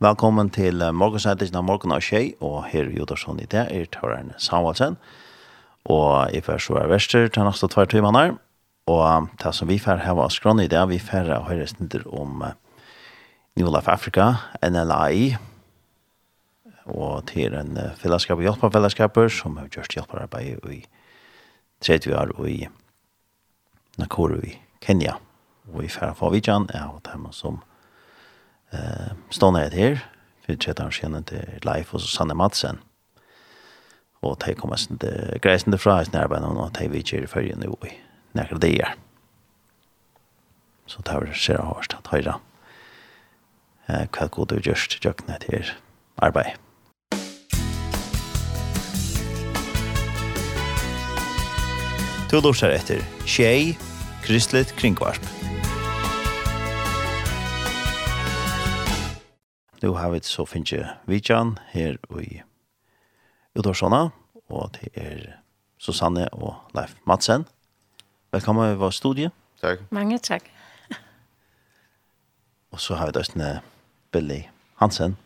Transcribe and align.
Velkommen 0.00 0.48
til 0.48 0.80
morgensendingen 0.96 1.58
av 1.60 1.64
morgen 1.68 1.92
og 1.92 2.00
tjei, 2.00 2.30
og 2.40 2.62
her 2.70 2.86
i 2.88 2.94
Jodarsson 2.96 3.42
i 3.42 3.44
det 3.52 3.66
er 3.68 3.90
Tørren 3.92 4.30
Samuelsen, 4.40 4.94
og 5.92 6.32
jeg 6.32 6.46
får 6.46 6.62
så 6.64 6.78
er 6.80 6.88
verster 6.88 7.28
til 7.28 7.44
neste 7.44 7.68
tvær 7.68 7.90
timer. 7.92 8.16
Her, 8.16 8.32
og 8.88 9.28
det 9.44 9.52
som 9.52 9.68
vi 9.68 9.76
får 9.76 10.00
her 10.00 10.16
var 10.16 10.32
skrån 10.32 10.64
i 10.64 10.70
det, 10.72 10.80
vi 10.88 10.96
får 11.04 11.28
høre 11.50 11.68
snitter 11.68 12.08
om 12.08 12.40
New 13.60 13.68
Life 13.68 13.92
Africa, 13.92 14.32
NLAI, 14.64 15.36
og 16.88 17.28
til 17.28 17.60
en 17.60 17.76
fellesskap 18.00 18.40
og 18.40 18.48
hjelperfellesskaper 18.48 19.28
som 19.28 19.60
har 19.60 19.68
gjort 19.68 20.00
hjelperarbeid 20.00 20.64
i 20.80 20.80
30 21.84 22.16
år 22.16 22.38
og 22.38 22.48
i 22.48 22.62
Nakuru 24.00 24.40
i 24.40 24.56
Kenya, 24.80 25.20
og 25.68 25.82
vi 25.84 25.92
får 25.92 26.16
få 26.16 26.32
vidjan 26.32 26.72
av 26.72 27.02
dem 27.04 27.34
som 27.36 27.60
Eh, 28.72 29.12
stående 29.30 29.66
er 29.66 29.70
her, 29.70 29.98
för 30.46 30.52
att 30.52 30.62
kjetter 30.62 30.82
han 30.82 30.92
kjenner 30.92 31.20
til 31.20 31.60
Leif 31.62 31.94
og 31.94 32.00
Sanne 32.00 32.34
Madsen. 32.34 32.78
Og 34.22 34.38
de 34.46 34.54
kommer 34.54 34.76
sin 34.76 34.98
til 34.98 35.38
greisende 35.42 35.78
fra 35.78 36.00
i 36.00 36.04
sin 36.04 36.16
arbeid, 36.16 36.44
og 36.44 36.78
de 36.78 36.88
vil 36.88 37.04
kjøre 37.04 37.26
følge 37.26 37.56
nå 37.56 37.78
i 37.84 37.96
nærkere 38.32 38.58
det 38.58 38.80
er. 38.80 38.94
Så 40.86 41.02
det 41.02 41.14
er 41.14 41.34
ser 41.34 41.54
jeg 41.54 41.66
hørst 41.66 41.94
at 41.94 42.10
høyre 42.10 42.38
eh, 43.88 44.06
vad 44.20 44.30
god 44.30 44.46
du 44.46 44.60
just 44.66 44.92
jag 44.92 45.00
kjøkkenet 45.00 45.44
här. 45.50 45.76
Arbete. 46.16 46.56
Du 52.30 52.40
lurer 52.40 52.70
etter 52.70 53.02
Tjei, 53.26 53.76
Kristelig 54.22 54.66
Kringvarp. 54.76 55.18
Kristelig 55.18 55.26
Kringvarp. 55.26 55.69
nu 59.82 59.92
har 59.96 60.10
vi 60.10 60.20
så 60.22 60.44
finnes 60.44 60.72
jeg 60.72 60.88
Vidjan 61.08 61.58
her 61.72 61.96
i 62.20 62.42
Udorsona, 63.56 64.08
og 64.48 64.76
det 64.76 64.90
er 64.94 65.22
Susanne 65.78 66.28
og 66.32 66.54
Leif 66.74 66.94
Madsen. 67.06 67.46
Velkommen 68.32 68.72
i 68.72 68.76
vår 68.76 68.90
studie. 68.90 69.30
Takk. 69.62 69.80
Mange 69.90 70.18
takk. 70.18 70.50
og 72.72 72.80
så 72.80 72.94
har 72.94 73.06
vi 73.06 73.12
døstene 73.12 73.60
Billy 74.12 74.42
Hansen. 74.76 75.16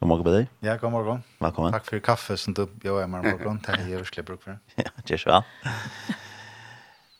God 0.00 0.08
morgen, 0.08 0.24
Billy. 0.24 0.44
Ja, 0.62 0.76
god 0.76 0.90
morgen. 0.90 1.24
Velkommen. 1.40 1.72
Takk 1.72 1.86
for 1.88 1.98
kaffe 1.98 2.36
som 2.36 2.54
du 2.54 2.66
gjør 2.82 3.02
hjemme 3.02 3.18
i 3.18 3.32
morgen. 3.32 3.60
Det 3.66 3.74
er 3.74 3.84
virkelig 3.98 4.24
bruk 4.24 4.42
for. 4.42 4.58
Ja, 4.78 4.90
det 5.02 5.10
er 5.10 5.18
så 5.18 5.30
vel. 5.30 5.42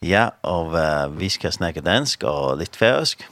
Ja, 0.02 0.28
og 0.42 0.66
uh, 0.76 1.20
vi 1.20 1.28
skal 1.28 1.52
snakke 1.52 1.80
dansk 1.80 2.22
og 2.22 2.58
litt 2.60 2.76
færøsk. 2.76 3.24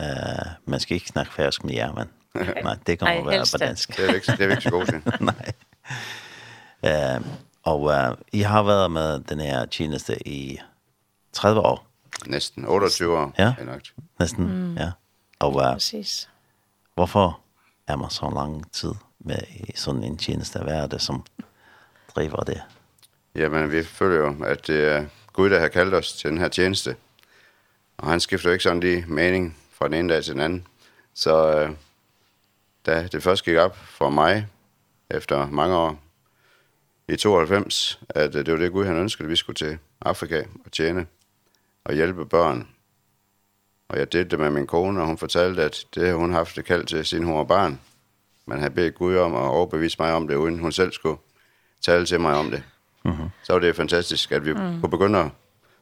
Eh, 0.00 0.46
men 0.64 0.80
ska 0.80 0.94
inte 0.94 1.06
snacka 1.06 1.30
färsk 1.30 1.62
med 1.62 1.74
ja, 1.74 1.92
men 1.92 2.08
nej, 2.64 2.76
det 2.84 2.96
kan 2.96 3.08
att 3.08 3.24
vara 3.24 3.44
på 3.52 3.58
dansk. 3.58 3.96
Det 3.96 4.02
är 4.02 4.14
inte 4.14 4.36
det 4.36 4.44
är 4.44 4.50
inte 4.50 4.70
gott. 4.70 4.88
Nej. 5.20 5.54
Eh, 6.82 7.20
og 7.62 7.82
uh, 7.82 8.16
I 8.32 8.42
har 8.42 8.62
været 8.62 8.90
med 8.90 9.20
den 9.20 9.40
her 9.40 9.66
tjeneste 9.66 10.28
i 10.28 10.60
30 11.32 11.60
år. 11.60 11.86
Næsten 12.26 12.64
28 12.64 13.18
år, 13.18 13.32
ja. 13.38 13.54
Henrik. 13.58 13.92
Næsten, 14.18 14.44
mm. 14.44 14.76
ja. 14.76 14.90
Og 15.38 15.56
uh, 15.56 15.72
Præcis. 15.72 16.28
hvorfor 16.94 17.40
er 17.86 17.96
man 17.96 18.10
så 18.10 18.30
lang 18.34 18.72
tid 18.72 18.94
med 19.18 19.38
i 19.50 19.72
sådan 19.74 20.04
en 20.04 20.16
tjeneste? 20.16 20.58
Hvad 20.58 20.74
er 20.74 20.86
det, 20.86 21.00
som 21.00 21.24
driver 22.16 22.36
det? 22.44 22.62
Jamen, 23.34 23.72
vi 23.72 23.84
føler 23.84 24.16
jo, 24.16 24.44
at 24.44 24.66
det 24.66 24.84
er 24.84 25.04
Gud, 25.32 25.50
der 25.50 25.60
har 25.60 25.68
kaldt 25.68 25.94
os 25.94 26.12
til 26.12 26.30
den 26.30 26.38
her 26.38 26.48
tjeneste. 26.48 26.96
Og 27.96 28.10
han 28.10 28.20
skifter 28.20 28.48
jo 28.48 28.52
ikke 28.52 28.62
sådan 28.62 28.80
lige 28.80 29.04
mening 29.06 29.56
fra 29.80 29.88
den 29.88 29.94
ene 29.94 30.14
dag 30.14 30.24
til 30.24 30.32
den 30.32 30.40
anden. 30.40 30.66
Så 31.14 31.58
øh, 31.58 31.70
da 32.86 33.08
det 33.12 33.22
først 33.22 33.44
gik 33.44 33.56
op 33.56 33.76
for 33.76 34.10
mig, 34.10 34.46
efter 35.10 35.50
mange 35.50 35.76
år, 35.76 36.02
i 37.08 37.16
92, 37.16 38.00
at 38.08 38.32
det 38.32 38.52
var 38.52 38.58
det 38.58 38.72
Gud, 38.72 38.84
han 38.84 38.96
ønskede, 38.96 39.26
at 39.26 39.30
vi 39.30 39.36
skulle 39.36 39.56
til 39.56 39.78
Afrika 40.00 40.44
og 40.64 40.72
tjene 40.72 41.06
og 41.84 41.94
hjælpe 41.94 42.26
børn. 42.26 42.68
Og 43.88 43.98
jeg 43.98 44.12
delte 44.12 44.30
det 44.30 44.38
med 44.38 44.50
min 44.50 44.66
kone, 44.66 45.00
og 45.00 45.06
hun 45.06 45.18
fortalte, 45.18 45.62
at 45.62 45.84
det 45.94 46.14
hun 46.14 46.32
haft 46.32 46.56
det 46.56 46.64
kaldt 46.64 46.88
til, 46.88 47.06
siden 47.06 47.24
hun 47.24 47.36
var 47.36 47.44
barn. 47.44 47.80
Man 48.46 48.58
havde 48.58 48.74
bedt 48.74 48.94
Gud 48.94 49.16
om 49.16 49.34
at 49.34 49.40
overbevise 49.40 49.96
mig 50.00 50.12
om 50.12 50.28
det, 50.28 50.34
uden 50.34 50.58
hun 50.58 50.72
selv 50.72 50.92
skulle 50.92 51.18
tale 51.80 52.06
til 52.06 52.20
mig 52.20 52.34
om 52.34 52.50
det. 52.50 52.62
Mm 53.04 53.10
-hmm. 53.10 53.28
Så 53.42 53.52
var 53.52 53.60
det 53.60 53.76
fantastisk, 53.76 54.32
at 54.32 54.44
vi 54.44 54.52
mm. 54.52 54.80
kunne 54.80 54.90
begynde 54.90 55.18
at 55.18 55.30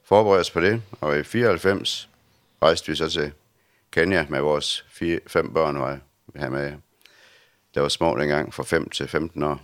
forberede 0.05 0.41
os 0.41 0.51
på 0.51 0.61
det. 0.61 0.83
Og 1.01 1.19
i 1.19 1.23
94 1.23 2.09
rejste 2.63 2.89
vi 2.89 2.97
så 2.97 3.09
til 3.09 3.33
Kenya 3.91 4.27
med 4.29 4.41
vores 4.41 4.87
fire, 4.89 5.21
fem 5.27 5.55
børn 5.55 5.79
var 5.79 5.99
her 6.37 6.51
med. 6.51 6.73
Der 7.75 7.81
var 7.81 7.89
små 7.89 8.19
dengang, 8.19 8.55
fra 8.55 8.63
5 8.63 8.91
til 8.91 9.09
15 9.09 9.43
år. 9.43 9.61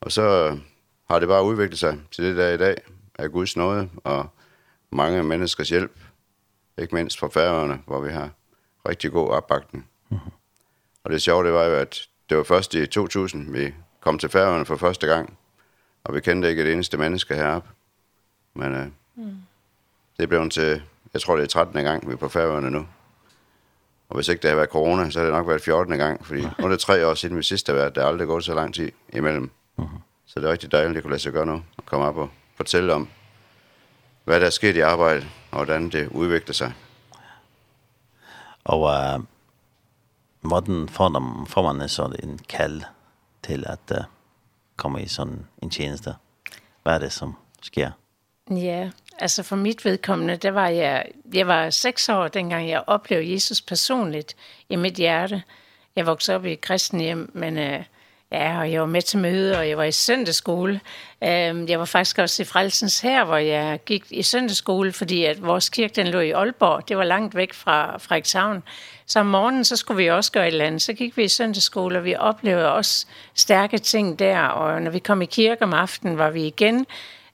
Og 0.00 0.12
så 0.12 0.58
har 1.10 1.18
det 1.18 1.28
bare 1.28 1.44
udviklet 1.44 1.78
sig 1.78 2.00
til 2.10 2.24
det 2.24 2.36
der 2.36 2.48
i 2.48 2.56
dag 2.56 2.76
af 3.18 3.32
Guds 3.32 3.56
nåde 3.56 3.90
og 4.04 4.28
mange 4.90 5.22
menneskers 5.22 5.68
hjælp. 5.68 6.00
Ikke 6.78 6.94
mindst 6.94 7.18
fra 7.18 7.28
færøerne, 7.28 7.82
hvor 7.86 8.00
vi 8.00 8.12
har 8.12 8.30
rigtig 8.88 9.12
god 9.12 9.28
opbakning. 9.28 9.88
Mm 10.08 10.16
-hmm. 10.16 10.30
Og 11.04 11.10
det 11.10 11.22
sjove, 11.22 11.44
det 11.44 11.52
var 11.52 11.64
jo, 11.64 11.74
at 11.74 12.08
det 12.28 12.36
var 12.36 12.44
først 12.44 12.74
i 12.74 12.86
2000, 12.86 13.52
vi 13.52 13.74
kom 14.00 14.18
til 14.18 14.28
færøerne 14.28 14.66
for 14.66 14.76
første 14.76 15.06
gang. 15.06 15.38
Og 16.04 16.14
vi 16.14 16.20
kendte 16.20 16.50
ikke 16.50 16.62
et 16.62 16.72
eneste 16.72 16.98
menneske 16.98 17.34
heroppe. 17.34 17.68
Men 18.54 18.74
øh, 18.74 18.86
mm. 19.14 19.36
det 20.18 20.28
blev 20.28 20.50
til 20.50 20.82
Jeg 21.14 21.22
tror, 21.22 21.36
det 21.36 21.42
er 21.42 21.48
13. 21.48 21.84
gang, 21.84 22.08
vi 22.08 22.12
er 22.12 22.16
på 22.16 22.28
færøerne 22.28 22.70
nu. 22.70 22.86
Og 24.08 24.14
hvis 24.14 24.28
ikke 24.28 24.42
det 24.42 24.50
har 24.50 24.56
været 24.56 24.68
corona, 24.68 25.10
så 25.10 25.18
har 25.18 25.26
det 25.26 25.34
nok 25.34 25.48
været 25.48 25.62
14. 25.62 25.98
gang, 25.98 26.26
fordi 26.26 26.40
nu 26.40 26.64
er 26.64 26.68
det 26.68 26.80
tre 26.80 27.06
år 27.06 27.14
siden 27.14 27.36
vi 27.36 27.42
sidst 27.42 27.66
har 27.66 27.74
været. 27.74 27.94
Der 27.94 28.02
er 28.02 28.06
aldrig 28.06 28.26
gået 28.26 28.44
så 28.44 28.54
lang 28.54 28.74
tid 28.74 28.92
imellem. 29.12 29.50
Uh 29.76 29.84
-huh. 29.84 29.98
Så 30.26 30.40
det 30.40 30.46
er 30.46 30.52
rigtig 30.52 30.72
dejligt, 30.72 30.96
at 30.96 31.02
kunne 31.02 31.10
lade 31.10 31.22
sig 31.22 31.32
gøre 31.32 31.46
nu, 31.46 31.62
og 31.76 31.86
komme 31.86 32.06
op 32.06 32.16
og 32.16 32.30
fortælle 32.56 32.94
om, 32.94 33.08
hvad 34.24 34.40
der 34.40 34.46
er 34.46 34.50
sket 34.50 34.76
i 34.76 34.80
arbejdet, 34.80 35.26
og 35.50 35.56
hvordan 35.56 35.88
det 35.90 36.08
udvikler 36.08 36.54
sig. 36.54 36.72
Og 38.64 38.80
uh, 38.80 39.24
hvordan 40.40 40.88
får, 40.88 41.08
dem, 41.08 41.46
får 41.46 41.72
man 41.72 41.88
så 41.88 42.16
en 42.22 42.38
kald 42.48 42.82
til 43.42 43.64
at 43.66 43.98
uh, 43.98 44.04
komme 44.76 45.02
i 45.02 45.08
sådan 45.08 45.46
en 45.62 45.70
tjeneste? 45.70 46.14
Hvad 46.82 46.94
er 46.94 46.98
det, 46.98 47.12
som 47.12 47.34
sker? 47.62 47.90
Ja, 48.50 48.54
yeah. 48.56 48.90
Altså 49.18 49.42
for 49.42 49.56
mit 49.56 49.84
vedkommende, 49.84 50.36
der 50.36 50.50
var 50.50 50.68
jeg, 50.68 51.06
jeg 51.34 51.46
var 51.46 51.70
seks 51.70 52.08
år, 52.08 52.28
dengang 52.28 52.68
jeg 52.68 52.84
oplevede 52.86 53.32
Jesus 53.32 53.60
personligt 53.60 54.36
i 54.68 54.76
mit 54.76 54.94
hjerte. 54.94 55.42
Jeg 55.96 56.06
voksede 56.06 56.34
op 56.34 56.44
i 56.44 56.52
et 56.52 56.60
kristen 56.60 57.00
hjem, 57.00 57.30
men 57.34 57.58
uh, 57.58 57.84
ja, 58.32 58.58
og 58.58 58.72
jeg 58.72 58.80
var 58.80 58.86
med 58.86 59.02
til 59.02 59.18
møde, 59.18 59.58
og 59.58 59.68
jeg 59.68 59.76
var 59.76 59.84
i 59.84 59.92
søndagsskole. 59.92 60.80
Øh, 61.22 61.70
jeg 61.70 61.78
var 61.78 61.84
faktisk 61.84 62.18
også 62.18 62.42
i 62.42 62.44
Frelsens 62.44 63.00
her, 63.00 63.24
hvor 63.24 63.36
jeg 63.36 63.80
gik 63.86 64.04
i 64.10 64.22
søndagsskole, 64.22 64.92
fordi 64.92 65.24
at 65.24 65.42
vores 65.42 65.68
kirke 65.68 65.94
den 65.96 66.06
lå 66.06 66.20
i 66.20 66.30
Aalborg. 66.30 66.88
Det 66.88 66.96
var 66.96 67.04
langt 67.04 67.34
væk 67.34 67.52
fra 67.52 67.98
Frederikshavn. 67.98 68.62
Så 69.06 69.20
om 69.20 69.26
morgenen, 69.26 69.64
så 69.64 69.76
skulle 69.76 69.98
vi 70.02 70.10
også 70.10 70.32
gøre 70.32 70.48
et 70.48 70.52
eller 70.52 70.64
andet. 70.64 70.82
Så 70.82 70.92
gik 70.92 71.16
vi 71.16 71.24
i 71.24 71.28
søndagsskole, 71.28 71.98
og 71.98 72.04
vi 72.04 72.14
oplevede 72.14 72.72
også 72.72 73.06
stærke 73.34 73.78
ting 73.78 74.18
der. 74.18 74.40
Og 74.40 74.82
når 74.82 74.90
vi 74.90 74.98
kom 74.98 75.22
i 75.22 75.26
kirke 75.26 75.62
om 75.62 75.72
aftenen, 75.72 76.18
var 76.18 76.30
vi 76.30 76.46
igen 76.46 76.86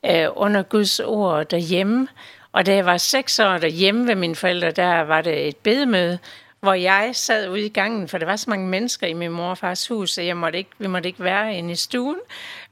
øh, 0.06 0.26
under 0.36 0.62
Guds 0.62 1.00
ord 1.00 1.46
derhjemme. 1.46 2.08
Og 2.52 2.66
da 2.66 2.74
jeg 2.74 2.86
var 2.86 2.96
seks 2.96 3.38
år 3.38 3.58
derhjemme 3.58 4.06
ved 4.06 4.14
mine 4.14 4.36
forældre, 4.36 4.70
der 4.70 5.00
var 5.00 5.20
det 5.20 5.48
et 5.48 5.56
bedemøde, 5.56 6.18
hvor 6.60 6.74
jeg 6.74 7.10
sad 7.12 7.48
ude 7.48 7.66
i 7.66 7.68
gangen, 7.68 8.08
for 8.08 8.18
der 8.18 8.26
var 8.26 8.36
så 8.36 8.50
mange 8.50 8.68
mennesker 8.68 9.06
i 9.06 9.12
min 9.12 9.30
mor 9.30 9.50
og 9.50 9.58
fars 9.58 9.88
hus, 9.88 10.10
så 10.10 10.22
jeg 10.22 10.36
måtte 10.36 10.58
ikke, 10.58 10.70
vi 10.78 10.86
måtte 10.86 11.08
ikke 11.08 11.24
være 11.24 11.54
inde 11.54 11.72
i 11.72 11.76
stuen. 11.76 12.18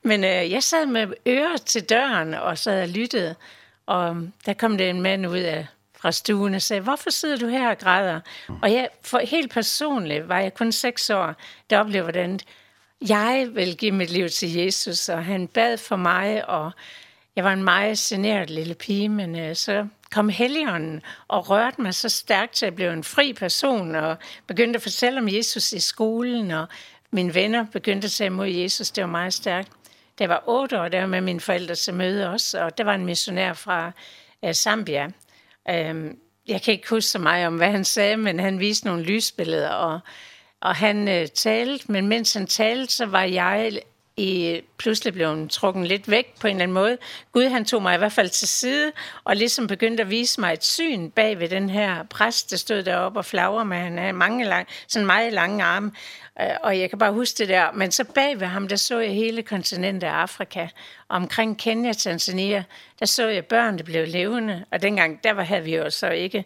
Men 0.03 0.25
øh, 0.25 0.51
jeg 0.51 0.63
sad 0.63 0.87
med 0.87 1.07
ører 1.27 1.57
til 1.57 1.85
døren 1.91 2.35
og 2.35 2.59
sad 2.59 2.83
og 2.83 2.89
lyttede, 2.89 3.35
og 3.87 4.17
der 4.47 4.53
kom 4.53 4.79
det 4.79 4.91
en 4.91 5.03
mand 5.03 5.27
ud 5.27 5.39
af 5.39 5.67
fra 6.01 6.13
stuen 6.13 6.55
og 6.55 6.63
sagde, 6.63 6.83
hvorfor 6.83 7.11
sidder 7.11 7.37
du 7.37 7.47
her 7.47 7.69
og 7.69 7.79
græder? 7.79 8.21
Og 8.63 8.73
jeg, 8.73 8.89
for 9.05 9.19
helt 9.19 9.53
personligt 9.53 10.29
var 10.29 10.41
jeg 10.41 10.55
kun 10.55 10.73
seks 10.73 11.11
år, 11.11 11.35
der 11.71 11.79
oplevede, 11.79 12.03
hvordan 12.03 12.41
jeg 13.09 13.49
vil 13.53 13.77
give 13.77 13.93
mit 13.93 14.11
liv 14.11 14.29
til 14.29 14.53
Jesus, 14.53 15.09
og 15.09 15.25
han 15.25 15.49
bad 15.49 15.77
for 15.77 15.97
mig, 15.97 16.49
og 16.49 16.71
Jeg 17.39 17.45
var 17.45 17.53
en 17.53 17.65
meget 17.65 17.99
generet 17.99 18.51
lille 18.51 18.75
pige, 18.75 19.09
men 19.09 19.49
uh, 19.49 19.55
så 19.55 19.87
kom 20.11 20.29
helligånden 20.29 21.03
og 21.29 21.51
rørte 21.51 21.83
mig 21.83 21.95
så 21.95 22.09
stærkt, 22.09 22.59
så 22.59 22.67
jeg 22.67 22.75
blev 22.75 22.91
en 22.91 23.05
fri 23.05 23.33
person 23.33 23.95
og 23.95 24.17
begyndte 24.47 24.77
at 24.77 24.83
fortælle 24.83 25.21
om 25.21 25.29
Jesus 25.29 25.73
i 25.73 25.81
skolen, 25.81 26.51
og 26.51 26.67
mine 27.11 27.35
venner 27.35 27.67
begyndte 27.73 28.05
at 28.05 28.11
sige 28.11 28.27
imod 28.27 28.47
Jesus. 28.47 28.91
Det 28.91 29.03
var 29.03 29.11
meget 29.11 29.35
stærkt. 29.35 29.69
Da 30.19 30.25
jeg 30.25 30.29
var 30.29 30.45
otte 30.47 30.81
år, 30.81 30.89
der 30.89 31.01
var 31.01 31.07
med 31.07 31.21
mine 31.21 31.41
forældre 31.41 31.75
til 31.75 31.95
møde 31.95 32.31
også, 32.31 32.61
og 32.65 32.79
der 32.79 32.85
var 32.85 32.95
en 32.95 33.05
missionær 33.05 33.53
fra 33.53 33.93
uh, 34.43 34.53
Zambia. 34.53 35.05
Um, 35.71 36.17
jeg 36.47 36.63
kan 36.63 36.73
ikke 36.73 36.91
huske 36.91 37.11
så 37.11 37.19
meget 37.19 37.47
om, 37.47 37.57
hvad 37.57 37.71
han 37.71 37.85
sagde, 37.85 38.17
men 38.17 38.41
han 38.41 38.61
viste 38.61 38.87
nogle 38.87 39.03
lysbilleder, 39.03 39.71
og, 39.71 40.01
og 40.61 40.77
han 40.77 41.09
uh, 41.09 41.27
talte, 41.35 41.93
men 41.93 42.07
mens 42.07 42.35
han 42.35 42.47
talte, 42.47 42.93
så 42.93 43.07
var 43.07 43.23
jeg 43.23 43.81
i 44.19 44.61
pludselig 44.79 45.13
blev 45.13 45.29
hun 45.29 45.49
trukken 45.49 45.87
lidt 45.87 46.11
væk 46.11 46.27
på 46.41 46.47
en 46.47 46.51
eller 46.51 46.63
anden 46.63 46.75
måde. 46.75 46.99
Gud 47.33 47.45
han 47.45 47.65
tog 47.65 47.83
mig 47.83 47.95
i 47.95 47.99
hvert 47.99 48.13
fald 48.13 48.29
til 48.29 48.49
side 48.49 48.93
og 49.25 49.37
ligesom 49.37 49.67
begyndte 49.67 50.03
at 50.03 50.11
vise 50.11 50.41
mig 50.41 50.53
et 50.53 50.65
syn 50.65 51.11
bag 51.11 51.39
ved 51.41 51.49
den 51.49 51.71
her 51.71 52.03
præst, 52.03 52.51
der 52.51 52.57
stod 52.57 52.83
deroppe 52.83 53.19
og 53.21 53.25
flagrer 53.25 53.65
med 53.65 53.77
han 53.77 53.99
havde 53.99 54.13
mange 54.13 54.45
lang, 54.45 54.69
sådan 54.89 55.07
meget 55.07 55.33
lange 55.33 55.65
arme 55.65 55.93
og 56.63 56.79
jeg 56.79 56.91
kan 56.91 56.99
bare 56.99 57.13
huske 57.13 57.39
det 57.39 57.49
der. 57.49 57.73
Men 57.73 57.91
så 57.91 58.05
bag 58.05 58.41
ved 58.41 58.47
ham, 58.47 58.69
der 58.69 58.77
så 58.77 58.99
jeg 58.99 59.15
hele 59.15 59.43
kontinentet 59.43 60.09
af 60.09 60.13
Afrika. 60.13 60.69
Og 61.09 61.17
omkring 61.17 61.59
Kenya, 61.59 61.93
Tanzania, 61.93 62.65
der 63.01 63.07
så 63.07 63.29
jeg 63.29 63.47
børn, 63.47 63.79
der 63.79 63.85
blev 63.85 64.09
levende. 64.09 64.65
Og 64.71 64.83
dengang, 64.83 65.25
der 65.25 65.33
var, 65.33 65.43
havde 65.43 65.65
vi 65.65 65.77
jo 65.77 65.91
så 65.91 66.11
ikke 66.11 66.45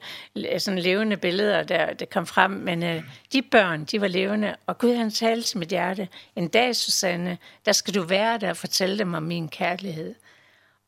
sådan 0.59 0.79
levende 0.79 1.17
billeder, 1.17 1.63
der, 1.63 1.93
der 1.93 2.07
kom 2.07 2.27
frem. 2.27 2.51
Men 2.51 2.83
uh, 2.83 3.03
de 3.33 3.43
børn, 3.43 3.85
de 3.85 4.01
var 4.01 4.09
levende. 4.09 4.57
Og 4.67 4.79
Gud, 4.79 4.95
han 4.95 5.11
talte 5.11 5.49
til 5.49 5.59
mit 5.59 5.69
hjerte. 5.69 6.09
En 6.37 6.49
dag, 6.49 6.77
Susanne, 6.77 7.39
der 7.67 7.73
skal 7.73 7.95
du 7.95 8.03
være 8.03 8.39
der 8.39 8.51
og 8.51 8.57
fortælle 8.57 8.99
dem 8.99 9.15
om 9.15 9.23
min 9.23 9.49
kærlighed. 9.49 10.15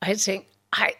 Og 0.01 0.09
jeg 0.09 0.19
tænkte, 0.19 0.49
nej, 0.79 0.91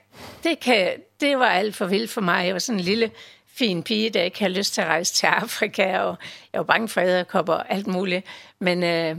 det, 0.43 0.61
kan, 0.61 0.93
det 1.21 1.39
var 1.39 1.49
alt 1.49 1.77
for 1.77 1.87
vildt 1.87 2.11
for 2.11 2.21
mig. 2.21 2.47
Jeg 2.47 2.53
var 2.53 2.59
sådan 2.59 2.79
en 2.79 2.85
lille 2.85 3.11
fin 3.57 3.83
pige, 3.83 4.11
der 4.11 4.23
ikke 4.23 4.41
har 4.41 4.49
lyst 4.49 4.75
til 4.75 4.81
at 4.81 4.87
rejse 4.87 5.15
til 5.15 5.27
Afrika, 5.27 5.99
og 5.99 6.17
jeg 6.53 6.59
var 6.59 6.65
bange 6.65 6.89
for 6.89 7.01
æderkopper 7.01 7.55
og 7.55 7.73
alt 7.73 7.87
muligt. 7.87 8.27
Men, 8.59 8.83
øh, 8.83 9.17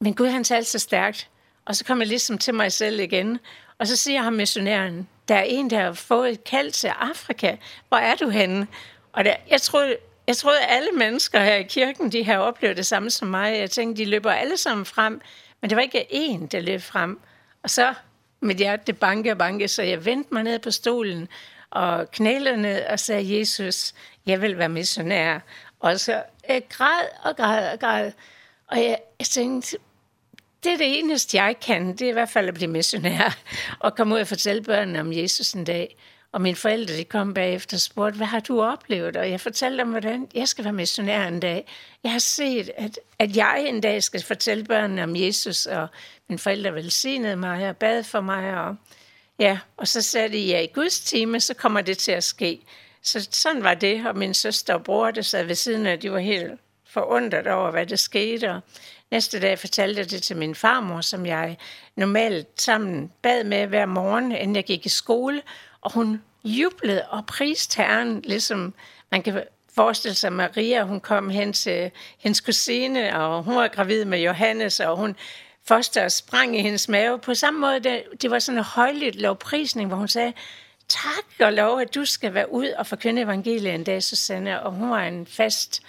men 0.00 0.14
Gud, 0.14 0.26
han 0.26 0.44
talte 0.44 0.70
så 0.70 0.78
stærkt. 0.78 1.28
Og 1.64 1.76
så 1.76 1.84
kom 1.84 1.98
jeg 1.98 2.08
ligesom 2.08 2.38
til 2.38 2.54
mig 2.54 2.72
selv 2.72 3.00
igen, 3.00 3.38
og 3.78 3.86
så 3.86 3.96
siger 3.96 4.22
ham 4.22 4.32
missionæren, 4.32 5.08
der 5.28 5.34
er 5.34 5.42
en, 5.42 5.70
der 5.70 5.80
har 5.80 5.92
fået 5.92 6.30
et 6.30 6.44
kald 6.44 6.70
til 6.70 6.88
Afrika. 6.88 7.56
Hvor 7.88 7.98
er 7.98 8.14
du 8.14 8.28
henne? 8.28 8.66
Og 9.12 9.24
der, 9.24 9.34
jeg 9.50 9.60
troede, 9.60 9.96
Jeg 10.26 10.36
troede, 10.36 10.60
at 10.60 10.76
alle 10.76 10.90
mennesker 10.92 11.40
her 11.40 11.54
i 11.54 11.62
kirken, 11.62 12.12
de 12.12 12.24
har 12.24 12.38
oplevet 12.38 12.76
det 12.76 12.86
samme 12.86 13.10
som 13.10 13.28
mig. 13.28 13.58
Jeg 13.58 13.70
tænkte, 13.70 14.04
de 14.04 14.10
løber 14.10 14.32
alle 14.32 14.56
sammen 14.56 14.86
frem, 14.86 15.20
men 15.60 15.70
det 15.70 15.76
var 15.76 15.82
ikke 15.82 16.06
én, 16.12 16.46
der 16.46 16.60
løb 16.60 16.80
frem. 16.80 17.20
Og 17.62 17.70
så 17.70 17.94
mit 18.40 18.56
hjerte 18.56 18.92
banke 18.92 19.32
og 19.32 19.38
banke, 19.38 19.68
så 19.68 19.82
jeg 19.82 20.04
vendte 20.04 20.34
mig 20.34 20.42
ned 20.42 20.58
på 20.58 20.70
stolen, 20.70 21.28
og 21.74 22.10
knælede 22.10 22.56
ned 22.56 22.84
og 22.84 23.00
sagde, 23.00 23.38
Jesus, 23.38 23.94
jeg 24.26 24.42
vil 24.42 24.58
være 24.58 24.68
missionær. 24.68 25.38
Og 25.80 26.00
så 26.00 26.22
jeg 26.48 26.62
græd 26.68 27.06
og 27.24 27.36
græd 27.36 27.72
og 27.72 27.80
græd. 27.80 28.12
Og 28.66 28.78
jeg, 28.78 28.98
jeg 29.18 29.26
tænkte, 29.26 29.76
det 30.64 30.72
er 30.72 30.76
det 30.76 30.98
eneste, 30.98 31.36
jeg 31.36 31.60
kan. 31.60 31.92
Det 31.92 32.02
er 32.02 32.08
i 32.08 32.12
hvert 32.12 32.28
fald 32.28 32.48
at 32.48 32.54
blive 32.54 32.70
missionær 32.70 33.38
og 33.80 33.96
komme 33.96 34.14
ud 34.14 34.20
og 34.20 34.26
fortælle 34.26 34.62
børnene 34.62 35.00
om 35.00 35.12
Jesus 35.12 35.52
en 35.52 35.64
dag. 35.64 35.96
Og 36.32 36.40
mine 36.40 36.56
forældre, 36.56 36.96
de 36.96 37.04
kom 37.04 37.34
bagefter 37.34 37.76
og 37.76 37.80
spurgte, 37.80 38.16
hvad 38.16 38.26
har 38.26 38.40
du 38.40 38.62
oplevet? 38.62 39.16
Og 39.16 39.30
jeg 39.30 39.40
fortalte 39.40 39.78
dem, 39.78 39.90
hvordan 39.90 40.28
jeg 40.34 40.48
skal 40.48 40.64
være 40.64 40.72
missionær 40.72 41.28
en 41.28 41.40
dag. 41.40 41.66
Jeg 42.04 42.12
har 42.12 42.18
set, 42.18 42.70
at, 42.76 42.98
at 43.18 43.36
jeg 43.36 43.64
en 43.68 43.80
dag 43.80 44.02
skal 44.02 44.22
fortælle 44.22 44.64
børnene 44.64 45.02
om 45.02 45.16
Jesus, 45.16 45.66
og 45.66 45.88
mine 46.28 46.38
forældre 46.38 46.74
velsignede 46.74 47.36
mig 47.36 47.68
og 47.68 47.76
bad 47.76 48.04
for 48.04 48.20
mig. 48.20 48.54
Og 48.54 48.76
Ja, 49.38 49.58
og 49.76 49.88
så 49.88 50.02
sagde 50.02 50.28
de, 50.28 50.46
ja, 50.46 50.60
i 50.60 50.66
Guds 50.66 51.00
time, 51.00 51.40
så 51.40 51.54
kommer 51.54 51.80
det 51.80 51.98
til 51.98 52.12
at 52.12 52.24
ske. 52.24 52.60
Så 53.02 53.28
sådan 53.30 53.62
var 53.62 53.74
det, 53.74 54.06
og 54.06 54.16
min 54.16 54.34
søster 54.34 54.74
og 54.74 54.84
bror, 54.84 55.10
der 55.10 55.22
sad 55.22 55.44
ved 55.44 55.54
siden 55.54 55.86
af, 55.86 56.00
de 56.00 56.12
var 56.12 56.18
helt 56.18 56.52
forundret 56.86 57.46
over, 57.46 57.70
hvad 57.70 57.86
der 57.86 57.96
skete. 57.96 58.50
Og 58.50 58.60
næste 59.10 59.40
dag 59.40 59.58
fortalte 59.58 60.00
jeg 60.00 60.10
det 60.10 60.22
til 60.22 60.36
min 60.36 60.54
farmor, 60.54 61.00
som 61.00 61.26
jeg 61.26 61.56
normalt 61.96 62.48
sammen 62.56 63.12
bad 63.22 63.44
med 63.44 63.66
hver 63.66 63.86
morgen, 63.86 64.32
inden 64.32 64.56
jeg 64.56 64.64
gik 64.64 64.86
i 64.86 64.88
skole. 64.88 65.42
Og 65.80 65.92
hun 65.92 66.22
jublede 66.44 67.04
og 67.08 67.26
priste 67.26 67.76
herren, 67.76 68.20
ligesom 68.20 68.74
man 69.10 69.22
kan 69.22 69.42
forestille 69.74 70.14
sig 70.14 70.32
Maria, 70.32 70.84
hun 70.84 71.00
kom 71.00 71.30
hen 71.30 71.52
til 71.52 71.90
hendes 72.18 72.40
kusine, 72.40 73.20
og 73.20 73.42
hun 73.42 73.56
var 73.56 73.68
gravid 73.68 74.04
med 74.04 74.18
Johannes, 74.18 74.80
og 74.80 74.96
hun 74.96 75.16
foster 75.66 76.08
sprang 76.08 76.58
i 76.58 76.62
hendes 76.62 76.88
mave. 76.88 77.18
På 77.18 77.34
samme 77.34 77.60
måde, 77.60 77.80
det, 77.80 78.02
det 78.22 78.30
var 78.30 78.38
sådan 78.38 78.58
en 78.58 78.64
højlydt 78.64 79.16
lovprisning, 79.16 79.88
hvor 79.88 79.96
hun 79.96 80.08
sagde, 80.08 80.32
tak 80.88 81.24
og 81.40 81.52
lov, 81.52 81.80
at 81.80 81.94
du 81.94 82.04
skal 82.04 82.34
være 82.34 82.52
ud 82.52 82.68
og 82.68 82.86
forkynde 82.86 83.22
evangeliet 83.22 83.74
en 83.74 83.84
dag, 83.84 84.02
Susanne. 84.02 84.62
Og 84.62 84.72
hun 84.72 84.90
var 84.90 85.04
en 85.04 85.26
fast 85.26 85.82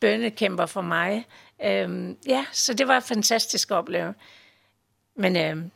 bønnekæmper 0.00 0.66
for 0.66 0.80
mig. 0.80 1.26
Øhm, 1.64 2.16
ja, 2.26 2.44
så 2.52 2.74
det 2.74 2.88
var 2.88 2.96
en 2.96 3.02
fantastisk 3.02 3.70
opleve. 3.70 4.14
Men 5.16 5.36
øhm, 5.36 5.70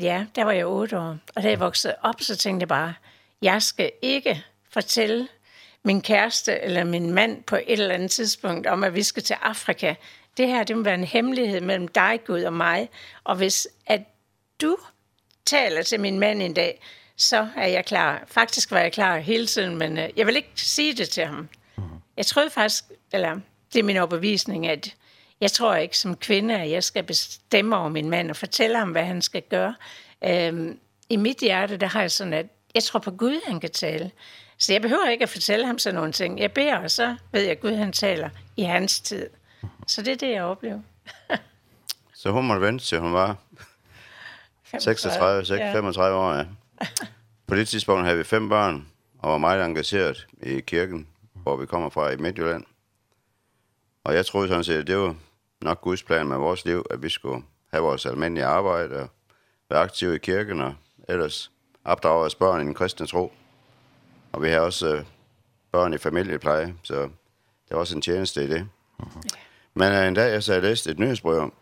ja, 0.00 0.26
der 0.34 0.44
var 0.44 0.52
jeg 0.52 0.66
otte 0.66 0.98
år, 0.98 1.16
og 1.36 1.42
da 1.42 1.48
jeg 1.48 1.60
voksede 1.60 1.94
op, 2.02 2.20
så 2.20 2.36
tænkte 2.36 2.62
jeg 2.62 2.68
bare, 2.68 2.94
jeg 3.42 3.62
skal 3.62 3.92
ikke 4.02 4.44
fortælle 4.70 5.28
min 5.82 6.02
kæreste 6.02 6.60
eller 6.60 6.84
min 6.84 7.12
mand 7.12 7.42
på 7.42 7.56
et 7.56 7.64
eller 7.66 7.94
andet 7.94 8.10
tidspunkt 8.10 8.66
om, 8.66 8.84
at 8.84 8.94
vi 8.94 9.02
skal 9.02 9.22
til 9.22 9.36
Afrika 9.42 9.94
det 10.36 10.48
her, 10.48 10.64
det 10.64 10.76
må 10.76 10.82
være 10.82 10.94
en 10.94 11.04
hemmelighed 11.04 11.60
mellem 11.60 11.88
dig, 11.88 12.20
Gud 12.26 12.42
og 12.42 12.52
mig. 12.52 12.88
Og 13.24 13.36
hvis 13.36 13.68
at 13.86 14.02
du 14.60 14.76
taler 15.46 15.82
til 15.82 16.00
min 16.00 16.18
mand 16.18 16.42
en 16.42 16.54
dag, 16.54 16.80
så 17.16 17.48
er 17.56 17.66
jeg 17.66 17.84
klar. 17.84 18.24
Faktisk 18.26 18.70
var 18.70 18.78
jeg 18.78 18.92
klar 18.92 19.18
hele 19.18 19.46
tiden, 19.46 19.76
men 19.76 19.98
uh, 19.98 20.04
jeg 20.16 20.26
vil 20.26 20.36
ikke 20.36 20.52
sige 20.56 20.94
det 20.94 21.08
til 21.08 21.24
ham. 21.24 21.48
Mm. 21.76 21.82
Jeg 22.16 22.26
tror 22.26 22.48
faktisk, 22.48 22.84
eller 23.12 23.40
det 23.72 23.78
er 23.78 23.82
min 23.82 23.96
overbevisning, 23.96 24.66
at 24.66 24.94
jeg 25.40 25.52
tror 25.52 25.74
ikke 25.74 25.98
som 25.98 26.16
kvinde, 26.16 26.60
at 26.60 26.70
jeg 26.70 26.84
skal 26.84 27.02
bestemme 27.02 27.76
over 27.76 27.88
min 27.88 28.10
mand 28.10 28.30
og 28.30 28.36
fortælle 28.36 28.78
ham, 28.78 28.90
hvad 28.90 29.04
han 29.04 29.22
skal 29.22 29.42
gøre. 29.42 29.74
Øhm, 30.24 30.78
I 31.08 31.16
mit 31.16 31.38
hjerte, 31.38 31.76
der 31.76 31.86
har 31.86 32.00
jeg 32.00 32.10
sådan, 32.10 32.32
at 32.32 32.46
jeg 32.74 32.82
tror 32.82 33.00
på 33.00 33.10
Gud, 33.10 33.40
han 33.46 33.60
kan 33.60 33.70
tale. 33.70 34.10
Så 34.58 34.72
jeg 34.72 34.82
behøver 34.82 35.08
ikke 35.08 35.22
at 35.22 35.28
fortælle 35.28 35.66
ham 35.66 35.78
sådan 35.78 35.94
nogle 35.94 36.12
ting. 36.12 36.40
Jeg 36.40 36.52
beder, 36.52 36.76
og 36.76 36.90
så 36.90 37.16
ved 37.32 37.42
jeg, 37.42 37.50
at 37.50 37.60
Gud 37.60 37.74
han 37.74 37.92
taler 37.92 38.30
i 38.56 38.62
hans 38.62 39.00
tid. 39.00 39.30
Så 39.86 40.02
det 40.02 40.12
er 40.12 40.16
det, 40.16 40.30
jeg 40.30 40.42
oplever. 40.42 40.80
så 42.14 42.30
hun 42.30 42.46
måtte 42.46 42.66
vente 42.66 42.84
til, 42.84 42.98
hun 42.98 43.12
var 43.12 43.36
36, 44.78 45.44
36 45.44 45.64
ja. 45.64 45.74
35 45.74 46.16
år, 46.18 46.32
ja. 46.34 46.46
På 47.46 47.54
det 47.54 47.68
tidspunkt 47.68 48.04
havde 48.04 48.18
vi 48.18 48.24
fem 48.24 48.48
børn, 48.48 48.86
og 49.18 49.32
var 49.32 49.38
meget 49.38 49.64
engageret 49.64 50.26
i 50.42 50.60
kirken, 50.60 51.06
hvor 51.32 51.56
vi 51.56 51.66
kommer 51.66 51.90
fra 51.90 52.10
i 52.10 52.16
Midtjylland. 52.16 52.64
Og 54.04 54.14
jeg 54.14 54.26
troede 54.26 54.48
sådan 54.48 54.64
set, 54.64 54.78
at 54.78 54.86
det 54.86 54.96
var 54.96 55.14
nok 55.60 55.80
Guds 55.80 56.02
plan 56.02 56.26
med 56.26 56.36
vores 56.36 56.64
liv, 56.64 56.86
at 56.90 57.02
vi 57.02 57.08
skulle 57.08 57.42
have 57.72 57.82
vores 57.82 58.06
almindelige 58.06 58.44
arbejde 58.44 58.96
og 59.00 59.08
være 59.70 59.80
aktive 59.80 60.14
i 60.14 60.18
kirken 60.18 60.60
og 60.60 60.74
ellers 61.08 61.50
opdrage 61.84 62.18
vores 62.18 62.34
børn 62.34 62.60
i 62.60 62.64
den 62.64 62.74
kristne 62.74 63.06
tro. 63.06 63.32
Og 64.32 64.42
vi 64.42 64.48
har 64.48 64.60
også 64.60 65.04
børn 65.72 65.94
i 65.94 65.98
familiepleje, 65.98 66.74
så 66.82 67.02
det 67.02 67.70
var 67.70 67.78
også 67.78 67.96
en 67.96 68.02
tjeneste 68.02 68.44
i 68.44 68.46
det. 68.46 68.68
Uh 68.98 69.06
-huh. 69.06 69.38
Men 69.74 69.92
en 69.92 70.14
dag, 70.14 70.32
jeg 70.32 70.42
så 70.42 70.60
læste 70.60 70.90
et 70.90 70.98
nyhedsbrev 70.98 71.52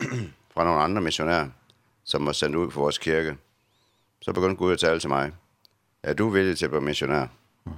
fra 0.54 0.64
nogle 0.64 0.80
andre 0.80 1.02
missionærer, 1.02 1.48
som 2.04 2.26
var 2.26 2.32
sendt 2.32 2.56
ud 2.56 2.70
for 2.70 2.80
vores 2.80 2.98
kirke. 2.98 3.36
Så 4.20 4.32
begyndte 4.32 4.56
Gud 4.56 4.72
at 4.72 4.78
tale 4.78 5.00
til 5.00 5.08
mig. 5.08 5.32
Er 6.02 6.14
du 6.14 6.28
villig 6.28 6.58
til 6.58 6.64
at 6.64 6.70
blive 6.70 6.82
missionær. 6.82 7.26
Mm. 7.64 7.72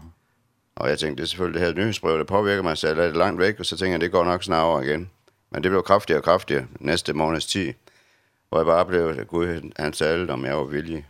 Og 0.76 0.88
jeg 0.88 0.98
tænkte, 0.98 1.16
det 1.16 1.26
er 1.26 1.28
selvfølgelig 1.28 1.60
det 1.60 1.68
her 1.68 1.74
nyhedsbrev, 1.74 2.18
der 2.18 2.24
påvirker 2.24 2.62
mig, 2.62 2.78
så 2.78 2.86
jeg 2.86 2.96
lader 2.96 3.08
det 3.08 3.16
langt 3.16 3.40
væk, 3.40 3.60
og 3.60 3.66
så 3.66 3.76
tænkte 3.76 3.92
jeg, 3.92 4.00
det 4.00 4.12
går 4.12 4.24
nok 4.24 4.42
snart 4.42 4.64
over 4.64 4.80
igen. 4.80 5.10
Men 5.50 5.62
det 5.62 5.70
blev 5.70 5.82
kraftigere 5.82 6.20
og 6.20 6.24
kraftigere 6.24 6.66
næste 6.80 7.12
måneds 7.12 7.46
tid, 7.46 7.72
hvor 8.48 8.58
jeg 8.58 8.66
bare 8.66 8.86
blev, 8.86 9.06
at 9.08 9.28
Gud 9.28 9.72
han 9.76 9.92
talte, 9.92 10.30
om 10.30 10.44
jeg 10.44 10.56
var 10.56 10.64
villig. 10.64 11.06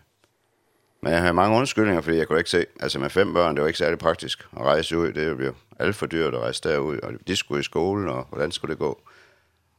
Men 1.03 1.13
jeg 1.13 1.21
havde 1.21 1.33
mange 1.33 1.57
undskyldninger, 1.57 2.01
fordi 2.01 2.17
jeg 2.17 2.29
kunne 2.29 2.39
ikke 2.39 2.51
se, 2.51 2.67
altså 2.81 2.99
med 2.99 3.11
fem 3.11 3.33
børn, 3.33 3.55
det 3.55 3.63
var 3.63 3.69
ikke 3.69 3.79
særlig 3.79 3.99
praktisk 3.99 4.49
at 4.57 4.63
rejse 4.63 4.99
ud, 4.99 5.13
det 5.13 5.37
blev 5.37 5.55
alt 5.81 5.97
for 5.97 6.07
dyrt 6.07 6.35
at 6.35 6.41
rejse 6.41 6.63
derud, 6.69 6.99
og 6.99 7.13
de 7.27 7.37
skulle 7.37 7.61
i 7.61 7.63
skole, 7.63 8.13
og 8.13 8.27
hvordan 8.29 8.53
skulle 8.53 8.71
det 8.71 8.79
gå? 8.79 9.03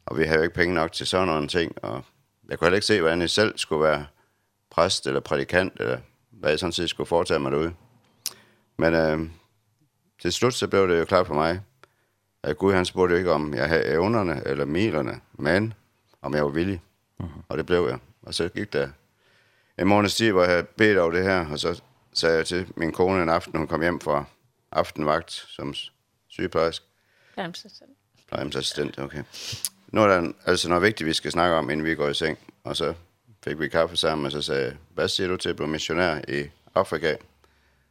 Og 0.05 0.17
vi 0.17 0.24
havde 0.24 0.38
jo 0.38 0.43
ikke 0.43 0.55
penge 0.55 0.75
nok 0.75 0.91
til 0.91 1.08
sådan 1.08 1.27
nogle 1.27 1.48
ting, 1.48 1.84
og 1.84 2.03
jeg 2.50 2.60
kunne 2.60 2.65
heller 2.65 2.77
ikke 2.77 2.86
se, 2.86 3.01
hvordan 3.01 3.22
jeg 3.22 3.29
selv 3.29 3.58
skulle 3.58 3.84
være 3.84 4.05
præst 4.70 5.08
eller 5.08 5.20
prædikant, 5.20 5.74
eller 5.79 5.98
hvad 6.31 6.50
jeg 6.50 6.60
sådan 6.60 6.74
set 6.74 6.89
skulle 6.89 7.08
foretage 7.08 7.39
mig 7.39 7.51
derude. 7.51 7.74
Men 8.77 8.93
øh, 8.93 9.29
til 10.22 10.34
slut 10.34 10.53
så 10.53 10.67
blev 10.67 10.88
det 10.88 11.00
jo 11.00 11.05
klart 11.05 11.27
for 11.27 11.34
mig, 11.34 11.62
at 12.43 12.58
Gud 12.58 12.74
han 12.74 12.86
spurgte 12.86 13.13
jo 13.13 13.17
ikke, 13.17 13.31
om 13.31 13.53
jeg 13.53 13.67
havde 13.67 13.86
evnerne 13.86 14.41
eller 14.46 14.65
milerne, 14.65 15.22
men 15.34 15.74
om 16.22 16.36
jeg 16.36 16.43
var 16.43 16.50
villig. 16.50 16.81
Uh 17.20 17.25
-huh. 17.25 17.41
Og 17.50 17.58
det 17.58 17.65
blev 17.65 17.88
jeg. 17.89 18.00
Og 18.22 18.34
så 18.34 18.50
gik 18.50 18.74
der 18.74 18.89
en 19.79 19.88
måneds 19.88 20.15
tid, 20.15 20.31
hvor 20.31 20.41
jeg 20.41 20.50
havde 20.50 20.63
bedt 20.63 20.98
over 20.98 21.12
det 21.12 21.24
her, 21.24 21.46
og 21.51 21.60
så 21.60 21.81
sagde 22.13 22.38
jeg 22.38 22.46
til 22.46 22.74
min 22.75 22.91
kone 22.91 23.24
en 23.24 23.29
aften, 23.29 23.58
hun 23.58 23.67
kom 23.67 23.81
hjem 23.81 24.00
fra 24.00 24.25
aftenvagt 24.71 25.31
som 25.31 25.73
sygeplejersk? 26.27 26.83
Plejehjemsassistent. 27.33 27.91
Plejehjemsassistent, 28.27 28.99
okay. 28.99 29.23
Nu 29.87 30.01
er 30.01 30.07
der 30.07 30.31
altså 30.45 30.69
noget 30.69 30.81
vigtigt, 30.81 31.07
vi 31.07 31.13
skal 31.13 31.31
snakke 31.31 31.55
om, 31.55 31.69
inden 31.69 31.85
vi 31.85 31.95
går 31.95 32.09
i 32.09 32.13
seng. 32.13 32.39
Og 32.63 32.77
så 32.77 32.93
fik 33.43 33.59
vi 33.59 33.67
kaffe 33.67 33.97
sammen, 33.97 34.25
og 34.25 34.31
så 34.31 34.41
sagde 34.41 34.77
hvad 34.93 35.07
siger 35.07 35.27
du 35.27 35.37
til 35.37 35.49
at 35.49 35.55
blive 35.55 35.67
missionær 35.69 36.21
i 36.27 36.49
Afrika? 36.75 37.15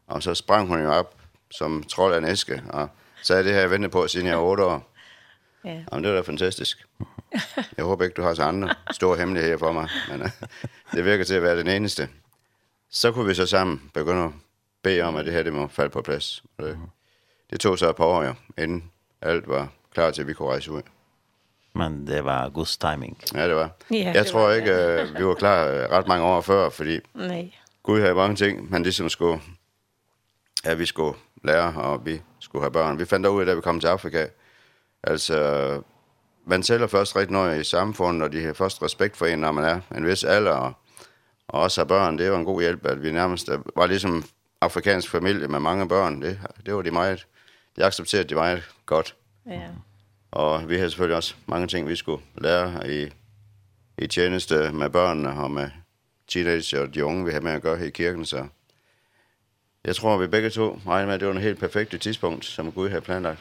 Og 0.06 0.22
så 0.22 0.34
sprang 0.34 0.68
hun 0.68 0.80
jo 0.82 0.92
op 0.92 1.16
som 1.50 1.82
trold 1.82 2.14
af 2.14 2.18
en 2.18 2.25
æske, 2.25 2.62
og 2.68 2.88
sagde, 3.22 3.44
det 3.44 3.52
her 3.52 3.60
jeg 3.60 3.70
ventet 3.70 3.90
på, 3.90 4.08
siden 4.08 4.26
jeg 4.26 4.32
er 4.32 4.38
8 4.38 4.64
år. 4.64 4.87
Ja. 5.64 5.84
Jamen, 5.92 6.04
det 6.04 6.12
var 6.12 6.16
da 6.16 6.20
fantastisk. 6.20 6.87
Jeg 7.76 7.84
håber 7.84 8.04
ikke, 8.04 8.14
du 8.14 8.22
har 8.22 8.34
så 8.34 8.42
andre 8.42 8.75
store 8.92 9.18
hemmeligheder 9.18 9.58
for 9.58 9.72
mig, 9.72 9.88
men 10.08 10.20
det 10.94 11.04
virker 11.04 11.25
til 11.25 11.34
at 11.34 11.42
være 11.42 11.58
den 11.58 11.66
eneste. 11.66 12.08
Så 12.90 13.12
kunne 13.12 13.26
vi 13.26 13.34
så 13.34 13.46
sammen 13.46 13.90
begynde 13.94 14.32
bede 14.82 15.02
om, 15.02 15.16
at 15.16 15.25
det 15.25 15.32
her 15.34 15.42
det 15.42 15.52
må 15.52 15.66
falde 15.68 15.90
på 15.90 16.02
plads. 16.02 16.44
Det, 16.58 16.78
det 17.50 17.60
tog 17.60 17.78
så 17.78 17.90
et 17.90 17.96
par 17.96 18.04
år, 18.04 18.22
ja, 18.22 18.32
inden 18.58 18.90
alt 19.22 19.49
var 19.49 19.68
klar 19.94 20.10
til, 20.10 20.20
at 20.22 20.28
vi 20.28 20.32
kunne 20.34 20.49
rejse 20.49 20.72
ud. 20.72 20.82
Men 21.75 22.06
det 22.06 22.25
var 22.25 22.49
god 22.49 22.78
timing. 22.92 23.22
Ja, 23.34 23.49
det 23.49 23.56
var. 23.56 23.70
Ja, 23.90 23.96
jeg 23.96 24.14
det 24.14 24.26
tror 24.26 24.40
var, 24.40 24.52
ikke, 24.52 24.72
ja. 24.72 25.04
vi 25.18 25.25
var 25.25 25.34
klar 25.34 25.64
ret 25.90 26.06
mange 26.08 26.25
år 26.25 26.40
før, 26.40 26.68
fordi 26.70 27.00
Nej. 27.14 27.50
Gud 27.82 28.00
havde 28.00 28.14
mange 28.14 28.37
ting, 28.37 28.70
man 28.70 28.82
ligesom 28.82 29.08
skulle, 29.08 29.40
at 30.64 30.78
vi 30.78 30.87
skulle 30.87 31.18
lære, 31.44 31.75
og 31.76 32.06
vi 32.06 32.22
skulle 32.40 32.62
have 32.62 32.72
børn. 32.72 32.99
Vi 32.99 33.04
fandt 33.04 33.26
ud 33.26 33.40
af, 33.40 33.46
da 33.46 33.54
vi 33.54 33.60
kom 33.60 33.80
til 33.80 33.87
Afrika, 33.88 34.26
altså, 35.02 35.82
man 36.46 36.62
tæller 36.62 36.87
først 36.87 37.16
rigtig 37.16 37.32
noget 37.32 37.60
i 37.60 37.64
samfundet, 37.64 38.22
og 38.22 38.32
de 38.32 38.44
har 38.44 38.52
først 38.52 38.82
respekt 38.82 39.16
for 39.16 39.26
en, 39.26 39.38
når 39.38 39.52
man 39.52 39.64
er 39.64 39.96
en 39.96 40.06
vis 40.06 40.25
alder, 40.25 40.52
og, 40.52 40.72
og 41.49 41.60
også 41.60 41.80
har 41.80 41.87
børn. 41.87 42.18
Det 42.18 42.30
var 42.30 42.38
en 42.38 42.44
god 42.44 42.60
hjælp, 42.60 42.87
at 42.87 43.02
vi 43.02 43.12
nærmest 43.12 43.50
var 43.76 43.87
ligesom 43.87 44.25
afrikansk 44.61 45.11
familie 45.11 45.49
med 45.49 45.61
mange 45.61 45.88
børn, 45.88 46.23
det, 46.23 46.40
det 46.67 46.75
var 46.75 46.83
de 46.83 46.90
meget, 46.90 47.26
de 47.76 47.85
accepterede 47.85 48.29
de 48.29 48.35
meget 48.35 48.62
godt. 48.87 49.17
Ja. 49.47 49.69
Og 50.31 50.69
vi 50.69 50.76
havde 50.76 50.90
selvfølgelig 50.90 51.17
også 51.17 51.35
mange 51.47 51.67
ting, 51.67 51.88
vi 51.88 51.97
skulle 51.97 52.23
lære 52.38 52.90
i, 52.93 53.11
i 53.99 54.07
tjeneste 54.07 54.73
med 54.73 54.90
børnene 54.90 55.31
og 55.31 55.50
med 55.50 55.71
teenager 56.29 56.81
og 56.81 56.95
de 56.95 57.05
unge, 57.05 57.25
vi 57.25 57.31
havde 57.31 57.45
med 57.45 57.52
at 57.52 57.62
gøre 57.62 57.76
her 57.76 57.87
i 57.87 57.90
kirken, 57.90 58.25
så 58.25 58.47
jeg 59.85 59.97
tror, 59.97 60.17
vi 60.17 60.26
begge 60.26 60.50
to 60.50 60.81
regnede 60.87 61.07
med, 61.07 61.14
at 61.14 61.21
det 61.21 61.29
var 61.29 61.35
en 61.35 61.40
helt 61.40 61.59
perfekt 61.59 62.00
tidspunkt, 62.00 62.45
som 62.45 62.73
Gud 62.73 62.88
havde 62.88 63.00
planlagt. 63.00 63.40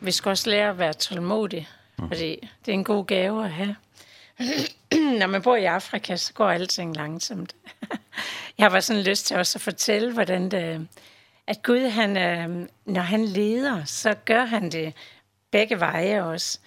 Vi 0.00 0.10
skal 0.10 0.30
også 0.30 0.50
lære 0.50 0.70
at 0.70 0.78
være 0.78 0.92
tålmodige, 0.92 1.68
fordi 1.98 2.48
det 2.66 2.72
er 2.72 2.72
en 2.72 2.84
god 2.84 3.06
gave 3.06 3.44
at 3.44 3.50
have. 3.50 3.76
Når 5.20 5.26
man 5.26 5.42
bor 5.42 5.56
i 5.56 5.64
Afrika, 5.64 6.16
så 6.16 6.32
går 6.32 6.50
alting 6.50 6.96
langsomt. 6.96 7.56
jeg 8.58 8.72
var 8.72 8.80
sådan 8.80 9.02
lyst 9.02 9.26
til 9.26 9.36
også 9.36 9.58
at 9.58 9.62
fortælle, 9.62 10.12
hvordan 10.12 10.50
det, 10.50 10.88
at 11.46 11.62
Gud, 11.62 11.88
han, 11.88 12.16
øh, 12.16 12.68
når 12.84 13.00
han 13.00 13.24
leder, 13.24 13.84
så 13.84 14.14
gør 14.24 14.44
han 14.44 14.72
det 14.72 14.94
begge 15.50 15.80
veje 15.80 16.22
også. 16.22 16.58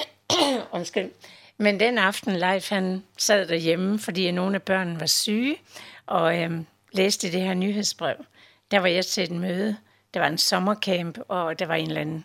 Undskyld. 0.72 1.10
Men 1.58 1.80
den 1.80 1.98
aften, 1.98 2.36
Leif, 2.36 2.70
han 2.70 3.04
sad 3.16 3.48
derhjemme, 3.48 3.98
fordi 3.98 4.30
nogle 4.30 4.54
af 4.54 4.62
børnene 4.62 5.00
var 5.00 5.06
syge, 5.06 5.56
og 6.06 6.42
øhm, 6.42 6.66
læste 6.92 7.32
det 7.32 7.40
her 7.40 7.54
nyhedsbrev. 7.54 8.16
Der 8.70 8.78
var 8.78 8.88
jeg 8.88 9.06
til 9.06 9.24
et 9.24 9.30
møde, 9.30 9.76
der 10.14 10.20
var 10.20 10.26
en 10.26 10.38
sommercamp, 10.38 11.18
og 11.28 11.58
der 11.58 11.66
var 11.66 11.74
en 11.74 11.88
eller 11.88 12.00
anden 12.00 12.24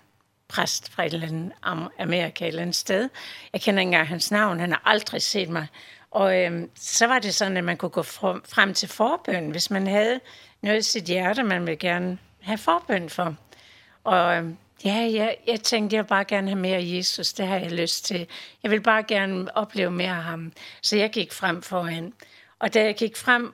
præst 0.54 0.92
fra 0.92 1.06
et 1.06 1.14
eller 1.14 1.28
andet 1.28 1.52
am 1.64 1.88
Amerika 2.00 2.46
et 2.46 2.48
eller 2.48 2.62
andet 2.62 2.76
sted. 2.76 3.10
Jeg 3.54 3.62
kender 3.62 3.82
ikke 3.82 3.88
engang 3.88 4.08
hans 4.08 4.32
navn, 4.32 4.60
han 4.60 4.72
har 4.72 4.82
aldrig 4.86 5.22
set 5.22 5.50
mig. 5.50 5.68
Og 6.12 6.40
øhm, 6.40 6.70
så 6.76 7.08
var 7.08 7.20
det 7.20 7.36
sådan, 7.36 7.58
at 7.58 7.64
man 7.64 7.78
kunne 7.78 7.90
gå 7.90 8.04
frem 8.04 8.74
til 8.74 8.90
forbøn, 8.90 9.50
hvis 9.50 9.72
man 9.72 9.88
havde 9.88 10.20
noget 10.62 10.80
i 10.80 10.82
sit 10.82 11.04
hjerte, 11.04 11.44
man 11.44 11.62
ville 11.62 11.78
gerne 11.78 12.18
have 12.42 12.58
forbøn 12.58 13.10
for. 13.10 13.36
Og 14.04 14.36
øhm, 14.36 14.58
ja, 14.86 15.10
jeg, 15.14 15.38
jeg 15.48 15.62
tænkte, 15.62 15.96
jeg 15.96 16.04
vil 16.04 16.08
bare 16.08 16.26
gerne 16.26 16.48
have 16.48 16.60
mere 16.60 16.88
Jesus, 16.98 17.34
det 17.34 17.48
har 17.48 17.58
jeg 17.58 17.72
lyst 17.72 18.06
til. 18.06 18.28
Jeg 18.64 18.72
vil 18.72 18.82
bare 18.82 19.04
gerne 19.04 19.58
opleve 19.58 19.92
mere 19.92 20.16
af 20.18 20.24
ham. 20.24 20.52
Så 20.82 20.98
jeg 20.98 21.10
gik 21.12 21.32
frem 21.32 21.62
foran. 21.62 22.14
Og 22.60 22.74
da 22.74 22.84
jeg 22.84 22.96
gik 22.96 23.18
frem, 23.18 23.54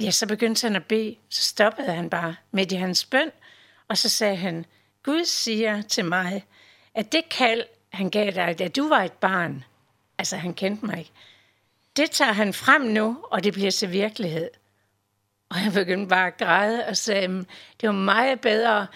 ja, 0.00 0.10
så 0.10 0.26
begyndte 0.26 0.66
han 0.66 0.76
at 0.76 0.84
bede. 0.84 1.16
Så 1.28 1.42
stoppede 1.42 1.92
han 1.92 2.10
bare 2.10 2.34
midt 2.52 2.72
i 2.72 2.76
hans 2.76 3.04
bøn, 3.04 3.30
og 3.88 3.98
så 3.98 4.08
sagde 4.08 4.36
han, 4.36 4.64
Gud 5.02 5.24
siger 5.24 5.82
til 5.82 6.04
mig, 6.04 6.44
at 6.94 7.12
det 7.12 7.28
kald, 7.28 7.64
han 7.92 8.10
gav 8.10 8.30
dig, 8.30 8.58
da 8.58 8.68
du 8.68 8.88
var 8.88 9.02
et 9.02 9.12
barn, 9.12 9.64
altså 10.18 10.36
han 10.36 10.54
kendte 10.54 10.86
mig 10.86 10.98
ikke, 10.98 11.10
det 11.96 12.10
tager 12.10 12.32
han 12.32 12.52
frem 12.54 12.82
nu, 12.82 13.18
og 13.22 13.44
det 13.44 13.52
bliver 13.52 13.70
til 13.70 13.92
virkelighed. 13.92 14.50
Og 15.50 15.56
jeg 15.64 15.72
begyndte 15.72 16.08
bare 16.08 16.26
at 16.26 16.36
græde 16.36 16.86
og 16.86 16.96
sagde, 16.96 17.28
det 17.80 17.86
var 17.88 17.92
meget 17.92 18.40
bedre, 18.40 18.86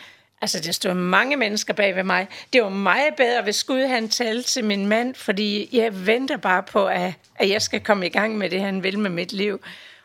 altså 0.40 0.60
der 0.60 0.72
stod 0.72 0.94
mange 0.94 1.36
mennesker 1.36 1.74
bag 1.74 1.96
ved 1.96 2.04
mig, 2.04 2.28
det 2.52 2.62
var 2.62 2.68
meget 2.68 3.14
bedre, 3.16 3.42
hvis 3.42 3.64
Gud 3.64 3.86
han 3.86 4.08
talte 4.08 4.48
til 4.48 4.64
min 4.64 4.86
mand, 4.86 5.14
fordi 5.14 5.68
jeg 5.72 6.06
venter 6.06 6.36
bare 6.36 6.62
på, 6.62 6.86
at, 6.86 7.12
at 7.36 7.48
jeg 7.48 7.62
skal 7.62 7.80
komme 7.80 8.06
i 8.06 8.10
gang 8.10 8.38
med 8.38 8.50
det, 8.50 8.60
han 8.60 8.82
vil 8.82 8.98
med 8.98 9.10
mit 9.10 9.32
liv. 9.32 9.60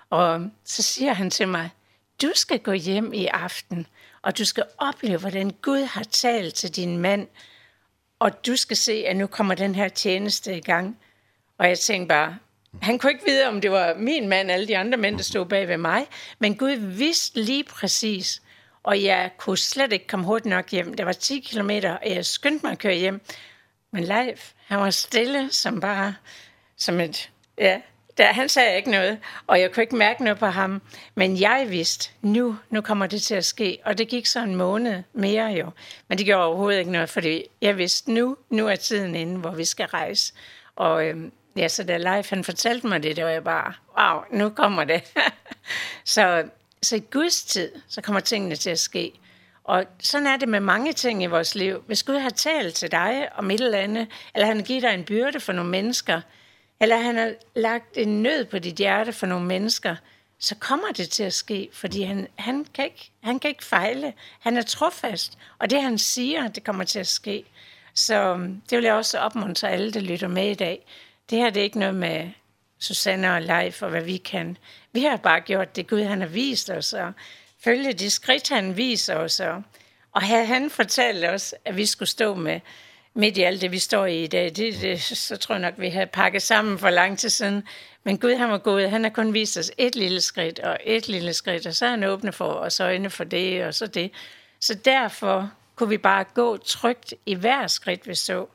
Og 0.09 0.49
så 0.65 0.81
siger 0.81 1.13
han 1.13 1.29
til 1.29 1.47
mig, 1.47 1.69
du 2.21 2.31
skal 2.35 2.59
gå 2.59 2.71
hjem 2.71 3.13
i 3.13 3.25
aften 3.25 3.87
og 4.21 4.37
du 4.37 4.45
skal 4.45 4.63
opleve, 4.77 5.19
hvordan 5.19 5.49
Gud 5.61 5.83
har 5.83 6.03
talt 6.03 6.55
til 6.55 6.75
din 6.75 6.97
mand, 6.97 7.27
og 8.19 8.45
du 8.45 8.55
skal 8.55 8.77
se, 8.77 9.03
at 9.07 9.15
nu 9.15 9.27
kommer 9.27 9.55
den 9.55 9.75
her 9.75 9.87
tjeneste 9.87 10.57
i 10.57 10.61
gang. 10.61 10.99
Og 11.57 11.69
jeg 11.69 11.79
tænkte 11.79 12.07
bare, 12.07 12.37
han 12.81 12.99
kunne 12.99 13.11
ikke 13.11 13.25
vide, 13.25 13.47
om 13.47 13.61
det 13.61 13.71
var 13.71 13.93
min 13.93 14.27
mand, 14.27 14.51
alle 14.51 14.67
de 14.67 14.77
andre 14.77 14.97
mænd, 14.97 15.17
der 15.17 15.23
stod 15.23 15.45
bag 15.45 15.67
ved 15.67 15.77
mig, 15.77 16.07
men 16.39 16.55
Gud 16.55 16.71
vidste 16.71 17.41
lige 17.41 17.63
præcis, 17.63 18.41
og 18.83 19.03
jeg 19.03 19.31
kunne 19.37 19.57
slet 19.57 19.93
ikke 19.93 20.07
komme 20.07 20.25
hurtigt 20.25 20.49
nok 20.49 20.71
hjem. 20.71 20.93
Det 20.93 21.05
var 21.05 21.11
10 21.11 21.39
kilometer, 21.39 21.91
og 21.91 22.09
jeg 22.09 22.25
skyndte 22.25 22.65
mig 22.65 22.71
at 22.71 22.79
køre 22.79 22.95
hjem. 22.95 23.21
Men 23.91 24.03
Leif, 24.03 24.51
han 24.65 24.79
var 24.79 24.89
stille, 24.89 25.51
som 25.51 25.79
bare, 25.79 26.15
som 26.77 26.99
et, 26.99 27.31
ja, 27.57 27.81
der, 28.19 28.33
han 28.33 28.49
sagde 28.49 28.75
ikke 28.75 28.91
noget, 28.91 29.19
og 29.47 29.59
jeg 29.61 29.71
kunne 29.71 29.83
ikke 29.83 29.95
mærke 29.95 30.23
noget 30.23 30.39
på 30.39 30.45
ham. 30.45 30.81
Men 31.15 31.39
jeg 31.39 31.67
vidste, 31.69 32.09
nu, 32.21 32.57
nu 32.69 32.81
kommer 32.81 33.07
det 33.07 33.21
til 33.21 33.35
at 33.35 33.45
ske. 33.45 33.77
Og 33.85 33.97
det 33.97 34.07
gik 34.07 34.25
så 34.25 34.39
en 34.39 34.55
måned 34.55 35.03
mere 35.13 35.45
jo. 35.45 35.69
Men 36.07 36.17
det 36.17 36.25
gjorde 36.25 36.45
overhovedet 36.45 36.79
ikke 36.79 36.91
noget, 36.91 37.09
fordi 37.09 37.43
jeg 37.61 37.77
vidste, 37.77 38.11
nu, 38.11 38.37
nu 38.49 38.67
er 38.67 38.75
tiden 38.75 39.15
inde, 39.15 39.39
hvor 39.39 39.51
vi 39.51 39.65
skal 39.65 39.85
rejse. 39.85 40.33
Og 40.75 41.05
øhm, 41.05 41.31
ja, 41.57 41.67
så 41.67 41.83
da 41.83 41.97
Leif 41.97 42.29
han 42.29 42.43
fortalte 42.43 42.87
mig 42.87 43.03
det, 43.03 43.15
det 43.15 43.23
var 43.23 43.31
jeg 43.31 43.43
bare, 43.43 43.73
wow, 43.99 44.21
nu 44.31 44.49
kommer 44.49 44.83
det. 44.83 45.13
så, 46.15 46.43
så 46.83 46.95
i 46.95 47.03
Guds 47.11 47.43
tid, 47.43 47.71
så 47.87 48.01
kommer 48.01 48.19
tingene 48.19 48.55
til 48.55 48.69
at 48.69 48.79
ske. 48.79 49.11
Og 49.63 49.85
sådan 49.99 50.27
er 50.27 50.37
det 50.37 50.49
med 50.49 50.59
mange 50.59 50.93
ting 50.93 51.23
i 51.23 51.25
vores 51.25 51.55
liv. 51.55 51.83
Hvis 51.87 52.03
Gud 52.03 52.17
har 52.17 52.29
talt 52.29 52.75
til 52.75 52.91
dig 52.91 53.29
om 53.35 53.51
et 53.51 53.61
eller 53.61 53.77
andet, 53.77 54.07
eller 54.35 54.45
han 54.45 54.63
giver 54.63 54.81
dig 54.81 54.93
en 54.93 55.03
byrde 55.03 55.39
for 55.39 55.53
nogle 55.53 55.71
mennesker, 55.71 56.21
eller 56.79 56.97
han 56.97 57.17
har 57.17 57.33
lagt 57.55 57.97
en 57.97 58.23
nød 58.23 58.45
på 58.45 58.59
dit 58.59 58.75
hjerte 58.75 59.13
for 59.13 59.25
nogle 59.25 59.45
mennesker, 59.45 59.95
så 60.39 60.55
kommer 60.55 60.87
det 60.97 61.09
til 61.09 61.23
at 61.23 61.33
ske, 61.33 61.69
fordi 61.73 62.03
han, 62.03 62.27
han, 62.35 62.65
kan 62.73 62.85
ikke, 62.85 63.11
han 63.23 63.39
kan 63.39 63.49
ikke 63.49 63.65
fejle. 63.65 64.13
Han 64.39 64.57
er 64.57 64.61
trofast, 64.61 65.37
og 65.59 65.69
det 65.69 65.81
han 65.81 65.97
siger, 65.97 66.47
det 66.47 66.63
kommer 66.63 66.83
til 66.83 66.99
at 66.99 67.07
ske. 67.07 67.45
Så 67.93 68.33
det 68.69 68.77
vil 68.77 68.83
jeg 68.83 68.93
også 68.93 69.19
opmuntre 69.19 69.71
alle, 69.71 69.91
der 69.91 69.99
lytter 69.99 70.27
med 70.27 70.51
i 70.51 70.53
dag. 70.53 70.85
Det 71.29 71.37
her 71.37 71.49
det 71.49 71.59
er 71.59 71.63
ikke 71.63 71.79
noget 71.79 71.95
med 71.95 72.29
Susanne 72.79 73.33
og 73.33 73.41
Leif 73.41 73.81
og 73.81 73.89
hvad 73.89 74.01
vi 74.01 74.17
kan. 74.17 74.57
Vi 74.91 75.03
har 75.03 75.17
bare 75.17 75.41
gjort 75.41 75.75
det, 75.75 75.87
Gud 75.87 76.03
han 76.03 76.21
har 76.21 76.27
vist 76.27 76.69
os, 76.69 76.93
og 76.93 77.13
følge 77.63 77.93
de 77.93 78.09
skridt, 78.09 78.49
han 78.49 78.77
viser 78.77 79.15
os. 79.15 79.39
Og, 79.39 79.63
og 80.11 80.21
havde 80.21 80.45
han 80.45 80.69
fortalt 80.69 81.25
os, 81.25 81.55
at 81.65 81.77
vi 81.77 81.85
skulle 81.85 82.09
stå 82.09 82.35
med 82.35 82.59
midt 83.13 83.37
i 83.37 83.41
alt 83.41 83.61
det, 83.61 83.71
vi 83.71 83.79
står 83.79 84.05
i 84.05 84.23
i 84.23 84.27
dag, 84.27 84.55
det, 84.55 84.81
det, 84.81 85.01
så 85.01 85.37
tror 85.37 85.55
jeg 85.55 85.61
nok, 85.61 85.73
vi 85.77 85.89
har 85.89 86.05
pakket 86.05 86.41
sammen 86.41 86.79
for 86.79 86.89
lang 86.89 87.17
tid 87.17 87.29
siden. 87.29 87.63
Men 88.03 88.17
Gud, 88.17 88.35
han 88.35 88.49
var 88.49 88.57
god. 88.57 88.87
Han 88.87 89.03
har 89.03 89.09
kun 89.09 89.33
vist 89.33 89.57
os 89.57 89.71
et 89.77 89.95
lille 89.95 90.21
skridt 90.21 90.59
og 90.59 90.77
et 90.83 91.07
lille 91.07 91.33
skridt, 91.33 91.67
og 91.67 91.75
så 91.75 91.85
er 91.85 91.89
han 91.89 92.03
åbne 92.03 92.31
for 92.31 92.45
os 92.45 92.79
øjne 92.79 93.09
for 93.09 93.23
det 93.23 93.65
og 93.65 93.73
så 93.73 93.87
det. 93.87 94.11
Så 94.59 94.73
derfor 94.73 95.51
kunne 95.75 95.89
vi 95.89 95.97
bare 95.97 96.23
gå 96.33 96.57
trygt 96.57 97.13
i 97.25 97.35
hver 97.35 97.67
skridt, 97.67 98.07
vi 98.07 98.15
så. 98.15 98.45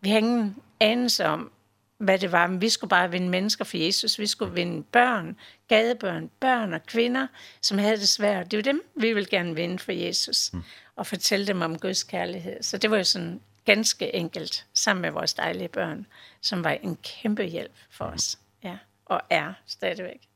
Vi 0.00 0.10
har 0.10 0.18
ingen 0.18 0.56
anelse 0.80 1.26
om, 1.26 1.50
hvad 1.98 2.18
det 2.18 2.32
var, 2.32 2.46
men 2.46 2.60
vi 2.60 2.68
skulle 2.68 2.88
bare 2.88 3.10
vinde 3.10 3.28
mennesker 3.28 3.64
for 3.64 3.76
Jesus. 3.76 4.18
Vi 4.18 4.26
skulle 4.26 4.54
vinde 4.54 4.82
børn, 4.82 5.36
gadebørn, 5.68 6.30
børn 6.40 6.72
og 6.74 6.86
kvinder, 6.86 7.26
som 7.60 7.78
havde 7.78 7.96
det 7.96 8.08
svært. 8.08 8.50
Det 8.50 8.56
var 8.56 8.62
dem, 8.62 8.82
vi 8.94 9.12
ville 9.12 9.28
gerne 9.30 9.54
vinde 9.54 9.78
for 9.78 9.92
Jesus, 9.92 10.50
mm. 10.52 10.62
og 10.96 11.06
fortælle 11.06 11.46
dem 11.46 11.62
om 11.62 11.78
Guds 11.78 12.02
kærlighed. 12.02 12.62
Så 12.62 12.78
det 12.78 12.90
var 12.90 12.96
jo 12.96 13.04
sådan 13.04 13.40
ganske 13.64 14.14
enkelt, 14.14 14.66
sammen 14.74 15.02
med 15.02 15.10
vores 15.10 15.34
dejlige 15.34 15.68
børn, 15.68 16.06
som 16.40 16.64
var 16.64 16.70
en 16.70 16.96
kæmpe 16.96 17.44
hjælp 17.44 17.74
for 17.90 18.04
os. 18.04 18.38
Ja, 18.62 18.78
og 19.04 19.20
er 19.30 19.52
stadigvæk. 19.66 20.28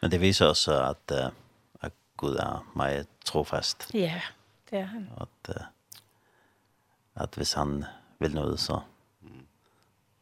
Men 0.00 0.10
det 0.10 0.20
viser 0.20 0.46
også, 0.46 0.82
at, 0.82 1.24
uh, 1.26 1.32
at 1.80 1.92
Gud 2.16 2.34
er 2.34 2.72
meget 2.76 3.06
trofast. 3.24 3.90
Ja, 3.94 4.22
det 4.70 4.78
er 4.78 4.84
han. 4.84 5.10
At, 5.20 5.56
uh, 5.56 5.62
at 7.14 7.34
hvis 7.34 7.52
han 7.52 7.84
vil 8.18 8.34
noget, 8.34 8.60
så, 8.60 8.80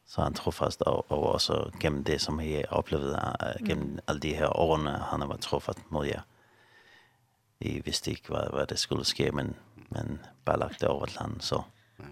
så 0.07 0.21
er 0.21 0.25
han 0.25 0.33
trofast, 0.33 0.81
og, 0.81 1.11
og 1.11 1.23
også 1.23 1.71
gennem 1.79 2.03
det, 2.03 2.21
som 2.21 2.39
jeg 2.39 2.65
oplevede, 2.69 3.33
uh, 3.43 3.67
gennem 3.67 3.87
mm. 3.87 3.99
alle 4.07 4.21
de 4.21 4.35
her 4.35 4.57
årene, 4.59 4.91
han 4.91 5.19
har 5.19 5.27
været 5.27 5.41
trofast 5.41 5.79
mod 5.89 6.05
jer. 6.05 6.21
Jeg 7.61 7.81
vidste 7.85 8.11
ikke, 8.11 8.27
hvad, 8.27 8.53
hvad 8.53 8.67
det 8.67 8.79
skulle 8.79 9.05
ske, 9.05 9.31
men, 9.31 9.55
men 9.89 10.25
bare 10.45 10.59
lagt 10.59 10.81
det 10.81 10.89
over 10.89 11.05
til 11.05 11.19
ham, 11.19 11.39
så... 11.39 11.61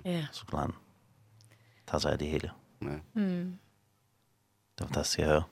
Ja. 0.03 0.25
Så 0.31 0.45
kan 0.45 0.59
han 0.59 0.73
ta 1.85 1.99
sig 1.99 2.19
det 2.19 2.25
hela. 2.25 2.51
Ja. 2.79 2.99
Mm. 3.15 3.59
Det 4.75 4.83
var 4.83 4.87
fantastisk 4.87 5.19
att 5.19 5.25
høre. 5.25 5.43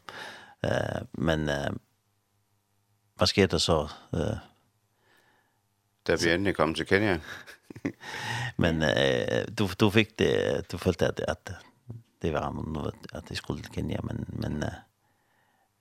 Uh, 0.65 1.07
men 1.11 1.49
uh, 1.49 1.77
vad 3.15 3.27
sker 3.27 3.47
det 3.47 3.59
så? 3.59 3.89
Uh, 4.13 4.37
Där 6.03 6.17
vi 6.17 6.31
endelig 6.33 6.55
kom 6.55 6.73
till 6.73 6.85
Kenya. 6.85 7.19
men 8.55 8.81
uh, 8.81 9.45
du, 9.47 9.67
du 9.79 9.91
fick 9.91 10.17
det, 10.17 10.65
du 10.71 10.77
følte 10.77 11.07
at, 11.07 11.19
att 11.19 11.51
det 12.21 12.31
var 12.31 12.51
något 12.51 12.95
att 13.13 13.27
det 13.27 13.35
skulle 13.35 13.63
til 13.63 13.73
Kenya, 13.73 14.01
men, 14.03 14.25
men 14.27 14.63
uh, 14.63 14.69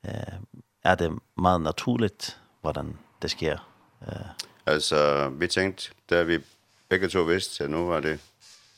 uh, 0.04 0.40
är 0.82 0.94
det 0.96 1.18
meget 1.34 1.60
naturligt, 1.60 2.40
hvordan 2.60 2.98
det 3.22 3.30
sker? 3.30 3.58
Uh, 4.00 4.46
Altså, 4.66 5.28
vi 5.28 5.46
tænkte, 5.46 5.90
da 6.10 6.22
vi 6.22 6.38
begge 6.88 7.08
to 7.08 7.22
vidste, 7.22 7.64
at 7.64 7.70
nu 7.70 7.76
var 7.76 8.00
det 8.00 8.20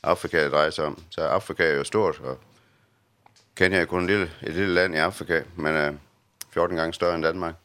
Afrika 0.03 0.43
det 0.43 0.51
drejer 0.51 0.69
sig 0.69 0.85
om. 0.85 1.03
Så 1.09 1.21
Afrika 1.21 1.63
er 1.63 1.75
jo 1.75 1.83
stort, 1.83 2.19
og 2.19 2.37
Kenya 3.55 3.77
er 3.77 3.85
kun 3.85 4.03
et 4.03 4.07
lille, 4.09 4.31
et 4.43 4.53
lille 4.53 4.73
land 4.73 4.95
i 4.95 4.97
Afrika, 4.97 5.43
men 5.55 5.75
er 5.75 5.93
14 6.49 6.77
gange 6.77 6.93
større 6.93 7.15
end 7.15 7.23
Danmark. 7.23 7.55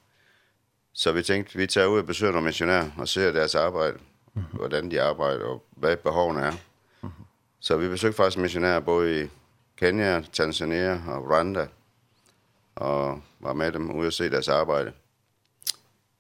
Så 0.93 1.13
vi 1.13 1.23
tænkte, 1.23 1.59
vi 1.59 1.67
tager 1.67 1.87
ud 1.87 1.99
og 1.99 2.07
besøger 2.07 2.33
nogle 2.33 2.47
missionærer 2.47 2.91
og 2.99 3.09
ser 3.09 3.33
deres 3.33 3.55
arbejde, 3.55 3.99
mm 4.35 4.43
-hmm. 4.43 4.57
hvordan 4.57 4.91
de 4.91 5.03
arbejder 5.03 5.45
og 5.45 5.65
hvad 5.71 5.97
behovene 5.97 6.41
er. 6.41 6.53
Mm 7.03 7.09
-hmm. 7.09 7.25
Så 7.61 7.77
vi 7.77 7.89
besøgte 7.89 8.17
faktisk 8.17 8.39
missionærer 8.39 8.81
både 8.81 9.25
i 9.25 9.29
Kenya, 9.77 10.23
Tanzania 10.33 11.01
og 11.09 11.31
Rwanda, 11.31 11.67
og 12.77 13.23
var 13.41 13.53
med 13.53 13.73
dem 13.73 13.91
ude 13.91 14.07
og 14.07 14.13
se 14.13 14.31
deres 14.31 14.49
arbejde. 14.49 14.93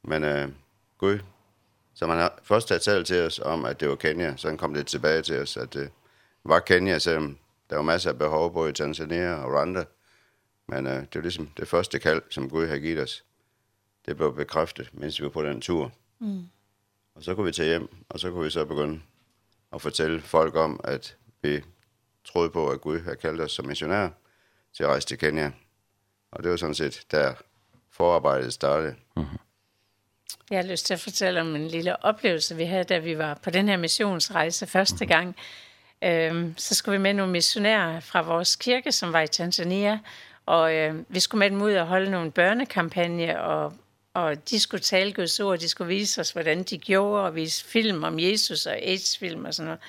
Men 0.02 0.24
øh, 0.24 0.48
Gud, 0.98 1.18
så 1.94 2.06
man 2.06 2.18
har 2.18 2.38
først 2.42 2.68
taget 2.68 2.82
talt 2.82 3.06
til 3.06 3.26
os 3.26 3.38
om, 3.38 3.64
at 3.64 3.80
det 3.80 3.88
var 3.88 3.96
Kenya, 3.96 4.36
så 4.36 4.56
kom 4.56 4.74
det 4.74 4.86
tilbage 4.86 5.22
til 5.22 5.40
os, 5.40 5.56
at 5.56 5.74
det, 5.74 5.80
øh, 5.80 5.88
var 6.44 6.60
Kenya, 6.60 6.98
selvom 6.98 7.38
der 7.70 7.76
var 7.76 7.82
masser 7.82 8.10
af 8.10 8.18
behov 8.18 8.52
både 8.52 8.70
i 8.70 8.72
Tanzania 8.72 9.34
og 9.34 9.52
Rwanda. 9.52 9.84
Men 10.66 10.86
øh, 10.86 10.92
det 10.92 11.14
var 11.14 11.20
ligesom 11.20 11.50
det 11.56 11.68
første 11.68 11.98
kald, 11.98 12.22
som 12.30 12.50
Gud 12.50 12.66
havde 12.66 12.80
givet 12.80 13.02
os. 13.02 13.24
Det 14.06 14.16
blev 14.16 14.36
bekræftet, 14.36 14.90
mens 14.92 15.20
vi 15.20 15.24
var 15.24 15.30
på 15.30 15.42
den 15.42 15.60
tur. 15.60 15.92
Mm. 16.18 16.44
Og 17.14 17.22
så 17.22 17.34
kunne 17.34 17.46
vi 17.46 17.52
tage 17.52 17.68
hjem, 17.68 17.88
og 18.08 18.20
så 18.20 18.30
kunne 18.30 18.44
vi 18.44 18.50
så 18.50 18.64
begynde 18.64 19.00
at 19.72 19.82
fortælle 19.82 20.20
folk 20.20 20.54
om, 20.56 20.80
at 20.84 21.16
vi 21.42 21.62
troede 22.24 22.50
på, 22.50 22.70
at 22.70 22.80
Gud 22.80 23.00
havde 23.00 23.16
kaldt 23.16 23.40
os 23.40 23.52
som 23.52 23.66
missionærer 23.66 24.10
til 24.72 24.84
at 24.84 24.88
rejse 24.88 25.06
til 25.06 25.18
Kenya. 25.18 25.52
Og 26.30 26.42
det 26.42 26.50
var 26.50 26.56
sådan 26.56 26.74
set 26.74 27.06
der 27.10 27.34
forarbejdet 27.90 28.52
startede. 28.52 28.94
Mm 29.16 29.22
-hmm. 29.22 29.38
Jeg 30.50 30.58
har 30.58 30.70
lyst 30.70 30.86
til 30.86 30.94
at 30.94 31.00
fortælle 31.00 31.40
om 31.40 31.56
en 31.56 31.68
lille 31.68 32.04
oplevelse, 32.04 32.56
vi 32.56 32.64
havde, 32.64 32.84
da 32.84 32.98
vi 32.98 33.18
var 33.18 33.34
på 33.34 33.50
den 33.50 33.68
her 33.68 33.76
missionsrejse 33.76 34.66
første 34.66 35.06
gang. 35.06 35.36
Øhm, 36.02 36.54
så 36.56 36.74
skulle 36.74 36.98
vi 36.98 37.02
med 37.02 37.14
nogle 37.14 37.32
missionærer 37.32 38.00
fra 38.00 38.22
vores 38.22 38.56
kirke, 38.56 38.92
som 38.92 39.12
var 39.12 39.20
i 39.20 39.26
Tanzania, 39.26 39.98
og 40.46 40.74
øh, 40.74 40.94
vi 41.08 41.20
skulle 41.20 41.38
med 41.38 41.50
dem 41.50 41.62
ud 41.62 41.72
og 41.72 41.86
holde 41.86 42.10
nogle 42.10 42.30
børnekampagne, 42.30 43.40
og, 43.40 43.72
og 44.14 44.50
de 44.50 44.60
skulle 44.60 44.80
tale 44.80 45.12
Guds 45.12 45.40
ord, 45.40 45.58
de 45.58 45.68
skulle 45.68 45.88
vise 45.88 46.20
os, 46.20 46.30
hvordan 46.30 46.62
de 46.62 46.78
gjorde, 46.78 47.24
og 47.24 47.34
vise 47.34 47.64
film 47.64 48.04
om 48.04 48.18
Jesus 48.18 48.66
og 48.66 48.76
AIDS-film 48.76 49.44
og 49.44 49.54
sådan 49.54 49.66
noget. 49.66 49.80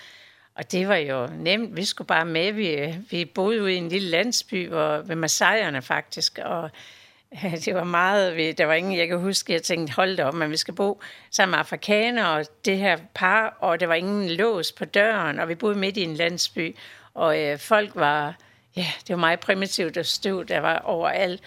Og 0.55 0.71
det 0.71 0.87
var 0.87 0.95
jo 0.95 1.27
nemt. 1.27 1.75
Vi 1.75 1.85
skulle 1.85 2.07
bare 2.07 2.25
med. 2.25 2.51
Vi, 2.51 2.95
vi 3.09 3.25
boede 3.25 3.61
ude 3.63 3.73
i 3.73 3.77
en 3.77 3.89
lille 3.89 4.09
landsby 4.09 4.69
hvor, 4.69 4.97
ved 4.97 5.15
Masaierne 5.15 5.81
faktisk, 5.81 6.39
og 6.43 6.71
det 7.65 7.75
var 7.75 7.83
meget, 7.83 8.57
der 8.57 8.65
var 8.65 8.73
ingen, 8.73 8.97
jeg 8.97 9.07
kan 9.07 9.19
huske, 9.19 9.53
jeg 9.53 9.63
tænkte, 9.63 9.93
hold 9.93 10.17
da 10.17 10.23
op, 10.23 10.33
men 10.33 10.51
vi 10.51 10.57
skal 10.57 10.73
bo 10.73 11.01
sammen 11.31 11.51
med 11.51 11.59
afrikanere 11.59 12.29
og 12.29 12.45
det 12.65 12.77
her 12.77 12.97
par, 13.13 13.57
og 13.59 13.79
der 13.79 13.87
var 13.87 13.93
ingen 13.93 14.29
lås 14.29 14.71
på 14.71 14.85
døren, 14.85 15.39
og 15.39 15.49
vi 15.49 15.55
boede 15.55 15.75
midt 15.75 15.97
i 15.97 16.03
en 16.03 16.15
landsby, 16.15 16.75
og 17.13 17.41
øh, 17.41 17.59
folk 17.59 17.91
var, 17.95 18.35
ja, 18.75 18.85
det 19.07 19.09
var 19.09 19.19
meget 19.19 19.39
primitivt 19.39 19.97
og 19.97 20.05
støv, 20.05 20.45
der 20.45 20.59
var 20.59 20.77
overalt. 20.77 21.41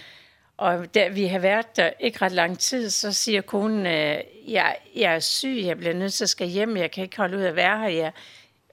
Og 0.57 0.95
da 0.95 1.09
vi 1.09 1.27
har 1.27 1.39
været 1.39 1.77
der 1.77 1.91
ikke 2.01 2.19
ret 2.23 2.33
lang 2.33 2.59
tid, 2.59 2.91
så 2.91 3.13
siger 3.13 3.41
konen, 3.41 3.87
øh, 3.87 4.19
jeg, 4.49 4.77
jeg 4.97 5.15
er 5.15 5.21
syg, 5.21 5.63
jeg 5.65 5.79
bliver 5.79 5.95
nødt 5.95 6.13
til 6.13 6.25
at 6.25 6.29
skal 6.31 6.47
hjem, 6.47 6.77
jeg 6.77 6.91
kan 6.91 7.05
ikke 7.05 7.17
holde 7.17 7.37
ud 7.37 7.43
at 7.43 7.57
være 7.57 7.79
her, 7.79 7.89
jeg, 7.89 8.13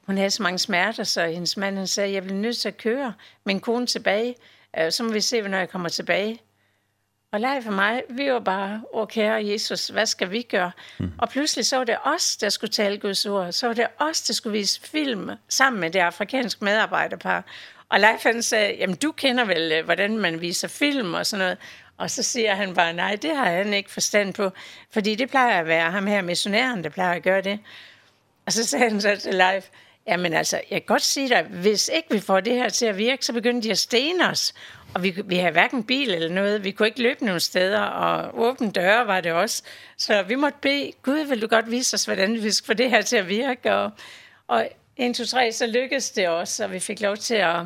hun 0.05 0.17
havde 0.17 0.29
så 0.29 0.43
mange 0.43 0.59
smerter, 0.59 1.03
så 1.03 1.25
hendes 1.25 1.57
mand 1.57 1.77
han 1.77 1.87
sagde, 1.87 2.13
jeg 2.13 2.23
bliver 2.23 2.39
nødt 2.39 2.57
til 2.57 2.67
at 2.67 2.77
køre 2.77 3.13
min 3.43 3.59
kone 3.59 3.87
tilbage, 3.87 4.35
øh, 4.79 4.91
så 4.91 5.03
må 5.03 5.11
vi 5.11 5.21
se, 5.21 5.41
når 5.41 5.57
jeg 5.57 5.69
kommer 5.69 5.89
tilbage. 5.89 6.39
Og 7.35 7.41
lege 7.41 7.61
for 7.61 7.71
mig, 7.71 8.03
vi 8.09 8.31
var 8.31 8.39
bare, 8.39 8.81
åh 8.93 9.07
kære 9.07 9.45
Jesus, 9.45 9.87
hvad 9.87 10.05
skal 10.05 10.31
vi 10.31 10.41
gøre? 10.41 10.71
Mm. 10.99 11.11
Og 11.17 11.29
pludselig 11.29 11.65
så 11.65 11.77
var 11.77 11.83
det 11.83 11.97
os, 12.03 12.37
der 12.37 12.49
skulle 12.49 12.71
tale 12.71 12.97
Guds 12.97 13.25
ord. 13.25 13.51
Så 13.51 13.67
var 13.67 13.73
det 13.73 13.87
os, 13.99 14.21
der 14.21 14.33
skulle 14.33 14.57
vise 14.57 14.81
film 14.81 15.29
sammen 15.49 15.79
med 15.79 15.89
det 15.89 15.99
afrikanske 15.99 16.63
medarbejderpar. 16.65 17.43
Og 17.89 17.99
Leif 17.99 18.23
han 18.23 18.43
sagde, 18.43 18.75
jamen 18.75 18.95
du 18.95 19.11
kender 19.11 19.45
vel, 19.45 19.81
hvordan 19.83 20.17
man 20.17 20.41
viser 20.41 20.67
film 20.67 21.13
og 21.13 21.25
sådan 21.25 21.45
noget. 21.45 21.57
Og 21.97 22.11
så 22.11 22.23
siger 22.23 22.55
han 22.55 22.73
bare, 22.73 22.93
nej, 22.93 23.15
det 23.15 23.35
har 23.35 23.45
han 23.51 23.73
ikke 23.73 23.91
forstand 23.91 24.33
på. 24.33 24.51
Fordi 24.91 25.15
det 25.15 25.29
plejer 25.29 25.59
at 25.59 25.67
være 25.67 25.91
ham 25.91 26.07
her 26.07 26.21
missionæren, 26.21 26.83
der 26.83 26.89
plejer 26.89 27.15
at 27.15 27.23
gøre 27.23 27.41
det. 27.41 27.59
Og 28.45 28.53
så 28.53 28.63
sagde 28.63 28.89
han 28.89 29.01
så 29.01 29.15
til 29.15 29.33
Leif, 29.33 29.65
jamen 30.07 30.33
altså, 30.33 30.61
jeg 30.71 30.81
kan 30.81 30.87
godt 30.87 31.01
sige 31.01 31.29
dig, 31.29 31.43
hvis 31.43 31.89
ikke 31.93 32.07
vi 32.11 32.19
får 32.19 32.39
det 32.39 32.53
her 32.53 32.69
til 32.69 32.85
at 32.85 32.97
virke, 32.97 33.25
så 33.25 33.33
begynder 33.33 33.61
de 33.61 33.71
at 33.71 33.77
stene 33.77 34.29
os. 34.29 34.53
Og 34.95 35.03
vi, 35.03 35.21
vi 35.25 35.35
havde 35.35 35.51
hverken 35.51 35.83
bil 35.83 36.13
eller 36.13 36.29
noget. 36.29 36.63
Vi 36.63 36.71
kunne 36.71 36.87
ikke 36.87 37.01
løbe 37.01 37.25
nogen 37.25 37.39
steder, 37.39 37.81
og 37.81 38.39
åbne 38.39 38.71
døre 38.71 39.07
var 39.07 39.21
det 39.21 39.31
også. 39.31 39.63
Så 39.97 40.23
vi 40.23 40.35
måtte 40.35 40.57
bede, 40.61 40.91
Gud, 41.03 41.27
vil 41.27 41.41
du 41.41 41.47
godt 41.47 41.71
vise 41.71 41.95
os, 41.95 42.05
hvordan 42.05 42.33
vi 42.33 42.51
skal 42.51 42.65
få 42.65 42.73
det 42.73 42.89
her 42.89 43.01
til 43.01 43.17
at 43.17 43.29
virke? 43.29 43.75
Og, 43.75 43.91
og 44.47 44.69
1, 44.97 45.15
2, 45.15 45.25
3, 45.25 45.51
så 45.51 45.67
lykkedes 45.67 46.11
det 46.11 46.27
også, 46.27 46.63
og 46.63 46.71
vi 46.71 46.79
fik 46.79 47.01
lov 47.01 47.17
til 47.17 47.35
at 47.35 47.59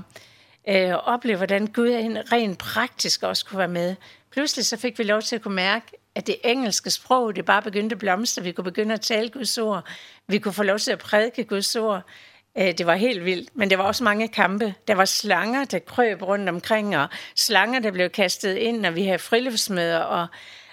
øh, 0.69 0.93
opleve, 0.93 1.37
hvordan 1.37 1.67
Gud 1.67 1.89
rent 2.31 2.57
praktisk 2.57 3.23
også 3.23 3.45
kunne 3.45 3.59
være 3.59 3.67
med. 3.67 3.95
Pludselig 4.31 4.65
så 4.65 4.77
fik 4.77 4.99
vi 4.99 5.03
lov 5.03 5.21
til 5.21 5.35
at 5.35 5.41
kunne 5.41 5.55
mærke, 5.55 5.85
at 6.15 6.27
det 6.27 6.35
engelske 6.43 6.89
sprog, 6.89 7.35
det 7.35 7.45
bare 7.45 7.61
begyndte 7.61 7.93
at 7.93 7.99
blomstre. 7.99 8.43
Vi 8.43 8.51
kunne 8.51 8.63
begynde 8.63 8.93
at 8.93 9.01
tale 9.01 9.29
Guds 9.29 9.57
ord. 9.57 9.87
Vi 10.27 10.39
kunne 10.39 10.53
få 10.53 10.63
lov 10.63 10.79
til 10.79 10.91
at 10.91 10.99
prædike 10.99 11.43
Guds 11.43 11.75
ord. 11.75 12.01
Eh 12.55 12.77
det 12.77 12.85
var 12.85 12.95
helt 12.95 13.25
vildt, 13.25 13.49
men 13.53 13.69
det 13.69 13.77
var 13.77 13.83
også 13.83 14.03
mange 14.03 14.27
kampe. 14.27 14.73
Der 14.87 14.95
var 14.95 15.05
slanger, 15.05 15.65
der 15.65 15.79
krøb 15.79 16.21
rundt 16.21 16.49
omkring, 16.49 16.97
og 16.97 17.07
slanger, 17.35 17.79
der 17.79 17.91
blev 17.91 18.09
kastet 18.09 18.55
ind, 18.55 18.79
når 18.79 18.91
vi 18.91 19.03
havde 19.03 19.19
friluftsmøder. 19.19 19.99
Og, 19.99 20.27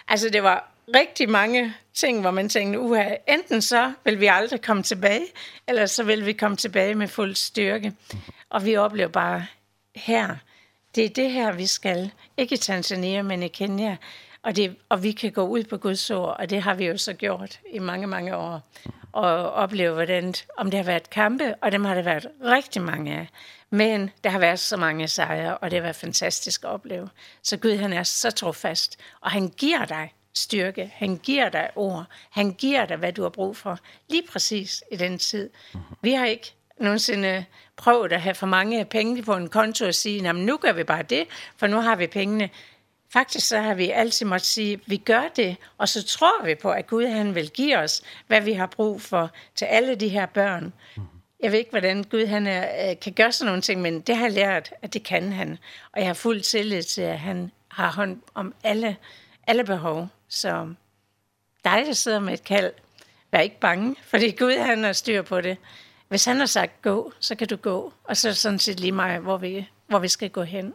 altså, 0.09 0.29
det 0.29 0.43
var 0.43 0.73
rigtig 0.95 1.31
mange 1.31 1.75
ting, 1.95 2.21
hvor 2.21 2.31
man 2.31 2.49
tænkte, 2.49 2.81
uha, 2.81 3.15
enten 3.29 3.63
så 3.63 3.93
vil 4.05 4.21
vi 4.21 4.27
aldrig 4.27 4.63
komme 4.63 4.83
tilbage, 4.83 5.27
eller 5.69 5.87
så 5.87 6.03
vil 6.03 6.27
vi 6.27 6.33
komme 6.33 6.57
tilbage 6.57 6.95
med 6.95 7.09
fuld 7.09 7.35
styrke. 7.35 7.93
Og 8.51 8.65
vi 8.65 8.77
oplever 8.77 9.09
bare 9.09 9.47
her, 9.97 10.37
det 10.95 11.05
er 11.05 11.09
det 11.09 11.31
her, 11.31 11.53
vi 11.53 11.67
skal. 11.67 12.11
Ikke 12.37 12.55
i 12.55 12.59
Tanzania, 12.59 13.23
men 13.23 13.43
i 13.43 13.49
Kenya. 13.49 13.97
Og, 14.43 14.57
det, 14.57 14.77
og 14.89 15.03
vi 15.03 15.13
kan 15.13 15.33
gå 15.33 15.47
ud 15.47 15.65
på 15.65 15.77
Guds 15.77 16.11
ord, 16.11 16.37
og 16.39 16.51
det 16.51 16.63
har 16.63 16.75
vi 16.75 16.87
jo 16.87 16.97
så 16.97 17.13
gjort 17.13 17.61
i 17.73 17.79
mange, 17.79 18.07
mange 18.07 18.37
år 18.37 18.61
og 19.17 19.53
opleve 19.53 19.95
hvordan, 19.95 20.35
om 20.57 20.71
det 20.71 20.79
har 20.79 20.85
været 20.85 21.11
kampe, 21.11 21.55
og 21.55 21.73
dem 21.73 21.85
har 21.85 21.95
det 21.95 22.05
været 22.05 22.27
rigtig 22.45 22.83
mange 22.83 23.15
af. 23.15 23.29
Men 23.71 24.11
det 24.25 24.33
har 24.33 24.39
været 24.39 24.59
så 24.59 24.77
mange 24.77 25.09
sejre, 25.09 25.59
og 25.59 25.71
det 25.71 25.77
har 25.77 25.83
været 25.83 25.97
fantastisk 25.97 26.65
at 26.65 26.71
opleve. 26.71 27.09
Så 27.43 27.57
Gud, 27.57 27.77
han 27.77 27.93
er 27.93 28.03
så 28.03 28.31
trofast, 28.31 28.97
og 29.21 29.31
han 29.31 29.49
giver 29.49 29.85
dig 29.85 30.15
styrke, 30.35 30.93
han 30.95 31.17
giver 31.17 31.49
dig 31.49 31.71
ord, 31.77 32.05
han 32.31 32.53
giver 32.53 32.87
dig, 32.87 32.97
hvad 32.97 33.13
du 33.13 33.23
har 33.23 33.29
brug 33.29 33.57
for, 33.57 33.79
lige 34.09 34.23
præcis 34.33 34.85
i 34.93 34.97
den 34.97 35.19
tid. 35.19 35.51
Vi 36.03 36.13
har 36.13 36.27
ikke 36.27 36.55
nogensinde 36.81 37.45
prøvet 37.77 38.13
at 38.13 38.21
have 38.21 38.35
for 38.35 38.47
mange 38.47 38.85
penge 38.85 39.23
på 39.23 39.35
en 39.35 39.49
konto 39.49 39.87
og 39.87 39.95
sige, 39.95 40.23
jamen 40.23 40.47
nu 40.47 40.57
gør 40.57 40.73
vi 40.73 40.85
bare 40.85 41.03
det, 41.03 41.27
for 41.57 41.67
nu 41.67 41.81
har 41.81 41.97
vi 41.97 42.07
pengene. 42.07 42.51
Faktisk 43.13 43.49
så 43.49 43.59
har 43.59 43.75
vi 43.75 43.91
altid 43.91 44.27
måttet 44.27 44.47
sige, 44.47 44.81
vi 44.87 44.97
gør 44.97 45.23
det, 45.37 45.57
og 45.79 45.89
så 45.89 46.05
tror 46.05 46.45
vi 46.45 46.55
på, 46.55 46.71
at 46.71 46.87
Gud 46.87 47.07
han 47.07 47.35
vil 47.35 47.51
give 47.51 47.79
os, 47.79 48.03
hvad 48.27 48.41
vi 48.41 48.53
har 48.53 48.67
brug 48.67 49.03
for 49.03 49.31
til 49.55 49.65
alle 49.65 49.95
de 49.95 50.09
her 50.09 50.27
børn. 50.27 50.73
Jeg 51.41 51.53
ved 51.53 51.59
ikke, 51.59 51.71
hvordan 51.71 52.05
Gud 52.05 52.27
han 52.27 52.47
er, 52.47 52.95
kan 52.95 53.13
gøre 53.13 53.33
sådan 53.33 53.47
nogle 53.47 53.63
ting, 53.63 53.81
men 53.81 54.01
det 54.01 54.17
har 54.17 54.25
jeg 54.25 54.33
lært, 54.33 54.73
at 54.83 54.95
det 54.95 55.03
kan 55.03 55.33
han. 55.33 55.59
Og 55.93 56.01
jeg 56.01 56.09
har 56.09 56.15
fuld 56.15 56.41
tillid 56.41 56.83
til, 56.83 57.03
at 57.03 57.19
han 57.19 57.51
har 57.69 57.93
hånd 57.93 58.23
om 58.35 58.55
alle, 58.65 58.97
alle 59.47 59.65
behov. 59.65 60.09
Så 60.29 60.75
dig, 61.65 61.83
der 61.87 61.93
sidder 61.93 62.21
med 62.21 62.33
et 62.33 62.45
kald, 62.45 62.73
vær 63.33 63.41
ikke 63.41 63.61
bange, 63.61 63.97
fordi 64.03 64.31
Gud 64.31 64.59
han 64.59 64.85
har 64.85 64.93
styr 64.93 65.23
på 65.23 65.41
det. 65.41 65.57
Hvis 66.09 66.25
han 66.25 66.39
har 66.39 66.47
sagt 66.47 66.83
gå, 66.83 67.13
så 67.21 67.35
kan 67.35 67.49
du 67.49 67.57
gå. 67.57 67.93
Og 68.05 68.17
så 68.17 68.29
er 68.29 68.33
sådan 68.33 68.59
set 68.59 68.81
lige 68.81 68.93
mig, 68.93 69.19
hvor 69.19 69.37
vi, 69.37 69.69
hvor 69.87 69.99
vi 69.99 70.09
skal 70.09 70.31
gå 70.31 70.43
hen. 70.43 70.75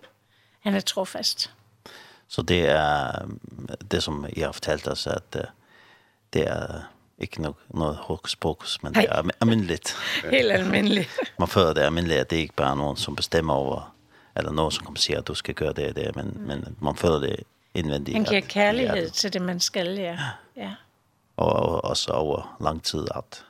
Han 0.60 0.76
er 0.76 0.80
trofast. 0.80 1.52
Så 2.32 2.41
det 2.41 2.67
är 2.67 3.26
det 3.80 4.02
som 4.02 4.28
jag 4.36 4.48
har 4.48 4.54
fortalt 4.54 4.88
oss 4.88 5.08
att 5.08 5.36
det 6.30 6.46
är 6.46 6.84
inte 7.17 7.41
nog 7.41 7.56
något 7.67 7.98
hokus 7.98 8.36
pokus 8.36 8.82
men 8.82 8.94
det 8.94 9.06
är 9.06 9.32
alminligt. 9.39 9.96
Helt 10.32 10.60
alminligt. 10.60 11.10
Man 11.38 11.48
för 11.48 11.74
det 11.74 11.88
alminligt 11.88 12.30
det 12.30 12.36
är 12.36 12.41
inte 12.41 12.54
bara 12.56 12.76
någon 12.76 12.98
som 12.98 13.15
bestämmer 13.15 13.54
över 13.54 13.84
eller 14.34 14.52
någon 14.52 14.72
som 14.72 14.86
kommer 14.86 15.00
säga 15.00 15.20
att 15.20 15.26
du 15.26 15.36
ska 15.36 15.54
göra 15.62 15.74
det 15.74 15.91
det 15.91 16.12
men 16.15 16.28
men 16.28 16.76
man 16.80 16.96
för 16.96 17.20
det 17.20 17.44
invändigt. 17.74 18.15
En 18.15 18.24
giver 18.24 18.48
kärlighed 18.48 19.13
till 19.13 19.32
det 19.32 19.39
man 19.39 19.60
skall 19.60 19.98
ja. 19.98 20.17
Ja. 20.54 20.76
Och 21.36 21.86
och 21.86 21.98
så 21.98 22.13
över 22.13 22.46
lång 22.60 22.80
tid 22.80 23.10
att 23.10 23.44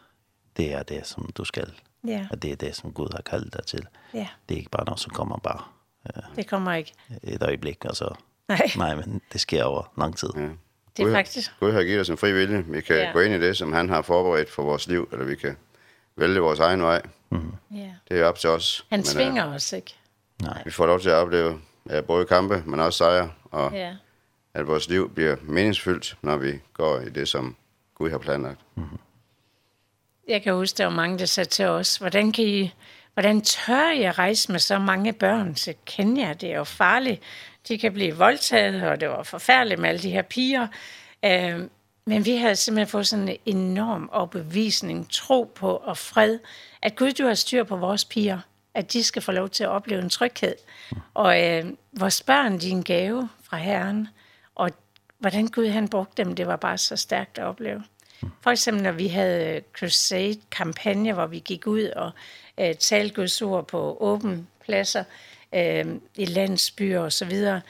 det 0.54 0.74
är 0.74 0.84
det 0.88 1.08
som 1.08 1.32
du 1.36 1.46
skall. 1.46 1.72
Ja. 2.02 2.26
Att 2.32 2.41
det 2.41 2.52
är 2.52 2.56
det 2.56 2.76
som 2.76 2.94
Gud 2.94 3.13
har 3.13 3.22
kallat 3.22 3.52
dig 3.52 3.63
till. 3.63 3.88
Ja. 4.12 4.28
Det 4.46 4.54
är 4.54 4.58
inte 4.58 4.70
bara 4.70 4.84
noe 4.84 4.98
som 4.98 5.13
kommer 5.13 5.38
bara. 5.38 5.62
Det 6.36 6.44
kommer 6.44 6.78
inte. 6.78 6.91
Ett 7.22 7.41
ögonblick 7.44 7.86
alltså. 7.86 8.17
Nej. 8.52 8.72
Nej, 8.86 8.96
men 8.96 9.22
det 9.34 9.42
sker 9.42 9.64
over 9.64 9.92
lang 9.98 10.18
tid. 10.18 10.30
Ja. 10.36 10.48
Det 10.98 11.08
er 11.08 11.12
faktisk. 11.12 11.52
Gud 11.60 11.72
har 11.72 11.84
givet 11.84 12.02
os 12.02 12.10
en 12.10 12.18
fri 12.18 12.32
vilje. 12.32 12.66
Vi 12.68 12.82
kan 12.82 12.96
ja. 12.96 13.12
gå 13.12 13.20
ind 13.20 13.34
i 13.34 13.40
det, 13.40 13.58
som 13.58 13.74
han 13.74 13.90
har 13.90 14.02
forberedt 14.02 14.50
for 14.50 14.64
vores 14.64 14.88
liv, 14.88 15.10
eller 15.12 15.26
vi 15.26 15.36
kan 15.36 15.58
vælge 16.16 16.40
vores 16.40 16.60
egen 16.60 16.82
vej. 16.82 17.02
Mm. 17.30 17.54
Ja. 17.76 17.92
Det 18.10 18.20
er 18.20 18.26
op 18.26 18.40
til 18.40 18.50
os. 18.50 18.86
Han 18.90 19.00
men, 19.00 19.06
svinger 19.06 19.46
os, 19.46 19.74
ikke? 19.74 19.96
Nej. 20.42 20.62
Vi 20.66 20.72
får 20.72 20.86
lov 20.86 21.00
til 21.00 21.10
at 21.10 21.16
opleve 21.16 21.60
ja, 21.90 22.02
både 22.02 22.26
kampe, 22.26 22.64
men 22.66 22.80
også 22.80 22.98
sejre, 22.98 23.32
og 23.52 23.74
ja. 23.74 23.96
at 24.54 24.68
vores 24.68 24.90
liv 24.90 25.14
bliver 25.14 25.36
meningsfyldt, 25.42 26.18
når 26.22 26.38
vi 26.38 26.60
går 26.74 27.00
i 27.00 27.10
det, 27.10 27.28
som 27.28 27.56
Gud 27.96 28.10
har 28.10 28.18
planlagt. 28.18 28.60
Mm. 28.76 28.84
Jeg 30.28 30.44
kan 30.44 30.54
huske, 30.54 30.78
der 30.78 30.86
var 30.86 30.94
mange, 30.94 31.20
der 31.20 31.26
sagde 31.26 31.50
til 31.50 31.66
os, 31.66 31.98
hvordan 31.98 32.32
kan 32.32 32.46
I 32.46 32.74
Hvordan 33.14 33.42
tør 33.42 33.90
jeg 33.90 34.20
rejse 34.20 34.52
med 34.52 34.60
så 34.60 34.80
mange 34.80 35.14
børn? 35.14 35.56
Så 35.56 35.74
kender 35.86 36.28
jeg, 36.28 36.42
det 36.42 36.52
er 36.52 36.58
jo 36.58 36.64
farligt 36.64 37.22
de 37.67 37.78
kan 37.78 37.93
blive 37.93 38.17
voldtaget, 38.17 38.84
og 38.84 39.02
det 39.02 39.10
var 39.10 39.24
forfærdeligt 39.24 39.80
med 39.80 39.89
alle 39.89 40.02
de 40.02 40.10
her 40.10 40.21
piger. 40.21 40.67
Øh, 41.26 41.60
men 42.06 42.26
vi 42.26 42.36
havde 42.36 42.56
simpelthen 42.56 42.88
fået 42.88 43.08
sådan 43.08 43.30
en 43.30 43.38
enorm 43.45 44.10
overbevisning, 44.13 45.10
tro 45.10 45.52
på 45.56 45.76
og 45.76 45.97
fred, 45.97 46.39
at 46.82 46.95
Gud, 46.95 47.12
du 47.12 47.26
har 47.26 47.34
styr 47.34 47.63
på 47.63 47.76
vores 47.76 48.06
piger, 48.06 48.39
at 48.74 48.93
de 48.93 49.04
skal 49.04 49.21
få 49.21 49.32
lov 49.32 49.50
til 49.50 49.63
at 49.63 49.69
opleve 49.69 50.02
en 50.02 50.10
tryghed. 50.10 50.56
Og 51.13 51.43
øh, 51.43 51.65
vores 52.00 52.21
børn, 52.21 52.60
de 52.60 52.67
er 52.67 52.71
en 52.71 52.84
gave 52.84 53.30
fra 53.43 53.58
Herren, 53.58 54.08
og 54.56 54.69
hvordan 55.19 55.47
Gud 55.47 55.67
han 55.67 55.88
brugte 55.88 56.24
dem, 56.24 56.36
det 56.36 56.47
var 56.47 56.56
bare 56.56 56.78
så 56.78 56.95
stærkt 56.95 57.38
at 57.38 57.45
opleve. 57.45 57.84
For 58.41 58.52
eksempel 58.52 58.84
når 58.84 58.91
vi 58.91 59.08
havde 59.08 59.62
crusade 59.74 60.41
kampagne, 60.52 61.13
hvor 61.13 61.26
vi 61.26 61.39
gik 61.39 61.67
ud 61.67 61.84
og 61.84 62.12
øh, 62.60 62.76
talte 62.76 63.15
Guds 63.15 63.41
ord 63.41 63.67
på 63.67 63.97
åbne 64.00 64.45
pladser, 64.65 65.00
øh, 65.00 65.31
øh, 65.56 65.86
i 66.16 66.26
landsbyer 66.26 67.00
og 67.00 67.14
så 67.14 67.26
videre, 67.26 67.62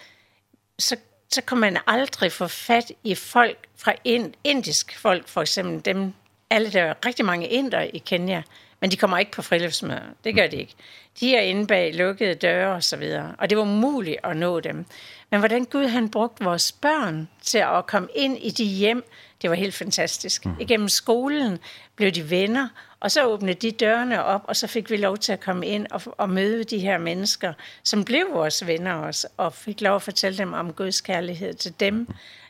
så 0.80 0.96
så 1.32 1.42
kan 1.42 1.58
man 1.58 1.78
aldrig 1.88 2.32
få 2.32 2.48
fat 2.48 2.92
i 3.04 3.16
folk 3.16 3.58
fra 3.78 3.94
ind, 4.04 4.34
indisk 4.44 5.00
folk, 5.00 5.28
for 5.28 5.42
eksempel 5.42 5.86
dem, 5.86 6.14
alle 6.50 6.72
der 6.72 6.84
er 6.84 6.94
rigtig 7.06 7.26
mange 7.26 7.48
indere 7.48 7.96
i 7.96 7.98
Kenya, 7.98 8.44
men 8.80 8.92
de 8.92 8.98
kommer 8.98 9.18
ikke 9.18 9.32
på 9.32 9.42
friluftsmøder. 9.42 10.02
Det 10.24 10.36
gør 10.36 10.48
de 10.48 10.58
ikke 10.58 10.74
de 11.20 11.36
er 11.36 11.42
inde 11.42 11.68
bag 11.68 11.96
lukkede 11.96 12.36
døre 12.36 12.76
og 12.76 12.84
så 12.84 12.98
videre. 12.98 13.36
Og 13.38 13.50
det 13.50 13.58
var 13.58 13.64
umuligt 13.64 14.18
at 14.24 14.38
nå 14.38 14.60
dem. 14.60 14.86
Men 15.32 15.40
hvordan 15.40 15.66
Gud 15.66 15.88
han 15.88 16.10
brugte 16.10 16.44
vores 16.44 16.72
børn 16.72 17.30
til 17.42 17.58
at 17.58 17.88
komme 17.88 18.10
ind 18.16 18.38
i 18.38 18.50
de 18.50 18.64
hjem, 18.64 19.04
det 19.42 19.50
var 19.50 19.56
helt 19.56 19.76
fantastisk. 19.76 20.46
Mm. 20.46 20.56
Igennem 20.60 20.90
skolen 20.90 21.60
blev 21.96 22.12
de 22.12 22.30
venner, 22.30 22.68
og 23.00 23.12
så 23.12 23.26
åbnede 23.26 23.54
de 23.54 23.72
dørene 23.72 24.24
op, 24.24 24.42
og 24.48 24.56
så 24.56 24.68
fik 24.68 24.90
vi 24.90 24.98
lov 24.98 25.18
til 25.18 25.32
at 25.32 25.40
komme 25.40 25.68
ind 25.68 25.88
og, 25.92 26.02
og 26.18 26.30
møde 26.30 26.64
de 26.64 26.80
her 26.80 26.98
mennesker, 26.98 27.54
som 27.84 28.06
blev 28.06 28.28
vores 28.34 28.68
venner 28.68 28.94
også, 28.94 29.28
og 29.38 29.54
fik 29.54 29.82
lov 29.82 29.96
at 29.96 30.02
fortælle 30.02 30.38
dem 30.38 30.54
om 30.54 30.74
Guds 30.74 31.02
kærlighed 31.02 31.54
til 31.54 31.80
dem. 31.80 32.08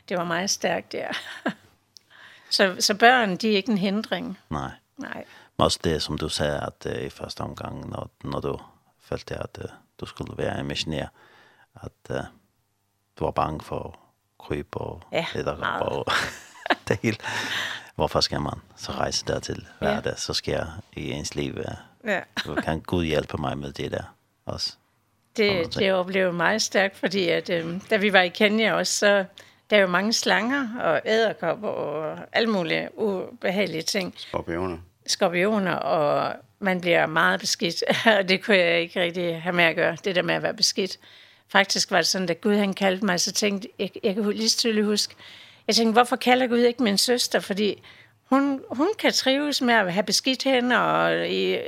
Det 0.08 0.16
var 0.16 0.24
meget 0.24 0.50
stærkt, 0.50 0.94
ja. 0.94 1.08
så, 2.50 2.76
så 2.78 2.94
børn, 2.94 3.36
de 3.36 3.52
er 3.52 3.56
ikke 3.56 3.70
en 3.70 3.78
hindring. 3.78 4.38
Nej. 4.50 4.70
Nej. 4.98 5.24
Alltså 5.62 5.80
det 5.82 6.00
som 6.00 6.16
du 6.16 6.28
säger 6.28 6.60
att 6.60 6.86
i 6.86 7.10
första 7.10 7.44
omgången 7.44 7.88
när, 7.88 8.08
när 8.24 8.40
du 8.40 8.58
följde 9.00 9.38
att 9.38 9.58
du 9.96 10.06
skulle 10.06 10.34
vara 10.34 10.50
en 10.50 10.66
missionär 10.66 11.08
att 11.72 12.10
uh, 12.10 12.16
du 13.14 13.24
var 13.24 13.32
bang 13.32 13.62
för 13.62 13.94
kryp 14.48 14.76
och 14.76 15.02
ja, 15.10 15.26
lederkopper 15.34 15.98
och 15.98 16.12
det 16.84 16.98
hele. 17.02 17.16
Hvorfor 17.94 18.20
skal 18.20 18.40
man 18.40 18.60
så 18.76 18.92
rejse 18.92 19.26
dertil 19.26 19.66
hver 19.78 20.00
dag, 20.00 20.18
så 20.18 20.34
sker 20.34 20.66
i 20.92 21.10
ens 21.10 21.34
liv. 21.34 21.64
Ja. 22.04 22.20
kan 22.62 22.80
Gud 22.80 23.04
hjælpe 23.04 23.36
mig 23.38 23.58
med 23.58 23.72
det 23.72 23.92
der 23.92 24.14
også? 24.44 24.76
Det, 25.36 25.74
det 25.74 25.92
oplevede 25.92 26.32
meget 26.32 26.62
stærkt, 26.62 26.96
fordi 26.96 27.28
at, 27.28 27.50
øh, 27.50 27.80
da 27.90 27.96
vi 27.96 28.12
var 28.12 28.20
i 28.20 28.28
Kenya 28.28 28.74
også, 28.74 28.98
så 28.98 29.24
der 29.70 29.76
er 29.76 29.80
jo 29.80 29.86
mange 29.86 30.12
slanger 30.12 30.80
og 30.80 31.00
æderkopper 31.04 31.68
og 31.68 32.18
alle 32.32 32.50
mulige 32.50 32.88
ubehagelige 32.98 33.82
ting. 33.82 34.14
Skorpioner 34.16 34.78
skorpioner, 35.06 35.72
og 35.72 36.34
man 36.58 36.80
bliver 36.80 37.06
meget 37.06 37.40
beskidt, 37.40 37.84
og 38.06 38.28
det 38.28 38.44
kunne 38.44 38.56
jeg 38.56 38.80
ikke 38.80 39.02
rigtig 39.02 39.42
have 39.42 39.52
med 39.52 39.64
at 39.64 39.76
gøre, 39.76 39.96
det 40.04 40.14
der 40.14 40.22
med 40.22 40.34
at 40.34 40.42
være 40.42 40.54
beskidt. 40.54 40.98
Faktisk 41.48 41.90
var 41.90 41.96
det 41.96 42.06
sådan, 42.06 42.28
at 42.28 42.40
Gud 42.40 42.54
han 42.54 42.74
kaldte 42.74 43.06
mig, 43.06 43.20
så 43.20 43.32
tænkte 43.32 43.68
jeg, 43.78 43.90
jeg 44.02 44.14
kan 44.14 44.30
lige 44.30 44.48
tydeligt 44.48 44.86
huske, 44.86 45.14
jeg 45.66 45.76
tænkte, 45.76 45.92
hvorfor 45.92 46.16
kalder 46.16 46.46
Gud 46.46 46.58
ikke 46.58 46.82
min 46.82 46.98
søster, 46.98 47.40
fordi 47.40 47.82
hun, 48.24 48.60
hun 48.70 48.88
kan 48.98 49.12
trives 49.12 49.60
med 49.60 49.74
at 49.74 49.92
have 49.92 50.02
beskidt 50.02 50.44
hænder, 50.44 50.76
og 50.76 51.28
i 51.28 51.58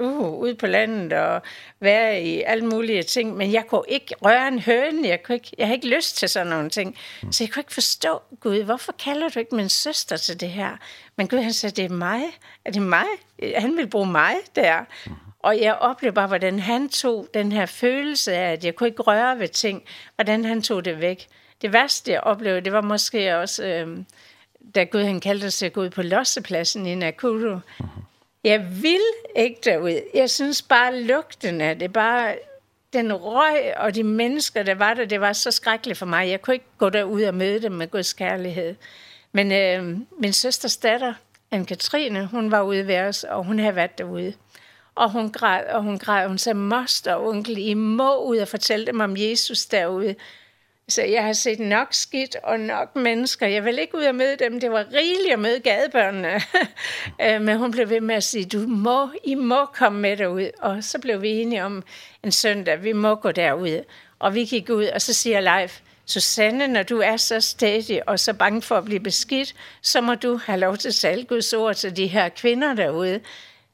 uh, 0.00 0.38
ude 0.38 0.54
på 0.54 0.66
landet 0.66 1.12
og 1.12 1.42
være 1.80 2.22
i 2.22 2.42
alle 2.42 2.66
mulige 2.66 3.02
ting, 3.02 3.36
men 3.36 3.52
jeg 3.52 3.66
kunne 3.66 3.82
ikke 3.88 4.14
røre 4.24 4.48
en 4.48 4.58
høne, 4.58 5.08
jeg, 5.08 5.22
kunne 5.22 5.34
ikke, 5.34 5.50
jeg 5.58 5.66
havde 5.66 5.76
ikke 5.76 5.96
lyst 5.96 6.16
til 6.16 6.28
sådan 6.28 6.46
nogle 6.46 6.70
ting. 6.70 6.96
Så 7.30 7.44
jeg 7.44 7.52
kunne 7.52 7.60
ikke 7.60 7.74
forstå, 7.74 8.22
Gud, 8.40 8.62
hvorfor 8.62 8.92
kalder 8.92 9.28
du 9.28 9.38
ikke 9.38 9.54
min 9.54 9.68
søster 9.68 10.16
til 10.16 10.40
det 10.40 10.48
her? 10.48 10.76
Men 11.16 11.28
Gud, 11.28 11.38
han 11.38 11.52
sagde, 11.52 11.82
det 11.82 11.84
er 11.84 11.94
mig, 11.94 12.22
er 12.64 12.70
det 12.70 12.82
mig? 12.82 13.06
Han 13.56 13.76
vil 13.76 13.86
bruge 13.86 14.06
mig 14.06 14.34
der. 14.56 14.84
Og 15.38 15.60
jeg 15.60 15.74
oplevede 15.74 16.14
bare, 16.14 16.26
hvordan 16.26 16.58
han 16.58 16.88
tog 16.88 17.28
den 17.34 17.52
her 17.52 17.66
følelse 17.66 18.32
af, 18.32 18.52
at 18.52 18.64
jeg 18.64 18.74
kunne 18.74 18.88
ikke 18.88 19.02
røre 19.02 19.38
ved 19.38 19.48
ting, 19.48 19.82
hvordan 20.14 20.44
han 20.44 20.62
tog 20.62 20.84
det 20.84 21.00
væk. 21.00 21.26
Det 21.62 21.72
værste, 21.72 22.12
jeg 22.12 22.20
oplevede, 22.20 22.60
det 22.60 22.72
var 22.72 22.80
måske 22.80 23.36
også... 23.36 23.64
Øh, 23.64 23.98
da 24.74 24.84
Gud 24.84 25.02
han 25.02 25.20
kaldte 25.20 25.50
sig 25.50 25.78
ud 25.78 25.90
på 25.90 26.02
lossepladsen 26.02 26.86
i 26.86 26.94
Nakuru, 26.94 27.58
Jeg 28.44 28.82
vil 28.82 29.00
ikke 29.36 29.60
derud. 29.64 30.00
Jeg 30.14 30.30
synes 30.30 30.62
bare 30.62 31.00
lugten 31.00 31.60
af 31.60 31.78
det, 31.78 31.92
bare 31.92 32.34
den 32.92 33.12
røg 33.12 33.76
og 33.76 33.94
de 33.94 34.04
mennesker, 34.04 34.62
der 34.62 34.74
var 34.74 34.94
der, 34.94 35.04
det 35.04 35.20
var 35.20 35.32
så 35.32 35.50
skrækkeligt 35.50 35.98
for 35.98 36.06
mig. 36.06 36.30
Jeg 36.30 36.42
kunne 36.42 36.54
ikke 36.54 36.66
gå 36.78 36.88
derud 36.88 37.22
og 37.22 37.34
møde 37.34 37.62
dem 37.62 37.72
med 37.72 37.90
Guds 37.90 38.12
kærlighed. 38.12 38.74
Men 39.32 39.52
øh, 39.52 39.98
min 40.18 40.32
søsters 40.32 40.76
datter, 40.76 41.14
Anne-Katrine, 41.54 42.18
hun 42.18 42.50
var 42.50 42.62
ude 42.62 42.86
ved 42.86 42.98
os, 42.98 43.24
og 43.24 43.44
hun 43.44 43.58
havde 43.58 43.76
været 43.76 43.98
derude. 43.98 44.34
Og 44.94 45.10
hun 45.10 45.32
græd, 45.32 45.64
og 45.64 45.82
hun 45.82 45.98
græd, 45.98 46.28
hun 46.28 46.38
sagde, 46.38 46.58
moster, 46.58 47.16
onkel, 47.16 47.58
I 47.58 47.74
må 47.74 48.24
ud 48.24 48.36
og 48.36 48.48
fortælle 48.48 48.86
dem 48.86 49.00
om 49.00 49.16
Jesus 49.16 49.66
derude. 49.66 50.14
Så 50.90 51.02
jeg 51.02 51.24
har 51.24 51.32
set 51.32 51.60
nok 51.60 51.88
skidt 51.90 52.36
og 52.42 52.60
nok 52.60 52.96
mennesker. 52.96 53.46
Jeg 53.46 53.64
vil 53.64 53.78
ikke 53.78 53.98
ud 53.98 54.02
og 54.02 54.14
møde 54.14 54.36
dem. 54.36 54.60
Det 54.60 54.70
var 54.70 54.86
rigeligt 54.92 55.32
at 55.32 55.38
møde 55.38 55.60
gadebørnene. 55.60 56.40
Men 57.44 57.56
hun 57.56 57.70
blev 57.70 57.90
ved 57.90 58.00
med 58.00 58.14
at 58.14 58.24
sige, 58.24 58.44
du 58.44 58.58
må, 58.58 59.08
I 59.24 59.34
må 59.34 59.66
komme 59.66 60.00
med 60.00 60.16
derud. 60.16 60.50
Og 60.58 60.84
så 60.84 60.98
blev 60.98 61.22
vi 61.22 61.28
enige 61.28 61.64
om 61.64 61.82
en 62.24 62.32
søndag, 62.32 62.82
vi 62.82 62.92
må 62.92 63.14
gå 63.14 63.32
derud. 63.32 63.84
Og 64.18 64.34
vi 64.34 64.44
gik 64.44 64.70
ud, 64.70 64.84
og 64.84 65.02
så 65.02 65.14
siger 65.14 65.40
Leif, 65.40 65.80
Susanne, 66.06 66.68
når 66.68 66.82
du 66.82 66.98
er 66.98 67.16
så 67.16 67.40
stedig 67.40 68.08
og 68.08 68.20
så 68.20 68.32
bange 68.32 68.62
for 68.62 68.76
at 68.76 68.84
blive 68.84 69.00
beskidt, 69.00 69.54
så 69.82 70.00
må 70.00 70.14
du 70.14 70.40
have 70.44 70.58
lov 70.58 70.76
til 70.76 70.92
selv 70.92 71.26
Guds 71.26 71.52
ord 71.52 71.74
til 71.74 71.96
de 71.96 72.06
her 72.06 72.28
kvinder 72.28 72.74
derude. 72.74 73.20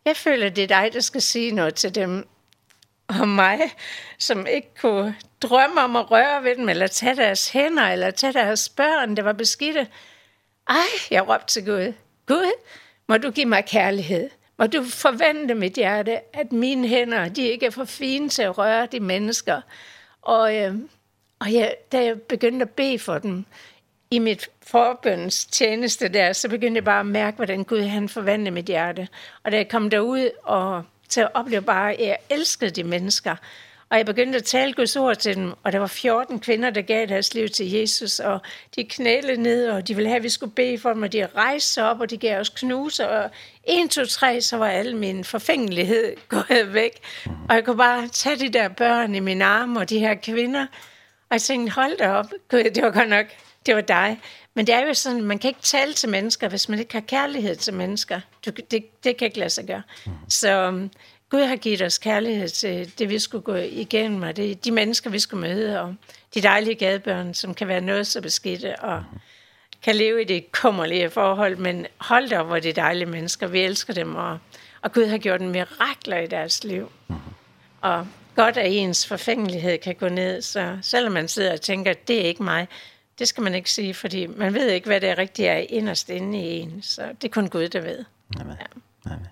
Jeg 0.05 0.16
føler, 0.16 0.48
det 0.48 0.64
er 0.64 0.83
dig, 0.83 0.90
der 0.92 1.00
skal 1.00 1.22
sige 1.22 1.50
noget 1.50 1.74
til 1.74 1.94
dem 1.94 2.29
om 3.09 3.29
mig, 3.29 3.61
som 4.18 4.46
ikke 4.46 4.68
kunne 4.81 5.16
drømme 5.48 5.80
om 5.80 5.96
at 5.96 6.11
røre 6.11 6.44
ved 6.44 6.56
dem, 6.56 6.68
eller 6.68 6.87
tage 6.87 7.16
deres 7.16 7.48
hænder, 7.48 7.82
eller 7.82 8.11
tage 8.11 8.32
deres 8.32 8.68
børn, 8.68 9.16
det 9.16 9.24
var 9.24 9.32
beskidte. 9.32 9.87
Ej, 10.68 10.87
jeg 11.11 11.28
råbte 11.28 11.46
til 11.46 11.64
Gud. 11.64 11.92
Gud, 12.26 12.52
må 13.09 13.16
du 13.16 13.30
give 13.30 13.46
mig 13.46 13.64
kærlighed. 13.64 14.30
Må 14.59 14.66
du 14.66 14.85
forvente 14.85 15.54
mit 15.54 15.72
hjerte, 15.72 16.37
at 16.37 16.52
mine 16.52 16.88
hænder, 16.88 17.28
de 17.28 17.42
ikke 17.42 17.66
er 17.66 17.70
for 17.70 17.85
fine 17.85 18.28
til 18.28 18.42
at 18.42 18.59
røre 18.59 18.87
de 18.87 19.00
mennesker. 19.00 19.61
Og, 20.22 20.56
øh, 20.56 20.74
og 21.38 21.52
jeg, 21.52 21.74
da 21.92 22.04
jeg 22.04 22.20
begyndte 22.20 22.62
at 22.62 22.70
bede 22.70 22.98
for 22.98 23.18
dem, 23.18 23.44
i 24.11 24.18
mit 24.18 24.48
forbøns 24.62 25.44
tjeneste 25.44 26.09
der, 26.09 26.32
så 26.32 26.48
begyndte 26.48 26.78
jeg 26.78 26.85
bare 26.85 27.00
at 27.00 27.06
mærke, 27.06 27.37
hvordan 27.37 27.64
Gud 27.64 27.82
han 27.82 28.09
forvandlede 28.09 28.50
mit 28.50 28.64
hjerte. 28.64 29.09
Og 29.42 29.52
da 29.52 29.56
jeg 29.56 29.68
kom 29.68 29.90
derud 29.90 30.30
og 30.42 30.85
til 31.09 31.20
at 31.20 31.28
opleve 31.35 31.62
bare, 31.62 31.92
at 31.92 32.00
jeg 32.00 32.16
elskede 32.30 32.70
de 32.70 32.85
mennesker, 32.85 33.37
Og 33.90 33.96
jeg 33.99 34.07
begyndte 34.07 34.38
at 34.38 34.44
tale 34.44 34.72
Guds 34.72 34.96
ord 34.96 35.16
til 35.16 35.37
dem, 35.37 35.53
og 35.62 35.72
der 35.72 35.79
var 35.79 35.87
14 35.87 36.40
kvinder, 36.40 36.70
der 36.70 36.83
gav 36.83 37.07
deres 37.07 37.35
liv 37.35 37.49
til 37.49 37.70
Jesus, 37.70 38.20
og 38.20 38.40
de 38.77 38.85
knælede 38.85 39.42
ned, 39.42 39.68
og 39.68 39.88
de 39.88 39.94
ville 39.94 40.09
have, 40.09 40.16
at 40.16 40.22
vi 40.22 40.29
skulle 40.29 40.53
bede 40.53 40.79
for 40.79 40.92
dem, 40.92 41.03
og 41.03 41.12
de 41.12 41.27
rejste 41.27 41.72
sig 41.72 41.90
op, 41.90 42.01
og 42.01 42.11
de 42.11 42.16
gav 42.16 42.40
os 42.40 42.49
knuse, 42.49 43.09
og 43.09 43.31
1, 43.64 43.90
2, 43.90 44.05
3, 44.05 44.40
så 44.40 44.57
var 44.57 44.68
al 44.68 44.96
min 44.96 45.25
forfængelighed 45.25 46.16
gået 46.29 46.72
væk. 46.72 46.92
Og 47.49 47.55
jeg 47.55 47.64
kunne 47.64 47.77
bare 47.77 48.09
tage 48.09 48.37
de 48.37 48.49
der 48.49 48.68
børn 48.68 49.14
i 49.14 49.20
min 49.20 49.42
arme, 49.42 49.81
og 49.81 49.90
de 49.90 49.99
her 49.99 50.14
kvinder, 50.14 50.66
og 51.29 51.35
jeg 51.35 51.42
tænkte, 51.42 51.72
hold 51.72 51.99
da 51.99 52.11
op, 52.11 52.27
Gud, 52.51 52.64
det 52.64 52.83
var 52.83 52.90
godt 52.90 53.09
nok, 53.09 53.27
det 53.66 53.75
var 53.75 53.81
dig. 53.81 54.20
Men 54.55 54.66
det 54.66 54.75
er 54.75 54.87
jo 54.87 54.94
sådan, 54.94 55.22
man 55.22 55.38
kan 55.38 55.49
ikke 55.49 55.62
tale 55.62 55.92
til 55.92 56.09
mennesker, 56.09 56.49
hvis 56.49 56.68
man 56.68 56.79
ikke 56.79 56.92
har 56.92 57.01
kærlighed 57.01 57.57
til 57.57 57.75
mennesker. 57.75 58.20
Du, 58.46 58.51
det, 58.51 59.05
det 59.05 59.16
kan 59.16 59.27
ikke 59.27 59.38
lade 59.38 59.51
sig 59.51 59.66
gøre. 59.66 59.83
Så 60.29 60.72
Gud 61.30 61.42
har 61.42 61.56
givet 61.56 61.82
os 61.82 61.98
kærlighed 61.98 62.48
til 62.48 62.98
det, 62.98 63.08
vi 63.08 63.18
skulle 63.18 63.42
gå 63.42 63.54
igennem, 63.54 64.22
og 64.22 64.36
det, 64.36 64.64
de 64.64 64.70
mennesker, 64.70 65.10
vi 65.10 65.18
skulle 65.18 65.48
møde, 65.48 65.80
og 65.80 65.94
de 66.34 66.40
dejlige 66.40 66.74
gadebørn, 66.74 67.34
som 67.34 67.54
kan 67.54 67.68
være 67.68 67.80
noget 67.80 68.06
så 68.06 68.20
beskidte, 68.20 68.80
og 68.80 69.04
kan 69.82 69.96
leve 69.96 70.22
i 70.22 70.24
det 70.24 70.52
kummerlige 70.52 71.10
forhold, 71.10 71.56
men 71.56 71.86
hold 71.98 72.28
da, 72.28 72.42
hvor 72.42 72.58
det 72.58 72.68
er 72.68 72.74
dejlige 72.74 73.06
mennesker, 73.06 73.46
vi 73.46 73.60
elsker 73.60 73.94
dem, 73.94 74.14
og, 74.14 74.38
og 74.82 74.92
Gud 74.92 75.06
har 75.06 75.18
gjort 75.18 75.40
en 75.40 75.50
mirakler 75.50 76.18
i 76.18 76.26
deres 76.26 76.64
liv. 76.64 76.92
Og 77.80 78.06
godt, 78.36 78.56
at 78.56 78.72
ens 78.72 79.06
forfængelighed 79.06 79.78
kan 79.78 79.94
gå 79.94 80.08
ned, 80.08 80.42
så 80.42 80.78
selvom 80.82 81.12
man 81.12 81.28
sidder 81.28 81.52
og 81.52 81.60
tænker, 81.60 81.92
det 81.92 82.20
er 82.20 82.24
ikke 82.24 82.42
mig, 82.42 82.68
det 83.18 83.28
skal 83.28 83.42
man 83.42 83.54
ikke 83.54 83.70
sige, 83.70 83.94
fordi 83.94 84.26
man 84.26 84.54
ved 84.54 84.70
ikke, 84.70 84.86
hvad 84.86 85.00
det 85.00 85.18
rigtigt 85.18 85.48
er 85.48 85.56
inderst 85.56 86.10
inde 86.10 86.38
i 86.38 86.60
en, 86.60 86.82
så 86.82 87.02
det 87.22 87.28
er 87.28 87.32
kun 87.32 87.48
Gud, 87.48 87.68
der 87.68 87.80
ved. 87.80 88.04
Amen. 88.40 88.56
Ja. 88.60 89.10
Amen. 89.12 89.26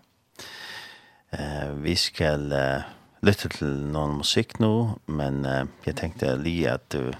Eh, 1.35 1.70
vi 1.83 1.94
skal 1.99 2.53
eh, 2.53 2.88
lytte 3.27 3.51
til 3.53 3.73
noen 3.90 4.18
musikk 4.20 4.59
nå, 4.62 4.73
men 5.07 5.44
eh, 5.49 5.66
jeg 5.87 5.99
tenkte 6.01 6.35
lige 6.38 6.70
at 6.70 6.99
uh, 6.99 7.14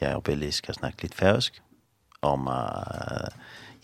jeg 0.00 0.16
og 0.16 0.24
Billy 0.24 0.50
skal 0.54 0.78
snakke 0.78 1.04
litt 1.04 1.16
færøsk 1.18 1.60
om 2.24 2.48
uh, 2.48 3.28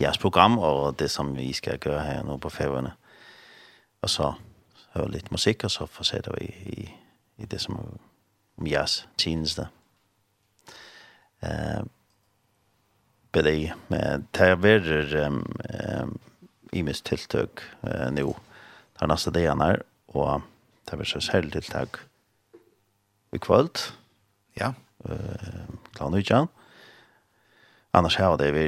jeres 0.00 0.18
program 0.18 0.58
og 0.58 0.98
det 1.00 1.10
som 1.10 1.34
vi 1.36 1.52
skal 1.52 1.78
gjøre 1.78 2.04
her 2.04 2.22
nå 2.24 2.38
på 2.40 2.52
færøene. 2.52 2.92
Og 4.02 4.12
så 4.12 4.32
høre 4.94 5.12
litt 5.12 5.32
musikk, 5.32 5.64
og 5.64 5.70
så 5.70 5.88
fortsetter 5.90 6.36
vi 6.38 6.46
i, 6.46 6.78
i 6.84 6.86
i 7.36 7.44
det 7.44 7.60
som 7.60 7.76
er 7.76 7.90
om 8.56 8.66
jeres 8.66 9.08
tjeneste. 9.18 9.68
Eh, 11.42 11.82
Billy, 13.32 13.68
det 13.90 14.40
er 14.40 14.56
vært 14.56 15.12
um, 15.20 15.42
um, 16.00 16.14
i 16.72 16.80
mist 16.82 17.04
tiltøk 17.04 17.60
uh, 17.84 18.08
nå, 18.16 18.30
de 19.00 19.08
neste 19.10 19.32
dagene 19.34 19.70
her, 19.70 19.82
og 20.14 20.44
det 20.88 20.98
blir 20.98 21.08
så 21.08 21.20
særlig 21.20 21.52
tiltak 21.52 22.00
i 23.32 23.38
kvöld. 23.42 23.82
Ja. 24.56 24.72
Uh, 25.04 25.66
Klan 25.96 26.14
Ujan. 26.14 26.48
Annars 27.92 28.16
har 28.16 28.32
var 28.34 28.40
det 28.40 28.52
vi 28.54 28.66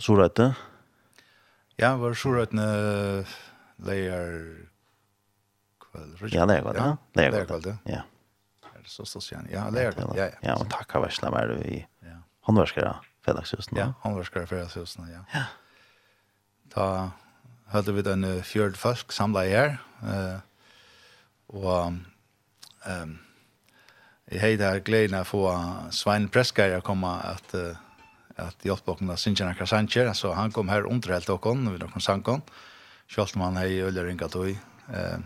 Sorøyte. 0.00 0.54
Ja, 1.78 1.94
var 1.96 2.14
Sorøytene 2.14 2.66
leier 3.84 4.34
kveld. 5.80 6.32
Ja, 6.32 6.46
leier 6.48 6.64
kvöld, 6.64 6.80
ja. 6.80 6.96
Leier 7.16 7.46
kveld, 7.46 7.66
ja. 7.66 7.76
Ja. 7.86 8.02
Er 8.74 8.82
det 8.82 8.92
så 8.92 9.04
stås 9.08 9.30
igjen? 9.32 9.48
Ja, 9.52 9.68
leier 9.72 9.96
kveld, 9.96 10.16
ja. 10.16 10.30
Ja, 10.44 10.56
og 10.56 10.68
takk 10.72 10.96
av 10.96 11.06
versene 11.08 11.32
med 11.34 11.54
det 11.54 11.62
vi 11.64 11.80
håndverskere 12.48 12.94
fredagshusen. 13.24 13.76
Ja, 13.78 13.92
håndverskere 14.04 14.48
fredagshusen, 14.48 15.08
ja. 15.12 15.24
Ja. 15.34 15.44
Ta 16.72 16.86
hadde 17.70 17.94
vi 17.94 18.04
den 18.06 18.26
fjørd 18.46 18.78
folk 18.80 19.12
samlet 19.14 19.50
her, 19.50 19.76
uh, 20.02 20.38
og 21.50 22.00
um, 22.86 23.12
jeg 24.30 24.42
heide 24.42 24.66
her 24.66 24.82
gleden 24.86 25.18
av 25.18 25.26
å 25.26 25.30
få 25.30 25.44
Svein 25.94 26.28
Preskar 26.30 26.76
å 26.76 26.84
komme 26.86 27.12
at, 27.26 27.54
uh, 27.54 27.74
at 28.38 28.66
hjelpe 28.66 28.94
oss 28.94 29.02
med 29.02 29.20
Sinjana 29.22 29.56
Krasancher, 29.58 30.12
så 30.14 30.34
han 30.38 30.54
kom 30.54 30.70
her 30.70 30.88
under 30.90 31.14
helt 31.14 31.30
og 31.30 31.42
kom, 31.46 31.66
vi 31.70 31.90
kom 31.90 32.04
sangen, 32.04 32.44
selv 33.10 33.34
om 33.38 33.48
han 33.48 33.58
hei 33.62 33.80
øyler 33.82 34.10
ringa 34.10 34.30
tog, 34.30 34.54
uh, 34.90 35.18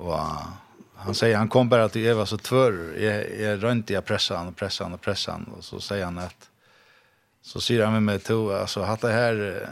og 0.00 0.16
han 1.00 1.14
säger 1.14 1.36
han 1.36 1.48
kom 1.48 1.68
bara 1.68 1.88
till 1.88 2.06
Eva 2.06 2.26
så 2.26 2.36
tvör 2.36 2.94
jag 2.98 3.40
jag 3.40 3.62
runt 3.62 3.90
jag 3.90 4.04
pressar 4.04 4.36
han 4.36 4.48
och 4.48 4.56
pressar 4.56 4.84
han 4.84 4.94
och 4.94 5.00
pressar 5.00 5.32
han. 5.32 5.44
Och 5.44 5.64
så 5.64 5.80
säger 5.80 6.04
han 6.04 6.18
att 6.18 6.50
så 7.42 7.60
säger 7.60 7.84
han 7.84 7.92
med 7.92 8.02
mig 8.02 8.18
till 8.18 8.52
alltså 8.52 8.80
att 8.80 9.00
det 9.00 9.12
här 9.12 9.68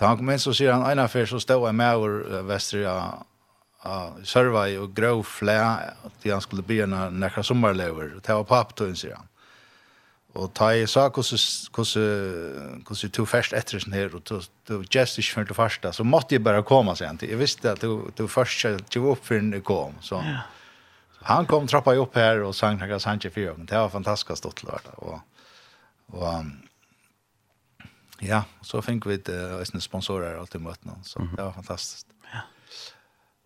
Da 0.00 0.08
han 0.08 0.18
kom 0.18 0.30
inn 0.32 0.40
så 0.42 0.54
sier 0.56 0.72
han, 0.72 0.86
en 0.88 1.02
affær 1.04 1.28
så 1.28 1.40
stod 1.42 1.66
jeg 1.68 1.78
med 1.78 2.00
over 2.00 2.80
ja 2.80 2.96
av 3.82 4.20
serva 4.26 4.68
og 4.78 4.94
grå 4.94 5.16
flæ 5.26 5.58
til 6.22 6.32
han 6.32 6.42
skulle 6.44 6.62
bli 6.66 6.80
en 6.84 6.94
nekra 7.18 7.42
sommerlever. 7.42 8.14
Det 8.22 8.36
var 8.38 8.46
papptøyen, 8.46 8.96
sier 8.98 9.16
han. 9.18 9.28
Og 10.38 10.48
ta 10.56 10.70
i 10.72 10.86
sa 10.88 11.08
hvordan 11.12 13.10
du 13.12 13.24
først 13.28 13.52
etter 13.52 13.82
sin 13.82 13.92
her, 13.92 14.14
og 14.16 14.22
du 14.24 14.78
gjerst 14.88 15.18
ikke 15.20 15.34
før 15.34 15.48
du 15.50 15.54
første, 15.54 15.92
så 15.92 16.06
måtte 16.06 16.38
jeg 16.38 16.44
bare 16.44 16.62
komme, 16.64 16.94
sier 16.96 17.10
han. 17.10 17.20
Jeg 17.20 17.40
visste 17.40 17.74
at 17.74 17.82
du 17.82 18.26
først 18.30 18.64
ikke 18.64 19.02
var 19.02 19.16
opp 19.16 19.26
før 19.26 19.44
du 19.52 19.60
kom. 19.60 19.98
Så 20.00 20.22
han 21.28 21.46
kom, 21.46 21.68
trappa 21.68 21.94
opp 22.00 22.16
her 22.16 22.42
og 22.46 22.54
sang 22.54 22.80
nekra 22.80 22.98
sanje 23.02 23.30
ögon. 23.34 23.66
Det 23.66 23.76
var 23.76 23.90
fantastisk 23.90 24.36
stått 24.38 24.64
lørdag. 24.64 24.94
Og, 25.02 25.20
og 26.14 26.46
Ja, 28.22 28.44
så 28.62 28.80
fikk 28.84 29.06
vi 29.10 29.18
uh, 29.34 29.62
sponsorer 29.82 30.38
alltid 30.38 30.62
møtt 30.62 30.84
noen, 30.86 31.02
så 31.04 31.18
mm 31.18 31.28
-hmm. 31.28 31.36
det 31.36 31.44
var 31.44 31.52
fantastisk. 31.52 32.06
Ja. 32.32 32.40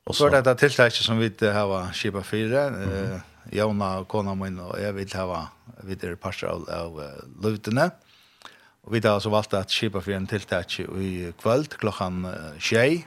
Og 0.06 0.14
så 0.14 0.26
er 0.26 0.30
det 0.30 0.44
dette 0.44 0.68
tiltaket 0.68 1.04
som 1.04 1.18
vi 1.18 1.32
uh, 1.42 1.52
har 1.52 1.92
skipa 1.92 2.22
fire, 2.22 2.70
mm 2.70 2.76
-hmm. 2.76 3.14
uh, 3.14 3.20
Jona 3.52 3.98
og 3.98 4.08
kona 4.08 4.34
min 4.34 4.58
og 4.58 4.80
jeg 4.80 4.94
vil 4.94 5.14
ha 5.14 5.46
videre 5.82 6.16
parter 6.16 6.48
av, 6.48 6.68
av 6.68 6.96
uh, 6.96 7.42
løvdene. 7.42 7.90
Og 8.82 8.92
vi 8.92 9.00
har 9.04 9.14
altså 9.14 9.30
valgt 9.30 9.54
at 9.54 9.70
skipa 9.70 10.00
fire 10.00 10.16
en 10.16 10.26
tiltak 10.26 10.80
i 10.80 11.32
kvöld 11.42 11.68
klokkan 11.78 12.24
uh, 12.24 12.58
tjej, 12.58 13.06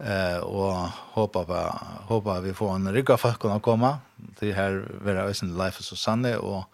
eh 0.00 0.38
och 0.38 0.88
hoppa 0.90 1.44
på 1.44 1.78
hoppa 2.06 2.40
vi 2.40 2.54
får 2.54 2.74
en 2.74 2.92
rygga 2.92 3.16
för 3.16 3.28
att 3.28 3.38
kunna 3.38 3.60
komma 3.60 3.98
till 4.38 4.54
här 4.54 4.88
vara 5.00 5.22
ösen 5.22 5.58
life 5.58 5.78
och 5.78 5.84
Susanne 5.84 6.36
och 6.36 6.64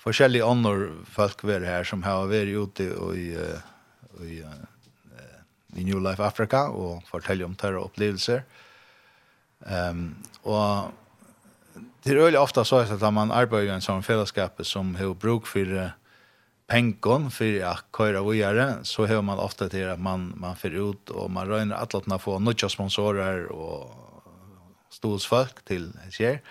forskjellige 0.00 0.46
andre 0.46 0.90
folk 1.04 1.44
være 1.44 1.68
her 1.68 1.84
som 1.84 2.02
har 2.06 2.28
vært 2.30 2.54
ute 2.56 2.88
i, 3.16 3.26
i, 4.24 4.40
i 5.76 5.84
New 5.84 6.00
Life 6.00 6.24
Africa 6.24 6.68
og 6.72 7.04
fortelle 7.10 7.44
om 7.44 7.56
tørre 7.58 7.84
opplevelser. 7.84 8.42
Um, 9.60 10.16
og 10.42 10.92
det 12.04 12.14
er 12.14 12.22
veldig 12.22 12.40
ofte 12.40 12.64
så 12.64 12.80
at 12.86 13.02
man 13.12 13.32
arbeider 13.32 13.68
i 13.68 13.76
en 13.76 13.84
sånn 13.84 14.04
fellesskap 14.04 14.62
som 14.64 14.94
har 14.96 15.12
bruk 15.20 15.46
for 15.46 15.92
pengon 16.70 17.30
för 17.30 17.64
att 17.64 17.84
köra 17.96 18.22
vidare 18.22 18.74
så 18.82 19.06
hör 19.06 19.22
man 19.22 19.38
ofta 19.38 19.68
till 19.68 19.88
att 19.88 20.00
man 20.00 20.32
man 20.36 20.56
får 20.56 20.74
ut 20.74 21.10
och 21.10 21.30
man 21.30 21.46
rör 21.46 21.60
alla 21.60 22.14
att 22.14 22.22
få 22.22 22.38
nya 22.38 22.68
sponsorer 22.68 23.46
och 23.46 23.90
stolsfolk 24.90 25.64
till 25.64 25.92
sig. 26.10 26.42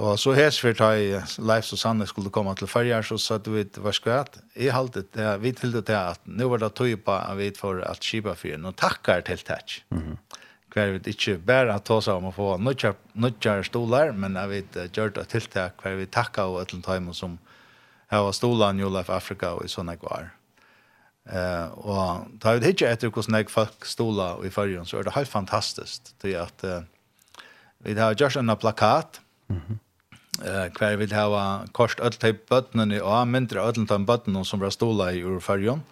Og 0.00 0.18
så 0.18 0.32
hes 0.32 0.58
för 0.60 0.72
ta 0.72 0.94
i 0.96 1.10
Leif 1.38 1.72
og 1.72 1.78
Sanne 1.78 2.06
skulle 2.08 2.30
komme 2.32 2.54
til 2.56 2.68
färjar 2.68 3.02
så 3.04 3.18
sa 3.20 3.36
vi 3.44 3.64
hva 3.76 3.92
skal 3.92 4.12
jeg 4.12 4.26
I 4.64 4.70
haltet, 4.72 5.12
det 5.12 5.40
vi 5.40 5.52
till 5.52 5.72
det 5.72 5.90
at 5.90 6.20
nå 6.24 6.48
var 6.48 6.58
det 6.58 6.74
tog 6.74 7.04
på 7.04 7.12
at 7.12 7.36
vi 7.36 7.50
för 7.50 7.82
at 7.84 8.02
skipa 8.02 8.34
fyrir, 8.34 8.56
nå 8.56 8.72
takkar 8.72 9.20
til 9.20 9.38
tætj. 9.38 9.82
Mm 9.90 10.02
-hmm. 10.02 10.16
Hver 10.72 10.90
vi 10.90 11.10
ikke 11.10 11.38
bare 11.38 11.78
ta 11.78 12.00
seg 12.00 12.14
om 12.14 12.24
å 12.24 12.32
få 12.32 12.56
nødjar 13.14 13.62
stolar, 13.62 14.12
men 14.12 14.34
jeg 14.36 14.48
vet 14.48 14.92
gjør 14.92 15.12
det 15.12 15.28
tiltak 15.28 15.72
hver 15.82 15.96
vi 15.96 16.06
takkar 16.06 16.44
og 16.44 16.62
etter 16.62 16.80
time 16.82 17.14
som 17.14 17.38
her 18.10 18.18
var 18.18 18.32
stolan 18.32 18.78
jo 18.78 18.88
Leif 18.88 19.10
Afrika 19.10 19.46
og 19.46 19.64
i 19.64 19.68
sånne 19.68 19.96
kvar. 19.96 20.30
Eh 21.26 21.68
og 21.76 22.26
ta 22.40 22.56
ut 22.56 22.64
hitje 22.64 22.88
etter 22.90 23.10
hvordan 23.10 23.34
jeg 23.34 23.50
folk 23.50 23.84
stola 23.84 24.36
i 24.44 24.50
fyrjon, 24.50 24.86
så 24.86 24.98
er 24.98 25.02
det 25.02 25.12
helt 25.12 25.28
fantastisk 25.28 26.02
til 26.20 26.34
at 26.34 26.64
uh, 26.64 26.82
vi 27.78 27.94
har 27.94 28.14
gjort 28.14 28.36
en 28.36 28.56
plakat, 28.56 29.20
Mm. 29.48 29.78
Eh 30.42 30.68
kvar 30.74 30.96
vil 30.96 31.12
ha 31.12 31.64
kost 31.72 32.00
öll 32.00 32.18
typ 32.18 32.48
bøtnen 32.48 32.92
i 32.92 33.00
og 33.00 33.28
mindre 33.28 33.60
öll 33.60 33.86
typ 33.86 34.06
bøtnen 34.06 34.44
som 34.44 34.60
var 34.60 34.70
stola 34.70 35.12
i 35.12 35.22
ur 35.22 35.40
färjan. 35.40 35.82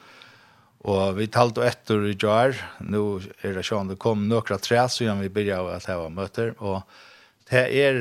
Og 0.80 1.16
vi 1.18 1.26
talt 1.26 1.58
og 1.58 1.66
etter 1.66 2.06
i 2.08 2.16
jar, 2.16 2.56
nu 2.80 3.20
er 3.44 3.52
det 3.52 3.66
sjående 3.68 3.98
kom 4.00 4.28
några 4.28 4.56
trä 4.58 4.88
så 4.88 5.14
vi 5.20 5.28
byrja 5.28 5.60
att 5.60 5.76
at 5.76 5.86
hava 5.86 6.06
och 6.06 6.54
og 6.58 6.82
det 7.50 7.76
er, 7.76 7.94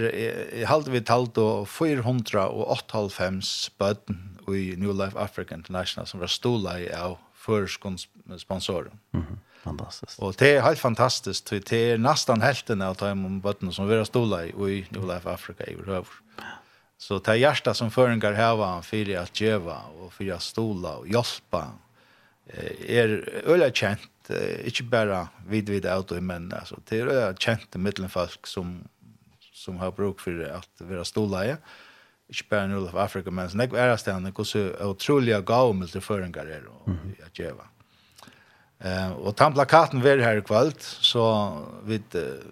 i 0.54 0.64
halvt 0.64 0.92
vi 0.92 1.02
talt 1.02 1.38
og 1.38 1.68
498 1.68 3.72
bøten 3.80 4.40
i 4.48 4.76
New 4.78 4.94
Life 4.94 5.18
Africa 5.18 5.56
International 5.56 6.08
som 6.08 6.20
var 6.20 6.28
stola 6.28 6.80
i 6.80 6.88
av 6.94 7.18
førskons 7.34 8.08
sponsorer. 8.38 8.92
Mm. 9.14 9.40
Fantastiskt. 9.64 10.20
Och 10.20 10.36
det 10.38 10.56
är 10.56 10.62
helt 10.62 10.80
fantastiskt. 10.80 11.52
Det 11.70 11.74
är 11.74 11.98
nästan 11.98 12.42
helten 12.42 12.82
av 12.82 12.96
de 12.96 13.42
bøttene 13.42 13.74
som 13.74 13.88
vi 13.88 13.98
har 13.98 14.06
stola 14.06 14.46
i 14.46 14.50
i 14.50 14.86
New 14.90 15.08
Life 15.08 15.30
Africa 15.30 15.64
i 15.64 15.76
Røver. 15.76 16.16
Så 16.98 17.20
det 17.20 17.32
er 17.32 17.40
hjertet 17.40 17.78
som 17.78 17.92
förengar 17.92 18.34
häva 18.34 18.82
för 18.82 19.16
att 19.18 19.42
geva 19.42 19.78
och 20.00 20.14
för 20.14 20.32
att 20.34 20.42
stola 20.42 20.96
och 20.98 21.08
er 22.88 23.10
är 23.46 23.72
kjent, 23.72 23.76
känt, 23.76 24.66
inte 24.66 24.84
bara 24.84 25.28
vid 25.48 25.70
vid 25.70 25.86
auto 25.86 26.22
men 26.22 26.54
alltså 26.54 26.80
det 26.90 27.00
är 27.00 27.08
öliga 27.08 27.34
kjent 27.34 27.76
mellan 27.76 28.10
folk 28.10 28.48
som 28.48 28.88
som 29.54 29.78
har 29.78 29.92
bruk 29.92 30.20
för 30.20 30.44
att 30.44 30.82
være 30.82 31.06
stola 31.06 31.46
i. 31.46 31.56
ikke 32.30 32.50
bare 32.50 32.68
New 32.68 32.82
Life 32.82 32.98
Africa 32.98 33.32
men 33.32 33.58
det 33.58 33.78
är 33.78 33.98
ständer 33.98 34.34
hur 34.38 34.44
så 34.44 34.60
otroliga 34.86 35.42
gav 35.42 35.76
med 35.76 36.04
förengar 36.04 36.46
är 36.46 36.66
och 36.68 36.90
att 37.26 37.40
geva. 37.40 37.64
Eh 38.84 39.12
och 39.12 39.36
tant 39.36 39.56
plakaten 39.56 40.02
var 40.02 40.18
här 40.18 40.42
kvällt 40.42 40.82
så 40.82 41.54
vid 41.84 42.04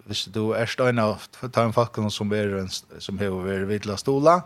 hvis 0.06 0.26
du 0.26 0.54
är 0.54 0.66
stein 0.66 1.00
av 1.00 1.22
tant 1.52 1.76
facken 1.76 2.12
som 2.12 2.32
är 2.32 2.68
som 3.00 3.20
har 3.20 3.30
varit 3.30 3.68
vidla 3.68 3.98
stola 3.98 4.42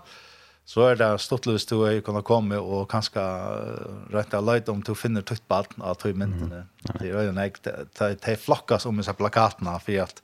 så 0.65 0.87
är 0.87 0.95
det 0.95 1.19
stortlöst 1.19 1.69
du 1.69 1.85
är 1.85 2.01
kan 2.01 2.23
komma 2.23 2.59
och 2.59 2.91
kanske 2.91 3.19
rätta 4.09 4.41
light 4.41 4.69
om 4.69 4.81
du 4.81 4.95
finner 4.95 5.21
tutt 5.21 5.47
barn 5.47 5.81
av 5.81 5.95
tre 5.95 6.13
minuter. 6.13 6.65
Det 6.99 7.09
är 7.09 7.21
ju 7.21 7.31
näkt 7.31 7.67
ta 7.93 8.35
flocka 8.35 8.79
som 8.79 9.03
så 9.03 9.13
plakaterna 9.13 9.79
för 9.79 10.01
att 10.01 10.21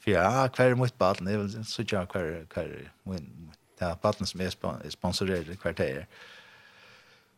för 0.00 0.10
ja 0.10 0.48
kvar 0.48 0.74
mot 0.74 0.98
barn 0.98 1.24
det 1.24 1.36
vill 1.36 1.64
så 1.64 1.82
jag 1.86 2.08
kvar 2.08 2.46
kvar 2.50 2.90
men 3.02 3.50
det 3.78 4.02
barn 4.02 4.26
som 4.26 4.40
är 4.40 4.90
sponsorerade 4.90 5.56
kvarter. 5.56 6.06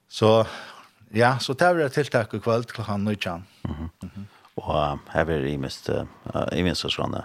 Så 0.09 0.47
Ja, 1.12 1.38
så 1.38 1.53
det 1.53 1.75
blir 1.77 1.88
tiltak 1.92 2.35
i 2.35 2.40
kveld 2.40 2.72
klokkan 2.72 3.05
nøytjan. 3.05 3.46
Mm 3.64 3.75
-hmm. 3.75 3.88
mm 4.03 4.11
-hmm. 4.16 4.25
Og 4.57 4.92
um, 4.92 5.01
her 5.09 5.25
blir 5.25 5.40
det 5.40 5.51
imest, 5.51 5.88
uh, 5.88 6.05
imest 6.53 6.90
sånne, 6.90 7.25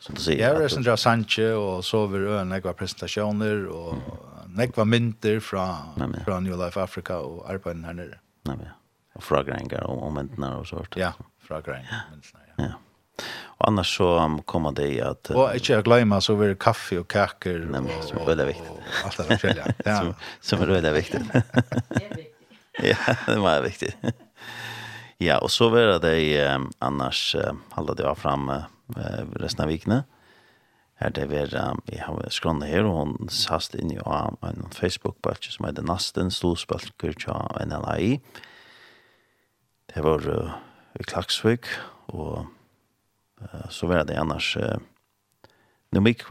som 0.00 0.14
du 0.14 0.20
sier. 0.20 0.38
Jeg 0.38 0.56
blir 0.56 0.68
sånn 0.68 0.96
Sanche, 0.96 1.54
og 1.54 1.84
så 1.84 2.06
vil 2.06 2.20
øye 2.20 2.44
nekva 2.44 2.72
presentasjoner, 2.72 3.68
og 3.68 3.94
mm 3.94 4.32
nekva 4.52 4.84
mynter 4.84 5.40
fra, 5.40 5.66
Nei, 5.96 6.20
fra 6.24 6.40
New 6.40 6.56
Life 6.64 6.80
Africa 6.80 7.20
og 7.24 7.44
arbeiden 7.50 7.84
her 7.84 7.96
nere. 7.96 8.20
Nei, 8.48 8.56
ja. 8.66 8.76
Og 9.16 9.24
fra 9.26 9.42
greinger 9.44 9.84
og, 9.88 10.00
og 10.06 10.14
myntene 10.16 10.54
og 10.56 10.66
sånt. 10.68 10.96
Ja, 11.00 11.12
fra 11.44 11.60
greinger 11.64 12.06
og 12.06 12.16
myntene, 12.16 12.48
ja. 12.48 12.70
ja. 12.70 13.28
Og 13.60 13.66
annars 13.68 13.92
så 13.98 14.08
um, 14.24 14.38
kommer 14.48 14.72
det 14.76 14.88
i 14.94 14.98
at... 15.04 15.30
Uh, 15.30 15.42
og 15.44 15.58
ikke 15.58 15.82
å 15.82 15.86
glemme, 15.86 16.18
så 16.24 16.36
blir 16.38 16.54
det 16.54 16.58
kaffe 16.62 17.02
og 17.02 17.08
kaker. 17.12 17.66
Nei, 17.68 17.84
men, 17.84 18.04
som 18.06 18.22
er 18.22 18.30
veldig 18.32 18.48
viktig. 18.48 18.72
og 18.72 19.08
alt 19.08 19.20
det 19.20 19.40
der, 19.60 19.74
ja. 19.90 19.98
som, 20.00 20.14
som 20.40 20.64
er 20.64 20.76
veldig 20.78 20.94
viktig. 20.96 21.24
ja, 22.82 23.16
det 23.26 23.38
var 23.38 23.62
viktigt. 23.62 23.96
ja, 25.18 25.38
och 25.38 25.50
så 25.50 25.68
var 25.68 25.98
det 25.98 26.40
eh, 26.40 26.60
annars 26.78 27.34
eh, 27.34 27.52
hålla 27.70 27.94
det 27.94 28.14
fram 28.14 28.48
eh, 28.48 28.64
resten 29.34 29.62
av 29.62 29.68
vikene. 29.68 30.04
Här 31.02 31.10
det 31.10 31.26
var 31.26 31.54
eh, 31.54 31.74
jeg 31.86 32.04
har 32.04 32.28
skronat 32.30 32.68
här 32.68 32.84
och 32.84 32.98
hun 32.98 33.28
sast 33.28 33.74
in 33.74 33.90
i 33.90 33.96
en, 33.96 34.36
en 34.42 34.70
Facebook-bølge 34.70 35.50
som 35.50 35.66
heter 35.66 35.82
Nasten 35.82 36.30
Storspølger 36.30 37.12
til 37.12 37.66
NLI. 37.66 38.20
Det 39.94 40.02
var 40.02 40.28
uh, 40.28 40.52
i 41.00 41.02
Klaksvik 41.02 41.66
och 42.06 42.38
uh, 43.42 43.68
så 43.70 43.86
var 43.86 44.04
det 44.04 44.20
annars 44.20 44.56
uh, 44.56 44.78
nu 45.90 46.00
mycket 46.00 46.26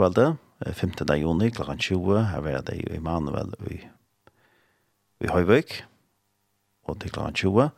15. 0.73 1.19
juni 1.19 1.51
klokken 1.51 1.77
20. 1.77 2.17
her 2.17 2.41
var 2.41 2.61
det 2.61 2.75
i 2.75 2.99
Manuel 2.99 3.53
i, 3.69 3.81
i 5.19 5.27
Høyvøk 5.27 5.83
og 6.87 6.99
til 7.01 7.11
klokken 7.11 7.33
20. 7.33 7.69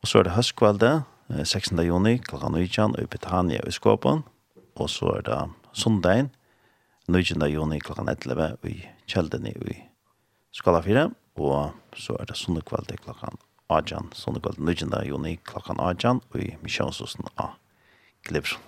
Og 0.00 0.08
så 0.08 0.18
er 0.18 0.22
det 0.28 0.36
høstkvalde, 0.36 0.92
16. 1.44 1.78
juni, 1.86 2.18
klokken 2.18 2.56
19, 2.56 2.96
i 3.02 3.06
Betania 3.06 3.60
i 3.66 3.70
Skåpen. 3.70 4.22
Og 4.76 4.90
så 4.90 5.12
er 5.18 5.26
det 5.26 5.40
sundagen, 5.72 6.30
19. 7.08 7.42
juni, 7.52 7.78
klokken 7.78 8.08
11, 8.08 8.56
i 8.64 8.86
Kjeldene 9.06 9.50
i 9.50 9.76
Skala 10.52 10.80
4. 10.80 11.10
Og 11.36 11.72
så 11.96 12.16
er 12.20 12.24
det 12.24 12.36
sundekvalde 12.36 12.96
kl. 12.96 13.10
18, 13.70 14.10
sundekvalde 14.14 14.64
19. 14.64 14.94
juni, 15.08 15.36
kl. 15.44 15.60
18, 15.78 16.20
i 16.34 16.56
Misjonshusen 16.62 17.28
av 17.36 17.56
Glibsson. 18.26 18.62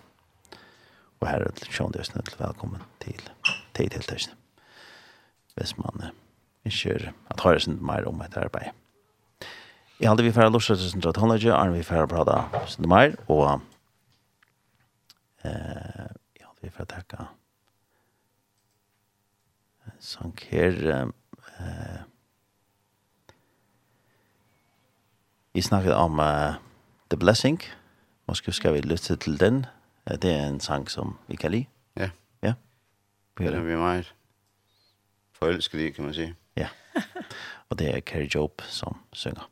Og 1.21 1.29
her 1.29 1.45
er 1.47 1.55
det 1.55 1.71
sjåndøsene 1.71 2.23
til 2.27 2.39
velkommen 2.41 2.83
til 3.01 3.21
tid-tiltøsene. 3.77 4.35
Hvis 5.55 5.77
man 5.79 6.11
ikke 6.65 7.13
at 7.31 7.41
høyre 7.41 7.61
sin 7.61 7.79
mer 7.85 8.09
om 8.09 8.21
et 8.23 8.37
arbeid. 8.37 8.73
Jeg 10.03 10.11
hadde 10.11 10.25
vi 10.25 10.33
færre 10.33 10.51
lortet 10.51 10.79
til 10.79 10.91
sin 10.91 11.01
tratologi, 11.01 11.47
er 11.47 11.71
vi 11.71 11.83
færre 11.83 12.09
prata 12.09 12.67
sin 12.67 12.89
mer, 12.89 13.13
og 13.29 13.61
eh, 15.45 16.09
jeg 16.35 16.43
hadde 16.43 16.63
vi 16.63 16.71
færre 16.71 16.87
takka 16.87 17.17
sank 20.01 20.43
her 20.51 21.07
eh, 21.61 22.01
Vi 25.55 25.61
snakket 25.61 25.95
om 25.95 26.19
uh, 26.19 26.55
The 27.11 27.19
Blessing, 27.19 27.63
måske 28.27 28.53
skal 28.53 28.75
vi 28.75 28.81
lytte 28.81 29.17
til 29.17 29.41
den, 29.41 29.67
det 30.09 30.33
er 30.33 30.47
en 30.49 30.61
sang 30.61 30.91
som 30.91 31.19
vi 31.29 31.37
kan 31.37 31.51
lide. 31.51 31.67
Ja. 31.97 32.11
Ja. 32.43 32.55
Vi 33.39 33.47
Den 33.47 33.55
er 33.55 33.61
vi 33.61 33.77
meget 33.77 34.15
forelsket 35.33 35.79
i, 35.79 35.91
kan 35.91 36.05
man 36.05 36.15
sige. 36.15 36.35
Ja. 36.57 36.69
Og 37.69 37.79
det 37.79 37.97
er 37.97 38.01
Carrie 38.01 38.31
Job 38.35 38.63
som 38.63 38.97
synger. 39.13 39.51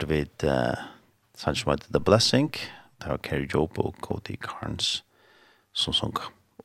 hørte 0.00 0.14
vi 0.14 0.48
uh, 0.48 0.76
sang 1.36 1.56
som 1.56 1.70
heter 1.70 1.92
The 1.92 2.00
Blessing, 2.00 2.52
det 3.02 3.08
var 3.08 3.16
Kerry 3.16 3.48
Job 3.54 3.78
og 3.78 3.94
Cody 4.00 4.36
Carnes 4.40 5.04
som 5.72 5.92
sang. 5.92 6.16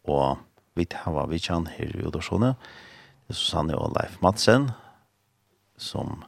Og 0.04 0.38
vi 0.76 0.86
har 0.92 1.28
vi 1.28 1.40
kjenn 1.40 1.68
her 1.68 1.92
i 1.92 2.06
Udorsone, 2.06 2.56
Det 3.28 3.34
er 3.34 3.34
Susanne 3.34 3.76
og 3.76 3.96
Leif 3.96 4.22
Madsen, 4.22 4.70
som 5.78 6.24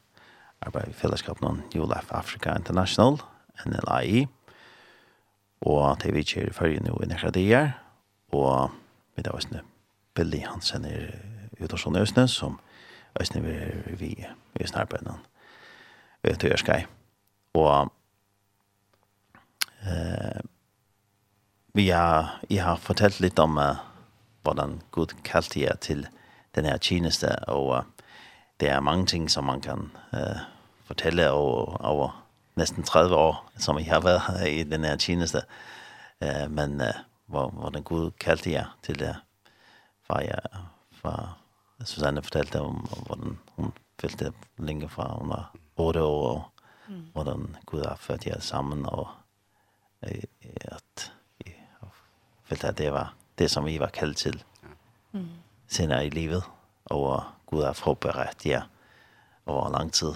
arbeider 0.61 0.89
i 0.89 0.93
fellesskapen 0.93 1.63
New 1.73 1.85
Life 1.85 2.11
Africa 2.11 2.55
International, 2.55 3.21
NLAI, 3.65 4.27
og 5.61 6.01
det 6.01 6.09
er 6.09 6.13
vi 6.13 6.23
kjører 6.23 6.49
i 6.49 6.53
følge 6.53 6.83
nå 6.83 6.99
i 7.03 7.07
Nekradier. 7.07 7.71
og 8.31 8.71
vi 9.15 9.21
da 9.21 9.29
også 9.29 9.59
Billy 10.13 10.43
Hansen 10.43 10.85
er 10.85 11.11
Udorsone 11.61 11.99
Østene 11.99 12.27
som 12.27 12.59
Østene 13.21 13.43
vi 13.43 13.95
vi, 13.95 14.25
vi 14.53 14.63
er 14.63 14.67
snarbeidende. 14.67 15.17
Vi 16.23 16.29
er 16.29 16.35
til 16.35 16.51
Ørskei 16.51 16.96
og 17.63 17.91
eh, 19.85 20.41
vi 21.77 21.89
har, 21.89 22.39
jeg 22.49 22.63
har 22.65 22.79
fortalt 22.81 23.19
litt 23.21 23.37
om 23.39 23.59
uh, 23.61 23.77
hvordan 24.41 24.79
Gud 24.91 25.13
kalte 25.27 25.59
jeg 25.61 25.77
til 25.85 26.07
den 26.57 26.65
her 26.65 26.79
tjeneste, 26.81 27.29
og 27.53 27.67
uh, 27.69 27.83
det 28.57 28.71
er 28.73 28.81
mange 28.81 29.05
ting 29.05 29.27
som 29.29 29.45
man 29.45 29.61
kan 29.61 29.91
uh, 30.09 30.41
fortelle 30.89 31.29
over, 31.29 31.77
over 31.85 32.15
nesten 32.57 32.83
30 32.83 33.15
år, 33.15 33.37
som 33.61 33.77
jeg 33.77 33.91
har 33.91 34.01
vært 34.01 34.25
her 34.25 34.47
i 34.49 34.63
den 34.65 34.89
her 34.89 34.97
tjeneste, 34.97 35.43
uh, 36.25 36.47
men 36.49 36.81
uh, 36.81 36.97
hvor, 37.29 37.53
hvordan 37.53 37.85
Gud 37.85 38.11
kalte 38.17 38.55
jeg 38.55 38.65
til 38.81 38.97
det, 38.99 39.13
var 40.09 40.25
jeg, 40.25 40.65
for 40.97 41.37
Susanne 41.85 42.23
fortalte 42.25 42.61
om, 42.61 42.87
om 42.97 43.05
hvordan 43.05 43.37
hun 43.57 43.73
følte 44.01 44.33
lenge 44.57 44.89
fra 44.89 45.11
hun 45.19 45.29
var 45.29 45.51
8 45.77 46.01
år, 46.01 46.29
og 46.31 46.56
mm. 46.89 47.05
hvordan 47.13 47.55
Gud 47.65 47.85
har 47.85 47.95
ført 47.95 48.27
jer 48.27 48.39
sammen, 48.39 48.85
og 48.85 49.07
at 50.01 50.25
jeg 50.43 51.53
følte 52.43 52.67
at 52.67 52.77
det 52.77 52.93
var 52.93 53.13
det, 53.38 53.51
som 53.51 53.65
vi 53.65 53.79
var 53.79 53.88
kaldt 53.88 54.17
til 54.17 54.43
mm. 55.11 55.27
senere 55.67 56.05
i 56.05 56.09
livet, 56.09 56.43
og 56.85 57.23
Gud 57.45 57.63
har 57.63 57.73
forberedt 57.73 58.45
jer 58.45 58.61
over 59.45 59.69
lang 59.71 59.93
tid. 59.93 60.13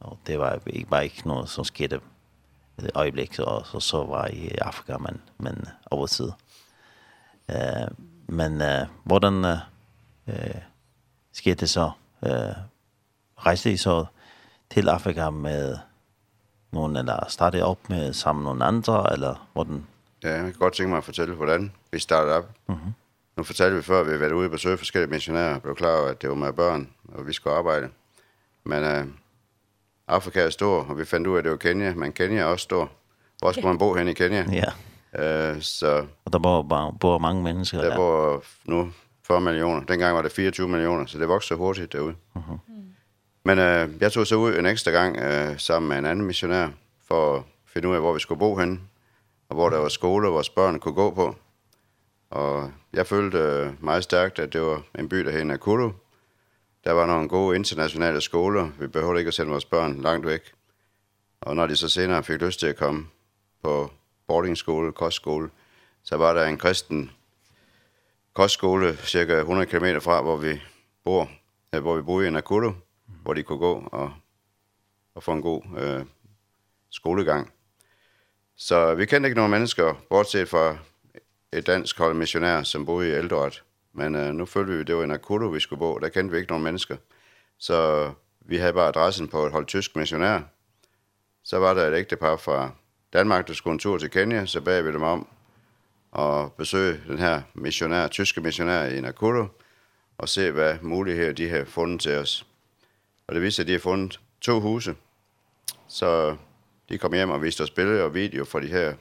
Og 0.00 0.18
det 0.26 0.38
var 0.38 0.58
ikke 0.66 0.88
bare 0.90 1.04
ikke 1.04 1.28
noe 1.28 1.46
som 1.46 1.64
skete 1.64 2.00
i 2.78 2.82
det 2.82 2.90
øjeblik, 2.94 3.38
og 3.38 3.66
så, 3.66 3.80
så 3.80 4.04
var 4.04 4.26
jeg 4.26 4.36
i 4.36 4.48
Afrika, 4.48 4.98
men, 4.98 5.20
men 5.38 5.68
over 5.90 6.06
tid. 6.06 6.32
eh, 7.48 7.88
men 8.28 8.62
øh, 8.62 8.86
hvordan 9.04 9.44
øh, 10.26 10.60
skete 11.32 11.60
det 11.60 11.70
så? 11.70 11.90
eh, 12.22 12.56
rejste 13.36 13.72
I 13.72 13.76
så 13.76 14.06
til 14.70 14.88
Afrika 14.88 15.30
med 15.30 15.78
nogen, 16.72 16.96
eller 16.96 17.24
starter 17.28 17.64
op 17.64 17.78
med 17.88 18.12
sammen 18.12 18.42
med 18.42 18.50
nogle 18.50 18.64
andre, 18.64 19.12
eller 19.12 19.48
hvordan? 19.52 19.86
Ja, 20.22 20.34
jeg 20.34 20.42
kan 20.42 20.52
godt 20.52 20.74
tænke 20.74 20.88
mig 20.88 20.98
at 20.98 21.04
fortælle, 21.04 21.34
hvordan 21.34 21.72
vi 21.92 21.98
startede 21.98 22.36
op. 22.36 22.50
Mm 22.66 22.74
-hmm. 22.74 22.92
Nu 23.36 23.42
fortalte 23.44 23.76
vi 23.76 23.82
før, 23.82 24.00
at 24.00 24.06
vi 24.06 24.10
havde 24.10 24.20
været 24.20 24.32
ude 24.32 24.46
og 24.46 24.50
besøge 24.50 24.78
forskellige 24.78 25.10
missionærer, 25.10 25.54
og 25.54 25.62
blev 25.62 25.76
klar 25.76 26.00
over, 26.00 26.08
at 26.08 26.22
det 26.22 26.28
var 26.28 26.36
med 26.36 26.52
børn, 26.52 26.88
og 27.14 27.26
vi 27.26 27.32
skulle 27.32 27.56
arbejde. 27.56 27.88
Men 28.64 28.84
øh, 28.84 29.04
Afrika 30.08 30.40
er 30.40 30.50
stor, 30.50 30.82
og 30.82 30.98
vi 30.98 31.04
fandt 31.04 31.26
ud 31.26 31.34
af, 31.34 31.38
at 31.38 31.44
det 31.44 31.50
var 31.50 31.56
Kenya, 31.56 31.94
men 31.94 32.12
Kenya 32.12 32.40
er 32.40 32.44
også 32.44 32.62
stor. 32.62 32.90
Hvor 33.38 33.52
skulle 33.52 33.66
man 33.66 33.78
bo 33.78 33.94
hen 33.94 34.08
i 34.08 34.12
Kenya? 34.12 34.46
Ja. 34.52 35.52
Øh, 35.52 35.62
så, 35.62 36.06
og 36.24 36.32
der 36.32 36.38
bor, 36.38 36.62
bor, 36.62 36.96
bor 37.00 37.18
mange 37.18 37.42
mennesker 37.42 37.80
der. 37.80 37.88
Der 37.88 37.96
bor 37.96 38.44
nu 38.64 38.92
40 39.26 39.40
millioner. 39.40 39.80
Dengang 39.80 40.16
var 40.16 40.22
det 40.22 40.32
24 40.32 40.68
millioner, 40.68 41.06
så 41.06 41.18
det 41.18 41.28
voksede 41.28 41.58
hurtigt 41.58 41.92
derude. 41.92 42.14
Mm 42.34 42.40
-hmm. 42.40 42.79
Men 43.44 43.58
øh, 43.58 43.88
jeg 44.00 44.12
tog 44.12 44.26
så 44.26 44.36
ud 44.36 44.54
en 44.54 44.66
ekstra 44.66 44.90
gang 44.90 45.16
øh, 45.16 45.58
sammen 45.58 45.88
med 45.88 45.98
en 45.98 46.06
anden 46.06 46.26
missionær 46.26 46.68
for 47.08 47.36
at 47.36 47.42
finde 47.66 47.88
ud 47.88 47.94
af, 47.94 48.00
hvor 48.00 48.12
vi 48.12 48.20
skulle 48.20 48.38
bo 48.38 48.56
henne, 48.56 48.80
og 49.48 49.54
hvor 49.54 49.68
der 49.68 49.78
var 49.78 49.88
skole, 49.88 50.26
hvor 50.26 50.34
vores 50.34 50.48
børn 50.48 50.80
kunne 50.80 50.94
gå 50.94 51.10
på. 51.10 51.36
Og 52.30 52.72
jeg 52.92 53.06
følte 53.06 53.38
øh, 53.38 53.84
meget 53.84 54.04
stærkt, 54.04 54.38
at 54.38 54.52
det 54.52 54.60
var 54.60 54.82
en 54.98 55.08
by, 55.08 55.16
der 55.16 55.30
hed 55.30 55.44
Nakuru. 55.44 55.92
Der 56.84 56.92
var 56.92 57.06
nogle 57.06 57.28
gode 57.28 57.56
internationale 57.56 58.20
skoler. 58.20 58.68
Vi 58.80 58.86
behøvede 58.86 59.18
ikke 59.18 59.28
at 59.28 59.34
sende 59.34 59.50
vores 59.50 59.64
børn 59.64 60.00
langt 60.02 60.26
væk. 60.26 60.52
Og 61.40 61.56
når 61.56 61.66
de 61.66 61.76
så 61.76 61.88
senere 61.88 62.22
fik 62.22 62.40
lyst 62.40 62.60
til 62.60 62.66
at 62.66 62.76
komme 62.76 63.06
på 63.62 63.90
boardingskole, 64.26 64.92
kostskole, 64.92 65.50
så 66.02 66.16
var 66.16 66.34
der 66.34 66.44
en 66.44 66.58
kristen 66.58 67.10
kostskole 68.32 68.96
cirka 68.96 69.38
100 69.38 69.66
km 69.66 70.00
fra, 70.00 70.22
hvor 70.22 70.36
vi 70.36 70.60
bor, 71.04 71.30
ja, 71.72 71.80
hvor 71.80 71.96
vi 71.96 72.02
bor 72.02 72.22
i 72.22 72.30
Nakuru 72.30 72.72
hvor 73.22 73.34
de 73.34 73.42
kunne 73.42 73.58
gå 73.58 73.88
og, 73.92 74.12
og 75.14 75.22
få 75.22 75.32
en 75.32 75.42
god 75.42 75.62
øh, 75.78 76.04
skolegang. 76.90 77.52
Så 78.56 78.94
vi 78.94 79.06
kendte 79.06 79.26
ikke 79.26 79.36
nogen 79.36 79.50
mennesker, 79.50 79.94
bortset 80.10 80.48
fra 80.48 80.76
et 81.52 81.66
dansk 81.66 81.98
hold 81.98 82.14
missionær, 82.14 82.62
som 82.62 82.86
boede 82.86 83.08
i 83.08 83.12
Eldort. 83.12 83.64
Men 83.92 84.14
øh, 84.14 84.34
nu 84.34 84.46
følte 84.46 84.72
vi, 84.72 84.80
at 84.80 84.86
det 84.86 84.96
var 84.96 85.04
en 85.04 85.10
akuto, 85.10 85.46
vi 85.46 85.60
skulle 85.60 85.78
bo. 85.78 85.98
Der 85.98 86.08
kendte 86.08 86.32
vi 86.32 86.38
ikke 86.38 86.50
nogen 86.50 86.64
mennesker. 86.64 86.96
Så 87.58 88.10
vi 88.40 88.56
havde 88.56 88.72
bare 88.72 88.88
adressen 88.88 89.28
på 89.28 89.46
et 89.46 89.52
hold 89.52 89.66
tysk 89.66 89.96
missionær. 89.96 90.40
Så 91.42 91.58
var 91.58 91.74
der 91.74 91.86
et 91.86 91.98
ægtepar 91.98 92.36
fra 92.36 92.70
Danmark, 93.12 93.48
der 93.48 93.54
skulle 93.54 93.72
en 93.72 93.78
tur 93.78 93.98
til 93.98 94.10
Kenya, 94.10 94.46
så 94.46 94.60
bag 94.60 94.84
vi 94.84 94.92
dem 94.92 95.02
om 95.02 95.28
at 96.18 96.52
besøge 96.52 97.00
den 97.08 97.18
her 97.18 97.42
missionær, 97.54 98.08
tyske 98.08 98.40
missionær 98.40 98.84
i 98.84 99.00
Nakuru, 99.00 99.46
og 100.18 100.28
se, 100.28 100.50
hvad 100.50 100.78
muligheder 100.82 101.32
de 101.32 101.48
har 101.48 101.64
fundet 101.64 102.00
til 102.00 102.16
os. 102.16 102.46
Og 103.30 103.34
det 103.34 103.42
viste 103.42 103.62
at 103.62 103.66
de 103.66 103.72
har 103.72 103.78
fundet 103.78 104.20
to 104.40 104.60
huse. 104.60 104.94
Så 105.88 106.36
de 106.88 106.98
kom 106.98 107.14
hjem 107.14 107.30
og 107.30 107.42
viste 107.42 107.60
os 107.60 107.70
billeder 107.70 108.02
og 108.02 108.14
video 108.14 108.44
fra 108.44 108.60
de 108.60 108.66
her 108.66 108.94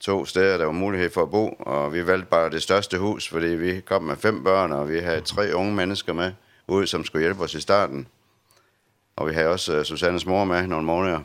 to 0.00 0.24
steder, 0.24 0.58
der 0.58 0.64
var 0.64 0.72
mulighed 0.72 1.10
for 1.10 1.22
at 1.22 1.30
bo. 1.30 1.48
Og 1.48 1.92
vi 1.92 2.06
valgte 2.06 2.26
bare 2.26 2.50
det 2.50 2.62
største 2.62 2.98
hus, 2.98 3.28
fordi 3.28 3.46
vi 3.46 3.80
kom 3.80 4.02
med 4.02 4.16
fem 4.16 4.44
børn, 4.44 4.72
og 4.72 4.88
vi 4.88 4.98
havde 4.98 5.20
tre 5.20 5.54
unge 5.54 5.74
mennesker 5.74 6.12
med 6.12 6.32
ud, 6.68 6.86
som 6.86 7.04
skulle 7.04 7.22
hjælpe 7.22 7.42
os 7.42 7.54
i 7.54 7.60
starten. 7.60 8.08
Og 9.16 9.28
vi 9.28 9.34
havde 9.34 9.48
også 9.48 9.78
uh, 9.78 9.84
Susannes 9.84 10.26
mor 10.26 10.44
med 10.44 10.66
nogle 10.66 10.86
måneder. 10.86 11.20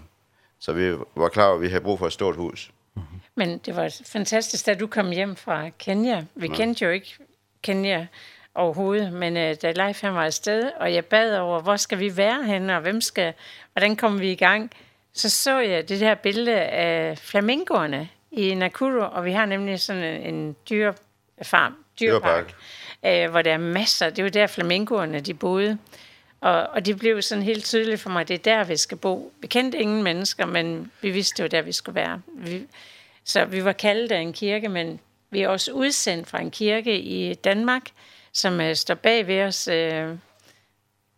Så 0.60 0.74
vi 0.74 0.96
var 1.16 1.30
klar 1.30 1.54
at 1.54 1.62
vi 1.62 1.68
havde 1.68 1.84
brug 1.84 2.00
for 2.00 2.08
et 2.08 2.14
stort 2.14 2.36
hus. 2.36 2.72
Men 3.36 3.58
det 3.58 3.76
var 3.76 3.96
fantastisk, 4.06 4.66
da 4.66 4.74
du 4.74 4.88
kom 4.88 5.10
hjem 5.10 5.36
fra 5.36 5.70
Kenya. 5.70 6.26
Vi 6.36 6.48
ja. 6.48 6.54
kendte 6.54 6.86
jo 6.86 6.92
ikke 6.92 7.18
Kenya 7.62 8.08
overhovedet, 8.58 9.14
men 9.14 9.38
uh, 9.38 9.54
da 9.62 9.72
Leif 9.72 10.02
han 10.02 10.14
var 10.14 10.26
afsted, 10.26 10.72
og 10.80 10.94
jeg 10.94 11.06
bad 11.06 11.38
over, 11.38 11.62
hvor 11.62 11.76
skal 11.76 12.00
vi 12.00 12.18
være 12.18 12.44
henne, 12.44 12.76
og 12.76 12.82
hvem 12.82 13.02
skal, 13.02 13.34
hvordan 13.74 13.96
kommer 13.96 14.20
vi 14.20 14.32
i 14.32 14.36
gang, 14.36 14.72
så 15.14 15.30
så 15.30 15.60
jeg 15.60 15.90
det 15.90 15.98
her 15.98 16.16
billede 16.16 16.60
af 16.62 17.18
flamingoerne 17.18 18.10
i 18.32 18.56
Nakuru, 18.56 19.02
og 19.02 19.26
vi 19.26 19.32
har 19.32 19.46
nemlig 19.46 19.80
sådan 19.80 20.04
en, 20.04 20.36
en 20.36 20.56
dyrefarm, 20.70 21.76
dyrpark, 22.00 22.54
dyrepark. 23.02 23.30
Hvor 23.32 23.42
der 23.42 23.54
er 23.54 23.58
masser, 23.58 24.10
det 24.10 24.20
er 24.20 24.24
jo 24.24 24.30
der 24.30 24.48
flamingoerne 24.48 25.20
de 25.20 25.34
boede, 25.34 25.78
og, 26.42 26.68
og 26.68 26.86
det 26.86 27.00
blev 27.00 27.22
sådan 27.22 27.44
helt 27.44 27.66
tydeligt 27.66 28.02
for 28.02 28.10
mig, 28.10 28.28
det 28.28 28.34
er 28.34 28.38
der 28.58 28.64
vi 28.64 28.78
skal 28.78 28.98
bo. 28.98 29.34
Vi 29.40 29.48
kendte 29.48 29.78
ingen 29.78 30.04
mennesker, 30.04 30.46
men 30.46 30.92
vi 31.02 31.10
vidste 31.10 31.44
var 31.44 31.48
der 31.48 31.62
vi 31.62 31.72
skulle 31.72 31.96
være. 31.96 32.22
Vi, 32.34 32.62
så 33.24 33.46
vi 33.46 33.64
var 33.64 33.72
kaldet 33.72 34.12
af 34.12 34.20
en 34.20 34.34
kirke, 34.34 34.70
men 34.70 35.00
vi 35.30 35.42
er 35.42 35.50
også 35.50 35.72
udsendt 35.72 36.28
fra 36.28 36.42
en 36.42 36.52
kirke 36.52 37.00
i 37.00 37.34
Danmark, 37.34 37.82
som 38.32 38.60
uh, 38.60 38.74
står 38.74 38.96
bag 38.96 39.28
ved 39.28 39.44
os. 39.44 39.68
Uh, 39.68 40.18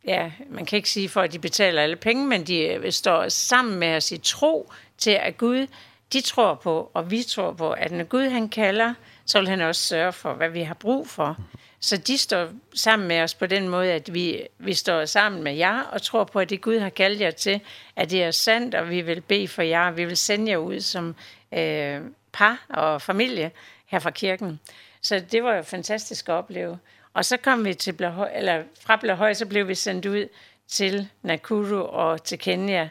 ja, 0.06 0.32
man 0.50 0.66
kan 0.66 0.78
ikke 0.78 0.90
sige 0.90 1.10
for, 1.10 1.22
at 1.22 1.34
de 1.34 1.40
betaler 1.40 1.82
alle 1.82 1.96
penge, 1.96 2.28
men 2.28 2.44
de 2.44 2.92
står 2.92 3.30
sammen 3.30 3.80
med 3.80 3.96
os 3.96 4.12
i 4.12 4.18
tro 4.18 4.72
til, 4.98 5.12
at 5.12 5.38
Gud, 5.38 5.68
de 6.14 6.22
tror 6.22 6.56
på, 6.56 6.92
og 6.94 7.12
vi 7.12 7.24
tror 7.24 7.52
på, 7.52 7.72
at 7.72 7.92
når 7.92 8.04
Gud 8.04 8.30
han 8.30 8.50
kalder, 8.50 8.94
så 9.26 9.40
vil 9.40 9.50
han 9.50 9.62
også 9.62 9.82
sørge 9.82 10.14
for, 10.14 10.34
hvad 10.34 10.50
vi 10.50 10.62
har 10.62 10.74
brug 10.74 11.08
for. 11.08 11.38
Så 11.80 11.98
de 11.98 12.18
står 12.18 12.50
sammen 12.76 13.08
med 13.08 13.22
os 13.22 13.34
på 13.34 13.46
den 13.46 13.70
måde, 13.70 13.92
at 13.92 14.14
vi, 14.14 14.48
vi 14.58 14.74
står 14.74 15.06
sammen 15.06 15.44
med 15.44 15.54
jer 15.56 15.82
og 15.82 16.02
tror 16.02 16.24
på, 16.24 16.40
at 16.40 16.50
det 16.50 16.62
Gud 16.62 16.80
har 16.80 16.90
kaldt 16.90 17.22
jer 17.22 17.32
til, 17.32 17.62
at 17.96 18.12
det 18.12 18.24
er 18.24 18.32
sandt, 18.32 18.76
og 18.76 18.90
vi 18.90 19.02
vil 19.02 19.22
bede 19.22 19.48
for 19.48 19.62
jer, 19.62 19.92
vi 19.92 20.06
vil 20.06 20.18
sende 20.18 20.52
jer 20.52 20.58
ud 20.58 20.80
som 20.80 21.16
øh, 21.54 22.02
par 22.34 22.66
og 22.70 23.02
familie 23.02 23.52
her 23.86 24.00
fra 24.00 24.12
kirken. 24.12 24.60
Så 25.02 25.20
det 25.32 25.44
var 25.44 25.56
jo 25.56 25.62
fantastisk 25.62 26.30
at 26.30 26.34
opleve. 26.34 26.80
Og 27.14 27.26
så 27.26 27.38
kom 27.38 27.66
vi 27.66 27.74
til 27.74 27.94
Blahøj, 27.94 28.32
eller 28.36 28.64
fra 28.82 28.96
Blahøj, 28.96 29.34
så 29.34 29.46
blev 29.46 29.68
vi 29.68 29.76
sendt 29.76 30.06
ud 30.06 30.28
til 30.68 31.10
Nakuru 31.22 31.82
og 31.82 32.24
til 32.24 32.40
Kenya. 32.40 32.90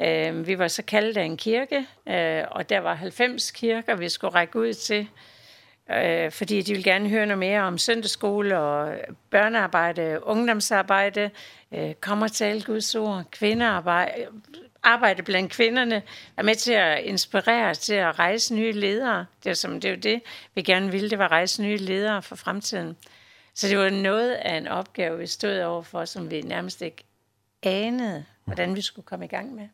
Øh, 0.00 0.46
vi 0.46 0.58
var 0.58 0.68
så 0.68 0.82
kaldt 0.82 1.16
af 1.16 1.24
en 1.24 1.36
kirke, 1.36 1.86
øh, 2.08 2.44
og 2.50 2.68
der 2.68 2.78
var 2.78 2.94
90 2.94 3.50
kirker, 3.50 3.94
vi 3.94 4.08
skulle 4.08 4.34
række 4.34 4.58
ud 4.58 4.72
til, 4.72 5.08
øh, 5.90 6.32
fordi 6.32 6.62
de 6.62 6.72
ville 6.72 6.90
gerne 6.90 7.08
høre 7.08 7.26
noget 7.26 7.38
mere 7.38 7.60
om 7.60 7.78
søndagsskole 7.78 8.58
og 8.58 8.94
børnearbejde, 9.30 10.18
ungdomsarbejde, 10.22 11.30
øh, 11.72 11.94
kommer 11.94 12.28
til 12.28 12.44
alle 12.44 12.62
Guds 12.62 12.94
ord, 12.94 13.24
kvindearbejde, 13.30 14.26
arbejde 14.82 15.22
blandt 15.22 15.52
kvinderne, 15.52 16.02
er 16.36 16.42
med 16.42 16.54
til 16.54 16.72
at 16.72 17.04
inspirere 17.04 17.74
til 17.74 17.94
at 17.94 18.18
rejse 18.18 18.54
nye 18.54 18.72
ledere. 18.72 19.26
Det 19.44 19.50
er, 19.50 19.54
som, 19.54 19.80
det 19.80 19.88
er 19.88 19.92
jo 19.92 20.00
det, 20.00 20.22
vi 20.54 20.62
gerne 20.62 20.90
ville, 20.90 21.10
det 21.10 21.18
var 21.18 21.24
at 21.24 21.30
rejse 21.30 21.62
nye 21.62 21.76
ledere 21.76 22.22
for 22.22 22.36
fremtiden. 22.36 22.96
Så 23.54 23.68
det 23.68 23.78
var 23.78 23.90
noget 23.90 24.32
af 24.32 24.56
en 24.56 24.68
opgave, 24.68 25.18
vi 25.18 25.26
stod 25.26 25.60
overfor, 25.60 26.04
som 26.04 26.30
vi 26.30 26.40
nærmest 26.40 26.82
ikke 26.82 27.04
anede, 27.62 28.24
hvordan 28.44 28.76
vi 28.76 28.80
skulle 28.80 29.06
komme 29.06 29.24
i 29.24 29.28
gang 29.28 29.54
med. 29.54 29.68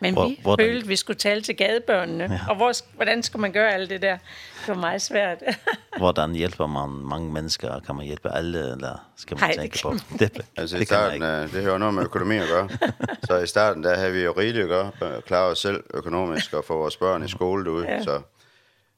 Men 0.00 0.14
Hvor, 0.14 0.28
vi 0.28 0.38
hvordan? 0.42 0.66
følte, 0.66 0.86
vi 0.88 0.96
skulle 0.96 1.18
tale 1.18 1.42
til 1.42 1.56
gadebørnene. 1.56 2.24
Ja. 2.24 2.40
Og 2.48 2.56
hvor, 2.56 2.72
hvordan 2.96 3.22
skulle 3.22 3.40
man 3.40 3.52
gøre 3.52 3.72
alt 3.72 3.90
det 3.90 4.02
der? 4.02 4.18
Det 4.60 4.68
var 4.68 4.74
meget 4.74 5.02
svært. 5.02 5.42
hvordan 5.98 6.34
hjælper 6.34 6.66
man 6.66 6.88
mange 6.88 7.32
mennesker? 7.32 7.80
Kan 7.80 7.94
man 7.94 8.06
hjælpe 8.06 8.30
alle, 8.34 8.72
eller 8.72 9.10
skal 9.16 9.34
man 9.36 9.42
Nej, 9.42 9.56
tænke 9.56 9.72
det 9.72 9.82
på? 9.82 9.90
Man. 9.90 10.00
Det, 10.18 10.34
det, 10.36 10.44
altså 10.56 10.78
det 10.78 10.86
starten, 10.86 11.22
det, 11.22 11.52
det 11.52 11.62
hører 11.62 11.78
noget 11.78 11.94
med 11.94 12.02
økonomi 12.02 12.36
at 12.36 12.48
gøre. 12.48 12.68
så 13.28 13.38
i 13.38 13.46
starten, 13.46 13.82
der 13.84 13.96
havde 13.96 14.12
vi 14.12 14.20
jo 14.20 14.34
rigeligt 14.38 14.72
at 14.72 14.92
gøre. 15.00 15.22
Klare 15.22 15.44
os 15.46 15.58
selv 15.58 15.84
økonomisk 15.94 16.52
og 16.54 16.64
få 16.64 16.76
vores 16.76 16.96
børn 16.96 17.24
i 17.24 17.28
skole 17.28 17.64
derude. 17.64 17.86
Ja. 17.88 18.02
Så 18.02 18.20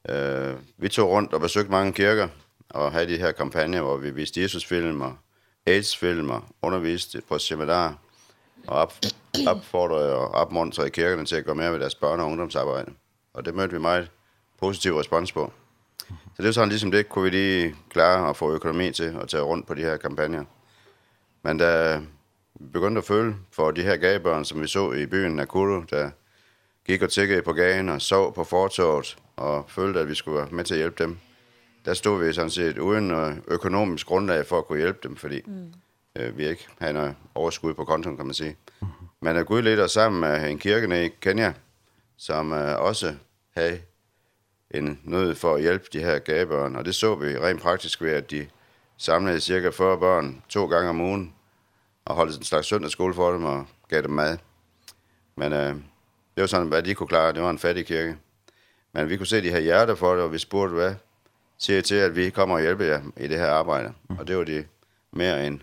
øh, 0.09 0.55
vi 0.77 0.89
tog 0.89 1.09
rundt 1.09 1.33
og 1.33 1.41
besøgte 1.41 1.71
mange 1.71 1.93
kirker 1.93 2.27
og 2.73 2.91
havde 2.91 3.07
de 3.07 3.17
her 3.17 3.31
kampagner, 3.31 3.81
hvor 3.81 3.97
vi 3.97 4.09
viste 4.09 4.41
Jesus-filmer, 4.41 5.11
AIDS-filmer, 5.65 6.53
underviste 6.61 7.21
på 7.29 7.37
seminar, 7.37 7.97
og 8.67 8.75
op, 8.77 8.93
opfordrede 9.47 10.15
og 10.15 10.27
opmuntrede 10.27 10.89
kirkerne 10.89 11.25
til 11.25 11.35
at 11.35 11.45
gå 11.45 11.53
med 11.53 11.71
med 11.71 11.79
deres 11.79 11.95
børne- 11.95 12.21
og 12.21 12.25
ungdomsarbejde. 12.25 12.91
Og 13.33 13.45
det 13.45 13.55
mødte 13.55 13.73
vi 13.73 13.79
meget 13.79 14.11
positiv 14.59 14.97
respons 14.97 15.31
på. 15.31 15.51
Så 16.07 16.37
det 16.37 16.45
var 16.45 16.51
sådan 16.51 16.69
ligesom 16.69 16.91
det, 16.91 17.09
kunne 17.09 17.23
vi 17.23 17.29
lige 17.29 17.75
klare 17.89 18.29
at 18.29 18.37
få 18.37 18.53
økonomi 18.53 18.91
til 18.91 19.17
at 19.21 19.29
tage 19.29 19.43
rundt 19.43 19.67
på 19.67 19.73
de 19.73 19.81
her 19.81 19.97
kampagner. 19.97 20.43
Men 21.43 21.57
da 21.57 22.01
vi 22.59 22.67
begyndte 22.73 22.99
at 22.99 23.05
føle 23.05 23.35
for 23.51 23.71
de 23.71 23.81
her 23.81 23.95
gagebørn, 23.95 24.45
som 24.45 24.61
vi 24.61 24.67
så 24.67 24.91
i 24.91 25.05
byen 25.05 25.35
Nakuru, 25.35 25.83
der 25.89 26.11
gik 26.85 27.01
og 27.01 27.11
tikkede 27.11 27.41
på 27.41 27.53
gagen 27.53 27.89
og 27.89 28.01
sov 28.01 28.35
på 28.35 28.43
fortorvet 28.43 29.17
og 29.35 29.65
følte, 29.67 29.99
at 29.99 30.09
vi 30.09 30.15
skulle 30.15 30.37
være 30.37 30.47
med 30.51 30.63
til 30.63 30.73
at 30.73 30.77
hjælpe 30.77 31.03
dem, 31.03 31.19
der 31.85 31.93
stod 31.93 32.25
vi 32.25 32.33
sådan 32.33 32.49
set 32.49 32.77
uden 32.77 33.11
økonomisk 33.47 34.07
grundlag 34.07 34.45
for 34.45 34.57
at 34.57 34.65
kunne 34.65 34.79
hjælpe 34.79 34.99
dem, 35.03 35.15
fordi 35.15 35.41
mm. 35.45 35.73
øh, 36.15 36.37
vi 36.37 36.47
ikke 36.47 36.67
havde 36.79 36.93
noget 36.93 37.15
overskud 37.35 37.73
på 37.73 37.85
kontoen, 37.85 38.17
kan 38.17 38.25
man 38.25 38.33
sige. 38.33 38.57
Men 39.21 39.37
at 39.37 39.45
Gud 39.45 39.61
ledte 39.61 39.81
os 39.81 39.91
sammen 39.91 40.21
med 40.21 40.49
en 40.49 40.59
kirke 40.59 40.87
nede 40.87 41.05
i 41.05 41.09
Kenya, 41.21 41.53
som 42.17 42.53
øh, 42.53 42.79
også 42.79 43.15
havde 43.57 43.79
en 44.71 44.99
nød 45.03 45.35
for 45.35 45.55
at 45.55 45.61
hjælpe 45.61 45.85
de 45.93 45.99
her 45.99 46.19
gabebørn, 46.19 46.75
og 46.75 46.85
det 46.85 46.95
så 46.95 47.15
vi 47.15 47.37
rent 47.37 47.61
praktisk 47.61 48.01
ved, 48.01 48.11
at 48.11 48.31
de 48.31 48.47
samlede 48.97 49.39
cirka 49.39 49.69
40 49.69 49.99
børn 49.99 50.43
to 50.49 50.65
gange 50.65 50.89
om 50.89 51.01
ugen, 51.01 51.33
og 52.05 52.15
holdt 52.15 52.37
en 52.37 52.43
slags 52.43 52.67
søndagsskole 52.67 53.13
for 53.13 53.31
dem 53.31 53.43
og 53.43 53.65
gav 53.89 54.01
dem 54.01 54.11
mad. 54.11 54.37
Men 55.35 55.53
øh, 55.53 55.75
det 56.35 56.41
var 56.41 56.45
sådan, 56.45 56.67
hvad 56.67 56.83
de 56.83 56.95
kunne 56.95 57.07
klare. 57.07 57.33
Det 57.33 57.41
var 57.41 57.49
en 57.49 57.59
fattig 57.59 57.85
kirke. 57.85 58.17
Men 58.93 59.09
vi 59.09 59.17
kunne 59.17 59.27
se, 59.27 59.37
at 59.37 59.43
de 59.43 59.49
havde 59.49 59.63
hjerter 59.63 59.95
for 59.95 60.13
det, 60.13 60.23
og 60.23 60.31
vi 60.33 60.37
spurgte, 60.37 60.75
hvad 60.75 60.95
ser 61.63 61.81
til, 61.81 61.95
at 61.95 62.15
vi 62.15 62.29
kommer 62.29 62.55
og 62.55 62.61
hjælper 62.61 62.85
jer 62.85 63.01
i 63.17 63.27
det 63.27 63.39
her 63.39 63.49
arbejde. 63.49 63.93
Mm. 64.09 64.17
Og 64.17 64.27
det 64.27 64.37
var 64.37 64.43
de 64.43 64.65
mere 65.11 65.47
end 65.47 65.59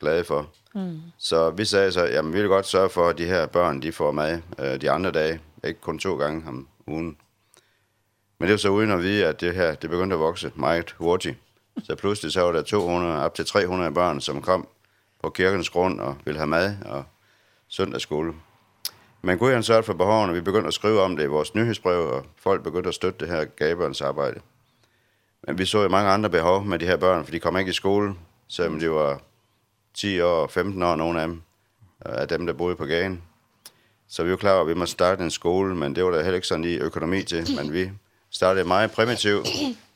glade 0.00 0.24
for. 0.24 0.50
Mm. 0.74 1.00
Så 1.18 1.50
vi 1.50 1.64
sagde 1.64 1.92
så, 1.92 2.04
jamen 2.04 2.32
vi 2.32 2.40
vil 2.40 2.48
godt 2.48 2.66
sørge 2.66 2.88
for, 2.88 3.08
at 3.08 3.18
de 3.18 3.24
her 3.24 3.46
børn, 3.46 3.82
de 3.82 3.92
får 3.92 4.12
mad 4.12 4.40
øh, 4.58 4.80
de 4.80 4.90
andre 4.90 5.10
dage. 5.10 5.40
Ikke 5.64 5.80
kun 5.80 5.98
to 5.98 6.16
gange 6.16 6.48
om 6.48 6.68
ugen. 6.86 7.16
Men 8.38 8.46
det 8.46 8.50
var 8.50 8.58
så 8.58 8.68
uden 8.68 8.90
at 8.90 9.02
vide, 9.02 9.26
at 9.26 9.40
det 9.40 9.54
her, 9.54 9.74
det 9.74 9.90
begyndte 9.90 10.14
at 10.14 10.20
vokse 10.20 10.52
meget 10.54 10.90
hurtigt. 10.98 11.36
Så 11.82 11.96
pludselig 11.96 12.32
så 12.32 12.40
var 12.40 12.52
der 12.52 12.62
200, 12.62 13.22
op 13.22 13.34
til 13.34 13.46
300 13.46 13.92
børn, 13.92 14.20
som 14.20 14.42
kom 14.42 14.68
på 15.22 15.30
kirkens 15.30 15.70
grund 15.70 16.00
og 16.00 16.16
ville 16.24 16.38
have 16.38 16.46
mad 16.46 16.76
og 16.84 17.04
søndagsskole. 17.68 18.34
Men 19.22 19.38
Gud 19.38 19.52
han 19.52 19.62
sørgede 19.62 19.82
for 19.82 19.94
behovene, 19.94 20.32
vi 20.32 20.40
begyndte 20.40 20.68
at 20.68 20.74
skrive 20.74 21.00
om 21.00 21.16
det 21.16 21.24
i 21.24 21.26
vores 21.26 21.54
nyhedsbrev, 21.54 21.98
og 21.98 22.26
folk 22.36 22.62
begyndte 22.62 22.88
at 22.88 22.94
støtte 22.94 23.20
det 23.20 23.28
her 23.28 23.44
gaberens 23.44 24.00
arbejde. 24.00 24.40
Men 25.46 25.58
vi 25.58 25.64
så 25.64 25.82
jo 25.82 25.88
mange 25.88 26.10
andre 26.10 26.30
behov 26.30 26.64
med 26.64 26.78
de 26.78 26.86
her 26.86 26.96
børn, 26.96 27.24
for 27.24 27.30
de 27.30 27.40
kom 27.40 27.56
ikke 27.56 27.70
i 27.70 27.74
skole, 27.74 28.14
selvom 28.48 28.80
de 28.80 28.90
var 28.90 29.20
10 29.94 30.20
år 30.20 30.42
og 30.42 30.50
15 30.50 30.82
år, 30.82 30.96
nogle 30.96 31.20
af 31.22 31.28
dem, 31.28 31.42
af 32.00 32.28
dem, 32.28 32.46
der 32.46 32.52
boede 32.52 32.76
på 32.76 32.84
gaden. 32.84 33.22
Så 34.08 34.24
vi 34.24 34.30
var 34.30 34.36
klar 34.36 34.52
over, 34.52 34.62
at 34.62 34.68
vi 34.68 34.74
måtte 34.74 34.92
starte 34.92 35.24
en 35.24 35.30
skole, 35.30 35.74
men 35.74 35.96
det 35.96 36.04
var 36.04 36.10
der 36.10 36.22
heller 36.22 36.34
ikke 36.34 36.46
sådan 36.46 36.64
i 36.64 36.74
økonomi 36.74 37.22
til. 37.22 37.56
Men 37.56 37.72
vi 37.72 37.90
startede 38.30 38.64
meget 38.64 38.90
primitivt 38.90 39.48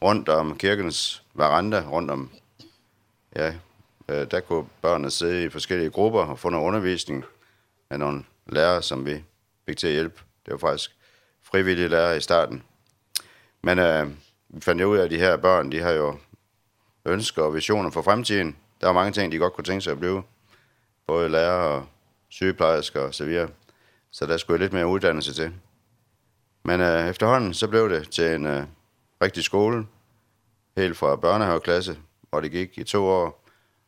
rundt 0.03 0.29
om 0.29 0.59
kirkens 0.59 1.23
veranda, 1.35 1.85
rundt 1.91 2.11
om, 2.11 2.31
ja, 3.37 3.55
der 4.09 4.41
kunne 4.41 4.67
børnene 4.83 5.11
sidde 5.11 5.45
i 5.45 5.49
forskellige 5.49 5.91
grupper 5.91 6.21
og 6.21 6.39
få 6.39 6.51
noget 6.51 6.67
undervisning 6.67 7.25
af 7.91 7.99
nogle 7.99 8.25
lærere, 8.47 8.83
som 8.83 9.07
vi 9.07 9.25
fik 9.67 9.77
til 9.77 9.87
at 9.87 9.93
hjælpe. 9.93 10.23
Det 10.47 10.53
var 10.53 10.59
faktisk 10.59 10.97
frivillige 11.43 11.89
lærere 11.89 12.17
i 12.17 12.21
starten. 12.21 12.63
Men 13.63 13.79
øh, 13.79 14.07
vi 14.53 14.61
fandt 14.61 14.83
ud 14.83 14.97
af, 14.97 15.05
at 15.05 15.11
de 15.11 15.19
her 15.19 15.37
børn, 15.37 15.73
de 15.73 15.81
har 15.81 15.91
jo 15.91 16.19
ønsker 17.05 17.43
og 17.43 17.55
visioner 17.55 17.91
for 17.91 18.03
fremtiden. 18.03 18.57
Der 18.81 18.89
er 18.89 18.93
mange 18.93 19.13
ting, 19.13 19.33
de 19.33 19.39
godt 19.39 19.53
kunne 19.53 19.65
tænke 19.65 19.81
sig 19.81 19.91
at 19.91 19.99
blive. 19.99 20.23
Både 21.07 21.29
lærer 21.29 21.53
og 21.53 21.87
sygeplejersker 22.29 23.01
og 23.01 23.15
så 23.15 23.25
videre. 23.25 23.49
Så 24.11 24.27
der 24.27 24.37
skulle 24.37 24.65
lidt 24.65 24.73
mere 24.73 24.87
uddannelse 24.87 25.35
til. 25.35 25.53
Men 26.65 26.81
øh, 26.81 27.09
efterhånden 27.09 27.55
så 27.55 27.69
blev 27.69 27.91
det 27.91 28.11
til 28.11 28.35
en 28.35 28.47
øh, 28.47 28.65
rigtig 29.23 29.45
skole, 29.45 29.87
helt 30.77 30.97
fra 30.97 31.17
børnehaveklasse, 31.17 31.99
hvor 32.31 32.41
det 32.41 32.51
gik 32.51 32.79
i 32.79 32.85
to 32.85 33.07
år, 33.07 33.45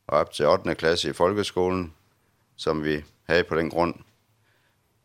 og 0.06 0.18
op 0.18 0.32
til 0.32 0.46
8. 0.46 0.74
klasse 0.74 1.10
i 1.10 1.12
folkeskolen, 1.12 1.94
som 2.56 2.84
vi 2.84 3.04
havde 3.28 3.44
på 3.44 3.56
den 3.56 3.70
grund, 3.70 3.94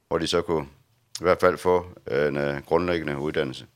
hvor 0.07 0.17
de 0.17 0.27
så 0.27 0.41
kunne 0.41 0.67
i 1.19 1.23
hvert 1.23 1.39
fald 1.39 1.57
få 1.57 1.85
en 2.11 2.37
øh, 2.37 2.61
grundlæggende 2.65 3.17
uddannelse. 3.17 3.67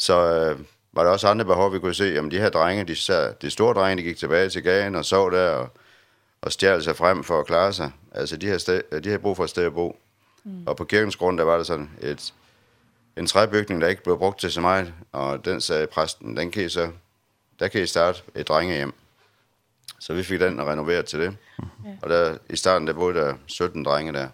Så 0.00 0.14
øh, 0.14 0.58
var 0.92 1.04
der 1.04 1.10
også 1.10 1.28
andre 1.28 1.44
behov, 1.44 1.72
vi 1.72 1.78
kunne 1.78 1.94
se, 1.94 2.04
jamen 2.04 2.30
de 2.30 2.38
her 2.38 2.48
drenge, 2.48 2.84
de, 2.84 2.96
sad, 2.96 3.34
de 3.42 3.50
store 3.50 3.74
drenge, 3.74 4.02
de 4.02 4.08
gik 4.08 4.16
tilbage 4.16 4.50
til 4.50 4.62
gaden 4.62 4.94
og 4.94 5.04
sov 5.04 5.32
der 5.32 5.50
og, 5.50 5.68
og 6.42 6.52
stjal 6.52 6.82
sig 6.82 6.96
frem 6.96 7.24
for 7.24 7.40
at 7.40 7.46
klare 7.46 7.72
sig. 7.72 7.92
Altså 8.12 8.36
de 8.36 8.46
her, 8.46 8.58
sted, 8.58 9.00
de 9.00 9.08
her 9.08 9.18
brug 9.18 9.36
for 9.36 9.44
et 9.44 9.50
sted 9.50 9.64
at 9.64 9.74
bo. 9.74 9.96
Mm. 10.44 10.66
Og 10.66 10.76
på 10.76 10.84
kirkens 10.84 11.16
grund, 11.16 11.38
der 11.38 11.44
var 11.44 11.56
der 11.56 11.64
sådan 11.64 11.90
et, 12.00 12.34
en 13.16 13.26
træbygning, 13.26 13.80
der 13.80 13.88
ikke 13.88 14.02
blev 14.02 14.18
brugt 14.18 14.40
til 14.40 14.52
så 14.52 14.60
meget, 14.60 14.94
og 15.12 15.44
den 15.44 15.60
sagde 15.60 15.86
præsten, 15.86 16.36
den 16.36 16.50
kan 16.50 16.64
I 16.64 16.68
så, 16.68 16.90
der 17.58 17.68
kan 17.68 17.82
I 17.82 17.86
starte 17.86 18.22
et 18.34 18.48
drengehjem. 18.48 18.94
Så 19.98 20.14
vi 20.14 20.22
fik 20.22 20.40
den 20.40 20.62
renoveret 20.62 21.06
til 21.06 21.20
det. 21.20 21.36
Ja. 21.58 21.90
Og 22.02 22.10
der, 22.10 22.38
i 22.50 22.56
starten, 22.56 22.86
der 22.86 22.92
boede 22.92 23.14
der 23.18 23.34
17 23.46 23.84
drenge 23.84 24.12
der. 24.12 24.28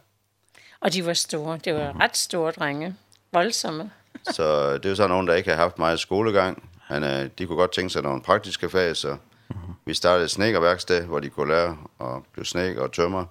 Og 0.81 0.93
de 0.93 1.07
var 1.07 1.13
store, 1.13 1.59
det 1.65 1.75
var 1.75 2.01
ret 2.01 2.17
store 2.17 2.53
drenge, 2.53 2.97
voldsomme 3.33 3.91
så 4.25 4.75
det 4.75 4.85
er 4.85 4.89
jo 4.89 4.95
sådan 4.95 5.11
nogen, 5.11 5.27
der 5.27 5.35
ikke 5.35 5.51
har 5.51 5.57
haft 5.57 5.79
meget 5.79 6.01
skolegang, 6.01 6.71
men 6.91 7.05
øh, 7.05 7.29
de 7.39 7.47
kunne 7.47 7.57
godt 7.57 7.73
tænke 7.73 7.91
sig 7.91 8.03
nogle 8.03 8.23
praktiske 8.23 8.71
fag, 8.71 8.97
så 8.97 9.09
mm 9.09 9.57
-hmm. 9.57 9.73
vi 9.85 9.95
startede 9.95 10.25
et 10.25 10.31
snekerværksted, 10.31 11.03
hvor 11.03 11.21
de 11.21 11.29
kunne 11.29 11.49
lære 11.49 11.79
at 12.01 12.23
blive 12.33 12.47
snekker 12.47 12.83
og 12.83 12.93
tømmer, 12.93 13.25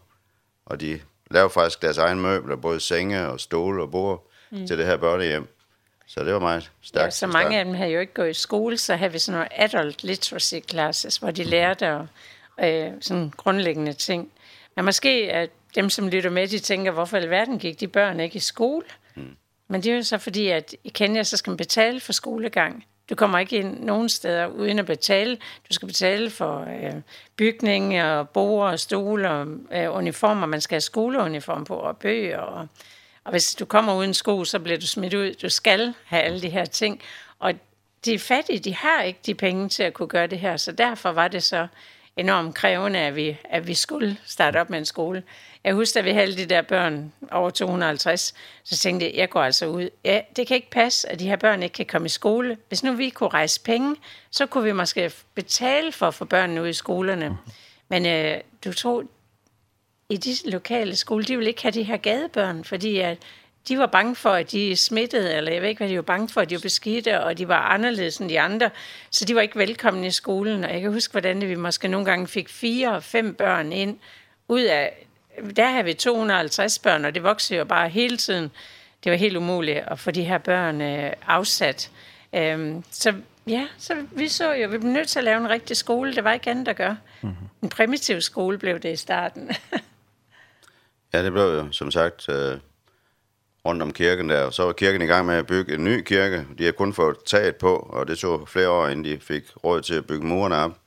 og 0.66 0.82
de 0.82 1.00
lavede 1.32 1.50
faktisk 1.50 1.82
deres 1.82 1.98
egen 1.98 2.20
møbler, 2.20 2.56
både 2.56 2.80
senge 2.80 3.28
og 3.28 3.40
stole 3.40 3.84
og 3.84 3.92
bord, 3.92 4.32
mm. 4.52 4.68
til 4.68 4.78
det 4.78 4.86
her 4.86 4.98
børnehjem. 4.98 5.48
Så 6.08 6.24
det 6.24 6.34
var 6.34 6.40
meget 6.40 6.72
stærkt. 6.82 7.06
Ja, 7.06 7.10
så 7.10 7.28
mange 7.28 7.60
af 7.60 7.66
dem 7.66 7.74
havde 7.74 7.92
jo 7.92 8.00
ikke 8.00 8.14
gået 8.14 8.30
i 8.30 8.34
skole, 8.34 8.78
så 8.78 8.96
havde 8.96 9.12
vi 9.12 9.20
sådan 9.20 9.40
nogle 9.40 9.62
adult 9.62 10.04
literacy 10.04 10.56
classes, 10.70 11.18
hvor 11.18 11.32
de 11.32 11.44
lærte 11.44 11.94
og, 11.94 12.08
øh, 12.64 12.92
sådan 13.02 13.34
grundlæggende 13.38 13.94
ting. 13.94 14.32
Men 14.76 14.86
måske 14.86 15.10
at 15.10 15.50
dem, 15.76 15.90
som 15.90 16.08
lytter 16.08 16.30
med, 16.30 16.48
de 16.48 16.60
tænker, 16.60 16.92
hvorfor 16.92 17.18
i 17.18 17.22
alverden 17.22 17.60
gik 17.60 17.80
de 17.80 17.88
børn 17.88 18.20
ikke 18.20 18.36
i 18.36 18.40
skole? 18.40 18.86
Men 19.68 19.84
det 19.84 19.92
er 19.92 19.96
jo 19.96 20.04
så 20.04 20.18
fordi, 20.18 20.48
at 20.48 20.76
i 20.84 20.90
Kenya 20.90 21.24
så 21.24 21.38
skal 21.38 21.52
man 21.52 21.58
betale 21.58 22.00
for 22.00 22.14
skolegang. 22.14 22.86
Du 23.10 23.16
kommer 23.16 23.40
ikke 23.40 23.56
ind 23.56 23.84
nogen 23.84 24.10
steder 24.10 24.48
uden 24.48 24.80
at 24.80 24.86
betale. 24.86 25.36
Du 25.36 25.74
skal 25.74 25.88
betale 25.88 26.30
for 26.30 26.60
øh, 26.62 27.02
bygning 27.36 28.04
og 28.04 28.30
bord 28.30 28.72
og 28.72 28.80
stole 28.80 29.30
og 29.30 29.48
øh, 29.72 29.96
uniformer. 29.96 30.46
Man 30.46 30.62
skal 30.62 30.76
have 30.76 30.82
skoleuniform 30.82 31.66
på 31.66 31.76
og 31.76 31.98
bøger. 31.98 32.40
Og, 32.40 32.68
og 33.24 33.32
hvis 33.32 33.56
du 33.56 33.66
kommer 33.66 33.96
uden 33.96 34.14
sko, 34.14 34.44
så 34.44 34.60
bliver 34.60 34.78
du 34.78 34.88
smidt 34.88 35.14
ud. 35.14 35.34
Du 35.34 35.50
skal 35.50 35.94
have 36.06 36.24
alle 36.24 36.42
de 36.42 36.50
her 36.50 36.66
ting. 36.66 37.02
Og 37.40 37.54
de 38.06 38.14
er 38.14 38.20
fattige, 38.20 38.60
de 38.60 38.76
har 38.76 39.02
ikke 39.02 39.20
de 39.26 39.36
penge 39.36 39.70
til 39.70 39.84
at 39.84 39.94
kunne 39.94 40.08
gøre 40.08 40.28
det 40.28 40.40
her. 40.40 40.58
Så 40.58 40.72
derfor 40.72 41.12
var 41.12 41.28
det 41.28 41.44
så 41.44 41.68
enormt 42.18 42.56
krævende, 42.56 43.00
at 43.00 43.16
vi, 43.16 43.38
at 43.44 43.68
vi 43.68 43.74
skulle 43.74 44.18
starte 44.26 44.62
op 44.62 44.70
med 44.70 44.80
en 44.80 44.86
skole. 44.86 45.24
Jeg 45.64 45.74
husker, 45.74 46.00
at 46.00 46.06
vi 46.06 46.12
havde 46.12 46.38
de 46.38 46.46
der 46.46 46.62
børn 46.62 47.14
over 47.32 47.50
250, 47.50 48.34
så 48.64 48.78
tænkte 48.78 49.06
jeg, 49.06 49.16
jeg 49.16 49.30
går 49.30 49.42
altså 49.42 49.66
ud. 49.66 49.90
Ja, 50.06 50.22
det 50.36 50.48
kan 50.48 50.56
ikke 50.56 50.70
passe, 50.70 51.12
at 51.12 51.20
de 51.20 51.28
her 51.28 51.36
børn 51.36 51.64
ikke 51.64 51.74
kan 51.74 51.86
komme 51.86 52.06
i 52.06 52.10
skole. 52.10 52.58
Hvis 52.68 52.84
nu 52.84 52.94
vi 52.94 53.10
kunne 53.10 53.30
rejse 53.30 53.62
penge, 53.62 53.96
så 54.32 54.46
kunne 54.46 54.64
vi 54.64 54.72
måske 54.72 55.12
betale 55.36 55.92
for 55.92 56.08
at 56.08 56.14
få 56.14 56.26
børnene 56.26 56.62
ud 56.62 56.68
i 56.68 56.74
skolerne. 56.74 57.38
Men 57.90 58.06
øh, 58.06 58.38
du 58.66 58.74
tror, 58.74 59.04
i 60.10 60.18
de 60.18 60.50
lokale 60.52 60.96
skole, 60.96 61.24
de 61.24 61.38
vil 61.38 61.48
ikke 61.48 61.62
have 61.62 61.72
de 61.72 61.84
her 61.84 61.98
gadebørn, 61.98 62.64
fordi 62.64 62.98
at 62.98 63.18
de 63.68 63.80
var 63.80 63.86
bange 63.86 64.16
for, 64.16 64.30
at 64.30 64.52
de 64.52 64.76
smittede, 64.76 65.34
eller 65.34 65.52
jeg 65.52 65.62
ved 65.62 65.70
ikke, 65.70 65.80
hvad 65.80 65.90
de 65.90 65.96
var 65.96 66.02
bange 66.02 66.30
for, 66.30 66.42
at 66.42 66.50
de 66.50 66.56
var 66.56 66.62
beskidte, 66.62 67.24
og 67.24 67.38
de 67.38 67.48
var 67.48 67.60
anderledes 67.60 68.18
end 68.18 68.30
de 68.30 68.40
andre, 68.40 68.70
så 69.12 69.26
de 69.26 69.36
var 69.36 69.42
ikke 69.42 69.60
velkomne 69.60 70.08
i 70.08 70.12
skolen. 70.12 70.64
Og 70.64 70.74
jeg 70.74 70.82
kan 70.82 70.94
huske, 70.94 71.12
hvordan 71.12 71.42
det, 71.42 71.50
vi 71.50 71.56
måske 71.56 71.88
nogle 71.88 72.06
gange 72.06 72.28
fik 72.28 72.50
fire 72.50 72.96
og 72.96 73.04
fem 73.04 73.34
børn 73.34 73.72
ind, 73.72 74.00
ud 74.48 74.62
af, 74.62 75.08
der 75.56 75.70
har 75.70 75.84
vi 75.84 75.94
250 75.94 76.80
børn, 76.80 77.06
og 77.06 77.16
det 77.16 77.24
voksede 77.24 77.60
jo 77.60 77.66
bare 77.66 77.90
hele 77.90 78.18
tiden. 78.18 78.52
Det 79.04 79.12
var 79.12 79.18
helt 79.18 79.38
umuligt 79.38 79.84
at 79.88 80.00
få 80.00 80.12
de 80.12 80.24
her 80.24 80.38
børn 80.38 80.82
øh, 80.82 81.14
afsat. 81.28 81.92
Øhm, 82.34 82.84
så 82.92 83.14
ja, 83.48 83.68
så 83.78 83.94
vi 84.12 84.28
så 84.28 84.54
jo, 84.54 84.70
vi 84.70 84.78
blev 84.78 84.92
nødt 84.92 85.08
til 85.08 85.20
at 85.20 85.26
lave 85.26 85.38
en 85.38 85.50
rigtig 85.50 85.78
skole, 85.78 86.16
det 86.16 86.24
var 86.24 86.34
ikke 86.34 86.50
andet 86.50 86.68
at 86.68 86.76
gøre. 86.76 86.98
Mm 87.22 87.30
-hmm. 87.30 87.64
En 87.64 87.70
primitiv 87.70 88.22
skole 88.22 88.58
blev 88.58 88.80
det 88.80 88.94
i 88.94 88.96
starten. 88.96 89.52
ja, 91.14 91.24
det 91.24 91.32
blev 91.32 91.44
jo, 91.44 91.72
som 91.72 91.92
sagt, 91.92 92.30
øh 92.30 92.58
rundt 93.66 93.82
om 93.82 93.94
kirken 93.94 94.30
der. 94.30 94.44
Og 94.44 94.54
så 94.54 94.64
var 94.64 94.74
kirken 94.74 95.02
i 95.02 95.06
gang 95.06 95.26
med 95.26 95.36
at 95.36 95.48
bygge 95.48 95.74
en 95.74 95.84
ny 95.84 96.04
kirke. 96.04 96.48
De 96.58 96.66
har 96.66 96.72
kun 96.72 96.94
fået 96.94 97.18
taget 97.26 97.56
på, 97.56 97.76
og 97.76 98.08
det 98.08 98.18
tog 98.18 98.50
flere 98.50 98.70
år, 98.70 98.88
inden 98.88 99.06
de 99.06 99.20
fik 99.20 99.44
råd 99.64 99.82
til 99.82 99.94
at 99.94 100.08
bygge 100.08 100.28
murene 100.28 100.56
op. 100.56 100.80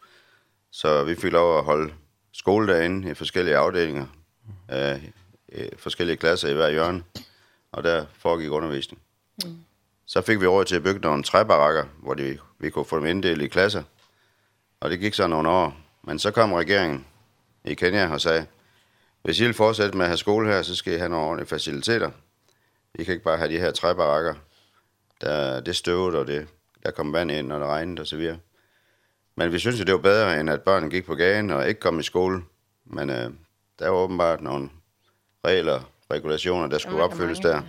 Så 0.70 1.04
vi 1.04 1.14
fik 1.14 1.32
lov 1.32 1.58
at 1.58 1.64
holde 1.64 1.92
skole 2.32 2.72
derinde 2.72 3.10
i 3.10 3.14
forskellige 3.14 3.56
afdelinger. 3.56 4.06
Øh, 4.72 5.04
i 5.48 5.68
forskellige 5.76 6.16
klasser 6.16 6.48
i 6.48 6.52
hver 6.52 6.70
hjørne. 6.70 7.02
Og 7.72 7.84
der 7.84 8.06
foregik 8.18 8.50
undervisning. 8.50 9.02
Mm. 9.44 9.56
Så 10.06 10.22
fik 10.22 10.40
vi 10.40 10.46
råd 10.46 10.64
til 10.64 10.76
at 10.76 10.82
bygge 10.82 11.00
nogle 11.00 11.22
træbarakker, 11.22 11.84
hvor 12.02 12.14
de, 12.14 12.38
vi 12.58 12.70
kunne 12.70 12.84
få 12.84 12.96
dem 12.96 13.06
inddelt 13.06 13.42
i 13.42 13.48
klasser. 13.48 13.82
Og 14.80 14.90
det 14.90 15.00
gik 15.00 15.14
så 15.14 15.26
nogle 15.26 15.48
år. 15.48 15.76
Men 16.02 16.18
så 16.18 16.30
kom 16.30 16.52
regeringen 16.52 17.06
i 17.64 17.74
Kenya 17.74 18.12
og 18.12 18.20
sagde, 18.20 18.46
hvis 19.22 19.40
I 19.40 19.44
vil 19.44 19.54
fortsætte 19.54 19.96
med 19.96 20.04
at 20.04 20.08
have 20.08 20.16
skole 20.16 20.48
her, 20.48 20.62
så 20.62 20.74
skal 20.74 20.92
I 20.92 20.96
have 20.96 21.08
nogle 21.08 21.26
ordentlige 21.26 21.48
faciliteter. 21.48 22.10
I 22.94 23.04
kan 23.04 23.12
ikke 23.12 23.24
bare 23.24 23.36
have 23.36 23.50
de 23.50 23.58
her 23.58 23.70
træbarakker. 23.70 24.34
Der, 25.20 25.60
det 25.60 25.76
støvet, 25.76 26.14
og 26.14 26.26
det, 26.26 26.48
der 26.82 26.90
kom 26.90 27.12
vand 27.12 27.30
ind, 27.30 27.52
og 27.52 27.60
det 27.60 27.68
regnede, 27.68 28.00
og 28.00 28.06
så 28.06 28.16
videre. 28.16 28.38
Men 29.36 29.52
vi 29.52 29.58
synes 29.58 29.78
det 29.78 29.92
var 29.92 29.98
bedre, 29.98 30.40
end 30.40 30.50
at 30.50 30.62
børnene 30.62 30.90
gik 30.90 31.06
på 31.06 31.14
gaden 31.14 31.50
og 31.50 31.68
ikke 31.68 31.80
kom 31.80 32.00
i 32.00 32.02
skole. 32.02 32.42
Men 32.84 33.10
øh, 33.10 33.30
der 33.78 33.88
var 33.88 33.98
åbenbart 33.98 34.40
nogle 34.40 34.70
regler, 35.44 35.92
regulationer, 36.10 36.66
der 36.66 36.78
skulle 36.78 37.02
opfyldes 37.02 37.38
der. 37.38 37.62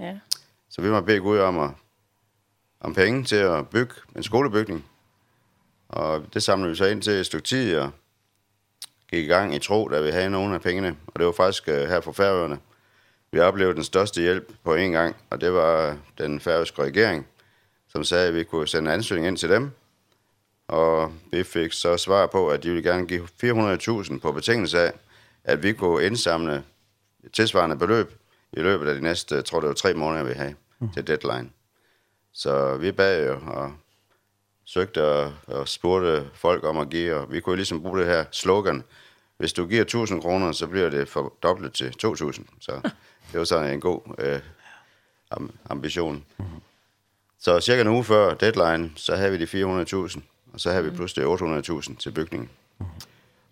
Ja. 0.00 0.18
Så 0.68 0.82
vi 0.82 0.90
må 0.90 1.00
bede 1.00 1.20
Gud 1.20 1.38
om, 1.38 1.58
at, 1.58 1.70
om 2.80 2.94
penge 2.94 3.24
til 3.24 3.36
at 3.36 3.68
bygge 3.68 3.94
en 4.16 4.22
skolebygning. 4.22 4.84
Og 5.88 6.24
det 6.34 6.42
samlede 6.42 6.70
vi 6.70 6.76
så 6.76 6.84
ind 6.84 7.02
til 7.02 7.12
et 7.12 7.26
stykke 7.26 7.46
tid, 7.46 7.78
og 7.78 7.90
gik 9.10 9.24
i 9.24 9.28
gang 9.28 9.54
i 9.54 9.58
tro, 9.58 9.88
da 9.88 10.00
vi 10.00 10.10
havde 10.10 10.30
nogle 10.30 10.54
af 10.54 10.60
pengene. 10.60 10.96
Og 11.06 11.18
det 11.18 11.26
var 11.26 11.32
faktisk 11.32 11.68
øh, 11.68 11.88
her 11.88 12.00
fra 12.00 12.12
Færøerne. 12.12 12.58
Vi 13.34 13.40
oplevede 13.40 13.74
den 13.74 13.84
største 13.84 14.20
hjælp 14.20 14.52
på 14.64 14.74
en 14.74 14.92
gang, 14.92 15.16
og 15.30 15.40
det 15.40 15.52
var 15.52 15.98
den 16.18 16.40
færøske 16.40 16.82
regering, 16.82 17.26
som 17.88 18.04
sagde, 18.04 18.28
at 18.28 18.34
vi 18.34 18.44
kunne 18.44 18.68
sende 18.68 18.92
ansøgning 18.92 19.28
ind 19.28 19.36
til 19.36 19.50
dem. 19.50 19.70
Og 20.68 21.12
vi 21.32 21.42
fik 21.42 21.72
så 21.72 21.96
svar 21.96 22.26
på, 22.26 22.48
at 22.48 22.62
de 22.62 22.68
ville 22.68 22.90
gerne 22.90 23.06
give 23.06 23.28
400.000 23.44 24.18
på 24.18 24.32
betingelse 24.32 24.80
af, 24.80 24.92
at 25.44 25.62
vi 25.62 25.72
kunne 25.72 26.06
indsamle 26.06 26.64
et 27.24 27.32
tilsvarende 27.32 27.76
beløb 27.76 28.12
i 28.52 28.60
løbet 28.60 28.88
af 28.88 28.94
de 28.94 29.00
næste, 29.00 29.34
jeg 29.34 29.44
tror 29.44 29.60
det 29.60 29.68
var 29.68 29.74
tre 29.74 29.94
måneder, 29.94 30.24
vi 30.24 30.32
havde 30.32 30.54
til 30.94 31.06
deadline. 31.06 31.50
Så 32.32 32.76
vi 32.76 32.92
bad 32.92 33.26
jo 33.26 33.38
og 33.46 33.72
søgte 34.64 35.04
og, 35.04 35.32
og 35.46 35.68
spurgte 35.68 36.30
folk 36.34 36.64
om 36.64 36.78
at 36.78 36.90
give, 36.90 37.14
og 37.14 37.32
vi 37.32 37.40
kunne 37.40 37.52
jo 37.52 37.56
ligesom 37.56 37.82
bruge 37.82 37.98
det 37.98 38.06
her 38.06 38.24
slogan, 38.30 38.84
hvis 39.36 39.52
du 39.52 39.66
giver 39.66 39.82
1000 39.82 40.22
kroner, 40.22 40.52
så 40.52 40.66
bliver 40.66 40.90
det 40.90 41.08
fordoblet 41.08 41.72
til 41.72 41.92
2000. 41.92 42.46
Så 42.60 42.80
det 43.34 43.38
var 43.38 43.44
sådan 43.44 43.72
en 43.72 43.80
god 43.80 44.00
øh, 44.18 44.40
ambition. 45.70 46.24
Mm 46.38 46.44
-hmm. 46.44 46.60
Så 47.38 47.60
cirka 47.60 47.80
en 47.80 47.88
uge 47.88 48.04
før 48.04 48.34
deadline, 48.34 48.90
så 48.96 49.16
havde 49.16 49.38
vi 49.38 49.46
de 49.46 49.64
400.000, 49.64 50.20
og 50.52 50.60
så 50.60 50.70
havde 50.70 50.84
vi 50.84 50.90
pludselig 50.90 51.26
800.000 51.26 51.96
til 51.96 52.10
bygningen. 52.10 52.50
Mm 52.78 52.86
-hmm. 52.86 53.04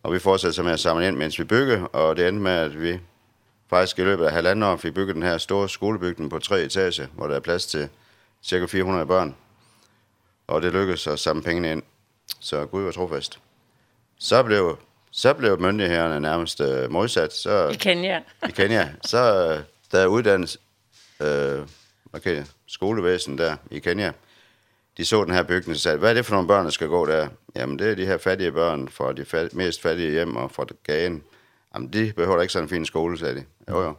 Og 0.02 0.12
vi 0.12 0.18
fortsatte 0.18 0.54
så 0.54 0.62
med 0.62 0.72
at 0.72 0.80
samle 0.80 1.08
ind, 1.08 1.16
mens 1.16 1.38
vi 1.38 1.44
bygger, 1.44 1.84
og 1.84 2.16
det 2.16 2.28
endte 2.28 2.42
med, 2.42 2.52
at 2.52 2.82
vi 2.82 3.00
faktisk 3.70 3.98
i 3.98 4.02
løbet 4.02 4.24
af 4.24 4.32
halvandet 4.32 4.68
år 4.70 4.76
fik 4.76 4.94
bygget 4.94 5.14
den 5.14 5.22
her 5.22 5.38
store 5.38 5.68
skolebygning 5.68 6.30
på 6.30 6.38
tre 6.38 6.60
etager, 6.60 7.06
hvor 7.12 7.26
der 7.26 7.36
er 7.36 7.40
plads 7.40 7.66
til 7.66 7.88
cirka 8.42 8.66
400 8.66 9.06
børn. 9.06 9.36
Og 10.46 10.62
det 10.62 10.72
lykkedes 10.72 11.06
at 11.06 11.18
samle 11.18 11.42
pengene 11.42 11.72
ind. 11.72 11.82
Så 12.40 12.66
Gud 12.66 12.82
var 12.82 12.90
trofast. 12.90 13.38
Så 14.18 14.42
blev, 14.42 14.78
så 15.10 15.34
blev 15.34 15.60
myndighederne 15.60 16.20
nærmest 16.20 16.60
øh, 16.60 16.90
modsat. 16.90 17.32
Så, 17.32 17.68
I 17.68 17.74
Kenya. 17.74 18.20
I 18.48 18.50
Kenya. 18.50 18.88
Så, 19.04 19.48
øh, 19.48 19.64
der 19.92 20.06
uddannes 20.06 20.58
øh, 21.20 21.66
okay, 22.12 22.44
skolevæsen 22.66 23.38
der 23.38 23.56
i 23.70 23.78
Kenya. 23.78 24.12
De 24.96 25.04
så 25.04 25.24
den 25.24 25.34
her 25.34 25.42
bygning 25.42 25.70
og 25.70 25.76
sagde, 25.76 25.98
hvad 25.98 26.10
er 26.10 26.14
det 26.14 26.26
for 26.26 26.34
nogle 26.34 26.48
børn, 26.48 26.64
der 26.64 26.70
skal 26.70 26.88
gå 26.88 27.06
der? 27.06 27.28
Jamen, 27.56 27.78
det 27.78 27.90
er 27.90 27.94
de 27.94 28.06
her 28.06 28.18
fattige 28.18 28.52
børn 28.52 28.88
fra 28.88 29.12
de 29.12 29.24
fat 29.24 29.54
mest 29.54 29.82
fattige 29.82 30.10
hjem 30.10 30.36
og 30.36 30.50
fra 30.50 30.66
gaden. 30.84 31.22
Jamen, 31.74 31.92
de 31.92 32.12
behøver 32.16 32.40
ikke 32.40 32.52
sådan 32.52 32.64
en 32.64 32.68
fin 32.68 32.86
skole, 32.86 33.18
sagde 33.18 33.34
de. 33.34 33.44
Jo, 33.68 33.82
jo. 33.82 33.94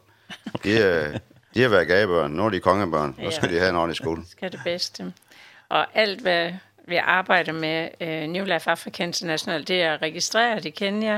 De, 0.64 0.72
øh, 0.72 1.20
de 1.54 1.62
har 1.62 1.70
været 1.70 1.88
gagebørn. 1.88 2.32
Nu 2.32 2.46
er 2.46 2.50
de 2.50 2.60
kongebørn. 2.60 3.16
Nu 3.20 3.32
skal 3.32 3.50
de 3.50 3.60
have 3.60 3.70
en 3.70 3.76
ordentlig 3.76 3.96
skole. 3.96 4.22
Skal 4.32 4.52
det 4.52 4.60
bedste. 4.64 5.14
Og 5.70 5.98
alt, 5.98 6.22
hvad 6.22 6.54
vi 6.88 6.96
arbejder 6.96 7.52
med 7.52 7.90
uh, 8.02 8.32
New 8.32 8.46
Life 8.46 8.70
Africa 8.72 9.04
International, 9.04 9.68
det 9.68 9.82
er 9.82 10.02
registreret 10.02 10.66
i 10.66 10.70
Kenya. 10.70 11.16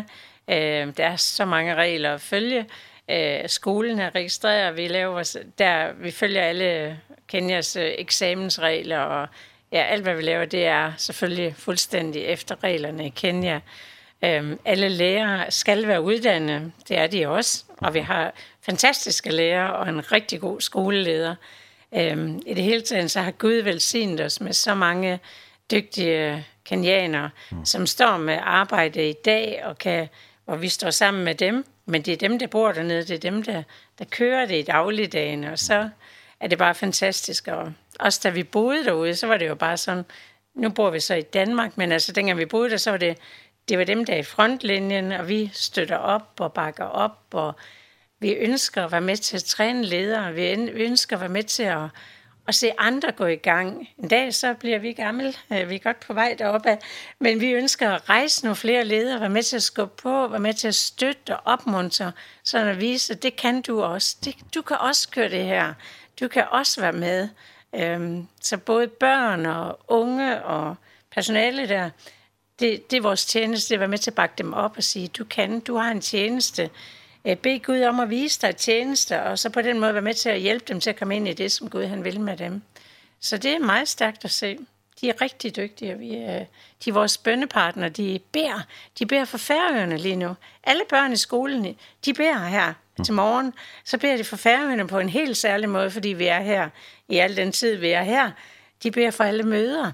Uh, 0.48 0.54
der 0.54 0.94
er 0.98 1.16
så 1.16 1.46
mange 1.46 1.76
regler 1.76 2.14
at 2.14 2.22
følge 2.22 2.66
øh, 3.12 3.50
skolen 3.50 4.00
er 4.00 4.16
registreret, 4.16 4.78
vi 4.78 4.88
laver 4.88 5.38
der 5.58 5.94
vi 5.94 6.12
følger 6.12 6.42
alle 6.42 7.00
Kenyas 7.28 7.76
øh, 7.76 7.92
eksamensregler 7.98 9.00
og 9.00 9.28
ja, 9.72 9.84
alt 9.84 10.04
hvad 10.04 10.16
vi 10.16 10.22
laver, 10.22 10.46
det 10.46 10.66
er 10.66 10.94
selvfølgelig 10.98 11.56
fuldstændig 11.56 12.24
efter 12.24 12.64
reglerne 12.64 13.06
i 13.06 13.10
Kenya. 13.10 13.60
Ehm 14.22 14.60
alle 14.66 14.90
lærere 14.90 15.52
skal 15.52 15.88
være 15.88 16.02
uddannede. 16.02 16.72
Det 16.88 16.98
er 16.98 17.08
de 17.08 17.28
også, 17.28 17.64
og 17.78 17.94
vi 17.94 18.00
har 18.00 18.34
fantastiske 18.62 19.30
lærere 19.30 19.76
og 19.76 19.90
en 19.90 20.12
rigtig 20.12 20.42
god 20.42 20.62
skoleleder. 20.62 21.36
Ehm 21.92 22.42
i 22.46 22.54
det 22.54 22.64
hele 22.64 22.82
taget 22.82 23.12
så 23.12 23.22
har 23.22 23.32
Gud 23.32 23.54
velsignet 23.54 24.22
os 24.22 24.42
med 24.42 24.54
så 24.54 24.76
mange 24.76 25.20
dygtige 25.72 26.46
kenyanere, 26.66 27.30
mm. 27.52 27.66
som 27.66 27.88
står 27.88 28.18
med 28.18 28.38
arbejde 28.42 29.10
i 29.10 29.14
dag 29.14 29.62
og 29.66 29.78
kan 29.78 30.08
hvor 30.46 30.56
vi 30.56 30.70
står 30.70 30.90
sammen 30.90 31.24
med 31.24 31.36
dem 31.36 31.66
Men 31.86 32.02
det 32.02 32.12
er 32.12 32.18
dem, 32.18 32.40
der 32.40 32.48
bor 32.48 32.72
dernede, 32.72 33.04
det 33.04 33.12
er 33.12 33.32
dem, 33.32 33.44
der, 33.44 33.64
der 34.00 34.06
kører 34.06 34.46
det 34.46 34.60
i 34.60 34.62
dagligdagen, 34.62 35.44
og 35.44 35.60
så 35.60 35.90
er 36.40 36.48
det 36.48 36.58
bare 36.58 36.76
fantastisk. 36.76 37.48
Og 37.48 37.74
også 38.00 38.20
da 38.24 38.30
vi 38.30 38.44
boede 38.44 38.86
derude, 38.86 39.16
så 39.16 39.28
var 39.28 39.38
det 39.38 39.48
jo 39.48 39.56
bare 39.56 39.78
sådan, 39.78 40.06
nu 40.54 40.70
bor 40.70 40.90
vi 40.90 41.00
så 41.00 41.16
i 41.16 41.22
Danmark, 41.22 41.78
men 41.78 41.92
altså 41.92 42.12
dengang 42.12 42.40
vi 42.40 42.46
boede 42.46 42.70
der, 42.70 42.78
så 42.78 42.92
var 42.92 42.98
det, 42.98 43.18
det 43.70 43.78
var 43.78 43.84
dem, 43.84 44.06
der 44.06 44.14
er 44.14 44.18
i 44.18 44.24
frontlinjen, 44.24 45.12
og 45.12 45.30
vi 45.30 45.50
støtter 45.54 45.98
op 45.98 46.40
og 46.40 46.54
bakker 46.54 46.86
op, 46.86 47.20
og 47.32 47.54
vi 48.20 48.32
ønsker 48.32 48.86
at 48.86 48.92
være 48.92 49.02
med 49.02 49.18
til 49.18 49.38
at 49.38 49.44
træne 49.44 49.84
ledere, 49.84 50.34
vi 50.34 50.48
ønsker 50.72 51.16
at 51.16 51.20
være 51.20 51.30
med 51.30 51.44
til 51.44 51.64
at 51.64 51.90
at 52.48 52.56
se 52.56 52.72
andre 52.78 53.12
gå 53.12 53.26
i 53.26 53.36
gang. 53.36 53.90
En 53.98 54.08
dag 54.08 54.34
så 54.34 54.54
bliver 54.54 54.80
vi 54.80 54.94
gammel, 54.94 55.38
vi 55.50 55.76
er 55.76 55.80
godt 55.80 56.00
på 56.00 56.14
vej 56.14 56.36
deroppe, 56.40 56.78
men 57.20 57.40
vi 57.40 57.52
ønsker 57.52 57.92
at 57.92 58.10
rejse 58.10 58.44
nogle 58.44 58.56
flere 58.56 58.86
ledere, 58.86 59.20
være 59.20 59.30
med 59.30 59.44
til 59.44 59.56
at 59.56 59.64
skubbe 59.64 60.02
på, 60.02 60.28
være 60.28 60.40
med 60.40 60.54
til 60.54 60.68
at 60.68 60.76
støtte 60.76 61.38
og 61.38 61.42
opmuntre, 61.46 62.12
så 62.44 62.58
at 62.58 62.82
vise, 62.82 63.14
at 63.14 63.24
det 63.24 63.36
kan 63.36 63.62
du 63.62 63.82
også. 63.82 64.18
Det, 64.26 64.36
du 64.56 64.62
kan 64.62 64.78
også 64.78 65.10
køre 65.10 65.30
det 65.30 65.46
her. 65.46 65.74
Du 66.20 66.28
kan 66.28 66.46
også 66.52 66.82
være 66.82 66.94
med. 66.94 67.30
Øhm, 67.76 68.28
så 68.42 68.58
både 68.58 68.88
børn 68.88 69.46
og 69.46 69.80
unge 69.88 70.44
og 70.44 70.76
personale 71.12 71.68
der, 71.68 71.90
det, 72.60 72.92
det 72.92 72.98
er 72.98 73.02
vores 73.02 73.26
tjeneste, 73.26 73.70
det 73.70 73.76
at 73.76 73.80
være 73.80 73.90
med 73.90 73.98
til 73.98 74.12
at 74.12 74.16
bakke 74.16 74.36
dem 74.38 74.54
op 74.54 74.78
og 74.78 74.84
sige, 74.84 75.08
du 75.08 75.24
kan, 75.24 75.60
du 75.60 75.76
har 75.76 75.92
en 75.92 76.02
tjeneste, 76.02 76.70
bed 77.34 77.60
Gud 77.64 77.82
om 77.82 78.00
at 78.00 78.10
vise 78.10 78.42
dig 78.42 78.56
tjenester, 78.56 79.20
og 79.20 79.40
så 79.40 79.50
på 79.50 79.62
den 79.62 79.80
måde 79.80 79.94
være 79.94 80.02
med 80.02 80.14
til 80.14 80.30
at 80.30 80.40
hjælpe 80.40 80.66
dem 80.68 80.80
til 80.80 80.90
at 80.90 80.96
komme 80.96 81.16
ind 81.16 81.28
i 81.28 81.34
det, 81.34 81.52
som 81.52 81.70
Gud 81.70 81.84
han 81.84 82.04
vil 82.04 82.20
med 82.20 82.38
dem. 82.38 82.62
Så 83.20 83.38
det 83.38 83.52
er 83.54 83.60
meget 83.60 83.88
stærkt 83.88 84.26
at 84.26 84.32
se. 84.32 84.58
De 85.02 85.10
er 85.10 85.22
rigtig 85.22 85.56
dygtige. 85.56 85.98
Vi 85.98 86.16
er, 86.16 86.46
de 86.86 86.90
er 86.90 86.94
vores 86.94 87.18
bønnepartner. 87.18 87.90
De 87.90 88.20
beder. 88.32 88.62
De 89.00 89.06
beder 89.06 89.26
for 89.26 89.38
færøerne 89.38 89.98
lige 89.98 90.16
nu. 90.16 90.36
Alle 90.64 90.84
børn 90.90 91.14
i 91.14 91.18
skolen, 91.18 91.76
de 92.06 92.14
beder 92.14 92.46
her 92.46 92.74
til 93.04 93.14
morgen. 93.14 93.54
Så 93.84 93.98
beder 93.98 94.18
de 94.18 94.24
for 94.24 94.36
færøerne 94.36 94.88
på 94.88 95.00
en 95.00 95.10
helt 95.10 95.38
særlig 95.38 95.70
måde, 95.70 95.92
fordi 95.92 96.10
vi 96.10 96.28
er 96.28 96.42
her 96.42 96.70
i 97.08 97.18
al 97.18 97.38
den 97.38 97.52
tid, 97.52 97.76
vi 97.76 97.90
er 97.90 98.04
her. 98.04 98.32
De 98.84 98.92
beder 98.92 99.12
for 99.12 99.24
alle 99.24 99.44
møder. 99.44 99.92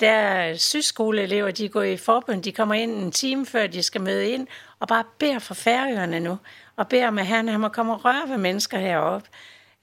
Der 0.00 0.10
er 0.10 0.56
syskoleelever, 0.56 1.50
de 1.50 1.68
går 1.68 1.82
i 1.82 1.96
forbund. 1.96 2.42
De 2.42 2.52
kommer 2.52 2.74
ind 2.74 2.92
en 2.92 3.12
time 3.12 3.46
før, 3.46 3.66
de 3.66 3.82
skal 3.82 4.00
møde 4.00 4.30
ind, 4.30 4.46
og 4.80 4.88
bare 4.88 5.04
beder 5.18 5.38
for 5.38 5.54
færøerne 5.54 6.20
nu 6.20 6.38
og 6.80 6.88
beder 6.88 7.08
om, 7.08 7.18
at 7.18 7.26
han, 7.26 7.46
kommer 7.46 7.58
må 7.58 7.68
komme 7.68 7.92
og 7.92 8.04
røre 8.04 8.28
ved 8.28 8.36
mennesker 8.36 8.78
heroppe. 8.78 9.28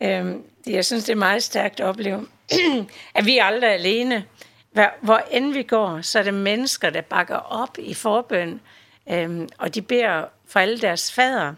Øhm, 0.04 0.43
jeg 0.68 0.86
synes, 0.86 1.04
det 1.04 1.12
er 1.12 1.18
meget 1.18 1.43
stærkt 1.43 1.80
at 1.80 1.86
opleve, 1.86 2.28
at 3.16 3.26
vi 3.26 3.38
aldrig 3.38 3.68
er 3.68 3.74
alene. 3.74 4.26
Hvor, 4.72 4.93
hvor 5.02 5.22
end 5.32 5.54
vi 5.54 5.64
går, 5.64 6.02
så 6.02 6.20
er 6.20 6.24
det 6.24 6.34
mennesker, 6.34 6.89
der 6.89 7.02
bakker 7.02 7.36
op 7.36 7.78
i 7.80 7.93
forbøn, 7.93 8.62
øhm, 9.10 9.50
og 9.58 9.76
de 9.76 9.82
ber 9.82 10.26
for 10.48 10.60
alle 10.60 10.78
deres 10.78 11.12
fader. 11.12 11.54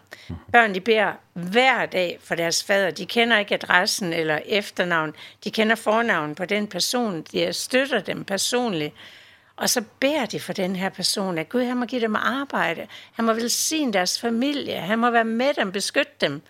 Børn, 0.52 0.74
de 0.74 0.80
ber 0.80 1.12
hver 1.32 1.86
dag 1.86 2.18
for 2.24 2.34
deres 2.34 2.64
fader. 2.64 2.90
De 2.90 3.06
kender 3.06 3.38
ikke 3.38 3.54
adressen 3.54 4.12
eller 4.12 4.38
efternavn. 4.46 5.14
De 5.44 5.50
kender 5.50 5.76
fornavn 5.76 6.34
på 6.34 6.44
den 6.44 6.66
person. 6.66 7.22
De 7.22 7.52
støtter 7.52 8.00
dem 8.00 8.24
personligt. 8.24 8.94
Og 9.60 9.70
så 9.70 9.82
bærer 10.00 10.26
de 10.26 10.40
for 10.40 10.52
den 10.52 10.76
her 10.76 10.88
person, 10.88 11.38
at 11.38 11.48
Gud, 11.48 11.62
han 11.62 11.76
må 11.76 11.86
give 11.86 12.00
dem 12.00 12.16
arbejde, 12.16 12.86
han 13.12 13.24
må 13.24 13.32
velsigne 13.32 13.92
deres 13.92 14.20
familie, 14.20 14.74
han 14.74 14.98
må 14.98 15.10
være 15.10 15.24
med 15.24 15.54
dem, 15.54 15.72
beskytte 15.72 16.12
dem. 16.20 16.42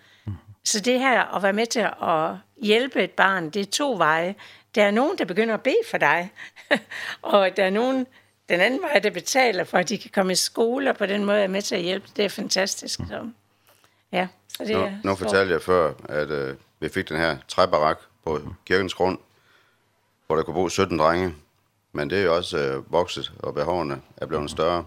Så 0.63 0.79
det 0.79 0.99
her 0.99 1.35
at 1.35 1.43
være 1.43 1.53
med 1.53 1.65
til 1.65 1.79
at 1.79 2.35
hjælpe 2.61 3.03
et 3.03 3.11
barn, 3.11 3.49
det 3.49 3.61
er 3.61 3.65
to 3.65 3.95
veje. 3.97 4.35
Der 4.75 4.83
er 4.83 4.91
nogen, 4.91 5.17
der 5.17 5.25
begynder 5.25 5.53
at 5.53 5.61
bede 5.61 5.83
for 5.89 5.97
dig, 5.97 6.31
og 7.21 7.57
der 7.57 7.63
er 7.63 7.69
nogen, 7.69 8.07
den 8.49 8.59
anden 8.59 8.81
vej, 8.81 8.99
der 8.99 9.09
betaler 9.09 9.63
for, 9.63 9.77
at 9.77 9.89
de 9.89 9.97
kan 9.97 10.11
komme 10.13 10.31
i 10.31 10.35
skole, 10.35 10.89
og 10.89 10.97
på 10.97 11.05
den 11.05 11.25
måde 11.25 11.39
er 11.39 11.47
med 11.47 11.61
til 11.61 11.75
at 11.75 11.81
hjælpe. 11.81 12.07
Det 12.15 12.25
er 12.25 12.29
fantastisk. 12.29 12.99
Så. 13.07 13.29
Ja, 14.11 14.27
så 14.57 14.63
det 14.63 14.75
nu, 14.75 14.81
er... 14.81 14.91
Nu 15.03 15.15
fortalte 15.15 15.53
jeg 15.53 15.61
før, 15.61 15.93
at 16.09 16.29
øh, 16.29 16.55
vi 16.79 16.89
fik 16.89 17.09
den 17.09 17.17
her 17.17 17.37
træbarak 17.47 17.99
på 18.23 18.39
kirkens 18.65 18.93
grund, 18.93 19.17
hvor 20.27 20.35
der 20.35 20.43
kunne 20.43 20.53
bo 20.53 20.69
17 20.69 20.99
drenge 20.99 21.33
men 21.91 22.09
det 22.09 22.19
er 22.19 22.23
jo 22.23 22.35
også 22.35 22.57
øh, 22.57 22.91
vokset, 22.91 23.31
og 23.39 23.53
behovene 23.53 24.01
er 24.17 24.25
blevet 24.25 24.43
mm. 24.43 24.47
større. 24.47 24.85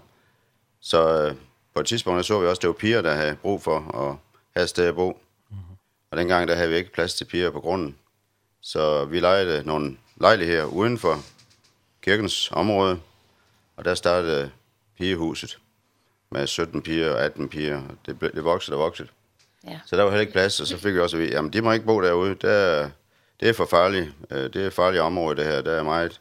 Så 0.80 1.22
øh, 1.22 1.34
på 1.74 1.80
et 1.80 1.86
tidspunkt 1.86 2.26
så 2.26 2.40
vi 2.40 2.46
også, 2.46 2.58
at 2.58 2.62
det 2.62 2.68
var 2.68 2.74
piger, 2.74 3.02
der 3.02 3.14
havde 3.14 3.36
brug 3.36 3.62
for 3.62 3.76
at 3.76 4.16
have 4.56 4.62
et 4.62 4.68
sted 4.68 4.86
at 4.86 4.94
bo. 4.94 5.20
Mm. 5.50 5.56
Og 6.10 6.18
dengang 6.18 6.48
der 6.48 6.54
havde 6.54 6.68
vi 6.68 6.76
ikke 6.76 6.92
plads 6.92 7.14
til 7.14 7.24
piger 7.24 7.50
på 7.50 7.60
grunden. 7.60 7.96
Så 8.60 9.04
vi 9.04 9.20
lejede 9.20 9.66
nogle 9.66 9.96
lejligheder 10.16 10.64
uden 10.64 10.98
for 10.98 11.18
kirkens 12.02 12.50
område, 12.52 13.00
og 13.76 13.84
der 13.84 13.94
startede 13.94 14.50
pigehuset 14.98 15.58
med 16.30 16.46
17 16.46 16.82
piger 16.82 17.10
og 17.10 17.24
18 17.24 17.48
piger. 17.48 17.82
Det, 18.06 18.18
ble, 18.18 18.30
det 18.34 18.44
voksede 18.44 18.76
og 18.76 18.80
voksede. 18.80 19.08
Ja. 19.66 19.80
Så 19.86 19.96
der 19.96 20.02
var 20.02 20.10
heller 20.10 20.20
ikke 20.20 20.32
plads, 20.32 20.60
og 20.60 20.66
så 20.66 20.78
fik 20.78 20.94
vi 20.94 21.00
også 21.00 21.16
at 21.16 21.22
vide, 21.22 21.32
jamen 21.32 21.52
de 21.52 21.62
må 21.62 21.72
ikke 21.72 21.86
bo 21.86 22.02
derude, 22.02 22.34
der, 22.34 22.90
det 23.40 23.48
er 23.48 23.52
for 23.52 23.66
farligt, 23.66 24.12
det 24.30 24.56
er 24.56 24.66
et 24.66 24.72
farligt 24.72 25.02
område 25.02 25.36
det 25.36 25.44
her, 25.44 25.62
der 25.62 25.72
er 25.72 25.82
meget 25.82 26.20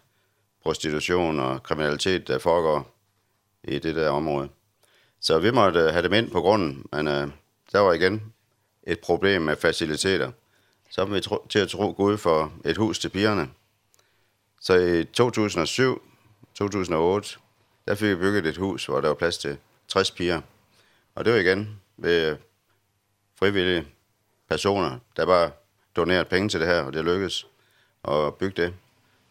prostitution 0.63 1.39
og 1.39 1.63
kriminalitet, 1.63 2.27
der 2.27 2.39
foregår 2.39 2.95
i 3.63 3.79
det 3.79 3.95
der 3.95 4.09
område. 4.09 4.49
Så 5.19 5.39
vi 5.39 5.51
måtte 5.51 5.91
have 5.91 6.03
dem 6.03 6.13
ind 6.13 6.31
på 6.31 6.41
grunden, 6.41 6.85
men 6.91 7.07
øh, 7.07 7.27
der 7.71 7.79
var 7.79 7.93
igen 7.93 8.33
et 8.83 8.99
problem 8.99 9.41
med 9.41 9.55
faciliteter. 9.55 10.31
Så 10.89 11.05
var 11.05 11.13
vi 11.13 11.21
tro, 11.21 11.47
til 11.49 11.59
at 11.59 11.69
tro 11.69 11.93
Gud 11.97 12.17
for 12.17 12.53
et 12.65 12.77
hus 12.77 12.99
til 12.99 13.09
pigerne. 13.09 13.49
Så 14.61 14.73
i 14.75 15.05
2007, 15.05 16.01
2008, 16.55 17.37
der 17.87 17.95
fik 17.95 18.09
vi 18.09 18.15
bygget 18.15 18.45
et 18.45 18.57
hus, 18.57 18.85
hvor 18.85 19.01
der 19.01 19.07
var 19.07 19.15
plads 19.15 19.37
til 19.37 19.57
60 19.87 20.11
piger. 20.11 20.41
Og 21.15 21.25
det 21.25 21.33
var 21.33 21.39
igen 21.39 21.79
ved 21.97 22.37
frivillige 23.39 23.87
personer, 24.49 24.99
der 25.17 25.25
bare 25.25 25.51
doneret 25.95 26.27
penge 26.27 26.49
til 26.49 26.59
det 26.59 26.67
her, 26.67 26.81
og 26.81 26.93
det 26.93 27.05
lykkedes 27.05 27.47
at 28.07 28.35
bygge 28.35 28.61
det. 28.61 28.73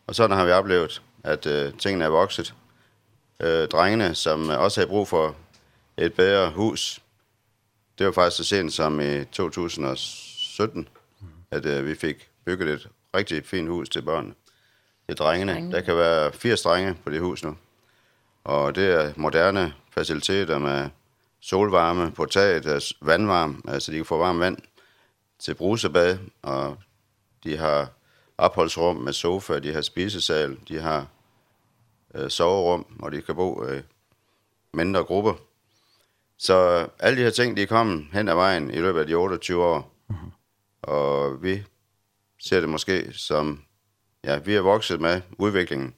Og 0.07 0.15
sådan 0.15 0.37
har 0.37 0.45
vi 0.45 0.53
oplevet 0.53 1.03
at 1.25 1.47
øh, 1.47 1.73
tingene 1.79 2.05
er 2.05 2.09
vokset. 2.09 2.55
Øh, 3.41 3.69
drengene, 3.69 4.15
som 4.15 4.49
også 4.49 4.81
har 4.81 4.87
brug 4.87 5.09
for 5.09 5.37
et 5.97 6.15
bedre 6.15 6.51
hus, 6.51 7.01
det 7.99 8.07
var 8.07 8.13
faktisk 8.13 8.37
så 8.37 8.45
sent 8.45 8.73
som 8.73 9.01
i 9.01 9.25
2017, 9.25 10.89
at 11.51 11.67
øh, 11.67 11.87
vi 11.87 11.95
fik 11.95 12.29
bygget 12.45 12.69
et 12.69 12.89
rigtig 13.17 13.47
fint 13.47 13.69
hus 13.69 13.89
til 13.89 14.03
børnene. 14.03 14.35
Det 15.07 15.21
er 15.21 15.25
drengene. 15.25 15.53
drengene. 15.53 15.75
Der 15.75 15.81
kan 15.81 15.97
være 15.97 16.33
80 16.33 16.63
drenge 16.63 16.95
på 17.05 17.11
det 17.11 17.21
hus 17.21 17.45
nu. 17.45 17.57
Og 18.45 18.75
det 18.75 18.87
er 18.87 19.13
moderne 19.17 19.75
faciliteter 19.91 20.59
med 20.59 20.89
solvarme 21.41 22.13
på 22.13 22.27
taget, 22.27 22.95
vandvarme, 23.01 23.57
altså 23.69 23.93
de 23.93 23.97
kan 23.97 24.05
få 24.05 24.19
varmt 24.19 24.41
vand 24.41 24.59
til 25.39 25.55
brusebad, 25.55 26.19
og 26.43 26.77
de 27.45 27.57
har 27.57 27.89
opholdsrum 28.43 28.97
med 28.97 29.13
sofa, 29.13 29.59
de 29.59 29.73
har 29.73 29.81
spisesal, 29.81 30.59
de 30.69 30.81
har 30.81 31.07
øh, 32.15 32.31
soverum, 32.31 32.87
og 32.99 33.13
de 33.13 33.23
kan 33.23 33.35
bo 33.35 33.65
øh, 33.65 33.83
mindre 34.73 35.05
grupper. 35.05 35.35
Så 36.39 36.89
alle 36.99 37.19
de 37.19 37.23
her 37.23 37.31
ting, 37.31 37.57
de 37.57 37.63
er 37.63 37.67
kommet 37.67 38.07
hen 38.13 38.29
ad 38.29 38.35
vejen 38.35 38.71
i 38.71 38.77
løbet 38.77 39.01
af 39.01 39.07
de 39.07 39.15
28 39.15 39.65
år. 39.65 39.93
Mm 40.09 40.17
-hmm. 40.17 40.31
Og 40.83 41.43
vi 41.43 41.63
ser 42.41 42.61
det 42.61 42.69
måske 42.69 43.13
som, 43.13 43.63
ja, 44.25 44.39
vi 44.39 44.55
har 44.55 44.63
vokset 44.63 45.01
med 45.01 45.21
udviklingen. 45.39 45.95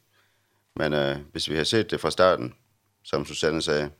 Men 0.76 0.92
øh, 0.92 1.16
hvis 1.32 1.50
vi 1.50 1.56
har 1.56 1.64
set 1.64 1.90
det 1.90 2.00
fra 2.00 2.10
starten, 2.10 2.54
som 3.04 3.24
Susanne 3.24 3.62
sagde, 3.62 3.90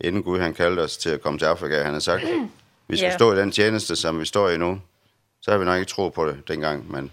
inden 0.00 0.22
Gud 0.22 0.40
han 0.40 0.54
kaldte 0.54 0.80
os 0.80 0.96
til 0.96 1.10
at 1.10 1.20
komme 1.20 1.38
til 1.38 1.46
Afrika, 1.46 1.82
han 1.82 1.92
har 1.92 2.00
sagt, 2.00 2.22
vi 2.88 2.96
skal 2.96 3.06
yeah. 3.06 3.18
stå 3.18 3.32
i 3.32 3.36
den 3.36 3.52
tjeneste, 3.52 3.96
som 3.96 4.20
vi 4.20 4.24
står 4.24 4.48
i 4.48 4.56
nu, 4.56 4.80
så 5.40 5.50
har 5.50 5.58
vi 5.58 5.64
nok 5.64 5.78
ikke 5.78 5.90
tro 5.90 6.08
på 6.08 6.26
det 6.26 6.48
dengang, 6.48 6.90
men 6.90 7.12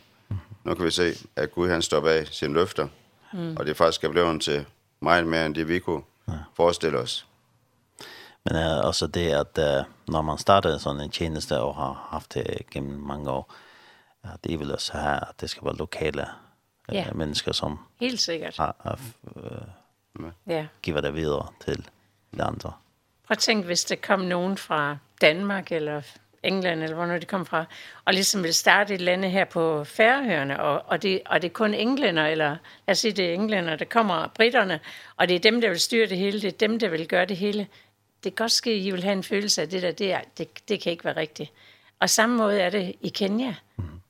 nu 0.64 0.76
kan 0.76 0.86
vi 0.86 0.92
se, 0.92 1.14
at 1.36 1.52
Gud 1.52 1.70
han 1.70 1.82
står 1.82 2.00
bag 2.00 2.28
sine 2.28 2.54
løfter, 2.54 2.88
mm. 3.34 3.58
og 3.58 3.66
det 3.66 3.78
faktisk 3.78 4.04
er 4.04 4.10
blevet 4.10 4.42
til 4.42 4.66
meget 5.00 5.28
mere, 5.28 5.46
end 5.46 5.56
det 5.56 5.68
vi 5.68 5.80
kunne 5.80 6.02
ja. 6.28 6.34
forestille 6.56 6.98
os. 6.98 7.28
Men 8.46 8.56
uh, 8.56 8.86
altså 8.86 9.08
det, 9.08 9.32
at 9.32 9.58
uh, 9.58 9.86
når 10.14 10.22
man 10.22 10.38
starter 10.38 10.78
sådan 10.78 11.02
en 11.02 11.10
tjeneste, 11.10 11.60
og 11.60 11.76
har 11.76 12.08
haft 12.12 12.34
det 12.34 12.70
gennem 12.72 13.00
mange 13.00 13.32
år, 13.32 13.54
at 14.24 14.40
I 14.44 14.56
vil 14.56 14.74
også 14.74 14.98
have, 14.98 15.16
at 15.16 15.42
det 15.42 15.50
skal 15.50 15.66
være 15.66 15.76
lokale 15.76 16.28
uh, 16.90 16.96
ja. 16.96 17.08
mennesker, 17.14 17.52
som 17.52 17.80
Helt 18.00 18.20
sikkert. 18.20 18.58
Har, 18.58 18.76
har, 18.84 19.00
uh, 19.24 20.32
ja. 20.48 20.68
giver 20.82 21.02
det 21.02 21.16
videre 21.16 21.48
til 21.66 21.88
de 22.38 22.44
andre. 22.44 22.74
Prøv 23.28 23.34
at 23.34 23.40
tænke, 23.40 23.66
hvis 23.66 23.84
det 23.84 24.02
kom 24.02 24.20
nogen 24.20 24.58
fra 24.58 24.98
Danmark 25.22 25.72
eller 25.72 26.02
England, 26.44 26.84
eller 26.84 26.96
hvor 26.96 27.06
nu 27.06 27.18
de 27.18 27.26
kom 27.26 27.46
fra, 27.46 27.66
og 28.06 28.14
ligesom 28.14 28.44
vil 28.44 28.54
starte 28.54 28.94
et 28.94 29.02
lande 29.02 29.30
her 29.30 29.46
på 29.46 29.84
Færøerne, 29.84 30.60
og, 30.60 30.84
og, 30.88 31.04
det, 31.04 31.22
og 31.26 31.42
det 31.42 31.48
er 31.48 31.54
kun 31.54 31.74
englænder, 31.74 32.28
eller 32.28 32.50
lad 32.88 32.92
os 32.92 33.00
sige, 33.00 33.12
det 33.12 33.30
er 33.30 33.34
englænder, 33.34 33.76
der 33.76 33.86
kommer 33.86 34.28
britterne, 34.36 34.80
og 35.18 35.28
det 35.28 35.36
er 35.36 35.40
dem, 35.40 35.62
der 35.62 35.70
vil 35.70 35.80
styre 35.80 36.08
det 36.08 36.18
hele, 36.18 36.42
det 36.42 36.48
er 36.48 36.68
dem, 36.68 36.80
der 36.80 36.90
vil 36.90 37.08
gøre 37.08 37.26
det 37.26 37.38
hele. 37.38 37.68
Det 38.24 38.36
kan 38.36 38.44
godt 38.44 38.52
ske, 38.52 38.70
at 38.72 38.78
I 38.78 38.92
vil 38.92 39.04
have 39.04 39.14
en 39.14 39.24
følelse 39.24 39.62
af 39.62 39.70
det 39.70 39.82
der, 39.82 39.92
det, 39.92 40.14
er, 40.14 40.22
det, 40.38 40.70
det 40.70 40.82
kan 40.82 40.92
ikke 40.92 41.06
være 41.06 41.18
rigtigt. 41.18 41.52
Og 42.00 42.10
samme 42.10 42.38
måde 42.38 42.60
er 42.60 42.70
det 42.70 42.96
i 43.02 43.10
Kenya. 43.10 43.56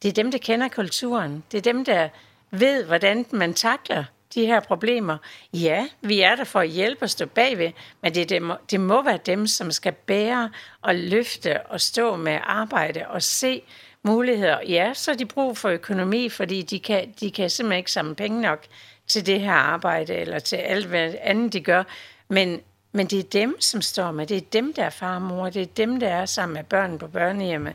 Det 0.01 0.09
er 0.09 0.13
dem, 0.13 0.31
der 0.31 0.37
kender 0.37 0.67
kulturen. 0.67 1.43
Det 1.51 1.57
er 1.57 1.61
dem, 1.61 1.85
der 1.85 2.09
ved, 2.51 2.83
hvordan 2.85 3.25
man 3.31 3.53
takler 3.53 4.03
de 4.35 4.45
her 4.45 4.59
problemer. 4.59 5.17
Ja, 5.53 5.87
vi 6.01 6.21
er 6.21 6.35
der 6.35 6.43
for 6.43 6.59
at 6.59 6.69
hjælpe 6.69 7.05
og 7.05 7.09
stå 7.09 7.25
bagved, 7.25 7.71
men 8.01 8.15
det, 8.15 8.29
det, 8.29 8.41
må, 8.41 8.55
det 8.71 8.79
må 8.79 9.03
være 9.03 9.19
dem, 9.25 9.47
som 9.47 9.71
skal 9.71 9.93
bære 9.93 10.49
og 10.81 10.95
løfte 10.95 11.61
og 11.61 11.81
stå 11.81 12.15
med 12.15 12.39
arbejde 12.43 13.07
og 13.07 13.21
se 13.21 13.61
muligheder. 14.03 14.57
Ja, 14.67 14.93
så 14.93 15.13
de 15.13 15.25
brug 15.25 15.57
for 15.57 15.69
økonomi, 15.69 16.29
fordi 16.29 16.61
de 16.61 16.79
kan, 16.79 17.13
de 17.19 17.31
kan 17.31 17.49
simpelthen 17.49 17.77
ikke 17.77 17.91
samle 17.91 18.15
penge 18.15 18.41
nok 18.41 18.65
til 19.07 19.25
det 19.25 19.41
her 19.41 19.53
arbejde 19.53 20.15
eller 20.15 20.39
til 20.39 20.55
alt 20.55 20.85
hvad 20.85 21.13
andet 21.21 21.53
de 21.53 21.61
gør. 21.61 21.83
Men, 22.27 22.61
men 22.91 23.07
det 23.07 23.19
er 23.19 23.23
dem, 23.23 23.61
som 23.61 23.81
står 23.81 24.11
med. 24.11 24.27
Det 24.27 24.37
er 24.37 24.41
dem, 24.53 24.73
der 24.73 24.83
er 24.83 24.89
far 24.89 25.15
og 25.15 25.21
mor. 25.21 25.49
Det 25.49 25.61
er 25.61 25.65
dem, 25.65 25.99
der 25.99 26.09
er 26.09 26.25
sammen 26.25 26.53
med 26.53 26.63
børn 26.63 26.97
på 26.97 27.07
børnehjemmet. 27.07 27.73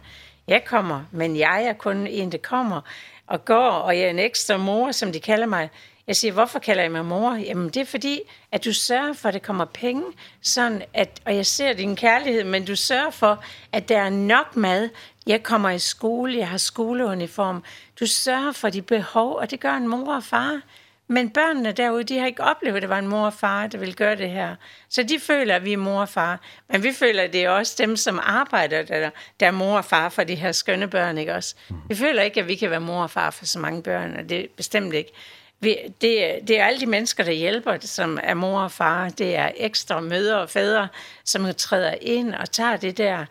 Jeg 0.49 0.65
kommer, 0.65 1.05
men 1.11 1.37
jeg 1.37 1.65
er 1.65 1.73
kun 1.73 2.07
en, 2.07 2.33
der 2.33 2.39
kommer 2.39 2.81
og 3.27 3.45
går, 3.45 3.71
og 3.71 3.99
jeg 3.99 4.05
er 4.05 4.11
en 4.11 4.19
ekstra 4.19 4.57
mor, 4.57 4.93
som 4.93 5.13
de 5.13 5.21
kalder 5.21 5.47
mig. 5.47 5.71
Jeg 6.07 6.17
siger, 6.17 6.33
hvorfor 6.33 6.59
kalder 6.59 6.83
jeg 6.83 6.93
mig 6.93 7.05
mor? 7.05 7.35
Jamen, 7.35 7.69
det 7.69 7.77
er 7.77 7.85
fordi, 7.85 8.21
at 8.53 8.65
du 8.65 8.73
sørger 8.73 9.13
for, 9.13 9.29
at 9.29 9.35
det 9.35 9.43
kommer 9.43 9.65
penge, 9.65 10.03
sådan 10.43 10.83
at, 10.95 11.21
og 11.25 11.37
jeg 11.37 11.47
ser 11.47 11.73
din 11.73 11.97
kærlighed, 11.97 12.45
men 12.45 12.65
du 12.65 12.77
sørger 12.77 13.11
for, 13.11 13.45
at 13.73 13.89
der 13.89 13.99
er 13.99 14.11
nok 14.11 14.57
mad. 14.57 14.89
Jeg 15.27 15.43
kommer 15.43 15.71
i 15.71 15.79
skole, 15.79 16.39
jeg 16.39 16.49
har 16.49 16.59
skoleuniform. 16.59 17.65
Du 18.01 18.07
sørger 18.07 18.53
for 18.53 18.69
de 18.69 18.83
behov, 18.83 19.35
og 19.35 19.51
det 19.51 19.61
gør 19.61 19.73
en 19.73 19.89
mor 19.89 20.15
og 20.15 20.25
far. 20.25 20.61
Men 21.09 21.31
børnene 21.31 21.73
derude, 21.73 22.05
de 22.05 22.19
har 22.19 22.27
ikke 22.27 22.43
oplevet, 22.43 22.77
at 22.77 22.83
det 22.83 22.89
var 22.89 22.99
en 22.99 23.07
mor 23.07 23.27
og 23.27 23.33
far, 23.33 23.67
der 23.67 23.79
ville 23.79 23.95
gøre 23.95 24.17
det 24.17 24.31
her. 24.31 24.57
Så 24.89 25.03
de 25.03 25.21
føler, 25.21 25.57
at 25.57 25.65
vi 25.65 25.73
er 25.73 25.77
mor 25.77 26.01
og 26.01 26.09
far. 26.09 26.41
Men 26.69 26.83
vi 26.83 26.93
føler, 26.93 27.23
at 27.23 27.33
det 27.33 27.45
er 27.45 27.51
også 27.51 27.75
dem, 27.79 27.97
som 27.97 28.21
arbejder, 28.23 28.83
der, 28.83 29.11
der 29.41 29.47
er 29.47 29.51
mor 29.51 29.77
og 29.77 29.85
far 29.85 30.09
for 30.09 30.25
de 30.25 30.35
her 30.35 30.53
skønne 30.53 30.89
børn, 30.89 31.19
ikke 31.19 31.35
også? 31.35 31.55
Vi 31.89 31.95
føler 31.95 32.23
ikke, 32.23 32.41
at 32.41 32.49
vi 32.49 32.55
kan 32.55 32.71
være 32.71 32.81
mor 32.81 33.03
og 33.03 33.11
far 33.11 33.31
for 33.31 33.45
så 33.45 33.59
mange 33.59 33.83
børn, 33.83 34.17
og 34.17 34.29
det 34.29 34.41
er 34.41 34.47
bestemt 34.57 34.95
ikke 34.95 35.13
vi, 35.61 35.77
det, 36.01 36.41
det 36.49 36.61
er 36.61 36.65
alle 36.65 36.81
de 36.81 36.87
mennesker, 36.87 37.25
der 37.25 37.33
hjælper, 37.33 37.79
som 37.81 38.19
er 38.23 38.35
mor 38.35 38.61
og 38.61 38.73
far. 38.73 39.09
Det 39.09 39.37
er 39.37 39.51
ekstra 39.57 40.01
mødre 40.01 40.41
og 40.41 40.51
fædre, 40.51 40.89
som 41.25 41.55
træder 41.55 41.95
ind 42.01 42.35
og 42.35 42.51
tager 42.51 42.77
det 42.77 42.99
der 42.99 43.27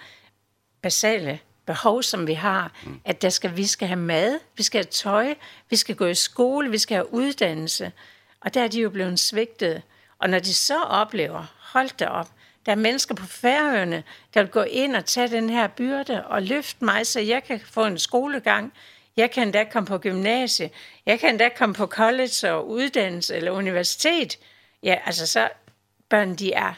basale 0.81 1.39
behov, 1.65 2.03
som 2.03 2.27
vi 2.27 2.33
har. 2.33 2.71
At 3.05 3.21
der 3.21 3.29
skal, 3.29 3.57
vi 3.57 3.65
skal 3.65 3.87
have 3.87 3.99
mad, 3.99 4.39
vi 4.57 4.63
skal 4.63 4.79
have 4.79 4.91
tøj, 4.91 5.35
vi 5.69 5.75
skal 5.75 5.95
gå 5.95 6.05
i 6.05 6.13
skole, 6.13 6.71
vi 6.71 6.77
skal 6.77 6.95
have 6.95 7.13
uddannelse. 7.13 7.91
Og 8.41 8.53
der 8.53 8.63
er 8.63 8.67
de 8.67 8.81
jo 8.81 8.89
blevet 8.89 9.19
svigtet. 9.19 9.81
Og 10.19 10.29
når 10.29 10.39
de 10.39 10.53
så 10.53 10.81
oplever, 10.81 11.45
hold 11.59 11.89
da 11.97 12.05
op, 12.05 12.27
der 12.65 12.71
er 12.71 12.75
mennesker 12.75 13.15
på 13.15 13.25
færøerne, 13.25 14.03
der 14.33 14.41
vil 14.41 14.51
gå 14.51 14.61
ind 14.61 14.95
og 14.95 15.05
tage 15.05 15.27
den 15.27 15.49
her 15.49 15.67
byrde 15.67 16.25
og 16.25 16.41
løfte 16.41 16.85
mig, 16.85 17.07
så 17.07 17.19
jeg 17.19 17.43
kan 17.43 17.59
få 17.59 17.85
en 17.85 17.99
skolegang, 17.99 18.73
Jeg 19.17 19.31
kan 19.31 19.51
da 19.51 19.63
komme 19.63 19.87
på 19.87 19.97
gymnasie. 19.97 20.69
Jeg 21.05 21.19
kan 21.19 21.37
da 21.37 21.49
komme 21.49 21.75
på 21.75 21.87
college 21.87 22.51
og 22.53 22.69
uddannelse 22.69 23.35
eller 23.35 23.51
universitet. 23.51 24.39
Ja, 24.83 24.97
altså 25.05 25.27
så 25.27 25.49
børn, 26.09 26.35
de 26.35 26.53
er, 26.53 26.73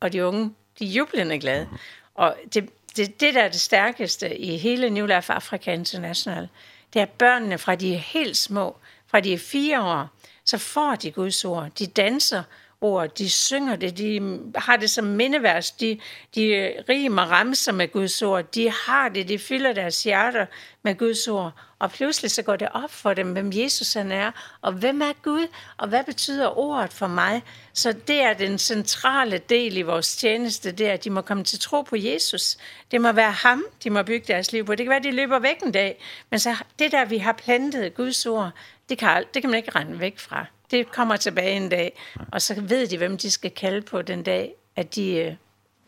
og 0.00 0.12
de 0.12 0.24
unge, 0.24 0.54
de 0.78 0.84
er 0.84 0.88
jublende 0.88 1.38
glade. 1.38 1.68
Og 2.14 2.36
det, 2.54 2.70
det, 2.96 3.20
det, 3.20 3.34
der 3.34 3.42
er 3.42 3.48
det 3.48 3.60
stærkeste 3.60 4.36
i 4.36 4.56
hele 4.56 4.90
New 4.90 5.06
Life 5.06 5.32
Africa 5.32 5.72
International, 5.72 6.48
det 6.94 7.02
er 7.02 7.06
børnene 7.06 7.58
fra 7.58 7.74
de 7.74 7.94
er 7.94 7.98
helt 7.98 8.36
små, 8.36 8.76
fra 9.06 9.20
de 9.20 9.32
er 9.32 9.38
fire 9.38 9.82
år, 9.82 10.08
så 10.44 10.58
får 10.58 10.94
de 10.94 11.10
Guds 11.10 11.44
ord. 11.44 11.70
De 11.78 11.86
danser, 11.86 12.42
ord, 12.80 13.14
de 13.14 13.30
synger 13.30 13.76
det, 13.76 13.98
de 13.98 14.40
har 14.54 14.76
det 14.76 14.90
som 14.90 15.04
mindevers. 15.04 15.70
de, 15.70 16.00
de 16.34 16.72
rimer 16.88 17.22
ramser 17.22 17.72
med 17.72 17.92
Guds 17.92 18.22
ord, 18.22 18.52
de 18.52 18.70
har 18.70 19.08
det, 19.08 19.28
de 19.28 19.38
fylder 19.38 19.72
deres 19.72 20.02
hjerter 20.02 20.46
med 20.82 20.94
Guds 20.94 21.28
ord, 21.28 21.52
og 21.78 21.90
pludselig 21.90 22.30
så 22.30 22.42
går 22.42 22.56
det 22.56 22.68
op 22.72 22.90
for 22.90 23.14
dem, 23.14 23.32
hvem 23.32 23.50
Jesus 23.54 23.92
han 23.92 24.12
er, 24.12 24.30
og 24.62 24.72
hvem 24.72 25.02
er 25.02 25.12
Gud, 25.22 25.46
og 25.76 25.88
hvad 25.88 26.04
betyder 26.04 26.58
ordet 26.58 26.92
for 26.92 27.06
mig? 27.06 27.42
Så 27.72 27.92
det 27.92 28.22
er 28.22 28.32
den 28.32 28.58
centrale 28.58 29.38
del 29.38 29.76
i 29.76 29.82
vores 29.82 30.16
tjeneste, 30.16 30.72
det 30.72 30.88
er, 30.88 30.92
at 30.92 31.04
de 31.04 31.10
må 31.10 31.20
komme 31.20 31.44
til 31.44 31.60
tro 31.60 31.82
på 31.82 31.96
Jesus. 31.96 32.56
Det 32.90 33.00
må 33.00 33.12
være 33.12 33.32
ham, 33.32 33.64
de 33.84 33.90
må 33.90 34.02
bygge 34.02 34.26
deres 34.32 34.52
liv 34.52 34.64
på. 34.66 34.74
Det 34.74 34.84
kan 34.84 34.90
være, 34.90 34.98
at 34.98 35.04
de 35.04 35.10
løber 35.10 35.38
væk 35.38 35.62
en 35.62 35.72
dag, 35.72 36.04
men 36.30 36.40
så 36.40 36.56
det 36.78 36.92
der, 36.92 37.04
vi 37.04 37.18
har 37.18 37.32
plantet 37.32 37.94
Guds 37.94 38.26
ord, 38.26 38.50
det 38.88 38.98
kan, 38.98 39.24
det 39.34 39.42
kan 39.42 39.50
man 39.50 39.56
ikke 39.56 39.78
rende 39.78 40.00
væk 40.00 40.18
fra 40.18 40.46
det 40.70 40.92
kommer 40.92 41.16
tilbage 41.16 41.56
en 41.56 41.68
dag, 41.68 42.00
og 42.32 42.42
så 42.42 42.60
ved 42.60 42.86
de, 42.86 42.98
hvem 42.98 43.18
de 43.18 43.30
skal 43.30 43.50
kalde 43.50 43.82
på 43.82 44.02
den 44.02 44.22
dag, 44.22 44.54
at 44.76 44.94
de 44.94 45.16
øh, 45.16 45.34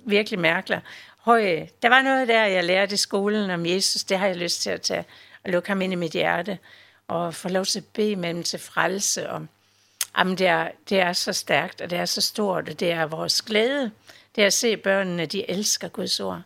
virkelig 0.06 0.38
mærker. 0.38 0.80
Høj, 1.18 1.66
der 1.82 1.88
var 1.88 2.02
noget 2.02 2.28
der, 2.28 2.44
jeg 2.44 2.64
lærte 2.64 2.94
i 2.94 2.96
skolen 2.96 3.50
om 3.50 3.66
Jesus, 3.66 4.04
det 4.04 4.18
har 4.18 4.26
jeg 4.26 4.36
lyst 4.36 4.62
til 4.62 4.70
at 4.70 4.82
tage 4.82 5.04
og 5.44 5.50
lukke 5.50 5.68
ham 5.68 5.82
ind 5.82 5.92
i 5.92 5.96
mit 5.96 6.12
hjerte, 6.12 6.58
og 7.08 7.34
få 7.34 7.48
lov 7.48 7.64
til 7.64 7.78
at 7.78 7.84
bede 7.94 8.16
med 8.16 8.34
dem 8.34 8.42
til 8.42 8.58
frelse, 8.58 9.30
og 9.30 9.46
jamen, 10.18 10.38
det, 10.38 10.46
er, 10.46 10.70
det 10.88 11.00
er 11.00 11.12
så 11.12 11.32
stærkt, 11.32 11.80
og 11.80 11.90
det 11.90 11.98
er 11.98 12.04
så 12.04 12.20
stort, 12.20 12.68
og 12.68 12.80
det 12.80 12.90
er 12.90 13.06
vores 13.06 13.42
glæde, 13.42 13.90
det 14.36 14.42
er 14.42 14.46
at 14.46 14.52
se 14.52 14.76
børnene, 14.76 15.26
de 15.26 15.50
elsker 15.50 15.88
Guds 15.88 16.20
ord. 16.20 16.42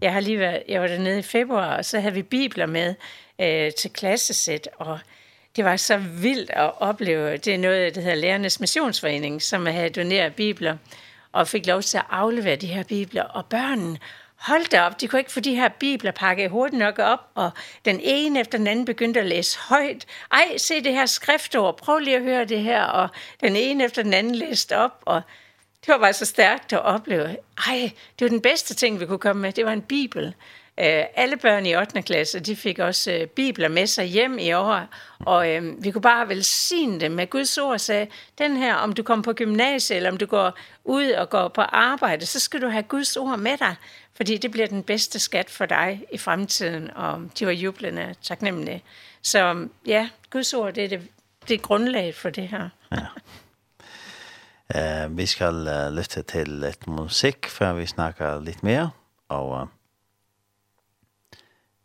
Jeg 0.00 0.12
har 0.12 0.20
lige 0.20 0.38
været, 0.38 0.62
jeg 0.68 0.80
var 0.80 0.86
dernede 0.86 1.18
i 1.18 1.22
februar, 1.22 1.76
og 1.76 1.84
så 1.84 2.00
havde 2.00 2.14
vi 2.14 2.22
bibler 2.22 2.66
med 2.66 2.94
øh, 3.38 3.72
til 3.72 3.92
klassesæt, 3.92 4.68
og 4.76 4.98
det 5.56 5.64
var 5.64 5.76
så 5.76 5.96
vildt 5.96 6.50
at 6.50 6.72
opleve. 6.80 7.36
Det 7.36 7.54
er 7.54 7.58
noget, 7.58 7.94
der 7.94 8.00
hedder 8.00 8.16
Lærernes 8.16 8.60
Missionsforening, 8.60 9.42
som 9.42 9.66
har 9.66 9.88
doneret 9.88 10.34
bibler, 10.34 10.76
og 11.32 11.48
fik 11.48 11.66
lov 11.66 11.82
til 11.82 11.98
at 11.98 12.04
aflevere 12.10 12.56
de 12.56 12.66
her 12.66 12.82
bibler. 12.82 13.22
Og 13.22 13.46
børnene, 13.46 13.98
hold 14.36 14.70
da 14.70 14.82
op, 14.82 15.00
de 15.00 15.08
kunne 15.08 15.18
ikke 15.18 15.32
få 15.32 15.40
de 15.40 15.54
her 15.54 15.68
bibler 15.68 16.10
pakket 16.10 16.50
hurtigt 16.50 16.78
nok 16.78 16.98
op, 16.98 17.20
og 17.34 17.50
den 17.84 18.00
ene 18.02 18.40
efter 18.40 18.58
den 18.58 18.66
anden 18.66 18.84
begyndte 18.84 19.20
at 19.20 19.26
læse 19.26 19.58
højt. 19.58 20.06
Ej, 20.32 20.56
se 20.56 20.84
det 20.84 20.92
her 20.92 21.06
skriftord, 21.06 21.76
prøv 21.76 21.98
lige 21.98 22.16
at 22.16 22.22
høre 22.22 22.44
det 22.44 22.60
her, 22.60 22.82
og 22.82 23.08
den 23.40 23.56
ene 23.56 23.84
efter 23.84 24.02
den 24.02 24.14
anden 24.14 24.34
læste 24.34 24.76
op, 24.76 25.02
og 25.04 25.22
det 25.80 25.92
var 25.92 25.98
bare 25.98 26.12
så 26.12 26.24
stærkt 26.24 26.72
at 26.72 26.82
opleve. 26.82 27.36
Ej, 27.68 27.90
det 28.18 28.24
var 28.24 28.28
den 28.28 28.40
bedste 28.40 28.74
ting, 28.74 29.00
vi 29.00 29.06
kunne 29.06 29.18
komme 29.18 29.42
med, 29.42 29.52
det 29.52 29.64
var 29.64 29.72
en 29.72 29.82
bibel. 29.82 30.34
Eh 30.76 31.04
alle 31.14 31.36
børn 31.36 31.66
i 31.66 31.76
8. 31.76 32.02
klasse, 32.02 32.40
de 32.40 32.56
fik 32.56 32.78
også 32.78 33.12
øh, 33.12 33.26
bibler 33.26 33.68
med 33.68 33.86
sig 33.86 34.04
hjem 34.04 34.38
i 34.38 34.52
år, 34.52 34.86
og 35.20 35.50
øh, 35.50 35.84
vi 35.84 35.90
kunne 35.90 36.02
bare 36.02 36.28
velsigne 36.28 37.00
dem 37.00 37.12
med 37.12 37.30
Guds 37.30 37.58
ord 37.58 37.72
og 37.72 37.80
sagde, 37.80 38.06
den 38.38 38.56
her, 38.56 38.74
om 38.74 38.92
du 38.92 39.02
kommer 39.02 39.22
på 39.22 39.32
gymnasiet, 39.32 39.96
eller 39.96 40.10
om 40.10 40.16
du 40.16 40.26
går 40.26 40.58
ud 40.84 41.10
og 41.10 41.30
går 41.30 41.48
på 41.48 41.60
arbejde, 41.60 42.26
så 42.26 42.40
skal 42.40 42.62
du 42.62 42.68
have 42.68 42.82
Guds 42.82 43.16
ord 43.16 43.38
med 43.38 43.58
dig, 43.58 43.76
fordi 44.14 44.36
det 44.36 44.50
bliver 44.50 44.66
den 44.66 44.82
bedste 44.82 45.18
skat 45.18 45.50
for 45.50 45.66
dig 45.66 46.04
i 46.12 46.18
fremtiden, 46.18 46.90
og 46.90 47.30
de 47.38 47.46
var 47.46 47.52
jublende 47.52 48.14
taknemmelige. 48.22 48.82
Så 49.22 49.68
ja, 49.86 50.08
Guds 50.30 50.54
ord, 50.54 50.72
det 50.74 50.84
er, 50.84 50.88
det, 50.88 51.08
det 51.48 51.54
er 51.54 51.58
grundlaget 51.58 52.14
for 52.14 52.30
det 52.30 52.48
her. 52.48 52.68
Ja. 52.92 53.06
Eh, 54.74 55.16
vi 55.16 55.26
skal 55.26 55.54
uh, 55.54 55.92
lytte 55.96 56.22
til 56.22 56.48
litt 56.48 56.86
musikk 56.86 57.48
før 57.48 57.72
vi 57.76 57.86
snakker 57.86 58.40
litt 58.40 58.62
mer, 58.62 58.88
og 59.28 59.50
uh, 59.50 59.66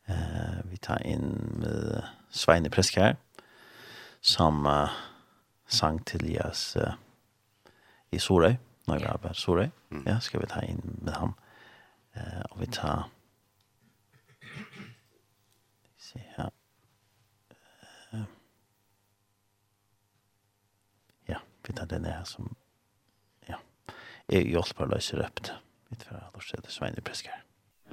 Eh, 0.07 0.59
vi 0.63 0.77
tar 0.77 1.03
inn 1.07 1.59
med 1.59 2.03
Sveine 2.31 2.69
Preskjær, 2.71 3.17
som 4.21 4.63
uh, 4.65 4.93
sang 5.67 5.99
til 6.07 6.23
Jas 6.31 6.77
uh, 6.79 6.95
i 8.15 8.19
Sorøy, 8.19 8.55
når 8.87 9.01
vi 9.01 9.09
arbeider 9.09 9.35
Sorøy. 9.35 9.67
Mm. 9.89 10.05
Ja, 10.07 10.19
skal 10.23 10.41
vi 10.41 10.49
ta 10.51 10.63
inn 10.63 10.79
med 11.01 11.13
ham. 11.19 11.35
Eh, 12.15 12.41
og 12.51 12.61
vi 12.61 12.69
tar... 12.71 13.09
Se 15.99 16.23
her. 16.37 16.53
Uh, 18.13 18.23
ja, 21.27 21.43
vi 21.67 21.75
tar 21.75 21.91
denne 21.91 22.15
her 22.15 22.23
som... 22.23 22.55
Ja, 23.49 23.59
jeg 24.31 24.47
hjelper 24.55 24.87
å 24.87 24.93
løse 24.95 25.19
røpt. 25.19 25.51
Vi 25.91 25.99
tar 25.99 26.29
alle 26.29 26.47
stedet 26.47 26.71
Sveine 26.71 27.03
Preskjær. 27.03 27.43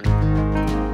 Musikk 0.05 0.84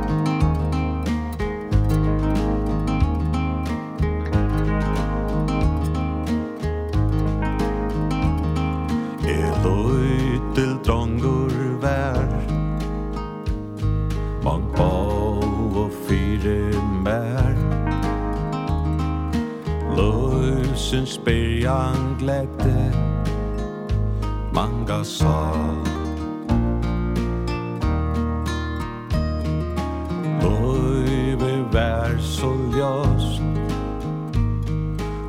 Då 9.63 9.77
ytil 9.99 10.77
drongur 10.85 11.53
vær. 11.81 12.29
Mang 14.43 14.65
bau 14.77 15.83
og 15.83 15.91
fyre 16.07 16.71
mær. 17.05 17.71
Løsens 19.95 21.17
byrjan 21.25 22.15
gledde 22.19 22.93
Manga 24.53 25.03
sal 25.03 25.77
Løyve 30.41 31.65
vær 31.73 32.15
så 32.19 32.51
ljost 32.75 33.41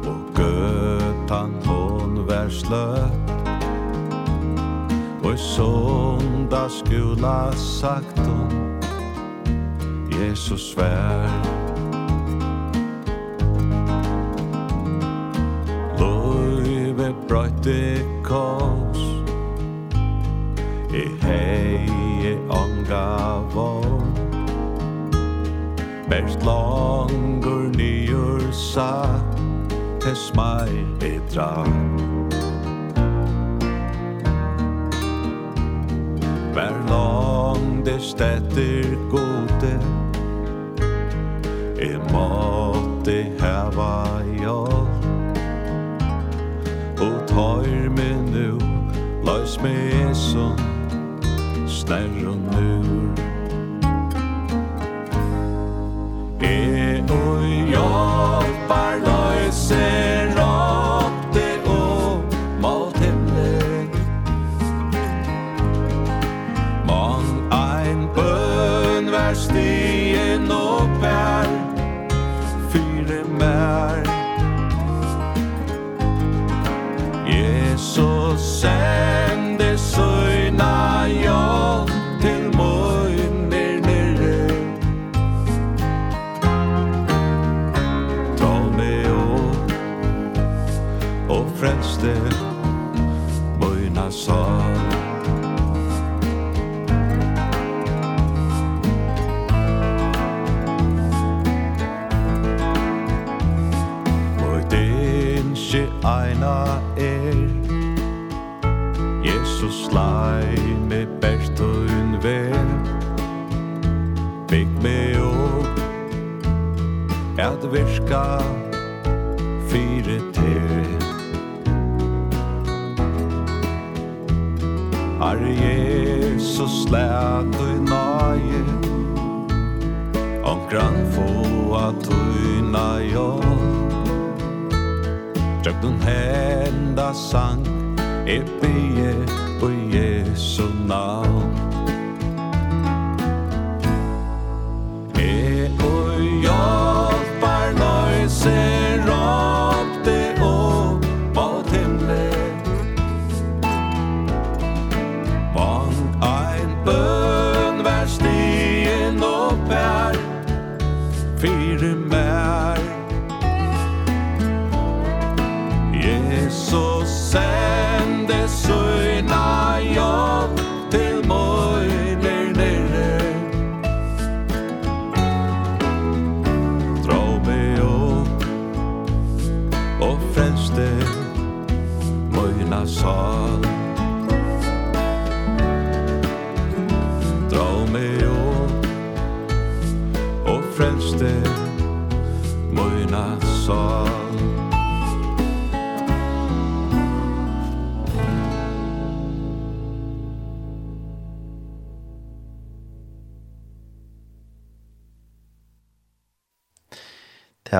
Og 0.06 0.20
gøtan 0.34 1.58
hon 1.66 2.22
vær 2.28 2.48
sløtt 2.48 3.21
Og 5.24 5.38
sonda 5.38 6.68
skula 6.68 7.52
sagt 7.56 8.18
hon 8.18 8.80
Jesus 10.10 10.74
vær 10.76 11.30
Løyve 15.98 17.14
brøyte 17.28 18.02
kos 18.26 18.98
I 20.90 21.06
hei 21.22 22.34
onga 22.50 23.06
vår 23.54 24.02
Bert 26.10 26.34
langur 26.42 27.70
nyur 27.78 28.50
sa 28.50 28.90
Tes 30.02 30.32
mai 30.34 30.82
i 31.06 31.20
drang 31.30 32.11
stetter 38.02 38.96
gode. 39.10 39.78
E 41.78 41.98
måtte 42.12 43.26
heva 43.40 44.22
jall 44.42 44.86
Og 47.00 47.26
tar 47.26 47.90
me 47.90 48.10
nu 48.30 48.58
Lars 49.24 49.58
me 49.62 49.74
eson 50.10 50.58
Snerron 51.66 52.42
nu. 52.52 52.91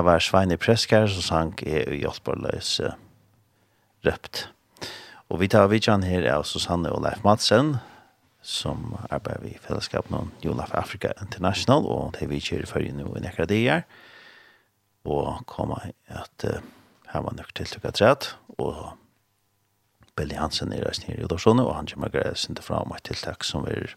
det 0.03 0.09
var 0.11 0.19
Sveine 0.19 0.57
Preskar 0.59 1.05
som 1.07 1.23
sang 1.23 1.51
i 1.63 2.01
Hjalparløs 2.01 2.81
uh, 2.83 2.97
røpt. 4.03 4.49
Og 5.31 5.39
vi 5.39 5.47
tar 5.47 5.69
vidtjen 5.71 6.03
her 6.03 6.27
av 6.27 6.43
Susanne 6.43 6.91
og 6.91 7.05
Leif 7.05 7.23
Madsen, 7.23 7.77
som 8.43 8.97
arbeider 9.15 9.53
i 9.53 9.61
fellesskap 9.63 10.11
med 10.11 10.35
Jolaf 10.43 10.75
Africa 10.75 11.13
International, 11.23 11.87
og 11.87 12.17
det 12.19 12.27
vi 12.33 12.43
kjører 12.43 12.67
for 12.67 12.83
nå 12.83 13.15
i 13.15 13.23
nekra 13.23 13.47
dier, 13.47 13.87
og 15.07 15.47
kommer 15.47 15.93
at 16.11 16.51
uh, 16.51 16.59
her 17.15 17.23
var 17.23 17.39
nok 17.39 17.55
tiltukket 17.55 18.03
rett, 18.03 18.33
og 18.59 18.97
Billy 20.19 20.35
Hansen 20.35 20.75
er 20.75 20.83
reist 20.83 21.07
nere 21.07 21.23
i 21.23 21.29
Udarsone, 21.29 21.63
og 21.63 21.77
han 21.79 21.95
kommer 21.95 22.11
greia 22.11 22.35
fra 22.59 22.83
om 22.83 22.99
et 22.99 23.07
tiltak 23.07 23.47
som 23.47 23.71
er 23.71 23.95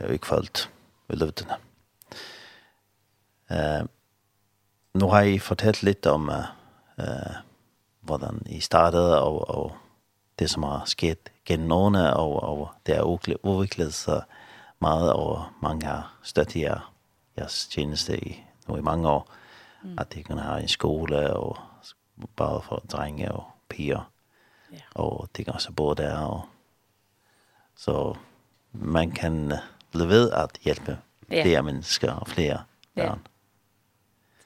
uh, 0.00 0.08
i 0.08 0.16
kvöld 0.16 0.70
i 1.12 1.20
løvdene. 1.20 1.60
Uh, 3.52 3.84
nu 4.94 5.08
har 5.08 5.22
jeg 5.22 5.40
fortalt 5.42 5.82
litt 5.82 6.06
om, 6.06 6.28
uh, 6.28 7.36
hvordan 8.00 8.42
I 8.46 8.60
startet, 8.60 9.18
og, 9.18 9.50
og 9.50 9.72
det, 10.38 10.50
som 10.50 10.62
har 10.62 10.84
sket 10.86 11.32
gennem 11.44 11.72
årene, 11.72 12.16
og, 12.16 12.42
og 12.42 12.70
det 12.86 12.96
er 12.96 13.02
udviklet 13.42 13.94
sig 13.94 14.22
meget, 14.80 15.12
og 15.12 15.44
mange 15.62 15.86
har 15.86 16.14
støttet 16.22 16.60
jer, 16.60 16.92
jeres 17.38 17.68
tjeneste 17.68 18.18
i, 18.18 18.44
nu 18.68 18.76
i 18.76 18.80
mange 18.80 19.08
år. 19.08 19.28
Mm. 19.82 19.98
At 19.98 20.12
det 20.14 20.24
kan 20.24 20.38
have 20.38 20.62
en 20.62 20.68
skole, 20.68 21.36
og 21.36 21.58
bare 22.36 22.62
for 22.62 22.82
drenge 22.92 23.32
og 23.32 23.44
piger. 23.68 24.10
Yeah. 24.72 24.82
Og 24.94 25.28
det 25.36 25.44
kan 25.44 25.54
også 25.54 25.72
bo 25.72 25.94
der. 25.94 26.18
Og, 26.18 26.42
så 27.76 28.14
man 28.72 29.10
kan 29.10 29.52
blive 29.90 30.08
ved 30.08 30.30
at 30.30 30.58
hjælpe 30.62 30.98
yeah. 31.32 31.44
flere 31.44 31.62
mennesker 31.62 32.12
og 32.12 32.28
flere 32.28 32.62
børn. 32.94 33.08
Yeah. 33.08 33.31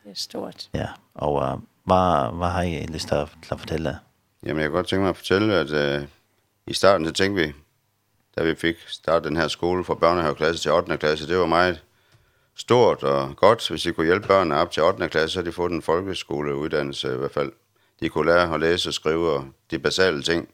Det 0.06 0.12
er 0.12 0.16
stort. 0.16 0.68
Ja, 0.74 0.88
og 1.14 1.32
uh, 1.32 1.60
hvad, 1.84 2.36
hvad 2.38 2.48
har 2.48 2.62
I 2.62 2.86
lyst 2.86 3.08
til 3.08 3.14
at, 3.14 3.28
til 3.42 3.54
at 3.54 3.60
fortælle? 3.60 3.98
Jamen, 4.42 4.56
jeg 4.56 4.64
kan 4.64 4.72
godt 4.72 4.86
tænke 4.86 5.00
mig 5.00 5.08
at 5.08 5.16
fortælle, 5.16 5.54
at 5.54 6.00
uh, 6.02 6.08
i 6.66 6.74
starten, 6.74 7.06
så 7.06 7.12
tænkte 7.12 7.42
vi, 7.42 7.52
da 8.38 8.44
vi 8.44 8.54
fik 8.54 8.76
startet 8.86 9.28
den 9.28 9.36
her 9.36 9.48
skole 9.48 9.84
fra 9.84 9.94
børnehaveklasse 9.94 10.62
til 10.62 10.72
8. 10.72 10.96
klasse, 10.96 11.28
det 11.28 11.38
var 11.38 11.46
meget 11.46 11.82
stort 12.54 13.02
og 13.02 13.36
godt, 13.36 13.68
hvis 13.68 13.86
vi 13.86 13.92
kunne 13.92 14.06
hjælpe 14.06 14.28
børnene 14.28 14.56
op 14.56 14.70
til 14.70 14.82
8. 14.82 15.08
klasse, 15.08 15.34
så 15.34 15.42
de 15.42 15.52
fået 15.52 15.72
en 15.72 15.82
folkeskoleuddannelse 15.82 17.14
i 17.14 17.16
hvert 17.16 17.30
fald. 17.30 17.52
De 18.00 18.08
kunne 18.08 18.26
lære 18.26 18.54
at 18.54 18.60
læse 18.60 18.88
og 18.88 18.94
skrive 18.94 19.30
og 19.30 19.44
de 19.70 19.78
basale 19.78 20.22
ting. 20.22 20.48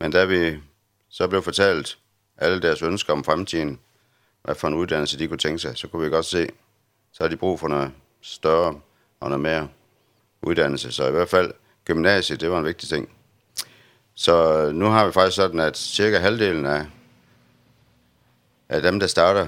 Men 0.00 0.12
da 0.12 0.24
vi 0.24 0.58
så 1.08 1.28
blev 1.28 1.42
fortalt 1.42 1.98
alle 2.36 2.62
deres 2.62 2.82
ønsker 2.82 3.12
om 3.12 3.24
fremtiden, 3.24 3.80
hvad 4.42 4.54
for 4.54 4.68
en 4.68 4.74
uddannelse 4.74 5.18
de 5.18 5.28
kunne 5.28 5.38
tænke 5.38 5.58
sig, 5.58 5.78
så 5.78 5.88
kunne 5.88 6.04
vi 6.04 6.10
godt 6.10 6.26
se, 6.26 6.48
så 7.12 7.24
har 7.24 7.28
de 7.28 7.36
brug 7.36 7.60
for 7.60 7.68
noget 7.68 7.92
større 8.22 8.80
og 9.20 9.28
noget 9.28 9.40
mere 9.40 9.68
uddannelse. 10.42 10.92
Så 10.92 11.08
i 11.08 11.10
hvert 11.10 11.28
fald 11.28 11.52
gymnasiet, 11.84 12.40
det 12.40 12.50
var 12.50 12.58
en 12.58 12.64
vigtig 12.64 12.88
ting. 12.88 13.08
Så 14.14 14.70
nu 14.74 14.86
har 14.86 15.06
vi 15.06 15.12
faktisk 15.12 15.36
sådan, 15.36 15.60
at 15.60 15.76
cirka 15.76 16.18
halvdelen 16.18 16.66
af, 16.66 16.86
af 18.68 18.82
dem, 18.82 19.00
der 19.00 19.06
starter 19.06 19.46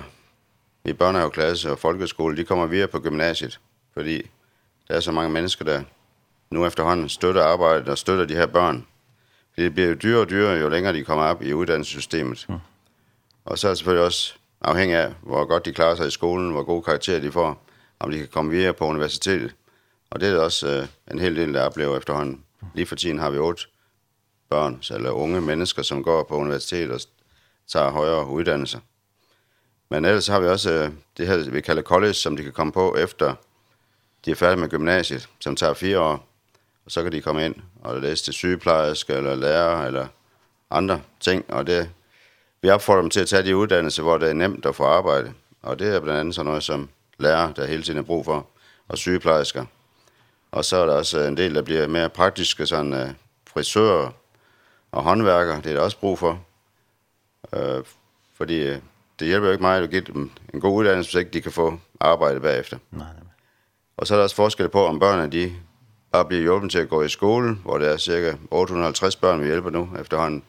i 0.85 0.93
børnehaveklasse 0.93 1.71
og 1.71 1.79
folkeskole, 1.79 2.37
de 2.37 2.45
kommer 2.45 2.67
videre 2.67 2.89
på 2.89 3.01
gymnasiet, 3.01 3.61
fordi 3.93 4.31
der 4.89 4.95
er 4.95 5.01
så 5.01 5.13
mange 5.13 5.31
mennesker, 5.33 5.65
der 5.65 5.83
nu 6.51 6.67
efterhånden 6.67 7.09
støtter 7.09 7.45
arbejdet 7.45 7.89
og 7.89 7.99
støtter 7.99 8.25
de 8.25 8.35
her 8.35 8.47
børn. 8.47 8.87
Fordi 9.55 9.65
det 9.65 9.75
bliver 9.75 9.89
jo 9.89 9.95
dyrere 9.95 10.21
og 10.21 10.31
dyrere, 10.31 10.59
jo 10.59 10.69
længere 10.69 10.93
de 10.93 11.05
kommer 11.05 11.25
op 11.25 11.43
i 11.43 11.53
uddannelsessystemet. 11.53 12.47
Mm. 12.49 12.55
Og 13.45 13.59
så 13.59 13.69
er 13.69 13.71
det 13.71 13.79
selvfølgelig 13.79 14.05
også 14.05 14.35
afhængig 14.61 14.97
af, 14.97 15.15
hvor 15.23 15.45
godt 15.45 15.65
de 15.65 15.73
klarer 15.73 15.95
sig 15.95 16.07
i 16.07 16.11
skolen, 16.11 16.51
hvor 16.51 16.63
gode 16.63 16.83
karakterer 16.83 17.21
de 17.21 17.33
får, 17.33 17.65
om 17.99 18.11
de 18.11 18.19
kan 18.19 18.29
komme 18.29 18.51
videre 18.51 18.75
på 18.75 18.85
universitetet. 18.85 19.55
Og 20.11 20.21
det 20.21 20.29
er 20.29 20.39
også 20.39 20.69
øh, 20.69 20.87
en 21.15 21.19
hel 21.19 21.37
del, 21.37 21.55
der 21.55 21.63
oplever 21.63 21.97
efterhånden. 21.97 22.45
Lige 22.75 22.87
for 22.87 22.97
tiden 22.97 23.19
har 23.19 23.31
vi 23.31 23.39
otte 23.39 23.63
børn, 24.51 24.83
eller 24.91 25.11
unge 25.11 25.41
mennesker, 25.41 25.83
som 25.83 26.05
går 26.05 26.23
på 26.23 26.37
universitetet 26.37 26.91
og 26.91 27.01
tager 27.67 27.91
højere 27.91 28.27
uddannelser. 28.27 28.79
Men 29.89 30.05
ellers 30.05 30.27
har 30.27 30.41
vi 30.41 30.47
også 30.47 30.73
øh, 30.73 30.91
det 31.17 31.27
her, 31.27 31.51
vi 31.51 31.61
kalder 31.61 31.83
college, 31.83 32.15
som 32.15 32.37
de 32.37 32.43
kan 32.43 32.53
komme 32.53 32.73
på 32.73 32.97
efter 32.97 33.35
de 34.25 34.31
er 34.31 34.35
færdige 34.35 34.61
med 34.61 34.69
gymnasiet, 34.69 35.29
som 35.41 35.57
tager 35.57 35.75
fire 35.75 36.01
år. 36.01 36.29
Og 36.85 36.91
så 36.91 37.03
kan 37.03 37.13
de 37.13 37.21
komme 37.21 37.45
ind 37.45 37.55
og 37.83 38.01
læse 38.01 38.25
til 38.25 38.33
sygeplejerske 38.33 39.13
eller 39.13 39.35
lærer 39.35 39.87
eller 39.87 40.07
andre 40.71 41.01
ting. 41.21 41.45
Og 41.51 41.67
det, 41.67 41.91
vi 42.63 42.71
opfordrer 42.71 43.01
dem 43.01 43.11
til 43.11 43.21
at 43.21 43.29
tage 43.29 43.43
de 43.43 43.57
uddannelser, 43.57 44.03
hvor 44.03 44.19
det 44.19 44.29
er 44.29 44.33
nemt 44.33 44.67
at 44.67 44.77
få 44.77 44.85
arbejde. 44.85 45.33
Og 45.63 45.79
det 45.79 45.95
er 45.95 46.01
blandt 46.01 46.21
andet 46.21 46.35
sådan 46.35 46.47
noget 46.47 46.63
som 46.63 46.89
lærer, 47.19 47.53
der 47.53 47.67
hele 47.67 47.83
tiden 47.83 47.99
er 47.99 48.03
brug 48.03 48.25
for, 48.25 48.47
og 48.89 48.99
sygeplejersker. 48.99 49.65
Og 50.53 50.65
så 50.65 50.77
er 50.77 50.87
der 50.87 50.95
også 50.95 51.21
en 51.21 51.37
del, 51.37 51.55
der 51.55 51.63
bliver 51.63 51.87
mere 51.87 52.09
praktiske, 52.09 52.67
sådan 52.67 52.93
uh, 52.93 53.09
frisører 53.47 54.11
og 54.93 55.03
håndværkere, 55.03 55.57
det 55.57 55.67
er 55.67 55.73
der 55.73 55.81
også 55.81 55.99
brug 55.99 56.19
for. 56.19 56.45
Uh, 57.53 57.85
fordi 58.35 58.71
uh, 58.71 58.77
det 59.19 59.27
hjælper 59.27 59.47
jo 59.47 59.53
ikke 59.53 59.63
mig, 59.63 59.83
at 59.83 59.91
give 59.91 60.03
dem 60.03 60.31
en 60.55 60.61
god 60.61 60.77
uddannelse, 60.77 61.11
hvis 61.13 61.19
ikke 61.19 61.31
de 61.31 61.43
kan 61.43 61.53
få 61.53 61.79
arbejde 62.01 62.41
bagefter. 62.41 62.79
Nej, 62.91 63.07
nej. 63.07 63.25
Og 63.97 64.07
så 64.07 64.15
er 64.15 64.19
der 64.19 64.23
også 64.23 64.37
forskel 64.37 64.69
på, 64.69 64.87
om 64.87 64.99
børnene 64.99 65.33
de 65.33 65.53
bare 66.13 66.25
bliver 66.25 66.43
hjulpet 66.43 66.71
til 66.71 66.79
at 66.79 66.89
gå 66.89 67.03
i 67.03 67.09
skole, 67.09 67.55
hvor 67.55 67.79
der 67.79 67.89
er 67.89 67.97
cirka 67.97 68.35
850 68.51 69.17
børn, 69.17 69.41
vi 69.41 69.47
hjælper 69.47 69.71
nu 69.71 69.89
efterhånden. 70.01 70.43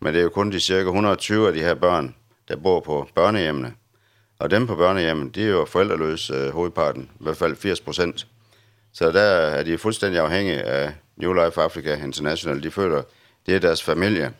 Men 0.00 0.14
det 0.14 0.18
er 0.18 0.22
jo 0.22 0.28
kun 0.28 0.52
de 0.52 0.60
cirka 0.60 0.86
120 0.86 1.46
af 1.46 1.52
de 1.52 1.60
her 1.60 1.74
børn, 1.74 2.14
der 2.48 2.56
bor 2.56 2.80
på 2.80 3.08
børnehjemmene. 3.14 3.74
Og 4.38 4.50
dem 4.50 4.66
på 4.66 4.76
børnehjemmen, 4.76 5.28
de 5.28 5.42
er 5.44 5.48
jo 5.48 5.64
forældreløse 5.64 6.34
øh, 6.34 6.50
hovedparten, 6.50 7.02
i 7.02 7.22
hvert 7.22 7.36
fald 7.36 7.56
80 7.56 7.80
procent. 7.80 8.26
Så 8.92 9.10
der 9.10 9.20
er 9.20 9.62
de 9.62 9.78
fuldstændig 9.78 10.20
afhængige 10.20 10.62
af 10.62 10.94
New 11.16 11.32
Life 11.32 11.60
Africa 11.60 11.94
International. 11.94 12.62
De 12.62 12.70
føler, 12.70 13.02
det 13.46 13.54
er 13.54 13.58
deres 13.58 13.82
familie. 13.82 14.32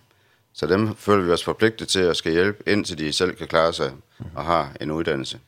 Så 0.52 0.66
dem 0.66 0.94
føler 0.94 1.24
vi 1.24 1.30
os 1.30 1.44
forpligtet 1.44 1.88
til 1.88 2.00
at 2.00 2.16
skal 2.16 2.32
hjælpe, 2.32 2.62
indtil 2.66 2.98
de 2.98 3.12
selv 3.12 3.34
kan 3.34 3.46
klare 3.48 3.72
sig 3.72 3.92
og 4.34 4.44
har 4.44 4.72
en 4.80 4.90
uddannelse. 4.90 5.40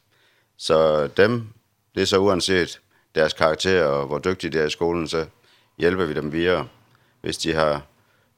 Så 0.57 1.07
dem, 1.07 1.47
det 1.95 2.03
er 2.03 2.07
så 2.07 2.19
uanset 2.19 2.81
deres 3.15 3.33
karakter 3.33 3.85
og 3.85 4.07
hvor 4.07 4.19
dygtige 4.19 4.51
de 4.51 4.59
er 4.59 4.67
i 4.67 4.71
skolen, 4.71 5.09
så 5.09 5.27
hjælper 5.79 6.05
vi 6.05 6.15
dem 6.15 6.33
videre. 6.33 6.69
Hvis 7.21 7.39
de 7.39 7.55
har 7.55 7.83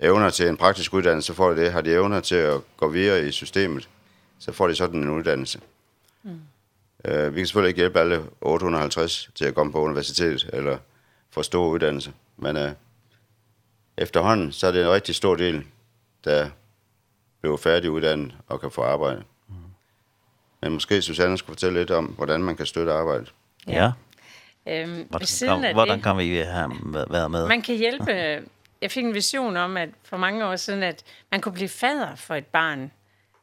evner 0.01 0.31
til 0.31 0.49
en 0.49 0.57
praktisk 0.57 0.95
uddannelse, 0.95 1.27
så 1.27 1.35
får 1.35 1.51
de 1.51 1.61
det. 1.61 1.73
Har 1.73 1.81
de 1.81 1.93
evner 1.93 2.21
til 2.21 2.35
at 2.35 2.61
gå 2.77 2.89
videre 2.89 3.27
i 3.27 3.33
systemet, 3.33 3.89
så 4.39 4.53
får 4.53 4.69
de 4.69 4.75
sådan 4.75 5.03
en 5.03 5.11
uddannelse. 5.11 5.61
Mm. 6.23 6.41
Øh, 7.05 7.35
vi 7.35 7.41
kan 7.41 7.47
selvfølgelig 7.47 7.69
ikke 7.69 7.81
hjælpe 7.81 8.01
alle 8.01 8.23
850 8.41 9.31
til 9.35 9.45
at 9.45 9.55
komme 9.55 9.73
på 9.73 9.81
universitetet 9.81 10.51
eller 10.53 10.79
få 11.31 11.43
stor 11.43 11.69
uddannelse, 11.69 12.13
men 12.37 12.57
øh, 12.57 12.71
efterhånden 13.97 14.53
så 14.53 14.67
er 14.67 14.73
det 14.73 14.83
en 14.83 14.91
rigtig 14.91 15.15
stor 15.15 15.37
del, 15.37 15.65
der 16.25 16.51
bliver 17.41 17.57
færdiguddannet 17.57 18.35
og 18.49 18.61
kan 18.61 18.71
få 18.71 18.83
arbejde. 18.83 19.23
Mm. 19.49 19.55
Men 20.63 20.73
måske 20.73 21.03
Susanne 21.03 21.39
skulle 21.39 21.55
fortælle 21.55 21.79
lidt 21.79 21.91
om, 21.91 22.05
hvordan 22.05 22.43
man 22.43 22.57
kan 22.57 22.67
støtte 22.67 22.93
arbejdet. 22.93 23.35
Ja. 23.69 23.73
ja. 23.73 24.83
Øhm, 24.83 25.07
hvordan, 25.11 25.27
siden 25.27 25.65
af 25.65 25.75
hvordan 25.75 25.97
det, 25.97 26.05
kan 26.05 26.19
vi 26.19 26.37
have 26.37 26.71
været 27.11 27.31
med? 27.31 27.49
Man 27.49 27.63
kan 27.63 27.77
hjælpe. 27.77 28.13
Jeg 28.83 28.91
fik 28.91 29.05
en 29.05 29.15
vision 29.15 29.57
om, 29.57 29.77
at 29.77 29.89
for 30.05 30.17
mange 30.17 30.47
år 30.47 30.57
siden, 30.57 30.83
at 30.83 31.05
man 31.31 31.41
kunne 31.41 31.53
blive 31.53 31.69
fader 31.69 32.15
for 32.15 32.35
et 32.35 32.47
barn. 32.47 32.91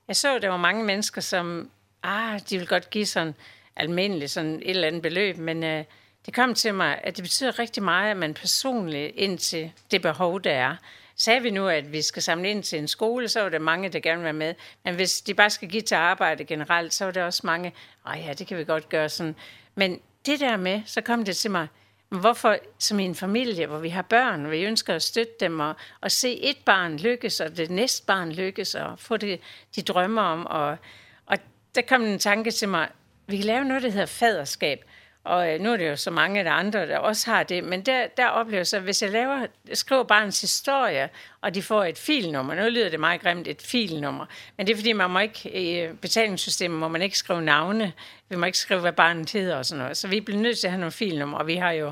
Jeg 0.08 0.16
så, 0.16 0.36
at 0.36 0.42
der 0.42 0.50
var 0.50 0.58
mange 0.58 0.84
mennesker, 0.84 1.22
som 1.22 1.70
ah, 2.04 2.40
de 2.50 2.58
vil 2.58 2.68
godt 2.68 2.90
give 2.90 3.06
sådan 3.06 3.36
almindeligt 3.76 4.32
sådan 4.32 4.56
et 4.56 4.70
eller 4.70 4.88
andet 4.88 5.02
beløb, 5.02 5.38
men 5.38 5.64
øh, 5.64 5.84
det 6.26 6.34
kom 6.34 6.54
til 6.54 6.74
mig, 6.74 7.00
at 7.04 7.16
det 7.16 7.24
betyder 7.24 7.60
rigtig 7.60 7.84
meget, 7.84 8.12
at 8.12 8.18
man 8.18 8.34
personligt 8.34 9.16
ind 9.16 9.38
til 9.38 9.72
det 9.92 10.02
behov, 10.02 10.42
der 10.42 10.52
er. 10.52 10.76
Sagde 11.16 11.42
vi 11.42 11.50
nu, 11.50 11.68
at 11.68 11.92
vi 11.92 12.02
skal 12.02 12.22
samle 12.22 12.50
ind 12.50 12.64
til 12.64 12.80
en 12.80 12.88
skole, 12.88 13.28
så 13.28 13.42
var 13.42 13.50
der 13.50 13.60
mange, 13.60 13.90
der 13.90 14.00
gerne 14.00 14.18
vil 14.18 14.24
være 14.24 14.34
med. 14.34 14.54
Men 14.86 14.96
hvis 14.96 15.22
de 15.22 15.34
bare 15.34 15.50
skal 15.50 15.70
give 15.70 15.82
til 15.82 15.96
arbejde 15.96 16.46
generelt, 16.46 16.94
så 16.94 17.06
var 17.06 17.12
der 17.12 17.24
også 17.24 17.42
mange, 17.44 17.74
ej 18.06 18.24
ja, 18.28 18.34
det 18.34 18.48
kan 18.48 18.58
vi 18.58 18.64
godt 18.64 18.90
gøre 18.90 19.10
sådan. 19.10 19.36
Men 19.76 20.00
det 20.26 20.40
der 20.40 20.58
med, 20.58 20.82
så 20.86 21.02
kom 21.02 21.26
det 21.26 21.38
til 21.38 21.52
mig, 21.52 21.68
hvorfor 22.10 22.58
som 22.80 23.00
i 23.00 23.04
en 23.04 23.16
familie, 23.16 23.68
hvor 23.68 23.80
vi 23.80 23.90
har 23.90 24.02
børn, 24.02 24.46
og 24.46 24.52
vi 24.52 24.64
ønsker 24.64 24.96
at 24.96 25.04
støtte 25.04 25.34
dem, 25.40 25.60
og, 25.60 25.76
og 26.02 26.12
se 26.12 26.44
et 26.44 26.58
barn 26.66 26.98
lykkes, 26.98 27.40
og 27.40 27.58
det 27.58 27.70
næste 27.70 28.06
barn 28.06 28.32
lykkes, 28.32 28.76
og 28.76 29.00
få 29.00 29.18
det, 29.18 29.40
de 29.76 29.82
drømmer 29.82 30.22
om, 30.22 30.46
og 30.46 30.78
der 31.76 31.82
kom 31.82 32.02
en 32.02 32.20
tanke 32.20 32.52
til 32.52 32.70
mig. 32.70 32.88
Vi 33.28 33.38
kan 33.38 33.46
lave 33.46 33.66
noget, 33.66 33.84
der 33.84 33.90
hedder 33.90 34.06
faderskab. 34.06 34.84
Og 35.24 35.54
øh, 35.54 35.60
nu 35.60 35.74
er 35.74 35.78
det 35.78 35.90
jo 35.90 35.96
så 35.96 36.12
mange 36.12 36.40
af 36.40 36.44
de 36.44 36.50
andre, 36.50 36.88
der 36.88 36.98
også 36.98 37.32
har 37.32 37.44
det. 37.44 37.64
Men 37.64 37.82
der, 37.82 38.08
der 38.18 38.28
oplever 38.28 38.60
jeg 38.60 38.68
så, 38.68 38.80
hvis 38.80 39.02
jeg 39.02 39.12
laver, 39.12 39.46
skriver 39.74 40.04
barnets 40.04 40.42
historie, 40.42 41.10
og 41.42 41.56
de 41.56 41.62
får 41.62 41.84
et 41.84 41.98
filnummer. 41.98 42.56
Nu 42.56 42.70
lyder 42.70 42.90
det 42.90 43.00
meget 43.00 43.22
grimt, 43.22 43.48
et 43.48 43.62
filnummer. 43.62 44.26
Men 44.58 44.68
det 44.68 44.74
er 44.74 44.78
fordi, 44.78 44.94
man 44.94 45.10
må 45.10 45.20
ikke, 45.20 45.50
i 45.56 45.88
betalingssystemet 46.02 46.80
må 46.80 46.88
man 46.88 47.02
ikke 47.02 47.18
skrive 47.18 47.42
navne. 47.42 47.94
Vi 48.30 48.36
må 48.36 48.46
ikke 48.46 48.58
skrive, 48.58 48.80
hvad 48.80 48.94
barnet 48.94 49.32
hedder 49.32 49.56
og 49.56 49.66
sådan 49.66 49.82
noget. 49.82 49.98
Så 49.98 50.08
vi 50.08 50.22
bliver 50.22 50.42
nødt 50.42 50.58
til 50.58 50.68
at 50.68 50.72
have 50.72 50.80
nogle 50.80 50.92
filnummer. 50.92 51.38
Og 51.38 51.48
vi 51.48 51.56
har 51.56 51.72
jo 51.72 51.92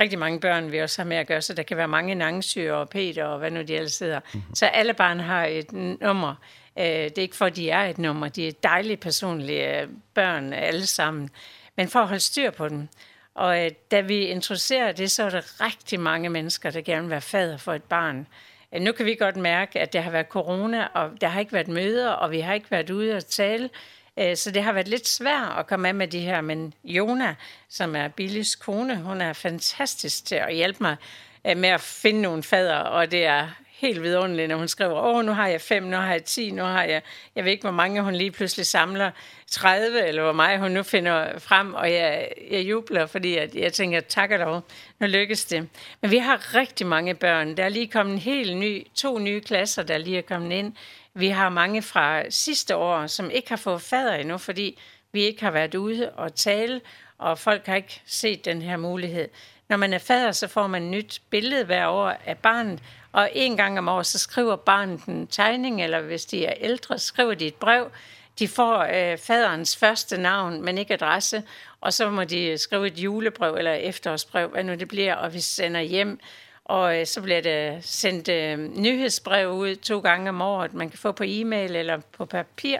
rigtig 0.00 0.18
mange 0.18 0.40
børn, 0.40 0.72
vi 0.72 0.78
også 0.78 1.02
har 1.02 1.08
med 1.08 1.16
at 1.16 1.26
gøre, 1.26 1.42
så 1.42 1.54
der 1.54 1.62
kan 1.62 1.76
være 1.76 1.88
mange 1.88 2.14
nangsyre 2.14 2.74
og 2.74 2.88
Peter 2.88 3.24
og 3.24 3.38
hvad 3.38 3.50
nu 3.50 3.62
de 3.62 3.74
ellers 3.74 3.98
hedder. 3.98 4.20
Mm 4.34 4.40
-hmm. 4.40 4.54
Så 4.54 4.66
alle 4.66 4.94
barn 4.94 5.20
har 5.20 5.44
et 5.44 5.72
nummer. 5.72 6.34
Eh, 6.76 6.84
det 6.86 7.18
er 7.18 7.22
ikke 7.22 7.36
for, 7.36 7.46
at 7.46 7.56
de 7.56 7.70
er 7.70 7.84
et 7.84 7.98
nummer. 7.98 8.28
De 8.28 8.48
er 8.48 8.52
dejlige 8.52 8.96
personlige 8.96 9.88
børn 10.14 10.52
alle 10.52 10.86
sammen. 10.86 11.30
Men 11.76 11.88
for 11.88 12.00
at 12.00 12.08
holde 12.08 12.20
styr 12.20 12.50
på 12.50 12.68
dem. 12.68 12.88
Og 13.34 13.64
øh, 13.64 13.70
da 13.90 14.00
vi 14.00 14.24
introducerer 14.24 14.92
det, 14.92 15.10
så 15.10 15.22
er 15.22 15.30
der 15.30 15.64
rigtig 15.64 16.00
mange 16.00 16.30
mennesker, 16.30 16.70
der 16.70 16.80
gerne 16.80 17.02
vil 17.02 17.10
være 17.10 17.20
fader 17.20 17.56
for 17.56 17.72
et 17.72 17.82
barn. 17.82 18.26
Øh, 18.74 18.80
nu 18.80 18.92
kan 18.92 19.06
vi 19.06 19.14
godt 19.14 19.36
mærke, 19.36 19.80
at 19.80 19.92
det 19.92 20.02
har 20.02 20.10
været 20.10 20.26
corona, 20.26 20.84
og 20.84 21.20
der 21.20 21.28
har 21.28 21.40
ikke 21.40 21.52
været 21.52 21.68
møder, 21.68 22.10
og 22.10 22.30
vi 22.30 22.40
har 22.40 22.54
ikke 22.54 22.70
været 22.70 22.90
ude 22.90 23.16
og 23.16 23.26
tale. 23.26 23.70
Øh, 24.18 24.36
så 24.36 24.50
det 24.50 24.62
har 24.62 24.72
været 24.72 24.88
lidt 24.88 25.08
svært 25.08 25.58
at 25.58 25.66
komme 25.66 25.88
af 25.88 25.94
med 25.94 26.08
de 26.08 26.20
her. 26.20 26.40
Men 26.40 26.74
Jona, 26.84 27.34
som 27.68 27.96
er 27.96 28.08
Billys 28.08 28.54
kone, 28.54 28.96
hun 28.96 29.20
er 29.20 29.32
fantastisk 29.32 30.24
til 30.24 30.34
at 30.34 30.54
hjælpe 30.54 30.78
mig 30.80 30.96
med 31.44 31.68
at 31.68 31.80
finde 31.80 32.22
nogle 32.22 32.42
fader, 32.42 32.76
og 32.76 33.10
det 33.10 33.24
er 33.24 33.48
helt 33.86 34.02
vidunderligt, 34.02 34.48
når 34.48 34.56
hun 34.56 34.68
skriver, 34.68 35.00
åh, 35.00 35.24
nu 35.24 35.32
har 35.32 35.48
jeg 35.48 35.60
fem, 35.60 35.82
nu 35.82 35.96
har 35.96 36.12
jeg 36.12 36.24
ti, 36.24 36.50
nu 36.50 36.62
har 36.62 36.82
jeg... 36.84 37.02
Jeg 37.36 37.44
ved 37.44 37.52
ikke, 37.52 37.62
hvor 37.62 37.70
mange 37.70 38.02
hun 38.02 38.14
lige 38.14 38.30
pludselig 38.30 38.66
samler, 38.66 39.10
30, 39.50 40.06
eller 40.06 40.22
hvor 40.22 40.32
meget 40.32 40.60
hun 40.60 40.70
nu 40.70 40.82
finder 40.82 41.38
frem, 41.38 41.74
og 41.74 41.92
jeg, 41.92 42.28
jeg 42.50 42.60
jubler, 42.60 43.06
fordi 43.06 43.36
jeg, 43.36 43.48
jeg 43.54 43.72
tænker, 43.72 44.00
tak 44.00 44.30
og 44.30 44.38
lov, 44.38 44.62
nu 45.00 45.06
lykkes 45.06 45.44
det. 45.44 45.68
Men 46.00 46.10
vi 46.10 46.18
har 46.18 46.54
rigtig 46.54 46.86
mange 46.86 47.14
børn. 47.14 47.56
Der 47.56 47.64
er 47.64 47.68
lige 47.68 47.88
kommet 47.88 48.12
en 48.12 48.18
helt 48.18 48.56
ny, 48.56 48.86
to 48.94 49.18
nye 49.18 49.40
klasser, 49.40 49.82
der 49.82 49.98
lige 49.98 50.18
er 50.18 50.22
kommet 50.22 50.52
ind. 50.52 50.72
Vi 51.14 51.28
har 51.28 51.48
mange 51.48 51.82
fra 51.82 52.30
sidste 52.30 52.76
år, 52.76 53.06
som 53.06 53.30
ikke 53.30 53.48
har 53.48 53.56
fået 53.56 53.82
fader 53.82 54.14
endnu, 54.14 54.38
fordi 54.38 54.78
vi 55.12 55.22
ikke 55.22 55.42
har 55.42 55.50
været 55.50 55.74
ude 55.74 56.10
og 56.10 56.34
tale, 56.34 56.80
og 57.18 57.38
folk 57.38 57.66
har 57.66 57.76
ikke 57.76 58.02
set 58.06 58.44
den 58.44 58.62
her 58.62 58.76
mulighed 58.76 59.28
når 59.74 59.78
man 59.78 59.92
er 59.92 59.98
fader, 59.98 60.32
så 60.32 60.48
får 60.48 60.66
man 60.66 60.82
et 60.82 60.90
nyt 60.90 61.22
billede 61.30 61.64
hver 61.64 61.86
år 61.86 62.16
af 62.26 62.38
barnet, 62.38 62.80
og 63.12 63.30
en 63.32 63.56
gang 63.56 63.78
om 63.78 63.88
året, 63.88 64.06
så 64.06 64.18
skriver 64.18 64.56
barnet 64.56 65.04
en 65.04 65.26
tegning, 65.26 65.82
eller 65.82 66.00
hvis 66.00 66.24
de 66.24 66.46
er 66.46 66.54
ældre, 66.60 66.98
skriver 66.98 67.34
de 67.34 67.46
et 67.46 67.54
brev. 67.54 67.90
De 68.38 68.48
får 68.48 68.78
øh, 68.78 69.18
faderens 69.18 69.76
første 69.76 70.18
navn, 70.18 70.62
men 70.62 70.78
ikke 70.78 70.94
adresse, 70.94 71.42
og 71.80 71.92
så 71.92 72.10
må 72.10 72.24
de 72.24 72.58
skrive 72.58 72.86
et 72.86 72.98
julebrev 72.98 73.54
eller 73.54 73.72
efterårsbrev, 73.72 74.48
hvad 74.48 74.64
nu 74.64 74.74
det 74.74 74.88
bliver, 74.88 75.14
og 75.14 75.34
vi 75.34 75.40
sender 75.40 75.80
hjem, 75.80 76.20
og 76.64 77.00
øh, 77.00 77.06
så 77.06 77.22
bliver 77.22 77.40
det 77.40 77.84
sendt 77.84 78.28
øh, 78.28 78.58
nyhedsbrev 78.58 79.50
ud 79.50 79.76
to 79.76 79.98
gange 79.98 80.28
om 80.28 80.40
året, 80.42 80.74
man 80.74 80.90
kan 80.90 80.98
få 80.98 81.12
på 81.12 81.24
e-mail 81.26 81.76
eller 81.76 82.00
på 82.12 82.24
papir, 82.24 82.78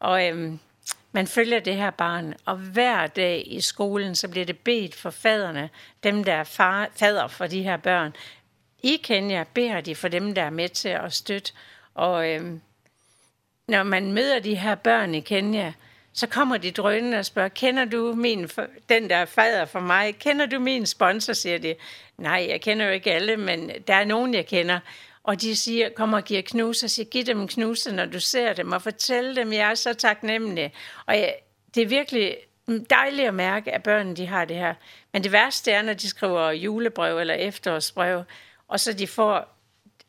og... 0.00 0.28
Øh, 0.28 0.52
man 1.16 1.26
følger 1.26 1.60
det 1.60 1.76
her 1.76 1.90
barn, 1.90 2.34
og 2.44 2.56
hver 2.56 3.06
dag 3.06 3.44
i 3.46 3.60
skolen, 3.60 4.14
så 4.14 4.28
bliver 4.28 4.46
det 4.46 4.58
bedt 4.58 4.94
for 4.94 5.10
faderne, 5.10 5.70
dem 6.02 6.24
der 6.24 6.32
er 6.32 6.44
far, 6.44 6.88
fader 6.96 7.28
for 7.28 7.46
de 7.46 7.62
her 7.62 7.76
børn. 7.76 8.16
I 8.82 9.00
Kenya 9.04 9.44
beder 9.54 9.80
de 9.80 9.94
for 9.94 10.08
dem, 10.08 10.34
der 10.34 10.42
er 10.42 10.50
med 10.50 10.68
til 10.68 10.88
at 10.88 11.12
støtte, 11.12 11.52
og 11.94 12.30
øhm, 12.30 12.60
når 13.68 13.82
man 13.82 14.12
møder 14.12 14.38
de 14.38 14.54
her 14.54 14.74
børn 14.74 15.14
i 15.14 15.20
Kenya, 15.20 15.72
så 16.12 16.26
kommer 16.26 16.56
de 16.56 16.70
drønende 16.70 17.18
og 17.18 17.24
spørger, 17.24 17.48
kender 17.48 17.84
du 17.84 18.14
min, 18.14 18.48
den 18.88 19.10
der 19.10 19.16
er 19.16 19.24
fader 19.24 19.64
for 19.64 19.80
mig, 19.80 20.18
kender 20.18 20.46
du 20.46 20.58
min 20.58 20.86
sponsor, 20.86 21.32
siger 21.32 21.58
de. 21.58 21.74
Nej, 22.18 22.46
jeg 22.48 22.60
kender 22.60 22.86
jo 22.86 22.92
ikke 22.92 23.12
alle, 23.12 23.36
men 23.36 23.70
der 23.86 23.94
er 23.94 24.04
nogen, 24.04 24.34
jeg 24.34 24.46
kender. 24.46 24.78
Og 25.26 25.40
de 25.40 25.56
siger, 25.56 25.88
kom 25.88 26.12
og 26.12 26.24
giver 26.24 26.42
knuser, 26.42 26.88
siger, 26.88 27.06
giv 27.06 27.24
dem 27.24 27.40
en 27.40 27.48
knus, 27.48 27.86
når 27.86 28.04
du 28.04 28.20
ser 28.20 28.52
dem, 28.52 28.72
og 28.72 28.82
fortæl 28.82 29.36
dem, 29.36 29.52
jeg 29.52 29.70
er 29.70 29.74
så 29.74 29.94
taknemmelig. 29.94 30.72
Og 31.06 31.14
jeg, 31.14 31.34
det 31.74 31.82
er 31.82 31.86
virkelig 31.86 32.36
dejligt 32.90 33.28
at 33.28 33.34
mærke, 33.34 33.72
at 33.72 33.82
børnene 33.82 34.16
de 34.16 34.26
har 34.26 34.44
det 34.44 34.56
her. 34.56 34.74
Men 35.12 35.24
det 35.24 35.32
værste 35.32 35.72
er, 35.72 35.82
når 35.82 35.92
de 35.92 36.08
skriver 36.08 36.50
julebrev 36.50 37.18
eller 37.18 37.34
efterårsbrev, 37.34 38.22
og 38.68 38.80
så 38.80 38.92
de 38.92 39.06
får 39.06 39.56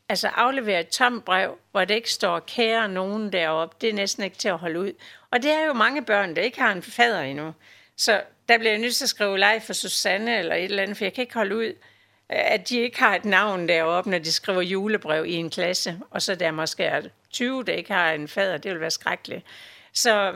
altså 0.09 0.27
afleveret 0.27 0.79
et 0.79 0.87
tomt 0.87 1.25
brev, 1.25 1.57
hvor 1.71 1.85
det 1.85 1.95
ikke 1.95 2.11
står 2.11 2.39
kære 2.39 2.89
nogen 2.89 3.31
deroppe. 3.31 3.75
Det 3.81 3.89
er 3.89 3.93
næsten 3.93 4.23
ikke 4.23 4.37
til 4.37 4.49
at 4.49 4.57
holde 4.57 4.79
ud. 4.79 4.93
Og 5.31 5.43
det 5.43 5.51
er 5.51 5.65
jo 5.65 5.73
mange 5.73 6.05
børn, 6.05 6.35
der 6.35 6.41
ikke 6.41 6.59
har 6.59 6.71
en 6.71 6.83
fader 6.83 7.21
endnu. 7.21 7.53
Så 7.95 8.21
der 8.49 8.57
bliver 8.57 8.71
jeg 8.71 8.81
nødt 8.81 8.95
til 8.95 9.05
at 9.05 9.09
skrive 9.09 9.37
live 9.37 9.61
for 9.61 9.73
Susanne 9.73 10.39
eller 10.39 10.55
et 10.55 10.63
eller 10.63 10.83
andet, 10.83 10.97
for 10.97 11.05
jeg 11.05 11.13
kan 11.13 11.21
ikke 11.21 11.33
holde 11.33 11.55
ud 11.55 11.73
at 12.29 12.69
de 12.69 12.79
ikke 12.79 12.99
har 12.99 13.15
et 13.15 13.25
navn 13.25 13.67
deroppe, 13.67 14.09
når 14.09 14.17
de 14.17 14.31
skriver 14.31 14.61
julebrev 14.61 15.25
i 15.25 15.33
en 15.33 15.49
klasse, 15.49 15.99
og 16.11 16.21
så 16.21 16.35
der 16.35 16.51
måske 16.51 16.83
er 16.83 17.01
20, 17.31 17.63
der 17.63 17.73
ikke 17.73 17.93
har 17.93 18.11
en 18.11 18.27
fader, 18.27 18.57
det 18.57 18.71
vil 18.71 18.81
være 18.81 18.91
skrækkeligt. 18.91 19.45
Så 19.93 20.33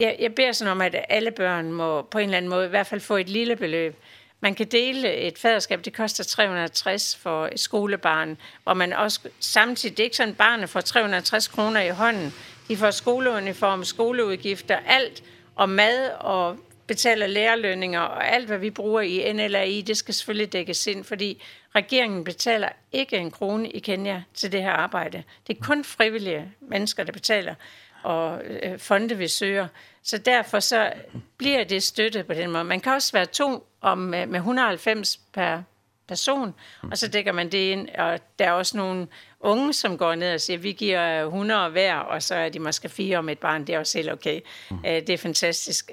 jeg, 0.00 0.16
jeg 0.20 0.34
beder 0.34 0.52
sådan 0.52 0.70
om, 0.70 0.80
at 0.80 1.04
alle 1.08 1.30
børn 1.30 1.72
må 1.72 2.02
på 2.02 2.18
en 2.18 2.24
eller 2.24 2.36
anden 2.36 2.48
måde 2.48 2.66
i 2.66 2.68
hvert 2.68 2.86
fald 2.86 3.00
få 3.00 3.16
et 3.16 3.28
lille 3.28 3.56
beløb. 3.56 3.96
Man 4.40 4.54
kan 4.54 4.66
dele 4.66 5.14
et 5.14 5.38
faderskab, 5.38 5.84
det 5.84 5.92
koster 5.92 6.24
360 6.24 7.16
for 7.16 7.46
et 7.46 7.60
skolebarn, 7.60 8.38
hvor 8.62 8.74
man 8.74 8.92
også 8.92 9.20
samtidig, 9.40 9.96
det 9.96 10.02
er 10.02 10.04
ikke 10.04 10.16
sådan, 10.16 10.34
barnet 10.34 10.70
får 10.70 10.80
360 10.80 11.48
kroner 11.48 11.80
i 11.80 11.88
hånden. 11.88 12.34
De 12.68 12.76
får 12.76 12.90
skoleuniform, 12.90 13.84
skoleudgifter, 13.84 14.78
alt, 14.86 15.22
og 15.54 15.68
mad 15.68 16.10
og 16.10 16.56
betaler 16.86 17.26
lærerlønninger 17.26 18.00
og 18.00 18.28
alt, 18.28 18.46
hvad 18.46 18.58
vi 18.58 18.70
bruger 18.70 19.00
i 19.00 19.32
NLAI, 19.32 19.80
det 19.80 19.96
skal 19.96 20.14
selvfølgelig 20.14 20.52
dækkes 20.52 20.86
ind, 20.86 21.04
fordi 21.04 21.42
regeringen 21.74 22.24
betaler 22.24 22.68
ikke 22.92 23.16
en 23.16 23.30
krone 23.30 23.70
i 23.70 23.78
Kenya 23.78 24.22
til 24.34 24.52
det 24.52 24.62
her 24.62 24.70
arbejde. 24.70 25.22
Det 25.46 25.58
er 25.58 25.64
kun 25.64 25.84
frivillige 25.84 26.52
mennesker, 26.60 27.04
der 27.04 27.12
betaler, 27.12 27.54
og 28.02 28.44
øh, 28.44 28.78
fonde 28.78 29.18
vi 29.18 29.28
søger. 29.28 29.68
Så 30.02 30.18
derfor 30.18 30.60
så 30.60 30.92
bliver 31.36 31.64
det 31.64 31.82
støttet 31.82 32.26
på 32.26 32.34
den 32.34 32.50
måde. 32.50 32.64
Man 32.64 32.80
kan 32.80 32.92
også 32.92 33.12
være 33.12 33.26
to 33.26 33.66
om, 33.80 33.98
med 33.98 34.34
190 34.34 35.20
per 35.32 35.62
person, 36.08 36.54
og 36.90 36.98
så 36.98 37.08
dækker 37.08 37.32
man 37.32 37.52
det 37.52 37.58
ind, 37.58 37.88
og 37.88 38.20
der 38.38 38.44
er 38.44 38.52
også 38.52 38.76
nogle 38.76 39.08
unge, 39.40 39.72
som 39.72 39.98
går 39.98 40.14
ned 40.14 40.34
og 40.34 40.40
siger, 40.40 40.58
vi 40.58 40.72
giver 40.72 41.24
100 41.24 41.70
hver, 41.70 41.96
og 41.96 42.22
så 42.22 42.34
er 42.34 42.48
de 42.48 42.58
måske 42.58 42.88
fire 42.88 43.18
om 43.18 43.28
et 43.28 43.38
barn, 43.38 43.64
det 43.64 43.74
er 43.74 43.78
også 43.78 43.98
helt 43.98 44.12
okay. 44.12 44.40
Mm. 44.70 44.82
Det 44.82 45.10
er 45.10 45.18
fantastisk. 45.18 45.90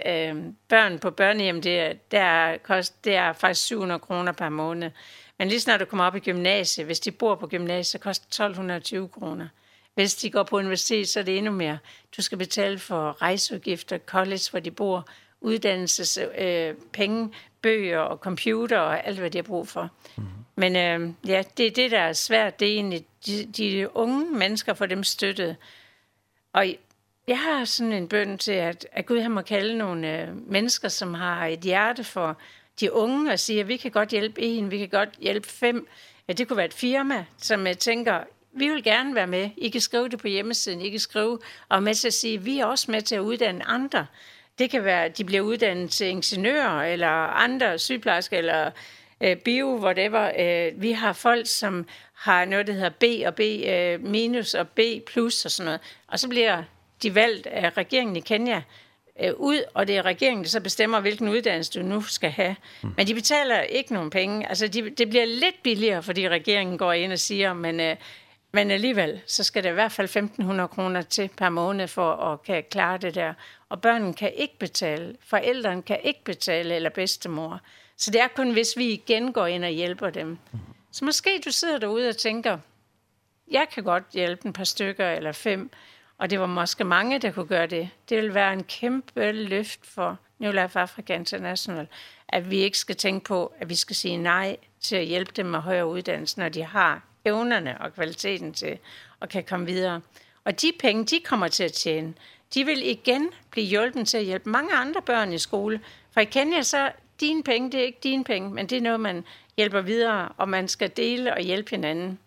Børn 0.69 0.99
på 0.99 1.11
børnehjem, 1.11 1.61
det, 1.61 2.11
der 2.11 2.57
kost, 2.57 3.05
det 3.05 3.15
er 3.15 3.33
faktisk 3.33 3.65
700 3.65 3.99
kroner 3.99 4.31
per 4.31 4.49
måned. 4.49 4.91
Men 5.39 5.47
lige 5.47 5.59
snart 5.59 5.79
du 5.79 5.85
kommer 5.85 6.05
op 6.05 6.15
i 6.15 6.19
gymnasiet, 6.19 6.85
hvis 6.85 6.99
de 6.99 7.11
bor 7.11 7.35
på 7.35 7.47
gymnasiet, 7.47 7.85
så 7.85 7.97
koster 7.99 8.25
1220 8.25 9.09
kroner. 9.09 9.47
Hvis 9.95 10.15
de 10.15 10.29
går 10.29 10.43
på 10.43 10.57
universitet, 10.57 11.09
så 11.09 11.19
er 11.19 11.23
det 11.23 11.37
endnu 11.37 11.51
mere. 11.51 11.77
Du 12.17 12.21
skal 12.21 12.37
betale 12.37 12.79
for 12.79 13.21
rejseudgifter, 13.21 13.97
college, 13.97 14.41
hvor 14.51 14.59
de 14.59 14.71
bor, 14.71 15.07
uddannelses 15.41 16.19
øh, 16.37 16.73
penge 16.93 17.29
bøger 17.63 17.99
og 17.99 18.17
computer 18.17 18.79
og 18.79 19.07
alt, 19.07 19.19
hvad 19.19 19.29
de 19.29 19.37
har 19.37 19.43
brug 19.43 19.67
for. 19.67 19.89
Mm. 20.17 20.23
Men 20.55 20.75
øh, 20.75 21.13
ja, 21.27 21.43
det 21.57 21.67
er 21.67 21.71
det, 21.71 21.91
der 21.91 21.99
er 21.99 22.13
svært. 22.13 22.59
Det 22.59 22.67
er 22.67 22.73
egentlig 22.73 23.05
de, 23.25 23.45
de 23.45 23.95
unge 23.95 24.31
mennesker 24.31 24.73
får 24.73 24.85
dem 24.85 25.03
støttet. 25.03 25.55
Og 26.53 26.75
jeg 27.27 27.39
har 27.39 27.65
sådan 27.65 27.93
en 27.93 28.07
bøn 28.07 28.37
til, 28.37 28.51
at, 28.51 28.87
at 28.91 29.05
Gud 29.05 29.19
han 29.19 29.31
må 29.31 29.41
kalde 29.41 29.77
nogle 29.77 30.21
øh, 30.21 30.51
mennesker, 30.51 30.87
som 30.87 31.13
har 31.13 31.45
et 31.45 31.59
hjerte 31.59 32.03
for 32.03 32.37
de 32.79 32.93
unge, 32.93 33.31
og 33.31 33.39
sige 33.39 33.59
at 33.59 33.67
vi 33.67 33.77
kan 33.77 33.91
godt 33.91 34.09
hjælpe 34.09 34.41
en, 34.41 34.71
vi 34.71 34.77
kan 34.77 34.89
godt 34.89 35.09
hjælpe 35.19 35.47
fem. 35.47 35.87
Ja, 36.27 36.33
det 36.33 36.47
kunne 36.47 36.57
være 36.57 36.65
et 36.65 36.73
firma, 36.73 37.25
som 37.37 37.67
jeg 37.67 37.77
tænker, 37.77 38.23
vi 38.51 38.69
vil 38.69 38.83
gerne 38.83 39.15
være 39.15 39.27
med. 39.27 39.49
I 39.57 39.69
kan 39.69 39.81
skrive 39.81 40.09
det 40.09 40.19
på 40.19 40.27
hjemmesiden, 40.27 40.81
I 40.81 40.89
kan 40.89 40.99
skrive, 40.99 41.39
og 41.69 41.83
med 41.83 41.95
til 41.95 42.07
at 42.07 42.13
sige, 42.13 42.41
vi 42.41 42.59
er 42.59 42.65
også 42.65 42.91
med 42.91 43.01
til 43.01 43.15
at 43.15 43.19
uddanne 43.19 43.67
andre. 43.67 44.05
Det 44.59 44.69
kan 44.69 44.83
være, 44.83 45.05
at 45.05 45.17
de 45.17 45.23
bliver 45.23 45.41
uddannet 45.41 45.91
til 45.91 46.07
ingeniører, 46.07 46.83
eller 46.83 47.07
andre 47.07 47.79
sygeplejersker, 47.79 48.37
eller 48.37 48.71
øh, 49.21 49.37
bio, 49.37 49.79
whatever. 49.83 50.31
Øh, 50.39 50.81
vi 50.81 50.91
har 50.91 51.13
folk, 51.13 51.47
som 51.47 51.87
har 52.13 52.45
noget, 52.45 52.67
der 52.67 52.73
hedder 52.73 52.89
B 52.89 53.03
og 53.27 53.35
B 53.35 53.39
øh, 53.39 54.03
minus 54.11 54.53
og 54.53 54.67
B 54.67 54.79
plus 55.07 55.45
og 55.45 55.51
sådan 55.51 55.65
noget. 55.65 55.81
Og 56.07 56.19
så 56.19 56.27
bliver 56.27 56.63
de 57.03 57.15
valgt 57.15 57.47
af 57.47 57.77
regeringen 57.77 58.15
i 58.15 58.19
Kenya 58.19 58.61
øh, 59.21 59.33
ud, 59.37 59.63
og 59.73 59.87
det 59.87 59.97
er 59.97 60.05
regeringen, 60.05 60.43
der 60.43 60.49
så 60.49 60.59
bestemmer, 60.59 60.99
hvilken 60.99 61.29
uddannelse 61.29 61.79
du 61.79 61.85
nu 61.85 62.01
skal 62.01 62.29
have. 62.29 62.55
Mm. 62.81 62.93
Men 62.97 63.07
de 63.07 63.13
betaler 63.13 63.61
ikke 63.61 63.93
nogen 63.93 64.09
penge. 64.09 64.49
Altså, 64.49 64.67
de, 64.67 64.89
det 64.89 65.09
bliver 65.09 65.25
lidt 65.25 65.63
billigere, 65.63 66.03
fordi 66.03 66.29
regeringen 66.29 66.77
går 66.77 66.93
ind 66.93 67.11
og 67.11 67.19
siger, 67.19 67.53
men 67.53 67.79
øh, 67.79 67.95
Men 68.55 68.71
alligevel, 68.71 69.21
så 69.27 69.43
skal 69.43 69.63
det 69.63 69.69
i 69.69 69.73
hvert 69.73 69.91
fald 69.91 70.05
1500 70.05 70.67
kroner 70.67 71.01
til 71.01 71.29
per 71.37 71.49
måned 71.49 71.87
for 71.87 72.13
at 72.13 72.43
kan 72.43 72.63
klare 72.71 72.97
det 72.97 73.15
der. 73.15 73.33
Og 73.69 73.81
børnene 73.81 74.13
kan 74.13 74.33
ikke 74.33 74.59
betale, 74.59 75.15
forældrene 75.19 75.81
kan 75.81 75.99
ikke 76.03 76.23
betale, 76.23 76.75
eller 76.75 76.89
bedstemor. 76.89 77.61
Så 77.97 78.11
det 78.11 78.21
er 78.21 78.27
kun, 78.35 78.51
hvis 78.51 78.77
vi 78.77 78.85
igen 78.85 79.33
går 79.33 79.45
ind 79.47 79.65
og 79.65 79.69
hjælper 79.69 80.09
dem. 80.09 80.37
Så 80.91 81.05
måske 81.05 81.41
du 81.45 81.51
sidder 81.51 81.77
derude 81.77 82.09
og 82.09 82.17
tænker, 82.17 82.57
jeg 83.51 83.67
kan 83.73 83.83
godt 83.83 84.03
hjælpe 84.13 84.45
en 84.45 84.53
par 84.53 84.63
stykker 84.63 85.09
eller 85.09 85.31
fem, 85.31 85.71
og 86.17 86.29
det 86.29 86.39
var 86.39 86.45
måske 86.45 86.83
mange, 86.83 87.19
der 87.19 87.31
kunne 87.31 87.47
gøre 87.47 87.67
det. 87.67 87.89
Det 88.09 88.17
vil 88.17 88.33
være 88.33 88.53
en 88.53 88.63
kæmpe 88.63 89.31
løft 89.31 89.85
for 89.85 90.17
New 90.39 90.51
Life 90.51 90.79
Africa 90.79 91.15
International, 91.15 91.87
at 92.29 92.51
vi 92.51 92.57
ikke 92.57 92.77
skal 92.77 92.95
tænke 92.95 93.25
på, 93.25 93.53
at 93.59 93.69
vi 93.69 93.75
skal 93.75 93.95
sige 93.95 94.17
nej 94.17 94.57
til 94.81 94.95
at 94.95 95.05
hjælpe 95.05 95.31
dem 95.35 95.45
med 95.45 95.59
højere 95.59 95.87
uddannelse, 95.87 96.39
når 96.39 96.49
de 96.49 96.63
har 96.63 97.01
evnerne 97.25 97.81
og 97.81 97.93
kvaliteten 97.93 98.53
til, 98.53 98.77
at 99.21 99.29
kan 99.29 99.43
komme 99.43 99.65
videre. 99.65 100.01
Og 100.45 100.61
de 100.61 100.71
penge, 100.79 101.05
de 101.05 101.19
kommer 101.19 101.47
til 101.47 101.63
at 101.63 101.73
tjene, 101.73 102.13
de 102.53 102.65
vil 102.65 102.89
igen 102.89 103.29
blive 103.51 103.67
hjulpet 103.67 104.07
til 104.07 104.17
at 104.17 104.25
hjælpe 104.25 104.49
mange 104.49 104.75
andre 104.75 105.01
børn 105.01 105.33
i 105.33 105.37
skole. 105.37 105.79
For 106.11 106.21
i 106.21 106.25
Kenya 106.25 106.61
så, 106.61 106.91
dine 107.19 107.43
penge, 107.43 107.71
det 107.71 107.79
er 107.79 107.83
ikke 107.85 107.99
dine 108.03 108.23
penge, 108.23 108.49
men 108.49 108.67
det 108.67 108.77
er 108.77 108.81
noget, 108.81 108.99
man 108.99 109.23
hjælper 109.57 109.81
videre, 109.81 110.29
og 110.37 110.49
man 110.49 110.67
skal 110.67 110.91
dele 110.97 111.33
og 111.33 111.41
hjælpe 111.41 111.69
hinanden. 111.69 112.19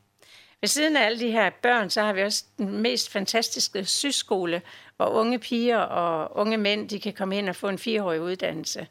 Ved 0.60 0.68
siden 0.68 0.96
af 0.96 1.04
alle 1.06 1.20
de 1.20 1.30
her 1.30 1.50
børn, 1.50 1.90
så 1.90 2.02
har 2.02 2.12
vi 2.12 2.22
også 2.22 2.44
den 2.58 2.82
mest 2.82 3.10
fantastiske 3.10 3.84
syskole, 3.84 4.62
hvor 4.96 5.06
unge 5.06 5.38
piger 5.38 5.78
og 5.78 6.36
unge 6.36 6.56
mænd, 6.56 6.88
de 6.88 7.00
kan 7.00 7.12
komme 7.12 7.38
ind 7.38 7.48
og 7.48 7.56
få 7.56 7.68
en 7.68 7.78
fireårig 7.78 8.20
uddannelse. 8.20 8.86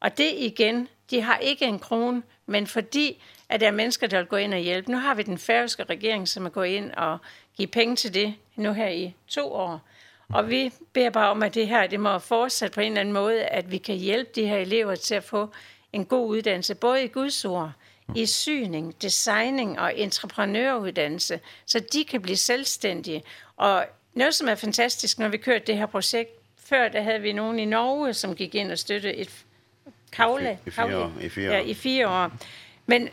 Og 0.00 0.18
det 0.18 0.32
igen, 0.36 0.88
de 1.10 1.20
har 1.20 1.38
ikke 1.38 1.64
en 1.64 1.78
krone, 1.78 2.22
men 2.46 2.66
fordi 2.66 3.22
at 3.48 3.60
der 3.60 3.66
er 3.66 3.70
mennesker, 3.70 4.06
der 4.06 4.18
vil 4.18 4.26
gå 4.26 4.36
ind 4.36 4.54
og 4.54 4.60
hjælpe. 4.60 4.90
Nu 4.90 4.98
har 4.98 5.14
vi 5.14 5.22
den 5.22 5.38
færøske 5.38 5.84
regering, 5.84 6.28
som 6.28 6.46
er 6.46 6.50
gået 6.50 6.68
ind 6.68 6.92
og 6.92 7.18
give 7.56 7.68
penge 7.68 7.96
til 7.96 8.14
det 8.14 8.34
nu 8.56 8.72
her 8.72 8.88
i 8.88 9.14
to 9.28 9.52
år. 9.52 9.80
Og 10.28 10.50
vi 10.50 10.72
beder 10.92 11.10
bare 11.10 11.30
om, 11.30 11.42
at 11.42 11.54
det 11.54 11.68
her 11.68 11.86
det 11.86 12.00
må 12.00 12.18
fortsætte 12.18 12.74
på 12.74 12.80
en 12.80 12.86
eller 12.86 13.00
anden 13.00 13.14
måde, 13.14 13.44
at 13.44 13.70
vi 13.70 13.78
kan 13.78 13.96
hjælpe 13.96 14.30
de 14.34 14.46
her 14.46 14.56
elever 14.56 14.94
til 14.94 15.14
at 15.14 15.24
få 15.24 15.50
en 15.92 16.04
god 16.04 16.28
uddannelse, 16.28 16.74
både 16.74 17.04
i 17.04 17.08
gudsord, 17.08 17.72
i 18.14 18.26
syning, 18.26 19.02
designing 19.02 19.80
og 19.80 19.98
entreprenøruddannelse, 19.98 21.40
så 21.66 21.80
de 21.92 22.04
kan 22.04 22.22
blive 22.22 22.36
selvstændige. 22.36 23.22
Og 23.56 23.86
noget, 24.14 24.34
som 24.34 24.48
er 24.48 24.54
fantastisk, 24.54 25.18
når 25.18 25.28
vi 25.28 25.36
kørte 25.36 25.64
det 25.66 25.76
her 25.76 25.86
projekt, 25.86 26.30
før 26.56 26.88
der 26.88 27.02
havde 27.02 27.20
vi 27.20 27.32
nogen 27.32 27.58
i 27.58 27.64
Norge, 27.64 28.14
som 28.14 28.34
gik 28.34 28.54
ind 28.54 28.72
og 28.72 28.78
støttede 28.78 29.14
et 29.14 29.30
kavle, 30.12 30.58
I, 30.66 30.68
i, 30.68 30.70
fire, 30.70 30.98
år, 30.98 31.12
i, 31.20 31.28
fire 31.28 31.50
år. 31.50 31.54
Ja, 31.54 31.60
i 31.60 31.74
fire 31.74 32.08
år. 32.08 32.30
Men 32.86 33.08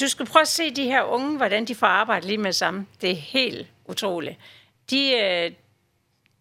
Du 0.00 0.08
skal 0.08 0.26
prøve 0.26 0.40
at 0.40 0.48
se 0.48 0.70
de 0.70 0.84
her 0.84 1.02
unge, 1.02 1.36
hvordan 1.36 1.64
de 1.64 1.74
får 1.74 1.86
arbejde 1.86 2.26
lige 2.26 2.38
med 2.38 2.52
sammen. 2.52 2.88
Det 3.00 3.10
er 3.10 3.14
helt 3.14 3.66
utroligt. 3.84 4.36
De, 4.90 5.54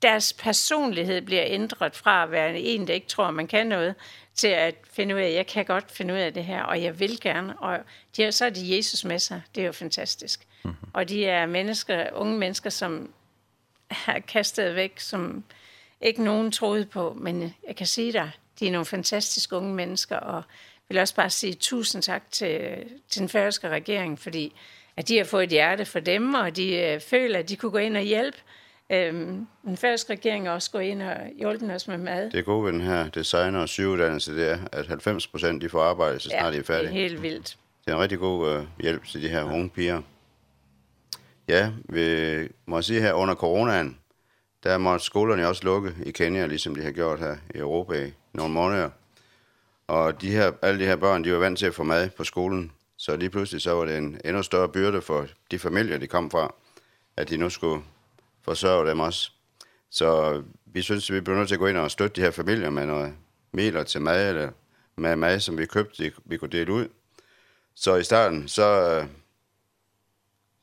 deres 0.02 0.34
personlighed 0.34 1.22
bliver 1.22 1.44
ændret 1.46 1.96
fra 1.96 2.24
at 2.24 2.32
være 2.32 2.60
en, 2.60 2.88
der 2.88 2.94
ikke 2.94 3.08
tror, 3.08 3.32
man 3.32 3.48
kan 3.48 3.68
noget, 3.68 3.96
til 4.36 4.48
at 4.48 4.76
finde 4.92 5.16
ud 5.16 5.20
af, 5.20 5.34
jeg 5.34 5.48
kan 5.48 5.66
godt 5.66 5.92
finde 5.92 6.14
ud 6.14 6.20
af 6.20 6.34
det 6.34 6.46
her, 6.46 6.64
og 6.64 6.84
jeg 6.84 7.00
vil 7.00 7.22
gerne. 7.22 7.60
Og 7.60 7.80
de, 8.18 8.32
så 8.32 8.46
er 8.46 8.50
de 8.50 8.76
Jesus 8.76 9.06
med 9.06 9.20
sig. 9.20 9.42
Det 9.56 9.62
er 9.62 9.66
jo 9.66 9.72
fantastisk. 9.72 10.48
Mm 10.64 10.72
-hmm. 10.72 10.90
Og 10.94 11.10
de 11.10 11.26
er 11.26 11.46
mennesker, 11.46 12.10
unge 12.14 12.38
mennesker, 12.38 12.70
som 12.70 13.14
er 14.08 14.20
kastet 14.20 14.76
væk, 14.76 15.00
som 15.00 15.44
ikke 16.02 16.24
nogen 16.24 16.52
troede 16.52 16.86
på. 16.86 17.14
Men 17.20 17.56
jeg 17.68 17.76
kan 17.76 17.88
sige 17.88 18.14
dig, 18.14 18.32
de 18.60 18.68
er 18.68 18.72
nogle 18.72 18.86
fantastiske 18.86 19.56
unge 19.56 19.74
mennesker, 19.74 20.18
og 20.18 20.44
vil 20.90 20.98
også 20.98 21.16
bare 21.16 21.30
sige 21.30 21.54
tusind 21.54 22.02
tak 22.02 22.24
til, 22.32 22.84
til 23.10 23.22
den 23.22 23.30
færøske 23.30 23.70
regering, 23.70 24.20
fordi 24.20 24.56
at 24.98 25.08
de 25.08 25.18
har 25.18 25.26
fået 25.26 25.44
et 25.44 25.50
hjerte 25.50 25.86
for 25.86 26.00
dem, 26.00 26.34
og 26.34 26.56
de 26.56 26.76
øh, 26.76 27.00
føler, 27.00 27.40
at 27.40 27.50
de 27.50 27.56
kunne 27.56 27.72
gå 27.72 27.78
ind 27.78 27.98
og 27.98 28.04
hjælpe. 28.04 28.38
Øhm, 28.90 29.48
den 29.66 29.78
færøske 29.78 30.14
regering 30.14 30.50
også 30.50 30.72
gå 30.72 30.80
ind 30.80 31.02
og 31.02 31.18
hjulpet 31.38 31.72
os 31.72 31.88
med 31.88 31.98
mad. 31.98 32.32
Det 32.32 32.40
er 32.40 32.44
gode 32.44 32.66
ved 32.66 32.74
den 32.74 32.82
her 32.82 33.10
designer- 33.10 33.60
og 33.60 33.70
sygeuddannelse, 33.70 34.36
det 34.36 34.52
er, 34.52 34.58
at 34.72 34.88
90 34.88 35.28
procent 35.28 35.62
de 35.62 35.70
får 35.70 35.84
arbejde, 35.84 36.20
så 36.20 36.30
snart 36.30 36.46
ja, 36.46 36.52
de 36.52 36.58
er 36.58 36.64
færdige. 36.64 36.90
det 36.90 36.96
er 36.96 37.02
helt 37.02 37.22
vildt. 37.22 37.58
Det 37.86 37.92
er 37.92 37.96
en 37.96 38.02
rigtig 38.02 38.20
god 38.20 38.52
øh, 38.52 38.66
hjælp 38.80 39.06
til 39.06 39.22
de 39.22 39.30
her 39.30 39.44
unge 39.44 39.70
piger. 39.70 40.02
Ja, 41.48 41.72
vi 41.90 42.48
må 42.66 42.82
sige 42.82 43.02
her, 43.02 43.14
under 43.14 43.36
coronaen, 43.36 43.98
der 44.64 44.78
måtte 44.78 45.06
skolerne 45.06 45.48
også 45.48 45.64
lukke 45.64 45.94
i 46.06 46.12
Kenya, 46.12 46.46
ligesom 46.46 46.76
de 46.76 46.84
har 46.84 46.92
gjort 46.92 47.20
her 47.20 47.36
i 47.56 47.58
Europa 47.58 48.06
i 48.06 48.14
nogle 48.34 48.54
måneder. 48.54 48.90
Og 49.88 50.22
de 50.22 50.32
her, 50.32 50.52
alle 50.62 50.80
de 50.80 50.86
her 50.86 50.96
børn, 50.96 51.24
de 51.24 51.32
var 51.32 51.40
vant 51.40 51.60
til 51.60 51.66
at 51.66 51.76
få 51.76 51.84
mad 51.84 52.10
på 52.10 52.24
skolen. 52.24 52.72
Så 52.98 53.18
lige 53.18 53.30
pludselig 53.30 53.62
så 53.62 53.72
var 53.72 53.86
det 53.86 53.98
en 53.98 54.22
endnu 54.26 54.44
større 54.44 54.70
byrde 54.70 55.02
for 55.02 55.28
de 55.52 55.60
familier, 55.60 55.98
de 55.98 56.08
kom 56.08 56.32
fra, 56.32 56.54
at 57.18 57.30
de 57.30 57.38
nu 57.38 57.50
skulle 57.50 57.84
forsørge 58.42 58.90
dem 58.90 59.00
også. 59.00 59.32
Så 59.90 60.42
vi 60.66 60.82
synes, 60.82 61.12
vi 61.12 61.22
blev 61.22 61.36
nødt 61.36 61.48
til 61.48 61.56
at 61.56 61.60
gå 61.60 61.68
ind 61.68 61.78
og 61.78 61.92
støtte 61.92 62.16
de 62.16 62.22
her 62.22 62.32
familier 62.32 62.70
med 62.70 62.86
noget 62.86 63.14
meler 63.52 63.84
til 63.84 64.02
mad, 64.02 64.30
eller 64.30 64.52
med 64.96 65.16
mad, 65.16 65.40
som 65.40 65.58
vi 65.58 65.66
købte, 65.66 66.12
vi 66.26 66.38
kunne 66.38 66.52
dele 66.52 66.74
ud. 66.74 66.88
Så 67.76 67.96
i 67.96 68.04
starten, 68.04 68.48
så, 68.48 69.08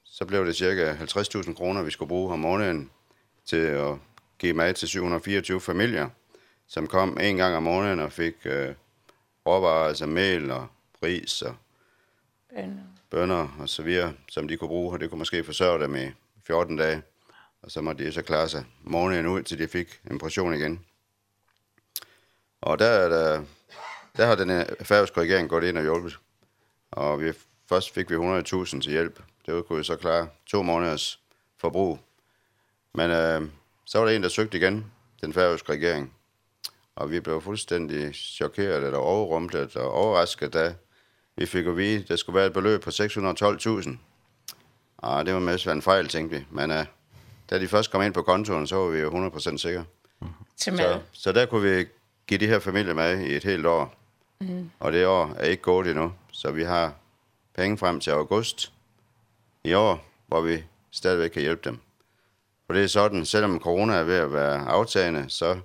så 0.05 0.25
blev 0.25 0.47
det 0.47 0.57
cirka 0.57 0.93
50.000 0.93 1.55
kroner, 1.55 1.83
vi 1.83 1.91
skulle 1.91 2.09
bruge 2.09 2.33
om 2.33 2.39
måneden 2.39 2.91
til 3.45 3.57
at 3.57 3.95
give 4.39 4.55
mad 4.55 4.75
til 4.75 4.89
724 4.89 5.61
familier, 5.61 6.09
som 6.67 6.87
kom 6.87 7.19
en 7.21 7.37
gang 7.37 7.57
om 7.57 7.63
måneden 7.63 7.99
og 7.99 8.13
fik 8.13 8.35
øh, 8.45 8.75
råvarer, 9.47 9.89
altså 9.89 10.07
mel 10.07 10.51
og 10.51 10.67
ris 11.03 11.43
og 11.43 11.55
bønner. 12.55 12.83
bønner 13.11 13.57
og 13.59 13.69
så 13.69 13.83
videre, 13.83 14.13
som 14.29 14.49
de 14.49 14.57
kunne 14.57 14.69
bruge, 14.69 14.93
og 14.93 15.01
det 15.01 15.11
kunne 15.11 15.19
måske 15.19 15.45
forsørge 15.45 15.83
dem 15.83 15.97
i 15.97 16.11
14 16.47 16.77
dage. 16.77 17.03
Og 17.63 17.71
så 17.71 17.81
måtte 17.81 18.05
de 18.05 18.13
så 18.13 18.23
klare 18.23 18.49
sig 18.49 18.65
morgenen 18.83 19.27
ud, 19.27 19.43
til 19.43 19.59
de 19.59 19.69
fik 19.69 20.01
en 20.11 20.19
portion 20.19 20.55
igen. 20.55 20.85
Og 22.61 22.79
der, 22.79 22.87
er 22.87 23.09
der, 23.09 23.45
der 24.17 24.27
har 24.27 24.35
den 24.35 24.67
færøske 24.83 25.21
regering 25.21 25.49
gået 25.49 25.65
ind 25.65 25.79
og 25.79 25.83
hjulpet. 25.83 26.19
Og 26.91 27.21
vi, 27.21 27.33
først 27.69 27.95
fik 27.95 28.11
vi 28.11 28.15
100.000 28.15 28.81
til 28.81 28.91
hjælp. 28.91 29.23
Det 29.47 29.67
kunne 29.67 29.79
vi 29.79 29.85
så 29.85 29.97
klare 29.97 30.29
to 30.47 30.63
måneders 30.63 31.21
forbrug. 31.57 31.99
Men 32.95 33.11
øh, 33.11 33.49
så 33.85 33.99
var 33.99 34.07
der 34.07 34.17
en, 34.17 34.23
der 34.23 34.29
søgte 34.29 34.59
igen, 34.59 34.93
den 35.21 35.33
færøske 35.33 35.73
regering. 35.73 36.15
Og 36.97 37.11
vi 37.11 37.21
blev 37.21 37.41
fuldstændig 37.41 38.15
chokeret 38.15 38.85
eller 38.85 38.99
overrumplet 38.99 39.77
og 39.77 39.93
overrasket, 39.93 40.53
da 40.53 40.75
vi 41.37 41.47
fik 41.47 41.67
at 41.67 41.77
vide, 41.77 42.03
at 42.03 42.09
der 42.09 42.17
skulle 42.17 42.37
være 42.37 42.47
et 42.47 42.53
beløb 42.53 42.83
på 42.83 42.91
612.000. 42.91 43.91
Og 44.99 45.27
det 45.27 45.35
var 45.35 45.41
mest 45.41 45.67
en 45.67 45.83
fejl, 45.83 46.09
tænkte 46.09 46.39
vi. 46.39 46.45
Men 46.51 46.71
uh, 46.71 46.85
da 47.51 47.59
de 47.59 47.69
først 47.69 47.91
kom 47.91 48.03
ind 48.03 48.15
på 48.15 48.23
kontoen, 48.23 48.67
så 48.67 48.77
var 48.77 48.91
vi 48.91 49.01
jo 49.01 49.29
100% 49.29 49.57
sikre. 49.57 49.85
Mm. 50.21 50.29
Så, 50.57 51.01
så 51.13 51.33
der 51.33 51.47
kunne 51.47 51.77
vi 51.77 51.85
give 52.27 52.41
de 52.41 52.47
her 52.47 52.59
familier 52.59 52.95
med 52.95 53.21
i 53.21 53.37
et 53.37 53.45
helt 53.45 53.67
år. 53.67 53.95
Mm. 54.41 54.71
Og 54.81 54.93
det 54.93 55.07
år 55.07 55.35
er 55.37 55.45
ikke 55.45 55.63
gået 55.63 55.87
endnu. 55.87 56.13
Så 56.33 56.51
vi 56.51 56.63
har 56.63 56.95
penge 57.55 57.79
frem 57.79 58.01
til 58.01 58.11
august 58.11 58.73
i 59.65 59.75
år, 59.75 60.05
hvor 60.27 60.41
vi 60.41 60.65
stadigvæk 60.91 61.31
kan 61.31 61.43
hjælpe 61.43 61.69
dem. 61.69 61.79
For 62.67 62.75
det 62.75 62.85
er 62.85 62.89
sådan, 62.89 63.25
selvom 63.25 63.61
corona 63.61 63.95
er 63.95 64.03
ved 64.03 64.17
at 64.17 64.33
være 64.33 64.67
aftagende, 64.67 65.25
så 65.29 65.61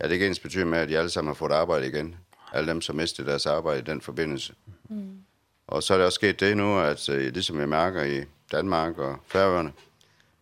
Ja, 0.00 0.08
det 0.08 0.18
kan 0.18 0.28
ens 0.28 0.40
betyde 0.40 0.64
med, 0.64 0.78
at 0.78 0.88
de 0.88 0.98
alle 0.98 1.10
sammen 1.10 1.28
har 1.28 1.34
fået 1.34 1.52
arbejde 1.52 1.86
igen. 1.86 2.16
Alle 2.52 2.68
dem, 2.68 2.80
som 2.80 2.96
mistede 2.96 3.28
deres 3.28 3.46
arbejde 3.46 3.80
i 3.80 3.84
den 3.84 4.00
forbindelse. 4.00 4.54
Mm. 4.88 5.18
Og 5.66 5.82
så 5.82 5.94
er 5.94 5.98
det 5.98 6.06
også 6.06 6.14
sket 6.14 6.40
det 6.40 6.56
nu, 6.56 6.78
at 6.80 7.08
uh, 7.08 7.16
ligesom 7.16 7.60
jeg 7.60 7.68
mærker 7.68 8.02
i 8.02 8.24
Danmark 8.52 8.98
og 8.98 9.18
Færøerne, 9.26 9.72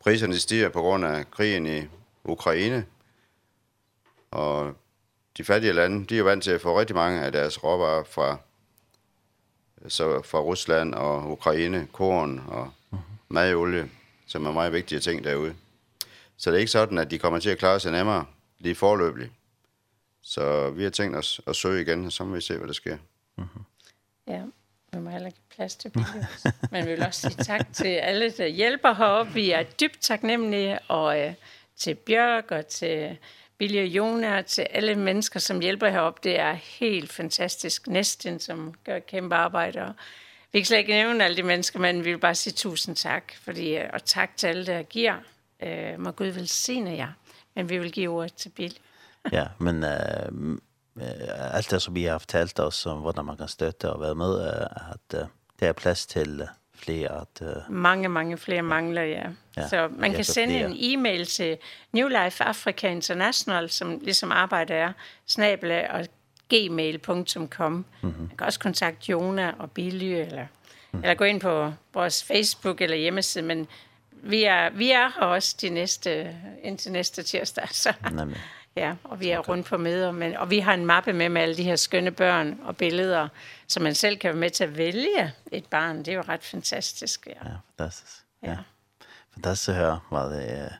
priserne 0.00 0.38
stiger 0.38 0.68
på 0.68 0.80
grund 0.80 1.04
af 1.04 1.30
krigen 1.30 1.66
i 1.66 1.82
Ukraine. 2.24 2.86
Og 4.30 4.74
de 5.36 5.44
fattige 5.44 5.72
lande, 5.72 6.06
de 6.06 6.18
er 6.18 6.22
vant 6.22 6.44
til 6.44 6.50
at 6.50 6.60
få 6.60 6.80
rigtig 6.80 6.96
mange 6.96 7.20
af 7.20 7.32
deres 7.32 7.64
råvarer 7.64 8.04
fra 8.04 8.38
så 9.88 10.22
fra 10.22 10.38
Rusland 10.38 10.94
og 10.94 11.32
Ukraine, 11.32 11.88
korn 11.92 12.42
og 12.48 12.70
madolie, 13.28 13.90
som 14.26 14.46
er 14.46 14.52
meget 14.52 14.72
vigtige 14.72 15.00
ting 15.00 15.24
derude. 15.24 15.54
Så 16.36 16.50
det 16.50 16.56
er 16.56 16.60
ikke 16.60 16.72
sådan, 16.72 16.98
at 16.98 17.10
de 17.10 17.18
kommer 17.18 17.38
til 17.38 17.50
at 17.50 17.58
klare 17.58 17.80
sig 17.80 17.92
nemmere 17.92 18.24
lige 18.58 18.74
forløbigt. 18.74 19.32
Så 20.24 20.70
vi 20.70 20.82
har 20.82 20.90
tænkt 20.90 21.16
os 21.16 21.40
at 21.46 21.56
søge 21.56 21.82
igen, 21.82 22.06
og 22.06 22.12
så 22.12 22.24
må 22.24 22.34
vi 22.34 22.40
se, 22.40 22.56
hvad 22.56 22.66
der 22.66 22.74
sker. 22.74 22.98
Mm. 23.36 23.44
Ja, 24.26 24.42
vi 24.92 24.98
må 24.98 25.10
heller 25.10 25.26
ikke 25.26 25.40
plads 25.54 25.76
til 25.76 25.88
billigt. 25.88 26.26
Men 26.72 26.86
vi 26.86 26.90
vil 26.90 27.02
også 27.02 27.20
sige 27.20 27.44
tak 27.44 27.72
til 27.72 27.88
alle, 27.88 28.30
der 28.30 28.46
hjælper 28.46 28.94
heroppe. 28.94 29.32
Vi 29.32 29.50
er 29.50 29.62
dybt 29.62 30.00
taknemmelige, 30.00 30.78
og 30.78 31.20
øh, 31.20 31.34
til 31.76 31.94
Bjørk 31.94 32.50
og 32.50 32.66
til 32.66 33.18
Billy 33.58 33.78
og 33.78 33.86
Jona 33.86 34.38
og 34.38 34.46
til 34.46 34.66
alle 34.70 34.94
mennesker, 34.94 35.40
som 35.40 35.60
hjælper 35.60 35.88
heroppe. 35.88 36.20
Det 36.24 36.38
er 36.38 36.52
helt 36.52 37.12
fantastisk. 37.12 37.86
Næsten, 37.86 38.40
som 38.40 38.74
gør 38.84 38.98
kæmpe 38.98 39.34
arbejde. 39.34 39.82
Og 39.82 39.92
vi 40.52 40.58
kan 40.58 40.66
slet 40.66 40.78
ikke 40.78 40.92
nævne 40.92 41.24
alle 41.24 41.36
de 41.36 41.42
mennesker, 41.42 41.78
men 41.78 42.04
vi 42.04 42.10
vil 42.10 42.18
bare 42.18 42.34
sige 42.34 42.54
tusind 42.54 42.96
tak. 42.96 43.32
Fordi, 43.42 43.78
og 43.92 44.04
tak 44.04 44.36
til 44.36 44.46
alle, 44.46 44.66
der 44.66 44.82
giver. 44.82 45.16
Øh, 45.62 46.00
må 46.00 46.10
Gud 46.10 46.26
velsigne 46.26 46.90
jer. 46.90 47.12
Men 47.54 47.68
vi 47.68 47.78
vil 47.78 47.92
give 47.92 48.10
ordet 48.10 48.34
til 48.34 48.48
Billy 48.48 48.76
ja, 49.32 49.46
men 49.58 49.84
uh, 49.84 51.56
allt 51.56 51.70
det 51.70 51.82
som 51.82 51.94
vi 51.94 52.04
har 52.04 52.18
fortalt 52.18 52.58
oss 52.58 52.86
om 52.86 53.00
hvordan 53.00 53.24
man 53.24 53.36
kan 53.36 53.48
støtte 53.48 53.92
og 53.92 54.00
være 54.00 54.14
med, 54.14 54.34
uh, 54.34 54.92
at 54.92 55.20
uh, 55.20 55.28
det 55.60 55.68
er 55.68 55.72
plass 55.72 56.06
til 56.06 56.40
uh, 56.40 56.48
flere. 56.74 57.20
At, 57.20 57.42
uh, 57.42 57.72
mange, 57.72 58.08
mange 58.08 58.38
flere 58.38 58.56
ja. 58.56 58.62
mangler, 58.62 59.02
ja. 59.02 59.26
ja. 59.56 59.68
Så 59.68 59.88
man 59.88 60.12
kan 60.12 60.24
sende 60.24 60.54
flere. 60.54 60.70
en 60.70 60.76
e-mail 60.76 61.26
til 61.26 61.56
New 61.92 62.08
Life 62.08 62.44
Africa 62.44 62.88
International, 62.88 63.70
som 63.70 64.00
ligesom 64.02 64.32
arbejder 64.32 64.74
er, 64.74 64.92
snabla 65.26 65.86
og 65.90 66.06
gmail.com. 66.48 67.72
Mm 67.72 67.84
-hmm. 68.00 68.20
Man 68.20 68.30
kan 68.38 68.46
også 68.46 68.60
kontakte 68.60 69.10
Jona 69.10 69.52
og 69.58 69.70
Billy, 69.70 70.04
eller, 70.04 70.46
mm. 70.92 70.98
eller 70.98 71.14
gå 71.14 71.24
ind 71.24 71.40
på 71.40 71.72
vores 71.94 72.24
Facebook 72.24 72.80
eller 72.80 72.96
hjemmeside, 72.96 73.44
men 73.44 73.68
vi 74.10 74.44
er, 74.44 74.70
vi 74.70 74.90
er 74.90 75.20
her 75.20 75.26
også 75.26 75.56
de 75.60 75.68
næste, 75.68 76.36
indtil 76.62 76.92
næste 76.92 77.22
tirsdag. 77.22 77.68
Så. 77.70 77.92
Jamen. 78.04 78.34
Ja, 78.76 78.94
og 79.04 79.20
vi 79.20 79.30
er 79.30 79.38
rundt 79.38 79.66
på 79.66 79.76
møder, 79.76 80.12
men, 80.12 80.36
og 80.36 80.50
vi 80.50 80.58
har 80.58 80.74
en 80.74 80.86
mappe 80.86 81.12
med 81.12 81.28
med 81.28 81.42
alle 81.42 81.56
de 81.56 81.62
her 81.62 81.76
skønne 81.76 82.10
børn 82.10 82.60
og 82.64 82.76
billeder, 82.76 83.28
så 83.66 83.80
man 83.80 83.94
selv 83.94 84.18
kan 84.18 84.28
være 84.28 84.40
med 84.40 84.50
til 84.50 84.64
at 84.64 84.76
vælge 84.76 85.32
et 85.52 85.66
barn. 85.66 85.98
Det 85.98 86.08
er 86.08 86.12
jo 86.12 86.22
ret 86.28 86.42
fantastisk. 86.42 87.26
Ja, 87.26 87.48
ja 87.48 87.54
fantastisk. 87.78 88.24
Ja. 88.42 88.50
ja. 88.50 88.56
Fantastisk 89.34 89.68
at 89.68 89.74
høre, 89.74 90.00
hvad, 90.10 90.30
det, 90.30 90.72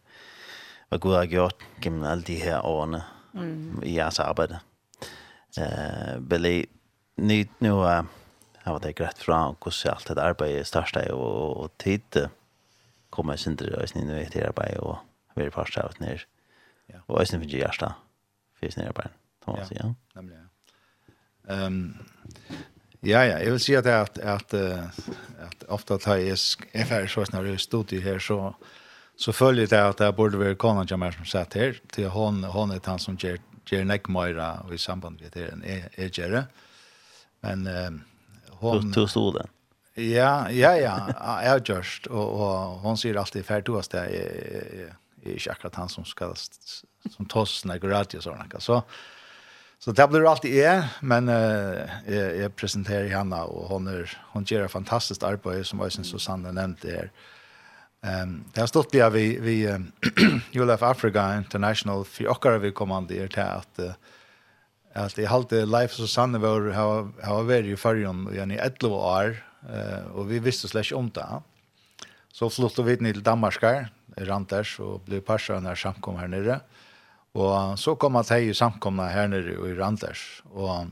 hvad 0.89 0.99
Gud 0.99 1.15
har 1.15 1.27
gjort 1.27 1.55
gennem 1.83 2.05
alle 2.05 2.23
de 2.23 2.35
her 2.35 2.66
årene 2.66 3.03
mm. 3.33 3.83
i 3.83 3.95
jeres 3.97 4.19
arbejde. 4.19 4.59
Uh, 5.61 6.29
Billy, 6.29 6.65
nu, 7.16 7.45
nu 7.61 7.79
uh, 7.79 8.05
har 8.65 8.79
det 8.79 8.97
grætt 8.97 9.23
fra 9.23 9.49
og 9.49 9.57
hvordan 9.61 9.95
alt 9.97 10.09
det 10.09 10.19
arbejde 10.19 10.65
starter 10.65 11.12
og, 11.12 11.57
og 11.57 11.71
tid 11.79 12.29
kommer 13.11 13.37
sin 13.37 13.57
til 13.57 13.75
at 13.79 13.95
nu 13.95 14.12
er 14.12 14.25
det 14.25 14.43
arbejde 14.43 14.81
og 14.81 14.99
vi 15.37 15.43
er 15.43 15.51
parstret 15.51 16.01
ned. 16.01 16.19
Ja. 16.86 16.98
Och 17.06 17.20
ösnen 17.20 17.40
finns 17.40 17.52
ju 17.52 17.59
hjärsta. 17.59 17.94
Finns 18.61 18.77
nere 18.77 18.93
på 18.93 19.02
den. 19.02 19.11
Kan 19.44 19.56
man 19.56 19.66
säga. 19.66 19.94
Nämligen, 20.15 20.48
ja. 21.47 21.55
Ehm 21.55 21.94
ja 23.01 23.24
ja, 23.24 23.39
jag 23.40 23.51
vill 23.51 23.61
säga 23.61 23.82
det 23.82 24.01
att 24.01 24.19
att 24.19 24.55
att 24.55 25.62
ofta 25.69 25.98
tar 25.98 26.16
jag 26.16 26.39
är 26.73 26.85
färdig 26.85 27.11
så 27.11 27.24
när 27.32 27.44
jag 27.44 27.61
stod 27.61 27.93
ju 27.93 28.01
här 28.01 28.19
så 28.19 28.55
så 29.16 29.32
följer 29.32 29.66
det 29.66 29.89
att 29.89 29.97
det 29.97 30.12
borde 30.12 30.36
vara 30.36 30.55
konan 30.55 30.86
Jamar 30.90 31.11
som 31.11 31.24
satt 31.24 31.55
här 31.55 31.81
till 31.90 32.09
hon 32.09 32.44
hon 32.44 32.70
är 32.70 32.81
han 32.85 32.98
som 32.98 33.16
ger 33.20 33.39
ger 33.70 33.85
neck 33.85 34.09
Moira 34.09 34.66
i 34.73 34.78
samband 34.78 35.20
med 35.20 35.31
det 35.32 35.48
en 35.48 35.62
är 35.65 36.19
gärre. 36.19 36.44
Men 37.40 37.69
hon 38.51 38.93
tog 38.93 39.11
stod 39.11 39.35
den. 39.35 39.48
Ja, 39.94 40.51
ja 40.51 40.77
ja, 40.77 41.43
jag 41.44 41.69
just 41.69 42.06
och 42.06 42.32
och 42.32 42.81
hon 42.81 42.98
säger 42.98 43.15
alltid 43.15 43.47
färdig 43.47 43.65
då 43.65 43.78
att 43.78 43.90
det 43.90 43.98
är 43.98 44.97
är 45.27 45.33
inte 45.33 45.51
akkurat 45.51 45.75
han 45.75 45.89
som 45.89 46.05
ska 46.05 46.35
som 47.11 47.27
tas 47.27 47.65
när 47.65 47.79
gratis 47.79 48.23
sådana 48.23 48.61
så 48.61 48.83
så 49.79 49.93
det 49.93 50.09
blir 50.09 50.31
alltid 50.31 50.55
är 50.55 50.85
men 51.01 51.29
uh, 51.29 51.81
jag, 52.07 52.37
jag 52.37 52.57
presenterar 52.57 53.09
Hanna 53.09 53.45
och 53.45 53.69
hon 53.69 53.87
är 53.87 54.19
hon 54.33 54.45
gör 54.49 54.65
ett 54.65 54.71
fantastiskt 54.71 55.23
arbete 55.23 55.65
som 55.65 55.81
Ösen 55.81 56.05
Susanne 56.05 56.53
nämnde 56.53 56.91
här. 56.91 57.11
Ehm 58.03 58.23
um, 58.23 58.45
det 58.53 58.61
har 58.61 58.67
stått 58.67 58.93
där 58.93 59.11
vi 59.11 59.39
vi 59.41 59.67
um, 59.69 59.93
ULF 60.53 60.83
Africa 60.83 61.37
International 61.37 62.05
för 62.05 62.29
åkare 62.29 62.59
vi 62.59 62.73
kommande 62.73 63.15
er 63.15 63.29
till 63.29 63.43
att 63.43 63.79
uh, 63.79 63.93
att 64.95 65.19
i 65.19 65.25
halt 65.25 65.53
life 65.53 65.95
så 65.95 66.07
sanne 66.07 66.39
var 66.39 66.71
har 66.71 67.09
har 67.23 67.43
varit 67.43 67.65
i 67.65 67.77
förrjon 67.77 68.27
och 68.27 68.35
jag 68.35 68.53
i 68.53 68.57
11 68.57 68.89
år 68.89 69.45
eh 69.69 70.05
och 70.13 70.31
vi 70.31 70.39
visste 70.39 70.69
släck 70.69 70.93
om 70.95 71.11
det. 71.11 71.43
Så 72.33 72.51
flyttade 72.51 72.89
vi 72.89 72.97
till 72.97 73.23
Danmark 73.23 73.63
Randers 74.16 74.81
och 74.81 75.01
blev 75.01 75.20
parset 75.20 75.62
när 75.62 75.74
samkom 75.74 76.16
här 76.16 76.28
nere. 76.28 76.61
Och 77.32 77.78
så 77.78 77.97
kom 77.97 78.16
at 78.16 78.31
jeg 78.31 78.57
samkomna 78.57 79.09
här 79.09 79.28
nere 79.28 79.53
i 79.69 79.74
Randers 79.74 80.43
och 80.45 80.86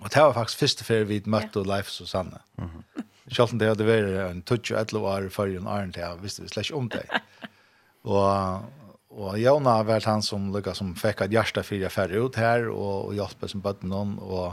och 0.00 0.08
det 0.14 0.20
var 0.20 0.32
faktiskt 0.32 0.58
första 0.58 0.84
för 0.84 1.04
vi 1.04 1.22
møtte 1.26 1.58
yeah. 1.58 1.76
Life 1.76 1.90
Susanne. 1.90 2.38
Mhm. 2.56 2.68
Mm 2.68 3.58
det 3.58 3.68
hade 3.68 3.84
vært 3.84 4.30
en 4.30 4.42
touch 4.42 4.72
att 4.72 4.92
lova 4.92 5.30
för 5.30 5.48
en 5.48 5.66
iron 5.66 5.90
där 5.90 6.16
visste 6.16 6.42
vi 6.42 6.48
slash 6.48 6.72
om 6.72 6.88
det. 6.88 7.20
och 8.02 8.60
och 9.10 9.38
Jona 9.38 9.70
har 9.70 9.84
vært 9.84 10.04
han 10.04 10.22
som 10.22 10.52
lukar 10.52 10.74
som 10.74 10.94
fick 10.94 11.20
att 11.20 11.66
for 11.66 11.74
jeg 11.74 11.92
färre 11.92 12.16
ut 12.16 12.36
här 12.36 12.68
och 12.68 13.08
og 13.08 13.14
hjelpe 13.14 13.48
som 13.48 13.60
bad 13.60 13.84
någon 13.84 14.18
och 14.18 14.52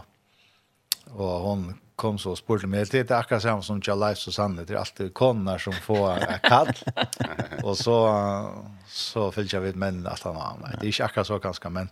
och 1.11 1.39
hon 1.41 1.73
kom 1.95 2.17
så 2.17 2.31
och 2.31 2.37
spurte 2.37 2.67
mig. 2.67 2.85
Det 2.91 3.11
är 3.11 3.15
akkurat 3.15 3.41
samma 3.41 3.61
som 3.61 3.81
Tja 3.81 3.95
Life 3.95 4.21
Susanne. 4.21 4.63
Det 4.63 4.73
är 4.73 4.77
alltid 4.77 5.13
koner 5.13 5.57
som 5.57 5.73
får 5.73 6.39
kall. 6.43 6.73
och 7.63 7.77
så, 7.77 8.69
så 8.87 9.31
fyllt 9.31 9.53
jag 9.53 9.61
vid 9.61 9.75
männen 9.75 10.07
att 10.07 10.21
han 10.21 10.35
var 10.35 10.57
med. 10.61 10.77
Det 10.79 10.85
är 10.85 10.87
inte 10.87 11.05
akkurat 11.05 11.27
så 11.27 11.39
ganska, 11.39 11.69
men... 11.69 11.89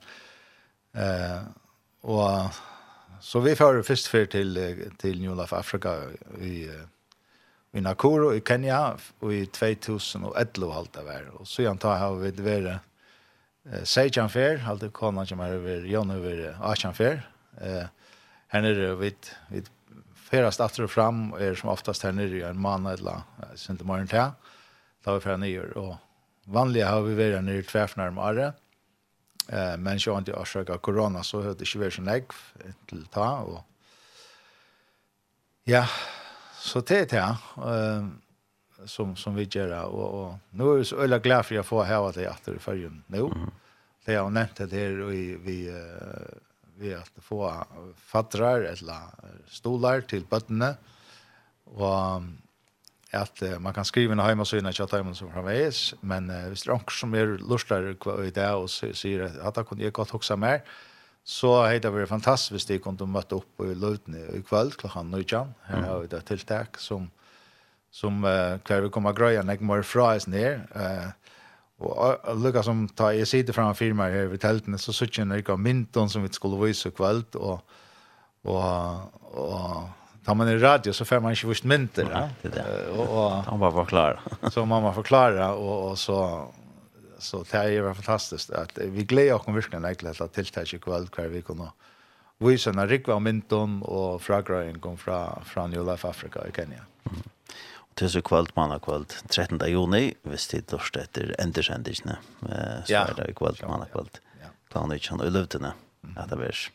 Eh, 0.95 1.41
och 2.01 2.29
så 3.19 3.39
vi 3.39 3.55
får 3.55 3.81
först 3.81 4.07
för 4.07 4.25
till, 4.25 4.91
till 4.97 5.21
New 5.21 5.35
Life 5.35 5.55
Africa 5.55 5.97
i, 6.41 6.69
i 7.71 7.81
Nakuru 7.81 8.35
i 8.35 8.41
Kenya 8.47 8.97
i 9.31 9.45
2011 9.45 10.73
allt 10.73 10.93
det 10.93 11.03
var. 11.03 11.31
Och 11.33 11.47
så 11.47 11.61
jag 11.61 11.79
tar 11.79 11.97
här 11.97 12.13
vi 12.13 12.31
det 12.31 12.79
eh 13.71 13.83
Sejan 13.83 14.29
Fair, 14.29 14.65
alltid 14.67 14.93
konan 14.93 15.27
som 15.27 15.39
är 15.39 15.49
över 15.49 15.85
Jon 15.85 16.09
över 16.09 16.57
Achan 16.61 16.93
Fair. 16.93 17.29
Eh 17.61 17.85
här 18.53 18.61
nere 18.61 18.95
vid 18.95 19.15
vid 19.47 19.69
ferast 20.33 20.63
aftur 20.63 20.87
og 20.87 20.93
fram 20.93 21.27
er 21.37 21.53
som 21.59 21.69
oftast 21.73 22.05
her 22.07 22.15
nere 22.15 22.39
i 22.39 22.47
en 22.47 22.61
måned 22.61 22.97
eller 22.97 23.21
sinte 23.59 23.85
morgen 23.85 24.09
til. 24.09 24.33
Da 25.05 25.13
vi 25.13 25.23
ferast 25.23 25.43
nere, 25.43 25.69
og 25.77 26.53
vanlig 26.53 26.85
har 26.87 27.05
vi 27.05 27.17
vært 27.17 27.45
nere 27.45 27.61
i 27.61 27.67
tverfnær 27.67 28.13
med 28.15 28.23
året. 28.31 28.63
Eh, 29.51 29.75
men 29.77 29.99
så 29.99 30.15
har 30.15 30.39
årsak 30.39 30.69
av 30.69 30.81
korona, 30.81 31.23
så 31.23 31.41
har 31.43 31.55
det 31.57 31.67
ikke 31.67 31.83
vært 31.83 31.97
så 31.97 32.05
negv 32.05 32.35
til 32.87 33.05
ta, 33.11 33.29
og 33.43 33.61
ja, 35.67 35.85
så 36.59 36.81
det 36.83 36.97
er 37.01 37.09
det, 37.11 37.25
eh, 37.67 38.87
som, 38.87 39.15
som 39.19 39.35
vi 39.35 39.45
gjør, 39.47 39.75
og, 39.87 40.07
og 40.19 40.57
nå 40.59 40.71
er 40.71 40.81
vi 40.81 40.87
så 40.87 41.03
øyla 41.03 41.19
glad 41.23 41.45
for 41.47 41.59
å 41.59 41.67
få 41.67 41.83
hava 41.87 42.11
det 42.15 42.27
aftur 42.27 42.55
i 42.55 42.63
fargen 42.63 43.03
nå. 43.11 43.29
Det 44.03 44.15
har 44.15 44.25
jeg 44.25 44.35
nevnt 44.35 44.63
det 44.63 44.79
her, 44.79 44.97
og 45.05 45.11
vi, 45.13 45.21
vi 45.43 45.57
uh, 45.71 46.39
vi 46.83 46.93
at 46.97 47.23
få 47.23 47.47
fattrar 48.11 48.67
eller 48.69 49.11
stolar 49.51 50.05
til 50.09 50.27
bøttene, 50.29 50.75
og 51.73 52.29
at 53.13 53.43
uh, 53.45 53.59
man 53.61 53.75
kan 53.75 53.85
skrive 53.85 54.15
inn 54.15 54.21
heima 54.23 54.45
syna 54.47 54.73
ikke 54.73 54.87
at 54.87 54.95
heimen 54.97 55.17
som 55.17 55.29
framveis, 55.31 55.93
men 56.01 56.31
uh, 56.33 56.47
hvis 56.49 56.65
det 56.65 56.71
er 56.71 56.77
onker 56.77 56.97
som 56.97 57.13
er 57.17 57.35
lustare 57.41 57.93
i 58.25 58.33
det 58.33 58.49
og 58.57 58.69
sier 58.73 59.27
at 59.29 59.57
det 59.57 59.65
kunne 59.69 59.85
jeg 59.85 59.93
godt 59.95 60.15
hoksa 60.15 60.37
mer, 60.39 60.63
så 61.23 61.53
hei 61.63 61.77
det 61.79 61.93
vært 61.93 62.11
fantastisk 62.11 62.57
hvis 62.57 62.67
de 62.67 62.79
kunne 62.83 63.07
møtte 63.07 63.37
opp 63.37 63.63
i 63.63 63.75
løtene 63.79 64.25
i 64.35 64.41
kvöld 64.43 64.75
klokkan 64.81 65.13
nøytjan, 65.13 65.53
her 65.69 65.85
har 65.87 66.01
vi 66.03 66.09
det 66.11 66.23
tiltak 66.27 66.81
som, 66.81 67.07
som 67.93 68.25
uh, 68.25 68.59
klarer 68.65 68.89
vi 68.89 68.95
kommer 68.97 69.15
grøy 69.15 69.37
enn 69.39 69.53
jeg 69.53 69.63
må 69.63 69.79
fra 69.87 70.15
oss 70.17 70.27
ned, 70.27 70.65
uh, 70.75 71.13
Og 71.83 72.37
lukka 72.39 72.61
som 72.63 72.85
ta 72.95 73.09
jeg 73.15 73.27
sitter 73.27 73.55
fram 73.55 73.73
firma 73.75 74.07
her 74.13 74.29
ved 74.31 74.43
teltene, 74.43 74.77
så 74.79 74.93
sutt 74.95 75.17
jeg 75.17 75.27
nøyka 75.27 75.57
mynton 75.57 76.09
som 76.09 76.23
vi 76.23 76.31
skulle 76.31 76.59
vise 76.61 76.93
kveld, 76.95 77.35
og, 77.35 77.59
og, 78.45 79.09
og 79.33 80.23
tar 80.23 80.37
man 80.39 80.51
i 80.51 80.57
radio 80.61 80.93
så 80.93 81.05
får 81.05 81.23
man 81.23 81.35
ikke 81.35 81.49
vist 81.49 81.67
mynter. 81.67 82.07
Ja, 82.07 82.27
det 82.43 82.53
er 82.53 82.55
det. 82.61 82.83
Og, 82.93 83.07
og, 83.07 83.39
han 83.49 83.59
var 83.59 83.75
forklare. 83.75 84.35
så 84.53 84.65
man 84.69 84.85
var 84.85 84.95
forklare, 84.95 85.49
og, 85.53 85.89
og 85.91 85.97
så 85.97 86.19
så 87.23 87.39
det 87.47 87.55
er 87.55 87.69
jo 87.77 87.91
fantastisk 87.95 88.49
at 88.59 88.79
vi 88.91 89.05
gleder 89.07 89.37
oss 89.37 89.47
virkelig 89.47 89.77
en 89.77 89.85
egentlig 89.87 90.11
til 90.17 90.31
tiltak 90.35 90.73
i 90.73 90.79
kveld 90.83 91.07
hver 91.15 91.29
vi 91.31 91.41
kunne 91.41 91.69
vise 92.43 92.69
en 92.69 92.83
rikva 92.89 93.15
mynton 93.19 93.77
og 93.87 94.19
fragrøying 94.21 94.81
kom 94.83 94.97
fra, 94.99 95.39
fra 95.47 95.67
New 95.71 95.85
Life 95.87 96.07
Africa 96.07 96.43
i 96.47 96.51
Kenya. 96.51 96.83
Mm 97.07 97.21
til 97.95 98.09
så 98.09 98.21
kvöld, 98.21 98.51
manna 98.55 98.79
kvöld, 98.79 99.13
13. 99.29 99.59
juni, 99.71 100.13
hvis 100.23 100.47
tid 100.47 100.67
dørst 100.71 100.97
etter 100.97 101.33
eh 101.39 101.51
så 102.85 102.95
er 102.95 103.13
det 103.15 103.35
kvöld, 103.35 103.67
mandag 103.67 103.91
kvöld, 103.91 104.19
klan 104.69 104.91
utkjønn 104.91 105.21
og 105.21 105.27
i 105.27 105.29
løvdene, 105.29 105.73
at 106.17 106.29
det 106.29 106.37
blir, 106.37 106.69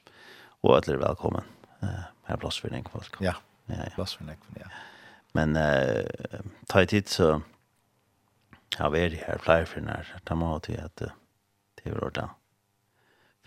og 0.62 0.76
alle 0.76 0.94
er 0.94 1.08
velkommen, 1.08 1.44
her 1.80 2.34
er 2.34 2.36
plass 2.36 2.60
for 2.60 2.68
den 2.68 2.84
kvöld. 2.84 3.10
Ja, 3.20 3.34
plass 3.94 4.14
for 4.14 4.24
den, 4.24 4.36
ja. 4.56 4.68
Men 5.34 5.56
uh, 5.56 6.04
ta 6.68 6.82
i 6.82 6.86
tid 6.86 7.08
så 7.08 7.40
har 8.78 8.90
vi 8.90 8.98
her 8.98 9.38
flere 9.38 9.66
for 9.66 9.80
den 9.80 9.88
her, 9.88 10.20
ta 10.24 10.34
må 10.34 10.46
ha 10.46 10.58
til 10.58 10.80
at 10.80 10.96
det 10.98 11.12
er 11.84 12.04
ordet, 12.04 12.28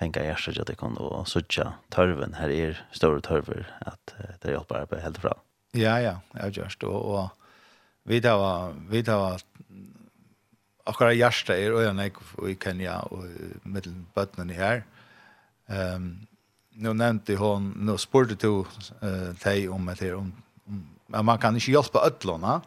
fänga 0.01 0.23
hjärtat 0.23 0.57
att 0.57 0.67
det 0.67 0.75
kan 0.75 0.93
då 0.95 1.25
söka 1.25 1.73
törven 1.89 2.33
här 2.33 2.49
är 2.49 2.85
stora 2.91 3.21
törver 3.21 3.77
att 3.79 4.15
det 4.41 4.51
hjälper 4.51 4.85
på 4.85 4.95
helt 4.95 5.21
bra. 5.21 5.41
Ja 5.71 6.01
ja, 6.01 6.21
jag 6.33 6.57
just 6.57 6.83
och 6.83 7.15
och 7.15 7.29
vi 8.03 8.19
det 8.19 8.33
var, 8.33 8.73
vi 8.89 9.01
det 9.01 9.15
var, 9.15 9.41
akkurat 10.85 11.17
hjärsta 11.17 11.55
er, 11.55 11.73
og 11.75 11.83
jeg 11.85 12.13
i 12.49 12.57
Kenya, 12.59 12.99
og 13.11 13.25
middelen 13.63 14.07
bøttene 14.15 14.55
her. 14.57 14.83
Um, 15.71 16.27
nu 16.81 16.93
nevnte 16.93 17.37
hon, 17.37 17.71
nu 17.75 17.97
spurte 18.01 18.35
to 18.35 18.63
uh, 19.01 19.29
deg 19.43 19.69
om 19.71 19.89
et 19.91 20.01
her, 20.03 20.17
om, 20.17 20.31
om, 20.67 21.25
man 21.25 21.39
kan 21.39 21.55
ikke 21.55 21.75
hjelpe 21.75 22.01
ødlåna, 22.01 22.59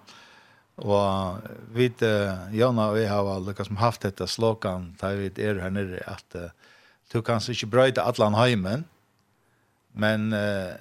og 0.85 1.43
vi, 1.75 1.91
uh, 2.03 2.55
Jona 2.55 2.89
og 2.93 3.01
jeg 3.01 3.11
har 3.11 3.45
lykkes 3.45 3.71
som 3.71 3.83
haft 3.83 4.07
dette 4.07 4.27
slåkan 4.31 4.93
da 5.01 5.13
vi 5.19 5.31
er 5.43 5.61
her 5.63 5.75
nere, 5.75 6.03
at 6.07 6.39
uh, 6.39 6.51
du 7.13 7.21
kan 7.23 7.43
ikke 7.43 7.71
brøyde 7.71 8.03
atlan 8.03 8.39
heimen, 8.39 8.87
men 9.95 10.31
uh, 10.33 10.77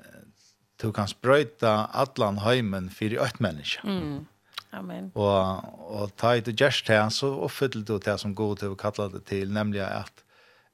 du 0.82 0.92
kan 0.92 1.10
brøyde 1.22 1.74
atlan 1.94 2.40
heimen 2.46 2.90
for 2.94 3.26
økt 3.26 3.42
menneske. 3.42 3.82
Mm 3.84 4.30
Amen. 4.74 5.12
Og, 5.14 5.66
og 5.94 6.14
ta 6.18 6.34
i 6.38 6.44
det 6.44 6.56
gjerst 6.58 6.90
her, 6.90 7.06
så 7.14 7.30
oppfyller 7.46 7.86
du 7.86 7.98
det 8.02 8.16
som 8.22 8.34
god 8.36 8.62
til 8.64 8.74
å 8.74 8.80
kalle 8.80 9.10
det 9.14 9.24
til, 9.30 9.52
nemlig 9.54 9.84
at, 9.86 10.24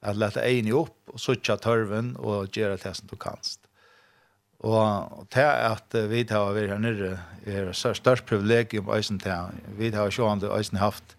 at 0.00 0.18
lette 0.18 0.44
egen 0.46 0.72
opp 0.76 1.12
og 1.12 1.20
suttje 1.20 1.58
tørven 1.60 2.14
og 2.18 2.56
gjøre 2.56 2.80
det 2.80 2.94
som 2.96 3.10
du 3.10 3.16
kanst. 3.20 3.60
Og 4.60 5.24
det 5.32 5.44
at 5.44 5.96
vi 6.10 6.24
har 6.28 6.52
vært 6.52 6.74
her 6.74 6.80
nere, 6.80 7.14
er 7.48 7.72
størst 7.72 8.26
privilegium 8.28 8.90
øysen 8.92 9.20
til. 9.20 9.56
Vi 9.78 9.88
har 9.94 10.12
sjående 10.12 10.52
øysen 10.52 10.80
haft 10.80 11.16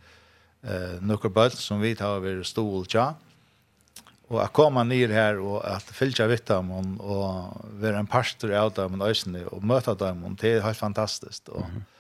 eh, 0.62 1.00
noen 1.02 1.34
bøtt 1.34 1.58
som 1.58 1.82
vi 1.82 1.96
har 1.98 2.22
vært 2.22 2.50
stål 2.50 2.86
til. 2.90 3.18
Og 4.32 4.38
jeg 4.40 4.56
komme 4.56 4.84
ned 4.88 5.12
her 5.12 5.42
og 5.44 5.58
at 5.68 5.90
fylle 5.92 6.30
vidt 6.32 6.46
dem 6.48 6.70
og, 6.72 6.92
og 7.02 7.80
være 7.82 8.00
en 8.00 8.10
pastor 8.10 8.54
av 8.56 8.76
dem 8.78 9.02
og 9.02 9.10
øysen 9.10 9.42
og 9.42 9.66
møte 9.66 9.98
dem, 10.00 10.22
og 10.24 10.38
det 10.42 10.56
er 10.56 10.64
helt 10.66 10.80
fantastisk. 10.80 11.50
Og, 11.50 11.66
mm 11.66 11.74
-hmm 11.78 11.91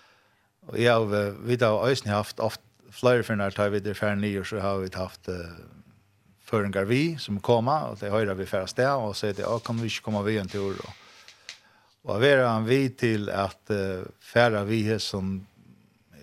Og 0.71 0.79
jeg 0.79 0.93
har, 0.93 1.33
vi 1.43 1.57
har 1.59 1.83
øyne 1.83 2.13
haft 2.15 2.39
ofte 2.39 2.63
flere 2.91 3.23
for 3.23 3.35
når 3.35 3.69
vi 3.69 3.79
det 3.79 3.97
ferdig 3.97 4.21
nye, 4.21 4.45
så 4.45 4.59
har 4.59 4.79
vi 4.79 4.89
haft 4.95 5.27
uh, 5.27 5.35
føringer 6.39 6.85
vi 6.87 7.17
som 7.19 7.39
kommer, 7.39 7.91
og 7.91 7.99
det 7.99 8.11
höra 8.11 8.33
vi 8.33 8.45
ferdig 8.45 8.69
sted, 8.69 8.87
og 8.87 9.15
så 9.15 9.27
er 9.27 9.33
det, 9.33 9.45
kan 9.65 9.79
vi 9.79 9.87
ikke 9.87 10.03
komme 10.03 10.23
vi 10.23 10.37
en 10.37 10.49
tur? 10.49 10.75
Og, 10.75 10.93
og 12.03 12.21
vi 12.21 12.27
han 12.27 12.67
vi 12.67 12.89
til 12.89 13.29
at 13.29 13.59
uh, 13.69 14.07
ferdig 14.19 14.67
vi 14.67 14.81
er 14.89 14.99
som 14.99 15.41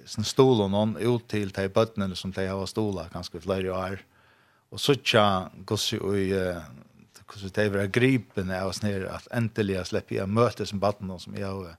sin 0.09 0.25
stol 0.25 0.63
og 0.65 0.71
noen 0.73 0.97
ut 0.97 1.29
til 1.29 1.53
de 1.53 1.69
bøttene 1.69 2.17
som 2.17 2.33
de 2.33 2.47
har 2.49 2.67
stola 2.67 3.09
ganske 3.13 3.41
flere 3.41 3.73
år. 3.73 3.99
Og 4.73 4.81
så 4.81 4.95
tja 4.95 5.49
gossi 5.69 5.99
og 6.01 6.17
uh, 6.33 6.65
hvordan 7.29 7.53
det 7.55 7.73
var 7.73 7.93
gripen 7.93 8.51
av 8.51 8.71
oss 8.71 8.81
nere 8.83 9.13
at 9.13 9.29
endelig 9.37 9.77
jeg 9.77 9.87
slipper 9.91 10.17
jeg 10.17 10.33
møte 10.33 10.67
som 10.67 10.81
baden 10.81 11.13
som 11.21 11.37
jeg 11.37 11.45
har 11.45 11.77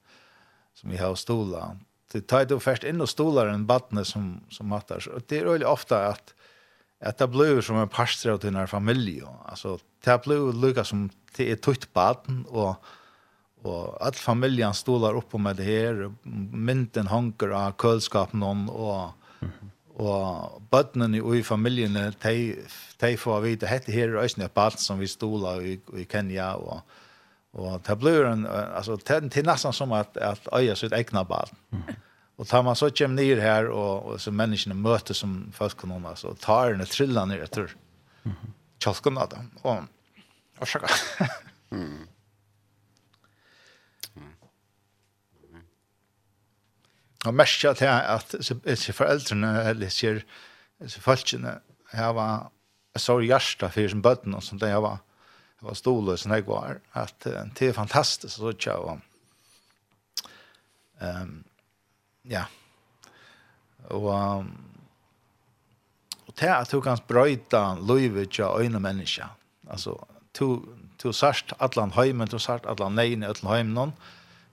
som 0.77 0.91
jeg 0.93 1.01
har 1.01 1.15
stola 1.17 1.71
det 2.13 2.27
tar 2.27 2.45
du 2.45 2.59
først 2.59 2.83
inn 2.83 3.01
og 3.01 3.09
stolar 3.09 3.51
en 3.51 3.67
badne 3.69 4.05
som 4.05 4.41
som 4.49 4.67
matter. 4.67 4.99
så 4.99 5.19
det 5.27 5.39
är 5.39 5.45
väl 5.45 5.63
ofta 5.63 6.07
att 6.07 6.33
at 7.01 7.17
det 7.17 7.27
blir 7.27 7.61
som 7.61 7.77
en 7.77 7.87
pastor 7.87 8.31
av 8.31 8.39
den 8.39 8.67
familie. 8.67 9.23
Altså, 9.45 9.69
alltså 9.69 9.85
det 10.03 10.21
blir 10.23 10.67
lika 10.67 10.83
som 10.83 11.09
det 11.37 11.51
är 11.51 11.55
tutt 11.55 11.93
baden, 11.93 12.45
och 12.49 12.75
och 13.61 14.05
all 14.05 14.13
familjen 14.13 14.73
stolar 14.73 15.17
upp 15.17 15.33
med 15.33 15.55
det 15.55 15.63
här 15.63 16.13
mynten 16.55 17.07
hanker 17.07 17.49
av 17.49 17.71
kølskapen, 17.71 18.39
någon 18.39 18.69
och 18.69 19.11
og 19.99 20.61
bøttene 20.71 21.19
i 21.35 21.43
familien, 21.43 21.97
de, 22.23 22.55
de 23.01 23.17
får 23.17 23.41
vite, 23.43 23.67
dette 23.67 23.91
her 23.91 24.13
er 24.13 24.21
også 24.21 24.45
et 24.45 24.53
bad 24.55 24.77
som 24.79 24.99
vi 24.99 25.07
stoler 25.11 25.59
i, 25.59 25.73
i 25.99 26.05
Kenya, 26.07 26.53
og, 26.55 26.79
Og 27.57 27.81
det 27.87 27.95
blir 27.97 28.27
en 28.29 28.45
altså, 28.45 28.97
det 29.01 29.39
er 29.39 29.47
nesten 29.47 29.73
som 29.73 29.93
at, 29.97 30.17
at 30.17 30.47
öja 30.53 30.75
sitt 30.75 30.93
egna 30.93 31.23
barn. 31.23 31.55
Mm. 31.71 31.83
Och 32.39 32.47
tar 32.47 32.63
man 32.63 32.75
så 32.75 32.89
kommer 32.89 33.15
ned 33.15 33.39
her, 33.39 33.67
og, 33.67 34.05
og 34.05 34.21
så 34.21 34.31
menneskene 34.31 34.75
møter 34.75 35.13
som 35.13 35.49
folk 35.51 35.75
kan 35.77 35.89
noen, 35.91 36.05
så 36.15 36.31
tar 36.39 36.71
den 36.71 36.85
trillar 36.87 37.25
ned 37.27 37.43
etter 37.43 37.75
Mm. 38.23 39.17
av 39.17 39.29
dem. 39.29 39.51
Og, 39.63 39.85
og 40.59 40.67
så. 40.67 40.79
Mm. 41.71 42.07
Og 47.25 47.33
mest 47.33 47.59
til 47.61 47.85
at 47.85 48.35
disse 48.65 48.93
foreldrene, 48.93 49.63
eller 49.69 49.89
disse 49.89 51.01
folkene, 51.01 51.59
her 51.91 52.13
var 52.13 52.51
så 52.95 53.19
hjärsta 53.19 53.67
for 53.67 53.87
som 53.87 54.01
bøtten, 54.01 54.35
og 54.35 54.43
som 54.43 54.59
det 54.59 54.71
var 54.81 54.99
var 55.61 55.75
storløs 55.75 56.25
når 56.27 56.39
jeg 56.39 56.47
var, 56.47 56.79
at 56.95 57.27
det 57.59 57.69
er 57.69 57.75
fantastisk 57.75 58.35
så 58.35 58.53
tja, 58.55 58.77
og 58.79 58.99
um, 61.01 61.35
ja, 62.29 62.45
og 63.89 64.09
um, 64.13 64.51
og 66.29 66.35
til 66.37 66.53
at 66.53 66.71
du 66.71 66.79
kan 66.85 67.01
brøyta 67.09 67.63
løyvet 67.81 68.29
til 68.37 68.45
øyne 68.61 68.79
mennesker, 68.79 69.31
altså, 69.69 69.95
du, 70.39 70.61
du 71.03 71.11
sørst 71.11 71.55
atlan 71.59 71.91
heimen, 71.97 72.29
du 72.29 72.37
sørst 72.39 72.67
atlan 72.69 72.95
neine 72.95 73.27
atlan 73.27 73.55
heimen, 73.55 73.93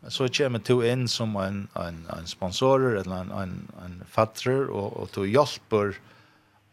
men 0.00 0.10
så 0.10 0.28
kommer 0.32 0.62
du 0.64 0.80
inn 0.86 1.04
som 1.08 1.36
en, 1.36 1.66
en, 1.76 2.00
en 2.16 2.26
sponsorer, 2.26 3.00
eller 3.02 3.20
en, 3.20 3.32
en, 3.32 3.56
en 3.84 3.98
fatter, 4.08 4.70
og, 4.70 4.96
og 4.96 5.12
du 5.14 5.24
hjelper 5.24 5.98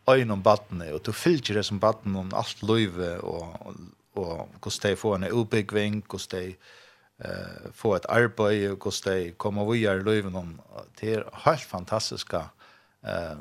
øyne 0.10 0.34
om 0.34 0.44
battene, 0.44 0.90
og 0.94 1.04
du 1.04 1.12
fylker 1.12 1.60
det 1.60 1.66
som 1.68 1.80
battene 1.84 2.24
om 2.24 2.32
alt 2.36 2.64
løyve, 2.64 3.18
og, 3.22 3.56
og 3.68 3.76
og 4.16 4.50
hvordan 4.62 4.92
de 4.92 4.96
får 4.96 5.16
en 5.16 5.32
utbyggving, 5.32 6.04
hvordan 6.10 6.42
de 6.42 6.56
eh, 7.26 7.72
får 7.74 7.96
et 7.96 8.06
arbeid, 8.10 8.68
hvordan 8.70 9.14
de 9.14 9.32
kommer 9.32 9.72
videre 9.72 10.00
i 10.00 10.04
løyven. 10.04 10.60
Det 11.02 11.14
er 11.14 11.24
helt 11.46 11.62
fantastiske 11.62 12.38
eh, 13.06 13.38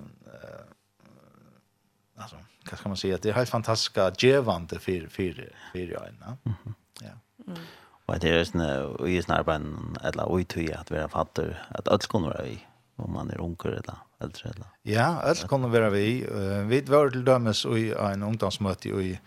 alltså 2.16 2.36
vad 2.70 2.78
ska 2.78 2.88
man 2.88 2.96
säga 2.96 3.18
det 3.22 3.28
är 3.28 3.32
helt 3.32 3.48
fantastiska 3.48 4.12
gevande 4.18 4.78
för 4.78 5.06
för 5.06 5.52
för 5.72 5.78
jag 5.78 6.02
Mm 6.02 6.36
-hmm. 6.44 6.74
Ja. 7.00 7.08
Mm. 7.46 7.58
Og 8.06 8.20
det 8.20 8.28
är 8.28 8.44
sånn, 8.44 8.60
og 9.00 9.08
i 9.08 9.22
sånn 9.22 9.48
en 9.48 9.96
eller 10.04 10.32
oj 10.32 10.44
at 10.72 10.80
att 10.80 10.90
vara 10.90 11.08
fatter 11.08 11.66
att 11.70 11.88
alt 11.88 12.06
kunde 12.06 12.28
vara 12.28 12.46
i 12.46 12.66
om 12.96 13.12
man 13.12 13.30
är 13.30 13.40
onkel 13.40 13.72
eller 13.72 13.96
eldre. 14.20 14.50
eller. 14.50 14.66
Ja, 14.82 15.22
allt 15.22 15.48
kunde 15.48 15.68
vara 15.68 15.90
vi. 15.90 16.26
Vi 16.66 16.80
var 16.80 17.10
till 17.10 17.24
dømes 17.24 17.64
i 17.64 17.92
en 17.92 18.22
ungdomsmöte 18.22 18.88
i 18.88 19.18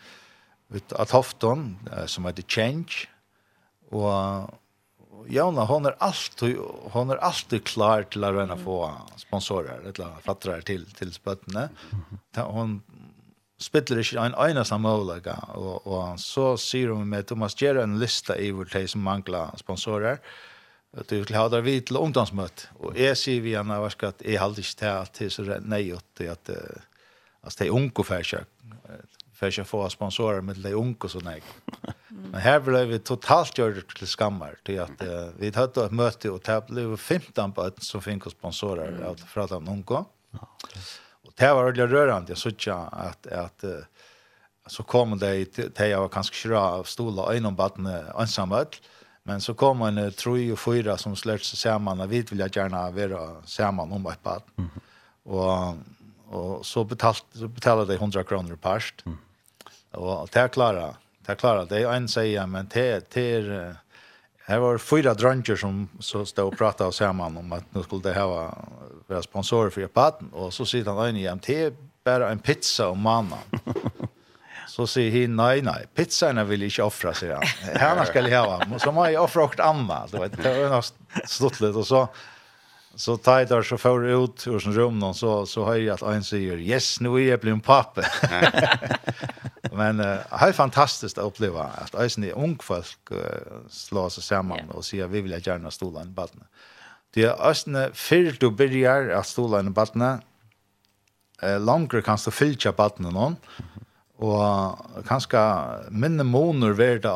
ut 0.73 0.93
at 0.97 1.11
hofton 1.13 1.75
som 2.09 2.25
heter 2.25 2.47
Change 2.49 3.05
og 3.93 4.49
Jona 5.27 5.63
hon 5.65 5.85
är 5.85 5.95
alltid 5.99 6.57
hon 6.91 7.09
är 7.09 7.15
alltid 7.15 7.63
klar 7.63 8.03
till 8.03 8.23
att 8.23 8.33
röna 8.33 8.57
få 8.57 8.93
sponsorer 9.17 9.79
eller 9.79 10.21
fattere 10.21 10.61
till 10.61 10.85
till 10.85 11.13
spøttene. 11.13 11.69
Hon 12.35 12.81
spiller 13.57 14.01
ikke 14.03 14.19
en 14.19 14.35
eneste 14.35 14.77
målige, 14.77 15.35
og, 15.55 15.87
og 15.87 16.19
så 16.19 16.55
sier 16.59 16.91
hun 16.93 17.07
med 17.09 17.27
Thomas 17.27 17.55
gjør 17.55 17.83
en 17.83 17.97
lista 17.99 18.35
i 18.37 18.51
hvor 18.51 18.67
de 18.69 18.83
som 18.87 19.01
mangler 19.01 19.55
sponsorer, 19.57 20.19
at 20.95 21.09
du 21.09 21.15
vil 21.21 21.35
ha 21.35 21.47
det 21.49 21.63
vidt 21.63 21.87
til 21.87 21.97
ungdomsmøte. 21.97 22.69
Og 22.83 22.99
jeg 22.99 23.17
sier 23.17 23.41
vi 23.41 23.55
gjerne, 23.55 23.79
jeg 23.83 23.95
skal 23.95 24.13
at 24.13 24.25
jeg 24.25 24.41
halde 24.41 24.61
ikke 24.61 24.79
til 24.83 24.91
at 24.91 25.19
det 25.19 25.29
er 25.29 25.35
så 25.37 25.59
nei 25.63 25.83
at 25.95 26.05
det 26.19 26.29
at 26.35 26.53
altså, 27.41 27.63
de 27.63 27.71
unge 27.71 28.03
færkjøk 28.03 28.51
för 29.35 29.47
att 29.47 29.57
jag 29.57 29.91
sponsorer 29.91 30.41
med 30.41 30.55
de 30.55 30.73
unga 30.73 31.07
så 31.07 31.19
nej. 31.19 31.41
Men 32.07 32.41
här 32.41 32.59
blev 32.59 32.87
vi 32.87 32.99
totalt 32.99 33.57
gjort 33.57 33.97
till 33.97 34.07
skammar 34.07 34.55
till 34.63 34.81
att 34.81 35.01
uh, 35.03 35.29
vi 35.39 35.51
hade 35.55 35.85
ett 35.85 35.91
möte 35.91 36.29
och 36.29 36.41
det 36.45 36.67
blev 36.67 36.97
15 36.97 37.51
på 37.51 37.63
ett 37.63 37.83
som 37.83 38.01
fick 38.01 38.23
sponsorer 38.31 38.87
mm. 38.87 39.07
av 39.07 39.15
för 39.15 39.41
att 39.41 39.49
de 39.49 39.67
unga. 39.67 40.05
Ja. 40.31 40.47
Och 41.25 41.33
det 41.35 41.53
var 41.53 41.65
väldigt 41.65 41.89
rörande 41.89 42.31
jag 42.31 42.37
såg 42.37 42.73
att 42.91 43.27
att 43.27 43.63
uh, 43.63 43.77
så 44.67 44.83
kom 44.83 45.19
det 45.19 45.45
till 45.45 45.71
jag 45.77 46.01
var 46.01 46.09
kanske 46.09 46.35
skrå 46.35 46.57
av 46.57 46.83
stola 46.83 47.35
inom 47.35 47.55
vattnet 47.55 48.05
ensamt. 48.19 48.81
men 49.23 49.41
så 49.41 49.53
kom 49.53 49.81
en 49.81 50.11
tre 50.11 50.51
och 50.51 50.59
fyra 50.59 50.97
som 50.97 51.15
slöt 51.15 51.43
sig 51.43 51.57
samman 51.57 51.99
och 51.99 52.11
vi 52.11 52.21
ville 52.21 52.49
gärna 52.53 52.91
vara 52.91 53.41
samman 53.45 53.91
om 53.91 54.07
ett 54.07 54.23
bad. 54.23 54.41
Mm. 54.57 54.69
Och 55.23 55.75
Og 56.35 56.65
så 56.67 56.83
betalt, 56.87 57.25
så 57.33 57.47
betalade 57.47 57.93
de 57.93 57.99
100 57.99 58.27
kroner 58.27 58.59
past. 58.59 59.05
Mm. 59.07 59.17
Og 59.95 60.29
det 60.33 60.41
er 60.41 60.51
klara. 60.51 60.93
det 61.25 61.33
er 61.33 61.39
klara. 61.39 61.65
det 61.65 61.81
er 61.81 61.93
en 61.93 62.07
sier, 62.11 62.45
men 62.51 62.67
det, 62.73 62.85
det 63.15 63.25
er, 63.39 63.77
her 64.45 64.61
var 64.61 64.77
fyra 64.77 65.15
drønger 65.17 65.57
som 65.57 65.85
så 65.99 66.21
stod 66.27 66.51
og 66.51 66.57
pratet 66.59 66.85
og 66.85 67.15
man 67.15 67.37
om 67.37 67.53
at 67.57 67.65
nå 67.73 67.81
skulle 67.83 68.05
det 68.05 68.13
hava, 68.13 68.51
være 69.09 69.25
sponsorer 69.25 69.71
for 69.73 69.81
Japan, 69.81 70.29
og 70.33 70.53
så 70.53 70.67
sier 70.69 70.85
han 70.85 71.01
øyne 71.01 71.23
igjen, 71.23 71.41
det 71.47 71.57
er 71.63 71.71
bare 72.05 72.29
en 72.31 72.39
pizza 72.39 72.91
om 72.91 73.01
mannen. 73.01 73.39
Så 74.65 74.87
sier 74.89 75.11
han, 75.13 75.35
nei, 75.37 75.61
nei, 75.63 75.85
pizzaene 75.95 76.41
vil 76.49 76.65
jeg 76.65 76.73
ikke 76.73 76.87
offre, 76.89 77.11
sier 77.15 77.37
han. 77.37 77.75
Herne 77.79 78.03
skal 78.09 78.25
jeg 78.27 78.41
ha, 78.41 78.57
så 78.81 78.91
må 78.91 79.05
jeg 79.05 79.21
offre 79.21 79.45
åkt 79.45 79.61
anna, 79.63 80.01
vet, 80.09 80.33
det 80.35 80.51
var 80.51 80.73
jo 80.73 80.79
stått 81.29 81.61
litt, 81.61 81.77
og 81.77 81.85
så, 81.85 82.01
Så 82.95 83.17
tar 83.17 83.39
jag 83.39 83.65
så 83.65 83.77
får 83.77 84.07
ut 84.07 84.47
ur 84.47 84.59
sin 84.59 84.73
rum 84.73 84.99
någon 84.99 85.15
så 85.15 85.45
så 85.45 85.65
har 85.65 85.75
jag 85.75 85.93
att 85.93 86.01
en 86.01 86.23
säger 86.23 86.57
yes 86.57 86.99
nu 86.99 87.15
är 87.15 87.29
jag 87.29 87.39
blir 87.39 87.51
en 87.51 87.61
pappa. 87.61 88.01
Men 89.71 89.99
uh, 89.99 90.05
det 90.05 90.25
är 90.29 90.51
fantastiskt 90.51 91.17
att 91.17 91.25
uppleva 91.25 91.63
att 91.63 91.93
ens 91.93 92.17
ni 92.17 92.31
ung 92.31 92.57
folk 92.61 93.11
uh, 93.11 93.17
slår 93.69 94.09
sig 94.09 94.23
samman 94.23 94.57
yeah. 94.57 94.69
och 94.69 94.85
säger 94.85 95.07
vi 95.07 95.21
vill 95.21 95.47
gärna 95.47 95.71
stola 95.71 96.01
en 96.01 96.13
barn. 96.13 96.43
Det 97.13 97.23
är 97.23 97.49
ösne 97.49 97.89
för 97.93 98.37
du 98.39 98.51
börjar 98.51 99.09
att 99.09 99.27
stola 99.27 99.59
en 99.59 99.73
barn. 99.73 100.19
Eh 101.41 101.59
längre 101.59 102.01
kan 102.01 102.17
du 102.25 102.31
fylla 102.31 102.71
barnen 102.71 103.13
någon. 103.13 103.35
Och 104.17 104.77
kanske 105.07 105.37
minne 105.89 106.23
månader 106.23 106.73
värda 106.73 107.11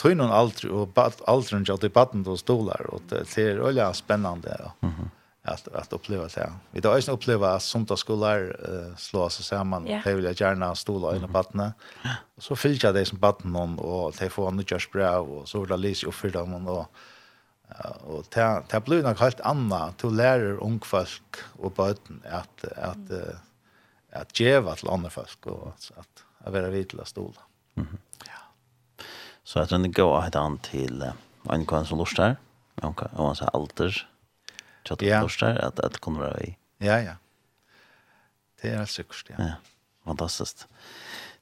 tog 0.00 0.16
noen 0.16 0.32
aldri, 0.32 0.70
og 0.70 0.96
aldri 1.26 1.60
ikke 1.60 1.76
at 1.76 1.84
de 1.84 1.92
baden 1.92 2.24
til 2.26 2.38
stoler, 2.40 2.88
og 2.92 3.04
det 3.10 3.22
er 3.38 3.62
veldig 3.62 3.90
spennende 3.96 4.56
ja. 4.58 4.70
mm 4.80 4.90
-hmm. 4.90 5.08
at, 5.44 5.68
at 5.74 5.92
oppleve 5.92 6.28
det. 6.28 6.52
Vi 6.72 6.80
har 6.84 6.96
også 6.96 7.12
oppleve 7.12 7.48
at 7.48 7.62
sånne 7.62 7.96
skoler 7.96 8.52
uh, 8.68 8.96
slår 8.96 9.28
seg 9.28 9.44
sammen, 9.44 9.88
yeah. 9.88 10.04
de 10.04 10.14
vil 10.14 10.34
gjerne 10.34 10.76
stoler 10.76 11.14
under 11.14 11.28
badene, 11.28 11.72
og 12.36 12.42
så 12.42 12.54
fyller 12.54 12.80
jeg 12.82 12.94
det 12.94 13.08
som 13.08 13.18
baden 13.18 13.52
noen, 13.52 13.78
og 13.78 14.14
de 14.20 14.30
får 14.30 14.50
nyttjørsbrev, 14.50 15.38
og 15.38 15.48
så 15.48 15.60
vil 15.60 15.70
jeg 15.70 15.78
lyse 15.78 16.06
opp 16.06 16.14
for 16.14 16.28
dem, 16.28 16.66
og 16.66 16.86
Ja, 17.66 17.90
og 18.06 18.26
det, 18.34 18.46
det 18.70 18.82
blir 18.86 19.02
nok 19.02 19.18
helt 19.18 19.40
annet 19.46 19.98
til 19.98 20.12
å 20.12 20.16
lære 20.16 20.58
ungfolk 20.62 21.40
og 21.58 21.74
bøten 21.74 22.22
at, 22.24 22.64
at, 22.76 23.10
at, 23.10 23.40
at 24.22 24.34
djeva 24.38 24.76
til 24.78 24.92
andre 24.92 25.10
folk 25.10 25.48
og 25.50 25.72
at, 25.98 26.22
at 26.46 26.52
være 26.54 26.70
vidtla 26.70 27.04
stola. 27.04 27.42
Mm 27.76 27.86
-hmm. 27.86 28.05
Så 29.46 29.60
jeg 29.60 29.68
tror 29.68 29.78
det 29.78 29.94
går 29.94 30.18
att 30.18 30.32
til 30.32 30.58
till 30.62 31.12
en 31.50 31.66
kvann 31.66 31.86
som 31.86 31.98
lust 31.98 32.16
där. 32.16 32.36
og 32.82 32.96
kan 32.96 33.08
om 33.16 33.26
man 33.26 33.36
säger 33.36 33.56
alter. 33.56 34.06
Chat 34.84 35.02
ja. 35.02 35.22
lust 35.22 35.40
där 35.40 35.58
att 35.58 35.80
att 35.80 35.98
kommer 35.98 36.20
vara 36.20 36.40
i. 36.40 36.56
Ja 36.78 36.98
ja. 36.98 37.14
Det 38.62 38.72
er 38.72 38.80
alltså 38.80 39.02
kust 39.02 39.30
ja. 39.30 39.34
Ja. 39.38 39.52
Fantastiskt. 40.04 40.66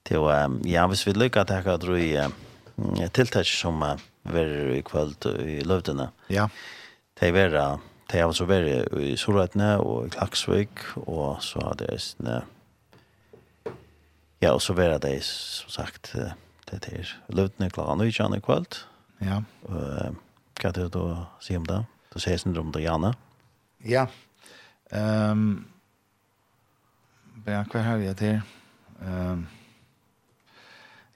Det 0.02 0.18
var 0.18 0.60
ja, 0.64 0.86
hvis 0.86 1.06
vi 1.06 1.12
lykker 1.12 1.40
at 1.40 1.50
jeg 1.50 1.56
jag 1.56 1.64
kan 1.64 1.80
dra 1.80 1.98
i 1.98 3.08
tilltag 3.08 3.46
som 3.46 3.82
er 3.82 3.98
i 4.74 4.82
kveld 4.82 5.26
i 5.26 5.60
løvdene. 5.64 6.10
Ja. 6.28 6.48
Det 7.20 7.28
er 7.28 7.54
är 7.54 7.78
Det 8.10 8.20
er 8.20 8.26
altså 8.26 8.44
vært 8.44 8.92
i 9.00 9.16
Solveitene 9.16 9.78
og 9.80 10.06
i 10.06 10.10
Klaksvik, 10.10 10.96
og 10.96 11.42
så 11.42 11.60
har 11.60 11.74
det 11.74 12.42
ja, 14.42 14.52
og 14.52 14.62
så 14.62 14.72
vært 14.72 15.02
det 15.02 15.22
som 15.24 15.70
sagt, 15.70 16.16
det 16.82 16.92
er 16.98 17.10
løvdene 17.34 17.70
klokka 17.72 17.96
nøy 17.98 18.10
kjane 18.14 18.40
kvöld. 18.44 18.80
Ja. 19.24 19.42
Og 19.68 20.16
hva 20.60 20.70
er 20.70 20.76
det 20.76 20.88
du 20.94 21.02
sier 21.42 21.60
om 21.60 21.68
det? 21.68 21.82
Du 22.12 22.18
sier 22.18 22.38
sin 22.38 22.52
syndrom 22.52 22.72
til 22.74 22.84
Janne. 22.86 23.12
Ja. 23.84 24.06
Um, 24.94 25.66
ja, 27.46 27.64
hva 27.70 27.82
har 27.84 28.00
vi 28.00 28.12
til? 28.18 28.40
Um, 29.02 29.46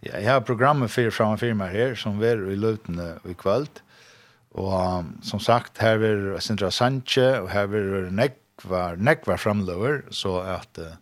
ja, 0.03 0.19
jeg 0.19 0.31
har 0.31 0.47
programmet 0.47 0.91
for 0.91 1.25
en 1.25 1.39
firma 1.39 1.71
her, 1.73 1.95
som 1.95 2.23
er 2.23 2.43
i 2.51 2.57
løvdene 2.59 3.19
i 3.25 3.35
kvöld. 3.39 3.83
Og 4.59 4.73
um, 4.75 5.19
som 5.23 5.41
sagt, 5.41 5.79
her 5.79 6.03
er 6.03 6.41
Sindra 6.41 6.71
Sanche, 6.71 7.41
og 7.41 7.51
her 7.51 7.69
er 7.69 8.11
Nekvar, 8.11 8.97
Nekvar 8.97 9.37
framløver, 9.37 10.03
så 10.11 10.41
at... 10.41 10.79
Uh, 10.79 10.97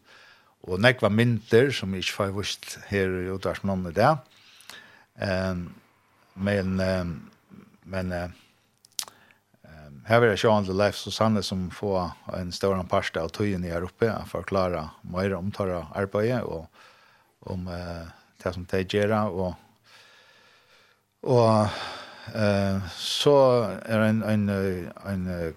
og 0.67 0.81
nekva 0.83 1.11
mynter 1.13 1.71
som 1.75 1.93
jeg 1.95 2.05
ikke 2.05 2.17
får 2.17 2.33
vist 2.37 2.73
her 2.91 3.13
i 3.23 3.29
utdagsmannen 3.31 3.93
i 3.93 3.95
dag. 3.97 4.25
Ehm 5.19 5.75
men 6.35 6.81
um, 6.81 7.31
men 7.83 8.13
eh 8.13 8.29
här 10.05 10.23
är 10.23 10.37
Sean 10.37 10.67
the 10.67 10.73
Life 10.73 10.99
Susanne 10.99 11.43
som 11.43 11.71
får 11.71 12.11
en 12.35 12.53
stor 12.53 12.83
pasta 12.83 13.21
av 13.23 13.29
tøyen 13.29 13.65
i 13.65 13.69
Europa 13.69 14.13
att 14.13 14.29
förklara 14.29 14.91
mer 15.03 15.35
om 15.35 15.53
tarra 15.53 15.87
arbete 15.95 16.41
och 16.43 16.71
om 17.41 17.69
eh 17.69 18.09
det 18.43 18.53
som 18.53 18.67
de 18.71 18.83
gör 18.83 19.29
och 19.29 19.55
och 21.21 21.67
eh 22.35 22.89
så 22.91 23.63
är 23.83 23.99
en 23.99 24.23
en 24.23 24.49
en 25.05 25.55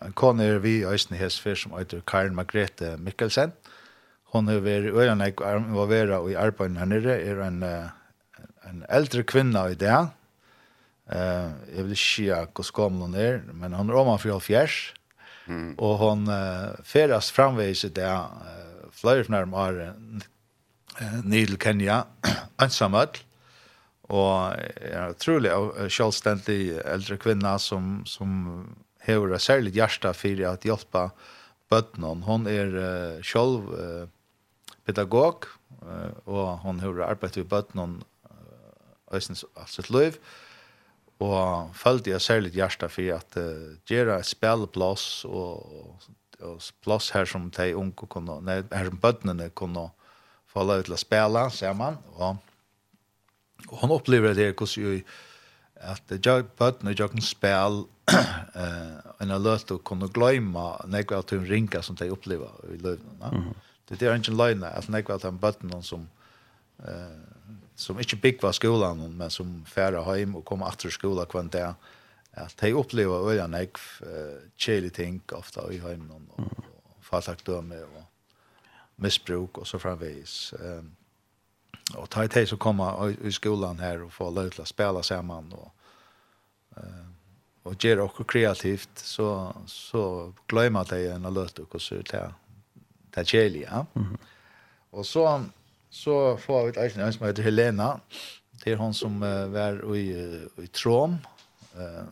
en 0.00 0.12
koner 0.12 0.58
vi 0.58 0.84
Øysten 0.86 1.16
Hesfer 1.16 1.54
som 1.54 1.78
heter 1.78 2.02
Karin 2.06 2.34
Margrethe 2.34 2.96
Mikkelsen. 2.96 3.52
Hon 4.32 4.48
har 4.48 4.60
vært 4.60 4.92
øyne 4.94 5.32
involvera 5.56 6.20
i 6.30 6.34
arbeidet 6.34 6.78
her 6.78 6.86
nere, 6.86 7.16
er 7.20 7.40
en 7.42 7.62
eh, 7.62 7.88
en 8.68 8.84
äldre 8.88 9.22
kvinna 9.22 9.70
i 9.70 9.74
det. 9.74 10.06
Eh, 11.10 11.50
jag 11.76 11.84
vill 11.84 11.96
sjá 11.96 12.46
hur 12.56 12.72
gammal 12.76 13.00
hon 13.00 13.14
är, 13.14 13.42
men 13.52 13.72
hon 13.72 13.90
är 13.90 13.94
om 13.94 14.18
för 14.18 14.40
fjärs. 14.40 14.94
Mm. 15.46 15.74
Och 15.74 15.98
hon 15.98 16.28
eh, 16.28 16.68
färdas 16.84 17.30
framvis 17.30 17.84
i 17.84 17.88
det 17.88 18.02
eh, 18.02 18.90
flöjer 18.92 19.24
från 19.24 19.40
de 19.40 19.52
har 19.52 19.94
eh, 21.00 21.24
nidl 21.24 21.56
Kenya 21.56 22.04
ensamhet. 22.56 23.14
Och 24.08 24.52
är 24.94 25.10
otroligt 25.10 25.92
självständig 25.92 26.78
äldre 26.84 27.16
kvinna 27.16 27.58
som, 27.58 28.06
som 28.06 28.28
har 29.06 29.34
ett 29.34 29.42
särskilt 29.42 29.74
hjärta 29.74 30.14
för 30.14 30.44
att 30.46 30.64
hjälpa 30.64 31.10
bötnen. 31.68 32.22
Hon 32.22 32.46
är 32.46 32.68
eh, 32.76 33.22
själv 33.22 33.60
eh, 33.80 34.08
pedagog 34.84 35.44
eh, 35.82 36.10
och 36.24 36.58
hon 36.58 36.80
har 36.80 37.00
arbetat 37.00 37.36
med 37.36 37.46
bötnen 37.46 38.04
øyne 39.12 39.36
alt 39.56 39.72
sitt 39.72 39.90
liv, 39.90 40.18
og 41.18 41.70
følte 41.74 42.10
jeg 42.10 42.22
særlig 42.22 42.52
hjärsta 42.54 42.86
for 42.86 43.14
at 43.16 43.36
uh, 43.36 43.74
gjøre 43.90 44.18
et 44.20 44.26
spilleplass 44.26 45.24
og, 45.24 45.96
og 46.40 46.60
plass 46.84 47.10
her 47.10 47.24
som 47.24 47.50
de 47.50 47.76
unge 47.76 48.06
kunne, 48.06 48.40
nei, 48.46 48.62
her 48.72 48.90
som 48.90 49.00
bøttene 49.02 49.50
kunne 49.50 49.88
få 50.46 50.62
lov 50.62 50.84
til 50.86 50.94
å 50.94 51.00
spille 51.00 51.48
sammen, 51.50 51.98
og, 52.14 52.36
og 53.68 53.80
hun 53.82 53.96
opplever 53.98 54.34
det 54.38 54.52
hvordan 54.54 54.84
jo 54.84 55.00
at 55.78 56.10
jeg 56.10 56.46
bøttene 56.58 56.94
gjør 56.94 57.14
en 57.14 57.22
spill 57.22 57.84
spela 58.08 58.24
eh 58.54 58.98
en 59.20 59.30
alert 59.34 59.70
å 59.70 59.78
kunne 59.78 60.08
glemme 60.14 60.76
när 60.86 61.04
jag 61.10 61.26
tog 61.26 61.50
ringa 61.50 61.82
som 61.82 61.96
de 61.96 62.10
opplever 62.10 62.50
i 62.74 62.76
löven. 62.76 63.18
Mm 63.22 63.42
-hmm. 63.42 63.54
Det 63.88 64.02
är 64.02 64.14
inte 64.14 64.30
lögn 64.30 64.64
at 64.64 64.88
när 64.88 65.04
jag 65.08 65.20
tar 65.20 65.30
bøttene 65.30 65.82
som 65.82 66.08
eh 66.78 67.37
som 67.78 67.98
inte 67.98 68.16
byggva 68.16 68.52
skolan 68.52 69.16
men 69.16 69.30
som 69.30 69.64
färra 69.64 70.02
hem 70.02 70.36
och 70.36 70.44
kommer 70.44 70.66
åter 70.66 70.90
skola 70.90 71.24
kvant 71.24 71.52
där 71.52 71.74
at 72.32 72.56
de 72.60 72.72
upplever 72.72 73.48
nekv 73.48 73.80
uh, 74.02 74.38
chili 74.56 74.90
ting 74.90 75.22
ofta 75.32 75.72
i 75.72 75.78
hem 75.78 76.10
och, 76.10 76.38
og 76.38 76.52
och 76.84 77.04
fatakdöme 77.04 77.82
och 77.82 78.02
missbruk 78.96 79.58
och 79.58 79.66
så 79.66 79.78
framvis 79.78 80.54
Um, 80.58 80.96
och 81.96 82.10
ta 82.10 82.26
det 82.26 82.46
så 82.46 82.56
komma 82.56 83.14
i 83.24 83.32
skolan 83.32 83.78
här 83.78 84.02
och 84.02 84.12
få 84.12 84.50
å 84.60 84.64
spela 84.64 85.02
sammen 85.02 85.52
och 85.52 85.72
eh 86.76 87.06
och 87.62 87.84
göra 87.84 88.02
också 88.02 88.24
kreativt 88.24 88.98
så 88.98 89.56
så 89.66 90.32
glömmer 90.46 90.84
det 90.88 91.12
en 91.12 91.34
löt 91.34 91.58
och 91.58 91.82
så 91.82 91.94
det 91.94 92.34
där 93.10 93.24
chili 93.24 93.64
ja. 93.70 93.86
Og 93.94 94.18
Och 94.90 95.06
så 95.06 95.44
så 95.90 96.36
får 96.36 96.66
vi 96.66 96.80
eisen 96.82 97.02
en 97.02 97.12
som 97.12 97.26
heter 97.26 97.46
Helena. 97.46 97.96
Det 98.62 98.72
er 98.72 98.80
hon 98.80 98.94
som 98.94 99.22
uh, 99.22 99.46
var 99.52 99.80
i, 99.96 100.10
i 100.60 100.68
Trom. 100.74 101.18
Uh, 101.78 102.06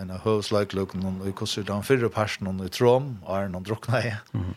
en 0.00 0.12
av 0.14 0.22
høvslagløkken 0.24 1.04
i 1.28 1.34
Kossur, 1.36 1.66
den 1.66 1.84
fyrre 1.86 2.10
personen 2.12 2.62
i 2.64 2.70
Trom, 2.72 3.16
og 3.24 3.32
er 3.36 3.50
noen 3.52 3.66
drukna 3.66 4.02
i. 4.04 4.12
Mm. 4.32 4.52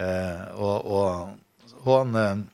Uh, 0.00 0.44
og, 0.54 0.90
og 0.90 1.80
hon, 1.86 2.14
uh, 2.14 2.44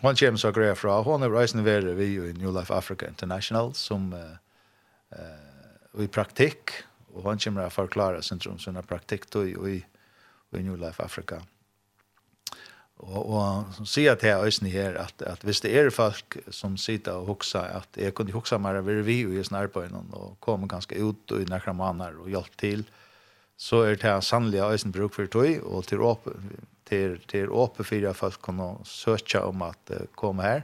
hon 0.00 0.18
kommer 0.22 0.42
så 0.42 0.52
greia 0.54 0.74
fra, 0.78 1.00
hon 1.06 1.26
er 1.26 1.32
reisende 1.34 1.66
ved 1.66 1.92
vi 1.98 2.12
i 2.16 2.32
New 2.40 2.52
Life 2.54 2.74
Africa 2.74 3.08
International, 3.08 3.74
som 3.78 4.10
uh, 4.16 4.34
uh, 5.14 6.02
i 6.02 6.10
praktikk, 6.10 6.80
og 7.14 7.24
hon 7.26 7.40
kommer 7.42 7.66
å 7.66 7.74
forklare 7.74 8.22
syndrom 8.22 8.60
som 8.62 8.78
er 8.78 8.86
praktikk 8.86 9.26
i, 9.42 9.54
i, 9.74 9.80
i 10.54 10.62
New 10.62 10.78
Life 10.78 11.02
Africa 11.02 11.40
International 11.40 11.56
Och 13.00 13.32
og 13.32 13.64
som 13.74 13.86
sier 13.86 14.14
til 14.14 14.28
här 14.28 14.68
her 14.68 14.94
at 14.98 15.22
att 15.22 15.22
att 15.22 15.44
visst 15.44 15.62
det 15.62 15.78
är 15.78 15.90
folk 15.90 16.36
som 16.50 16.76
sitter 16.76 17.16
och 17.16 17.26
huxar 17.26 17.68
att 17.68 17.88
jag 17.96 18.14
kunde 18.14 18.32
huxa 18.32 18.58
mer 18.58 18.74
av 18.74 18.84
vi 18.84 19.38
i 19.40 19.44
snär 19.44 19.66
på 19.66 19.80
og 19.80 20.36
och 20.48 20.68
ganske 20.68 20.68
ganska 20.68 20.94
ut 20.94 21.30
och 21.30 21.48
några 21.48 21.72
månader 21.72 22.20
och 22.20 22.30
hjelpe 22.30 22.56
till 22.56 22.84
så 23.56 23.82
är 23.82 23.96
det 23.96 24.02
här 24.02 24.20
sannliga 24.20 24.64
ösn 24.64 24.90
bruk 24.90 25.14
för 25.14 25.26
tog 25.26 25.62
och 25.64 25.86
till 25.86 26.00
åpe 26.00 26.30
till 26.84 27.18
till 27.26 27.50
åpe 27.50 27.84
för 27.84 28.06
at 28.06 28.16
folk 28.16 28.42
kunne 28.42 28.76
söka 28.84 29.44
om 29.44 29.62
att 29.62 29.90
komma 30.14 30.42
här. 30.42 30.62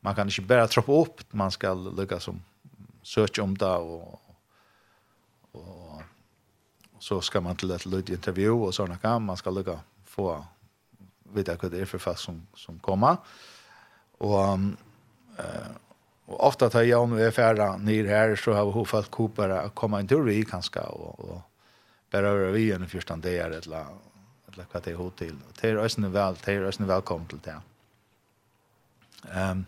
Man 0.00 0.14
kan 0.14 0.28
inte 0.28 0.42
bara 0.42 0.68
troppa 0.68 0.92
upp, 0.92 1.20
man 1.32 1.50
ska 1.50 1.74
lykke 1.74 2.20
som 2.20 2.42
söka 3.02 3.42
om 3.42 3.58
det 3.58 3.76
och 3.76 4.20
och 5.52 6.02
så 6.98 7.20
ska 7.20 7.40
man 7.40 7.56
til 7.56 7.70
et 7.70 7.86
litet 7.86 8.08
intervju 8.08 8.50
och 8.50 8.74
såna 8.74 8.96
kan 8.96 9.22
man 9.22 9.36
ska 9.36 9.50
lykke 9.50 9.78
få 10.04 10.44
vet 11.34 11.48
jag 11.48 11.62
vad 11.62 11.70
det 11.70 11.80
är 11.80 11.84
för 11.84 11.98
fast 11.98 12.20
som, 12.20 12.46
som 12.54 12.78
kommer. 12.78 13.16
Og, 14.18 14.58
eh, 15.38 15.70
och 16.26 16.46
ofta 16.46 16.70
tar 16.70 16.82
jag 16.82 17.08
nu 17.08 17.22
är 17.22 17.30
ferdig 17.30 17.80
ner 17.80 18.04
här 18.04 18.36
så 18.36 18.52
har 18.52 18.72
hun 18.72 18.86
fått 18.86 19.10
kopar 19.10 19.48
att 19.48 19.74
komma 19.74 20.00
in 20.00 20.08
till 20.08 20.22
vi 20.22 20.44
kanske 20.44 20.80
och 20.80 21.20
och 21.20 21.40
bara 22.10 22.28
över 22.28 22.52
vi 22.52 22.72
en 22.72 22.88
första 22.88 23.16
dag 23.16 23.32
eller 23.32 23.86
eller 24.54 24.66
vad 24.72 24.82
det 24.82 24.90
är 24.90 24.94
hod 24.94 25.16
til. 25.16 25.36
Det 25.60 25.70
är 25.70 25.76
ösnen 25.76 26.12
väl, 26.12 26.36
det 26.44 26.52
är 26.52 26.62
ösnen 26.62 26.88
välkommen 26.88 27.26
till 27.26 27.38
det. 27.44 27.60
Um, 29.50 29.66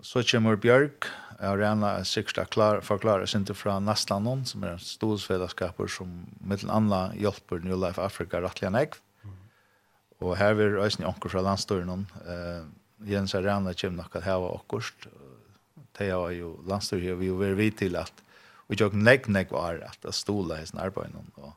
så 0.00 0.22
kommer 0.22 0.56
Björk 0.56 1.04
Jag 1.42 1.48
har 1.48 1.58
gjerne 1.58 2.04
sikkert 2.04 2.50
klar, 2.54 2.80
forklare 2.80 3.26
sin 3.26 3.44
til 3.44 3.56
fra 3.58 3.80
Nastlanon 3.82 4.44
som 4.46 4.62
er 4.62 4.76
en 4.76 4.78
stolsfellesskaper 4.78 5.88
som 5.90 6.12
mittel 6.38 6.70
andra 6.70 7.08
hjelper 7.18 7.58
New 7.64 7.74
Life 7.74 8.02
Africa 8.02 8.38
rettelig 8.40 8.68
enn 8.68 8.78
Og 10.22 10.36
her 10.38 10.54
vil 10.58 10.78
øyne 10.78 11.08
anker 11.08 11.32
fra 11.32 11.42
landstøren. 11.42 12.06
Uh, 12.22 13.10
Jens 13.10 13.34
Arena 13.34 13.74
kommer 13.74 14.02
nok 14.02 14.16
at 14.16 14.26
her 14.26 14.40
var 14.42 14.60
akkurat. 14.60 15.08
Det 15.98 16.08
er 16.08 16.30
jo 16.38 16.54
landstøren 16.66 17.18
vi 17.20 17.28
er 17.28 17.50
jo 17.52 17.56
vidt 17.58 17.78
til 17.82 17.96
at 18.00 18.22
vi 18.68 18.78
ikke 18.78 18.96
nekk 18.96 19.28
nekk 19.28 19.50
var 19.52 19.82
at 19.84 20.04
jeg 20.06 20.14
stola 20.16 20.60
i 20.62 20.66
sin 20.66 20.80
arbeid. 20.80 21.12
Og 21.36 21.52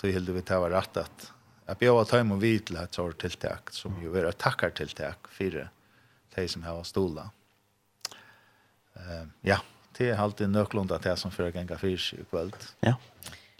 så 0.00 0.12
hilde 0.12 0.32
vi 0.32 0.42
til 0.42 0.56
å 0.56 0.64
være 0.64 0.78
rett 0.78 1.00
at 1.02 1.26
jeg 1.64 1.80
bjør 1.80 2.02
å 2.02 2.06
ta 2.08 2.20
imot 2.20 2.40
vidt 2.40 2.68
til 2.68 2.78
et 2.80 2.96
sånt 2.96 3.18
tiltak, 3.20 3.72
som 3.72 3.96
jo 4.02 4.12
er 4.16 4.28
et 4.28 4.38
takkartiltak 4.40 5.30
for 5.32 5.64
de 6.34 6.46
som 6.48 6.64
har 6.66 6.82
stola. 6.88 7.30
Uh, 8.94 9.26
ja, 9.44 9.58
det 9.98 10.10
er 10.12 10.20
alltid 10.22 10.52
nøklund 10.52 10.92
at 10.94 11.06
jeg 11.08 11.20
som 11.20 11.32
fører 11.34 11.54
ganger 11.54 11.80
fyrs 11.80 12.12
i 12.16 12.22
kveld. 12.30 12.56
Ja, 12.84 12.94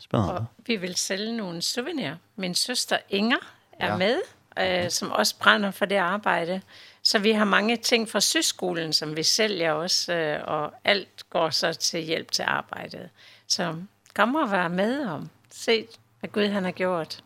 spennende. 0.00 0.46
Og 0.46 0.68
vi 0.68 0.78
vil 0.82 0.96
selge 1.00 1.32
noen 1.36 1.60
souvenir. 1.64 2.20
Min 2.40 2.56
søster 2.58 3.04
Inger 3.08 3.42
er 3.78 3.90
ja. 3.90 3.96
med, 3.96 4.20
øh, 4.58 4.90
som 4.90 5.10
også 5.10 5.38
brænder 5.38 5.70
for 5.70 5.84
det 5.84 5.96
arbejde. 5.96 6.60
Så 7.02 7.18
vi 7.18 7.32
har 7.32 7.44
mange 7.44 7.76
ting 7.76 8.08
fra 8.08 8.20
syskolen, 8.20 8.92
som 8.92 9.16
vi 9.16 9.22
sælger 9.22 9.72
også, 9.72 10.12
øh, 10.12 10.40
og 10.44 10.72
alt 10.84 11.30
går 11.30 11.50
så 11.50 11.72
til 11.72 12.00
hjælp 12.00 12.30
til 12.30 12.42
arbejdet. 12.42 13.10
Så 13.46 13.76
kom 14.14 14.34
og 14.34 14.50
vær 14.50 14.68
med 14.68 15.06
om. 15.06 15.30
Se, 15.50 15.86
hvad 16.20 16.30
Gud 16.30 16.46
han 16.46 16.64
har 16.64 16.70
gjort. 16.70 17.24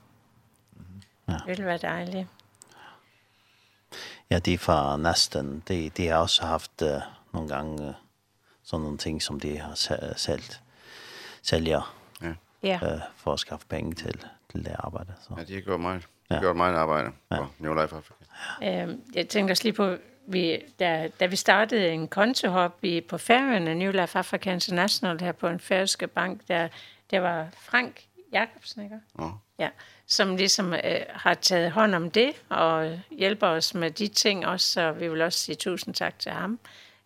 Ja. 1.28 1.32
Det 1.32 1.46
ville 1.46 1.64
være 1.64 1.78
dejligt. 1.78 2.26
Ja, 4.30 4.38
de 4.38 4.58
fra 4.58 4.96
næsten, 4.96 5.62
de, 5.68 5.90
de 5.90 6.06
har 6.06 6.16
også 6.16 6.46
haft 6.46 6.82
uh, 6.82 6.88
nogle 7.32 7.48
gange 7.48 7.88
uh, 7.88 7.94
sådan 8.62 8.82
nogle 8.82 8.98
ting, 8.98 9.22
som 9.22 9.40
de 9.40 9.58
har 9.58 9.74
solgt, 10.16 10.62
sælger 11.42 11.96
ja. 12.62 12.94
uh, 12.94 13.00
for 13.16 13.32
at 13.32 13.40
skaffe 13.40 13.66
penge 13.66 13.94
til, 13.94 14.24
til 14.52 14.64
det 14.64 14.76
arbejde. 14.78 15.14
Så. 15.28 15.34
Ja, 15.38 15.44
de 15.44 15.54
har 15.54 15.60
gjort 15.60 15.80
meget 15.80 16.08
ja. 16.30 16.40
gjort 16.40 16.56
meget 16.56 16.74
arbejde 16.74 17.10
ja. 17.30 17.36
New 17.58 17.74
Life 17.74 17.96
Africa. 17.96 18.24
Øhm, 18.62 19.02
jeg 19.14 19.28
tænker 19.28 19.52
også 19.52 19.64
lige 19.64 19.72
på, 19.72 19.96
vi, 20.26 20.58
da, 20.78 21.10
da 21.20 21.26
vi 21.26 21.36
startede 21.36 21.88
en 21.88 22.08
kontohop 22.08 22.78
i, 22.82 23.00
på 23.00 23.18
færøerne, 23.18 23.74
New 23.74 23.92
Life 23.92 24.18
Africa 24.18 24.52
International, 24.52 25.20
her 25.20 25.32
på 25.32 25.48
en 25.48 25.60
færøske 25.60 26.06
bank, 26.06 26.40
der, 26.48 26.68
der 27.10 27.20
var 27.20 27.46
Frank 27.58 28.00
Jacobsen, 28.32 28.84
ikke? 28.84 28.96
Ja. 29.18 29.30
ja 29.58 29.68
som 30.08 30.36
ligesom 30.36 30.72
øh, 30.72 31.00
har 31.08 31.34
taget 31.34 31.72
hånd 31.72 31.94
om 31.94 32.10
det, 32.10 32.32
og 32.48 33.00
hjælper 33.10 33.46
os 33.46 33.74
med 33.74 33.90
de 33.90 34.08
ting 34.08 34.46
også, 34.46 34.66
så 34.72 34.92
vi 34.92 35.08
vil 35.08 35.22
også 35.22 35.38
sige 35.38 35.56
tusind 35.56 35.94
tak 35.94 36.18
til 36.18 36.32
ham. 36.32 36.58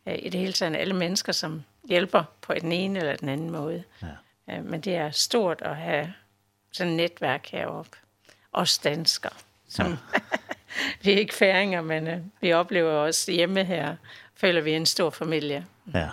Øh, 0.06 0.18
I 0.18 0.28
det 0.28 0.40
hele 0.40 0.52
taget 0.52 0.76
alle 0.76 0.94
mennesker, 0.94 1.32
som 1.32 1.62
hjælper 1.88 2.24
på 2.40 2.54
den 2.54 2.72
ene 2.72 2.98
eller 2.98 3.16
den 3.16 3.28
anden 3.28 3.50
måde. 3.50 3.84
Ja. 4.02 4.56
Øh, 4.56 4.64
men 4.64 4.80
det 4.80 4.96
er 4.96 5.10
stort 5.10 5.62
at 5.62 5.76
have 5.76 6.12
sådan 6.72 6.92
et 6.92 6.96
netværk 6.96 7.46
heroppe 7.46 7.96
os 8.52 8.78
danskere, 8.78 9.32
som 9.68 9.86
ja. 9.86 9.96
vi 11.02 11.12
er 11.12 11.18
ikke 11.18 11.34
færinger, 11.34 11.82
men 11.82 12.08
øh, 12.08 12.18
vi 12.40 12.52
oplever 12.52 12.92
også 12.92 13.32
hjemme 13.32 13.64
her, 13.64 13.96
føler 14.34 14.60
vi 14.60 14.72
en 14.72 14.86
stor 14.86 15.10
familie. 15.10 15.66
Ja, 15.94 16.08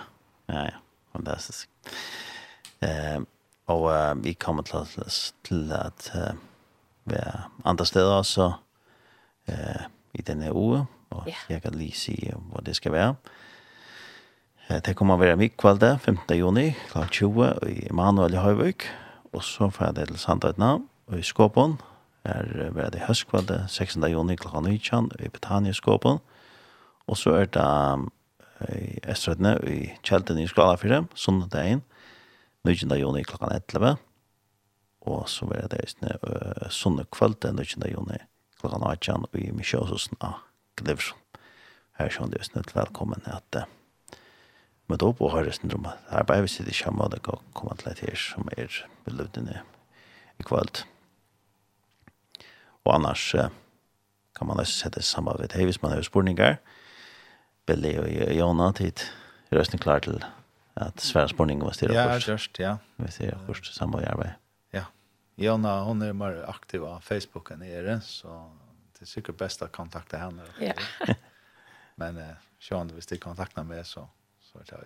ja, 0.48 0.60
ja. 0.60 0.76
Fantastisk. 1.12 1.68
Øh, 2.84 3.20
og 3.66 3.82
uh, 3.82 4.24
vi 4.24 4.32
kommer 4.32 4.62
til, 4.62 4.76
att 4.76 5.34
til 5.44 5.72
at 5.72 6.12
uh, 6.14 6.36
være 7.04 7.42
andre 7.64 7.86
steder 7.86 8.12
også 8.12 8.52
øh, 9.48 9.82
i 10.14 10.22
denne 10.22 10.44
her 10.44 10.52
uge, 10.52 10.86
og 11.10 11.22
ja. 11.26 11.34
jeg 11.48 11.62
kan 11.62 11.74
lige 11.74 11.92
sige, 11.92 12.34
hvor 12.36 12.60
det 12.60 12.76
skal 12.76 12.92
være. 12.92 13.14
Eh, 14.70 14.78
det 14.86 14.96
kommer 14.96 15.18
å 15.18 15.22
være 15.22 15.38
mikkvalde 15.40 15.98
15. 15.98 16.36
juni, 16.38 16.70
klockan 16.90 17.10
20, 17.10 17.48
i 17.68 17.86
Emanuel 17.90 18.34
i 18.34 18.42
Høyvøk. 18.42 18.86
Og 19.32 19.44
så 19.44 19.70
får 19.70 19.84
jeg 19.84 19.96
det 19.96 20.08
til 20.08 20.18
Sandøytna 20.18 20.72
og 21.10 21.18
i 21.18 21.22
Skåpon, 21.22 21.78
er 22.24 22.70
ved 22.74 22.92
det 22.92 23.06
høstkvalde 23.06 23.64
16. 23.68 24.02
juni 24.10 24.36
kl. 24.36 24.48
19 24.60 25.10
i 25.18 25.28
Betanieskåpen. 25.28 26.20
Og 27.06 27.16
så 27.16 27.30
er 27.40 27.46
det 27.46 27.66
i 28.68 29.00
Estradne 29.08 29.56
i 29.64 29.90
Kjelten 30.04 30.38
i 30.38 30.46
Skala 30.48 30.76
4, 30.76 31.06
sunnet 31.16 31.56
19. 32.64 32.92
juni 33.00 33.24
klokka 33.24 33.48
11. 33.56 33.96
Og 35.08 35.28
så 35.28 35.48
er 35.56 35.68
det 35.72 35.86
uh, 36.04 36.68
sunnet 36.68 37.10
kvalde 37.10 37.52
19. 37.52 37.88
juni 37.88 38.20
klokka 38.60 38.78
18 38.84 39.26
i 39.40 39.50
Misjøshusen 39.56 40.20
av 40.20 40.42
Glivsson. 40.76 41.16
Her 41.96 42.08
er 42.08 42.14
sånn 42.14 42.32
det 42.32 42.44
snitt 42.44 42.74
velkommen 42.76 43.24
at 43.24 43.56
uh, 43.56 43.64
møte 44.92 45.08
opp 45.08 45.24
og 45.24 45.34
høres 45.38 45.62
en 45.62 45.72
drømme. 45.72 45.96
Her 46.12 46.22
er 46.22 46.28
bare 46.28 46.44
vi 46.44 46.52
sitter 46.52 46.72
i 46.72 46.76
kjemme 46.82 47.06
og 47.06 47.14
det 47.14 47.24
kan 47.24 47.40
komme 47.56 47.76
til 47.80 47.92
et 47.92 48.04
her 48.04 48.20
som 48.20 48.48
er 48.56 48.82
beløvdende 49.08 49.62
i 50.36 50.44
kvalitet. 50.44 50.84
Og 52.84 52.94
annars 52.94 53.30
kan 54.36 54.48
man 54.48 54.60
også 54.62 54.86
sette 54.86 55.02
sammen 55.02 55.36
ved 55.38 55.52
det 55.52 55.64
hvis 55.68 55.82
man 55.82 55.92
har 55.92 56.02
spørninger. 56.02 56.56
Billy 57.66 57.96
og 58.00 58.34
Jona 58.34 58.70
tid 58.72 59.04
er 59.50 59.58
røsten 59.58 59.78
klar 59.78 60.00
til 60.04 60.22
at 60.80 61.02
svære 61.02 61.28
spørninger 61.28 61.64
var 61.64 61.76
styrer 61.76 61.94
Ja, 61.94 62.18
just, 62.32 62.58
ja. 62.58 62.76
Vi 62.96 63.10
ser 63.10 63.38
først 63.46 63.74
samme 63.74 63.98
og 63.98 64.06
arbeid. 64.10 64.32
Ja. 64.72 64.84
Jona, 65.38 65.82
hun 65.84 66.02
er 66.02 66.12
mer 66.12 66.44
aktiv 66.48 66.84
av 66.84 67.02
Facebook 67.02 67.50
enn 67.50 67.62
er 67.66 67.82
det, 67.86 67.98
så 68.06 68.40
det 68.96 69.06
er 69.06 69.10
sikkert 69.12 69.38
best 69.40 69.62
å 69.62 69.68
kontakte 69.72 70.20
henne. 70.20 70.46
Ja. 70.60 70.74
Men 72.00 72.16
eh, 72.18 72.36
sjående, 72.62 72.96
hvis 72.96 73.10
de 73.10 73.18
kontakter 73.20 73.66
meg, 73.66 73.84
så, 73.86 74.06
så 74.44 74.62
er 74.62 74.70
det 74.70 74.78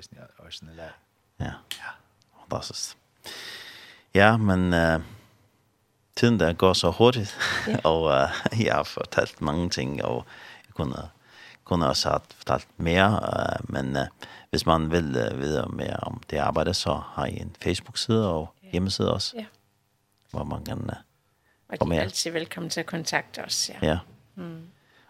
også 0.42 0.66
nye 0.66 0.78
lær. 0.78 0.96
Ja. 1.38 1.52
ja. 1.78 1.94
Fantastisk. 2.42 2.96
Ja, 4.14 4.36
men... 4.36 4.72
Eh, 4.72 5.00
tiden 6.16 6.40
der 6.40 6.52
går 6.52 6.72
så 6.72 6.90
hurtigt. 6.90 7.38
Yeah. 7.68 7.78
og 7.90 8.02
uh, 8.02 8.64
jeg 8.64 8.74
har 8.74 8.82
fortalt 8.82 9.40
mange 9.40 9.70
ting, 9.70 10.04
og 10.04 10.26
jeg 10.66 10.74
kunne, 10.74 10.96
kunne 11.64 11.86
også 11.86 12.08
have 12.08 12.20
fortalt 12.36 12.66
mere. 12.76 13.20
Uh, 13.22 13.72
men 13.72 13.96
uh, 13.96 14.02
hvis 14.50 14.66
man 14.66 14.90
vil 14.90 15.30
uh, 15.32 15.40
vide 15.40 15.66
mere 15.72 15.96
om 15.96 16.22
det 16.30 16.36
arbejde, 16.36 16.74
så 16.74 17.00
har 17.14 17.26
I 17.26 17.40
en 17.40 17.56
Facebook-side 17.62 18.30
og 18.30 18.54
yeah. 18.64 18.72
hjemmeside 18.72 19.12
også, 19.12 19.36
yeah. 19.36 19.46
hvor 20.30 20.44
man 20.44 20.64
kan 20.64 20.78
uh, 20.78 21.78
Og 21.80 21.90
de 21.90 21.96
er 21.96 22.00
altid 22.00 22.30
velkommen 22.30 22.70
til 22.70 22.80
at 22.80 22.86
kontakte 22.86 23.44
os. 23.44 23.70
Ja. 23.70 23.86
ja. 23.86 23.98
Mm. 24.34 24.62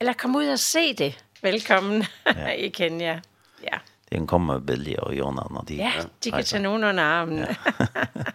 Eller 0.00 0.12
kom 0.12 0.36
ud 0.36 0.46
og 0.46 0.58
se 0.58 0.94
det. 0.94 1.24
Velkommen 1.42 2.04
ja. 2.26 2.48
i 2.66 2.68
Kenya. 2.68 3.20
Ja. 3.62 3.78
Det 4.08 4.18
kan 4.18 4.26
komme 4.26 4.66
Billy 4.66 4.94
og 4.98 5.18
Jona, 5.18 5.42
når 5.50 5.64
de... 5.68 5.74
Ja, 5.74 5.92
de 6.24 6.30
kan 6.30 6.44
tage 6.44 6.62
nogen 6.62 6.84
under 6.84 7.04
armen. 7.04 7.38
ja, 7.38 7.46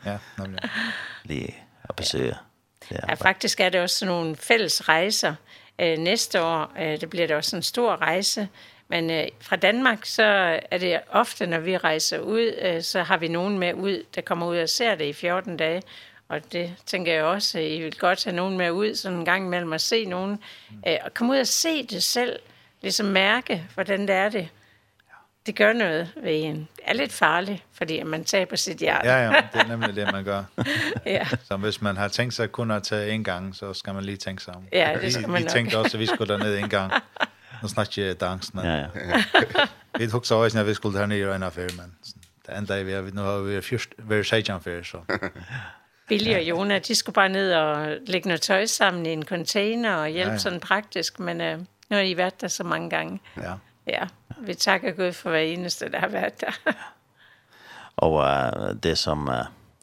ja 0.12 0.18
nemlig. 0.38 0.60
Lige 1.24 1.56
at 1.84 1.96
besøge. 1.96 2.36
Ja. 2.92 2.98
ja, 3.10 3.14
faktisk 3.14 3.60
er 3.60 3.70
det 3.70 3.82
også 3.82 4.06
nogle 4.06 4.36
fælles 4.36 4.90
rejser, 4.90 5.36
Øh, 5.82 5.98
næste 5.98 6.42
år 6.42 6.72
øh, 6.82 7.02
det 7.02 7.10
bliver 7.10 7.28
det 7.28 7.36
også 7.36 7.56
en 7.56 7.64
stor 7.64 7.96
rejse, 7.96 8.48
men 8.88 9.10
øh, 9.10 9.28
fra 9.40 9.56
Danmark 9.56 10.06
så 10.06 10.24
er 10.72 10.78
det 10.78 11.00
ofte 11.10 11.48
når 11.48 11.60
vi 11.60 11.78
rejser 11.78 12.20
ud, 12.20 12.54
øh, 12.62 12.82
så 12.82 13.04
har 13.04 13.18
vi 13.18 13.28
nogen 13.28 13.60
med 13.60 13.74
ud, 13.74 14.04
der 14.16 14.22
kommer 14.22 14.48
ud 14.48 14.58
og 14.58 14.70
ser 14.70 14.96
det 14.96 15.06
i 15.06 15.14
14 15.14 15.58
dage. 15.58 15.82
Og 16.28 16.52
det 16.52 16.76
tænker 16.86 17.14
jeg 17.14 17.24
også, 17.24 17.60
at 17.60 17.66
I 17.66 17.82
vil 17.82 17.98
godt 17.98 18.24
have 18.24 18.36
nogen 18.36 18.58
med 18.58 18.72
ud 18.72 18.96
sådan 18.96 19.18
en 19.18 19.26
gang 19.26 19.46
imellem 19.46 19.74
at 19.74 19.82
se 19.82 20.06
nogen. 20.06 20.40
Øh, 20.88 20.98
og 21.02 21.14
komme 21.14 21.34
ud 21.34 21.38
og 21.38 21.48
se 21.48 21.84
det 21.84 22.04
selv, 22.04 22.40
ligesom 22.82 23.06
mærke, 23.06 23.64
hvordan 23.74 24.02
det 24.02 24.16
er 24.16 24.30
det 24.30 24.50
det 25.46 25.56
gør 25.56 25.74
noget 25.74 26.14
ved 26.24 26.44
en. 26.44 26.56
Det 26.56 26.84
er 26.86 26.94
lidt 26.94 27.12
farligt, 27.12 27.64
fordi 27.74 28.04
man 28.04 28.24
taber 28.24 28.56
sit 28.56 28.78
hjerte. 28.78 29.08
ja, 29.08 29.18
ja, 29.18 29.42
det 29.54 29.62
er 29.62 29.68
nemlig 29.68 29.96
det, 29.96 30.12
man 30.12 30.24
gør. 30.24 30.44
ja. 31.06 31.28
Så 31.44 31.58
hvis 31.58 31.82
man 31.82 31.98
har 31.98 32.08
tænkt 32.08 32.34
sig 32.34 32.52
kun 32.52 32.72
at 32.72 32.84
tage 32.84 33.12
en 33.12 33.24
gang, 33.24 33.56
så 33.56 33.74
skal 33.74 33.94
man 33.94 34.04
lige 34.04 34.18
tænke 34.18 34.44
sig 34.44 34.56
om. 34.56 34.64
Ja, 34.74 34.98
det 35.02 35.14
skal 35.14 35.30
man 35.30 35.38
vi, 35.38 35.44
nok. 35.44 35.52
tænkte 35.52 35.78
også, 35.78 35.98
at 35.98 36.02
vi 36.02 36.06
skulle 36.06 36.34
derned 36.34 36.58
en 36.58 36.70
gang. 36.70 36.94
Nu 37.62 37.68
snakker 37.68 38.06
jeg 38.06 38.22
dansen. 38.22 38.60
Ja, 38.60 38.76
ja. 38.76 38.88
vi 40.00 40.08
tog 40.08 40.26
så 40.26 40.36
også, 40.36 40.60
at 40.60 40.68
vi 40.68 40.74
skulle 40.74 41.00
derned 41.00 41.28
og 41.28 41.36
en 41.36 41.44
affære, 41.44 41.70
men 41.78 41.96
det 42.48 42.58
enda 42.58 42.80
er 42.80 42.84
vi, 42.84 42.92
at 42.92 43.14
nu 43.14 43.22
har 43.22 43.38
vi 43.38 43.62
først 43.62 43.90
været 43.98 44.26
sejtjan 44.26 44.62
før, 44.62 44.84
så... 44.84 44.98
Billy 46.08 46.34
og 46.34 46.42
Jona, 46.42 46.80
de 46.80 46.96
skulle 46.96 47.14
bare 47.14 47.30
ned 47.30 47.54
og 47.54 47.98
lægge 48.08 48.28
noget 48.28 48.42
tøj 48.42 48.66
sammen 48.66 49.06
i 49.06 49.10
en 49.10 49.26
container 49.26 49.96
og 49.96 50.08
hjælpe 50.08 50.30
ja, 50.30 50.34
ja. 50.34 50.38
sådan 50.38 50.60
praktisk, 50.60 51.20
men 51.20 51.42
øh, 51.42 51.58
nu 51.58 51.66
har 51.90 52.00
I 52.00 52.18
været 52.18 52.42
der 52.42 52.48
så 52.48 52.64
mange 52.64 52.90
gange. 52.90 53.20
Ja. 53.38 53.54
Ja, 53.88 54.08
vi 54.38 54.54
takker 54.54 54.92
Gud 54.92 55.12
for 55.12 55.30
hver 55.30 55.40
eneste, 55.40 55.92
der 55.92 56.00
har 56.00 56.08
været 56.08 56.42
der. 56.42 56.74
og 57.98 58.14
uh, 58.14 58.76
det 58.84 58.98
som 58.98 59.28
uh, 59.28 59.36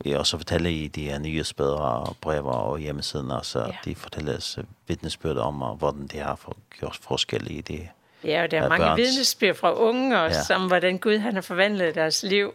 vi 0.04 0.12
også 0.12 0.36
forteller 0.36 0.70
i 0.70 0.86
de 0.86 1.10
her 1.10 1.18
nyhedsbøder 1.18 1.76
og 1.76 2.16
brever 2.20 2.52
og 2.52 2.78
hjemmesiden, 2.78 3.30
altså 3.30 3.60
ja. 3.60 3.76
de 3.84 3.94
fortæller 3.94 4.62
vidnesbyrd 4.88 5.36
om, 5.36 5.62
og 5.62 5.74
hvordan 5.74 6.06
de 6.06 6.18
har 6.18 6.36
for, 6.36 6.56
gjort 6.78 6.98
forskel 7.02 7.50
i 7.50 7.60
det 7.60 7.88
Ja, 8.24 8.42
og 8.42 8.50
der 8.50 8.62
er 8.62 8.68
mange 8.68 8.84
børns. 8.84 8.98
vidnesbyrd 8.98 9.54
fra 9.54 9.74
unge 9.74 10.20
også, 10.20 10.46
ja. 10.50 10.56
om 10.56 10.66
hvordan 10.66 10.98
Gud 10.98 11.18
han 11.18 11.34
har 11.34 11.40
forvandlet 11.40 11.94
deres 11.94 12.22
liv. 12.22 12.54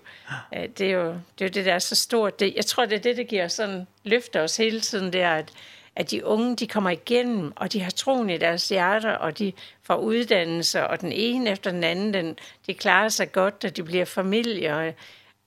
Ja. 0.52 0.65
Det 0.78 0.88
er 0.88 0.91
jo 0.91 1.15
det, 1.40 1.45
er 1.45 1.49
det 1.49 1.65
der 1.65 1.74
er 1.74 1.80
så 1.80 1.95
stort. 1.95 2.40
Det, 2.40 2.53
jeg 2.56 2.65
tror, 2.65 2.86
det 2.86 2.95
er 2.95 3.02
det, 3.02 3.18
der 3.18 3.24
giver 3.24 3.48
sådan, 3.48 3.88
løfter 4.03 4.41
os 4.41 4.57
hele 4.57 4.82
tiden, 4.82 5.14
det 5.14 5.22
er, 5.22 5.36
at 5.36 5.52
at 5.95 6.11
de 6.11 6.26
unge, 6.26 6.56
de 6.56 6.68
kommer 6.68 6.90
igennem, 6.90 7.53
og 7.56 7.74
de 7.74 7.82
har 7.82 7.91
troen 7.91 8.30
i 8.30 8.38
deres 8.38 8.70
hjerter, 8.70 9.11
og 9.11 9.40
de 9.40 9.53
får 9.84 9.95
uddannelse, 9.95 10.88
og 10.88 11.02
den 11.02 11.11
ene 11.11 11.49
efter 11.49 11.72
den 11.72 11.84
anden, 11.84 12.14
den, 12.14 12.38
de 12.68 12.74
klarer 12.74 13.10
sig 13.10 13.32
godt, 13.32 13.65
og 13.65 13.78
de 13.78 13.84
bliver 13.84 14.06
familie. 14.06 14.76
Og 14.76 14.94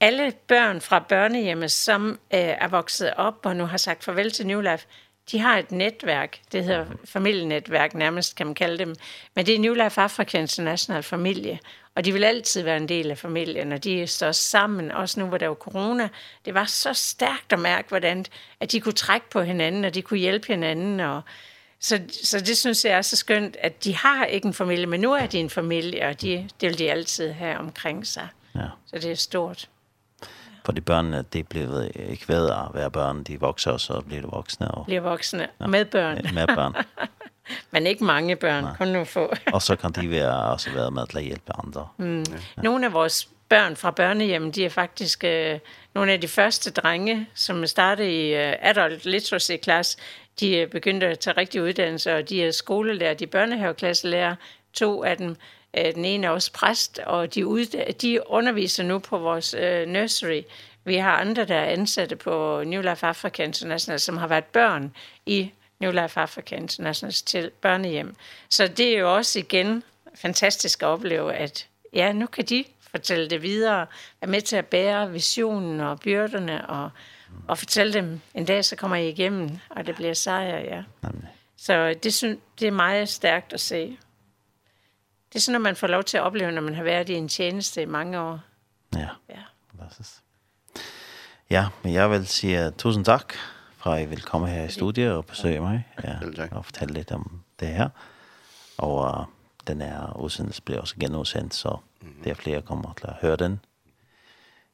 alle 0.01 0.33
børn 0.47 0.81
fra 0.81 0.99
børnehjemmet, 0.99 1.73
som 1.73 2.11
øh, 2.11 2.41
er 2.41 2.69
vokset 2.69 3.15
op 3.17 3.47
og 3.47 3.57
nu 3.57 3.65
har 3.67 3.77
sagt 3.77 4.05
farvel 4.05 4.31
til 4.31 4.47
New 4.47 4.61
Life, 4.61 4.87
de 5.31 5.39
har 5.39 5.59
et 5.59 5.73
netværk, 5.73 6.39
det 6.53 6.65
hedder 6.65 6.87
familienetværk 7.05 7.95
nærmest, 7.95 8.37
kan 8.37 8.47
man 8.47 8.55
kalde 8.55 8.79
dem. 8.79 8.95
Men 9.35 9.47
det 9.47 9.55
er 9.55 9.59
New 9.59 9.75
Life 9.75 10.01
Africa 10.01 10.39
International 10.39 11.03
Familie, 11.03 11.59
Og 11.97 12.05
de 12.05 12.13
vil 12.13 12.25
altid 12.25 12.63
være 12.63 12.77
en 12.77 12.89
del 12.89 13.11
af 13.11 13.19
familien, 13.19 13.73
og 13.73 13.85
de 13.85 14.07
står 14.07 14.33
sammen, 14.33 14.93
også 14.93 15.21
nu 15.21 15.27
hvor 15.27 15.39
der 15.39 15.49
var 15.49 15.55
corona. 15.55 16.09
Det 16.45 16.55
var 16.55 16.65
så 16.65 16.93
stærkt 16.93 17.53
at 17.53 17.59
mærke, 17.59 17.89
hvordan 17.89 18.25
at 18.61 18.73
de 18.73 18.81
kunne 18.81 18.93
trække 18.93 19.31
på 19.31 19.43
hinanden, 19.43 19.85
og 19.85 19.95
de 19.95 20.03
kunne 20.03 20.21
hjælpe 20.21 20.47
hinanden. 20.47 21.01
Og 21.01 21.23
så, 21.81 22.01
så 22.25 22.41
det 22.41 22.59
synes 22.59 22.85
jeg 22.85 22.93
er 22.93 23.03
så 23.03 23.17
skønt, 23.17 23.57
at 23.61 23.85
de 23.85 23.97
har 23.97 24.25
ikke 24.25 24.47
en 24.47 24.55
familie, 24.55 24.87
men 24.87 25.01
nu 25.01 25.13
er 25.13 25.27
de 25.27 25.39
en 25.39 25.51
familie, 25.51 26.07
og 26.07 26.21
de, 26.21 26.49
det 26.61 26.69
vil 26.69 26.79
de 26.79 26.91
altid 26.91 27.33
have 27.33 27.59
omkring 27.59 28.07
sig. 28.07 28.29
Ja. 28.55 28.67
Så 28.87 28.99
det 28.99 29.11
er 29.11 29.15
stort. 29.15 29.69
For 30.65 30.73
de 30.73 30.81
børnene, 30.81 31.25
det 31.33 31.39
er 31.39 31.43
blevet 31.43 31.93
ikke 31.95 32.29
ved 32.29 32.51
at 32.51 32.75
være 32.75 32.91
børn, 32.91 33.23
de 33.23 33.41
vokser, 33.41 33.71
og 33.71 33.81
så 33.81 34.01
bliver 34.01 34.23
de 34.23 34.29
voksne. 34.29 34.71
Og, 34.71 34.87
bliver 34.87 35.01
voksne, 35.01 35.49
ja. 35.61 35.67
med 35.67 35.85
børn. 35.85 36.35
Med 36.35 36.47
børn. 36.47 36.75
Men 37.73 37.87
ikke 37.87 38.05
mange 38.05 38.37
børn, 38.37 38.65
Nej. 38.65 38.77
kun 38.77 38.89
nogle 38.89 39.07
få. 39.07 39.33
og 39.55 39.63
så 39.63 39.77
kan 39.77 39.93
de 39.93 40.11
være, 40.11 40.43
også 40.43 40.71
være 40.71 40.91
med 40.91 41.07
til 41.07 41.19
at 41.19 41.25
hjælpe 41.25 41.53
andre. 41.65 41.89
Mm. 41.97 42.19
Ja. 42.19 42.63
Nogle 42.63 42.87
af 42.87 42.93
vores 42.93 43.29
børn 43.49 43.77
fra 43.77 43.91
børnehjem, 43.91 44.53
de 44.53 44.65
er 44.65 44.69
faktisk 44.69 45.25
øh, 45.25 45.59
nogle 45.95 46.13
af 46.13 46.21
de 46.21 46.29
første 46.29 46.71
drenge, 46.71 47.27
som 47.35 47.67
startede 47.67 48.29
i 48.29 48.35
øh, 48.35 48.55
adult 48.61 49.05
literacy 49.05 49.53
class. 49.63 49.97
De 50.41 50.61
er 50.61 50.67
begyndt 50.67 51.03
at 51.05 51.19
tage 51.19 51.37
rigtig 51.37 51.63
uddannelse, 51.63 52.17
og 52.17 52.29
de 52.29 52.45
er 52.45 52.51
skolelærer, 52.51 53.15
de 53.15 53.25
er 53.25 53.29
børnehaveklasselærer, 53.29 54.35
to 54.73 55.05
af 55.05 55.17
dem. 55.17 55.37
Øh, 55.79 55.95
den 55.95 56.05
ene 56.05 56.27
er 56.27 56.31
også 56.31 56.53
præst, 56.53 56.99
og 56.99 57.35
de, 57.35 57.65
de 58.03 58.31
underviser 58.31 58.85
nu 58.85 58.99
på 58.99 59.19
vores 59.19 59.55
øh, 59.55 59.89
nursery. 59.89 60.43
Vi 60.85 60.97
har 60.97 61.13
andre, 61.13 61.45
der 61.45 61.55
er 61.55 61.71
ansatte 61.71 62.17
på 62.17 62.63
New 62.67 62.83
Life 62.83 63.07
Africa 63.07 63.43
International, 63.45 64.01
som 64.01 64.17
har 64.17 64.27
været 64.27 64.45
børn 64.45 64.95
i 65.27 65.51
New 65.81 65.91
Life 65.91 66.21
Africa 66.21 66.57
Internationals 66.57 67.23
til 67.23 67.51
børnehjem. 67.61 68.15
Så 68.49 68.67
det 68.67 68.95
er 68.95 68.99
jo 68.99 69.15
også 69.15 69.39
igen 69.39 69.83
fantastisk 70.15 70.83
at 70.83 70.87
opleve, 70.87 71.35
at 71.35 71.69
ja, 71.93 72.13
nu 72.13 72.27
kan 72.27 72.45
de 72.45 72.65
fortælle 72.91 73.31
det 73.31 73.43
videre, 73.43 73.87
være 74.21 74.31
med 74.31 74.41
til 74.41 74.57
at 74.57 74.67
bære 74.67 75.11
visionen 75.11 75.81
og 75.81 76.01
byrderne, 76.01 76.69
og, 76.69 76.91
og 77.49 77.59
fortælle 77.59 77.93
dem, 77.93 78.21
en 78.35 78.45
dag 78.45 78.65
så 78.65 78.77
kommer 78.77 78.97
I 78.97 79.09
igennem, 79.09 79.51
og 79.71 79.87
det 79.87 79.95
bliver 79.95 80.15
sejr, 80.15 80.59
ja. 80.59 80.83
Så 81.57 81.95
det, 82.03 82.15
synes, 82.15 82.39
det 82.61 82.69
er 82.69 82.73
meget 82.73 83.09
stærkt 83.09 83.53
at 83.53 83.61
se. 83.61 83.99
Det 85.29 85.35
er 85.35 85.41
sådan, 85.41 85.61
når 85.61 85.69
man 85.69 85.77
får 85.77 85.87
lov 85.87 86.05
til 86.05 86.17
at 86.17 86.23
opleve, 86.23 86.53
når 86.53 86.63
man 86.63 86.75
har 86.75 86.83
været 86.83 87.09
i 87.09 87.15
en 87.15 87.29
tjeneste 87.29 87.83
i 87.83 87.85
mange 87.85 88.21
år. 88.21 88.41
Ja, 88.95 89.09
ja. 89.29 89.43
præcis. 89.79 90.23
Ja, 91.51 91.67
men 91.83 91.93
jeg 91.93 92.11
vil 92.11 92.27
sige 92.27 92.71
tusind 92.71 93.05
tak 93.05 93.35
fra 93.87 93.97
I 93.97 94.07
vil 94.07 94.23
komme 94.23 94.49
her 94.49 94.65
i 94.65 94.69
studiet 94.69 95.13
og 95.13 95.27
besøge 95.27 95.61
mig 95.61 95.87
ja, 96.05 96.17
og 96.51 96.65
fortælle 96.65 96.95
lidt 96.95 97.13
om 97.13 97.41
det 97.61 97.69
her. 97.69 97.89
Og 98.79 99.19
uh, 99.19 99.25
den 99.67 99.81
her 99.81 100.17
udsendelse 100.17 100.63
bliver 100.63 100.81
også 100.81 100.95
genudsendt, 101.01 101.55
så 101.55 101.77
mm 102.01 102.09
-hmm. 102.09 102.25
der 102.25 102.31
er 102.31 102.35
flere 102.35 102.63
kommer 102.63 102.93
til 102.93 103.07
at 103.07 103.15
høre 103.21 103.37
den 103.37 103.61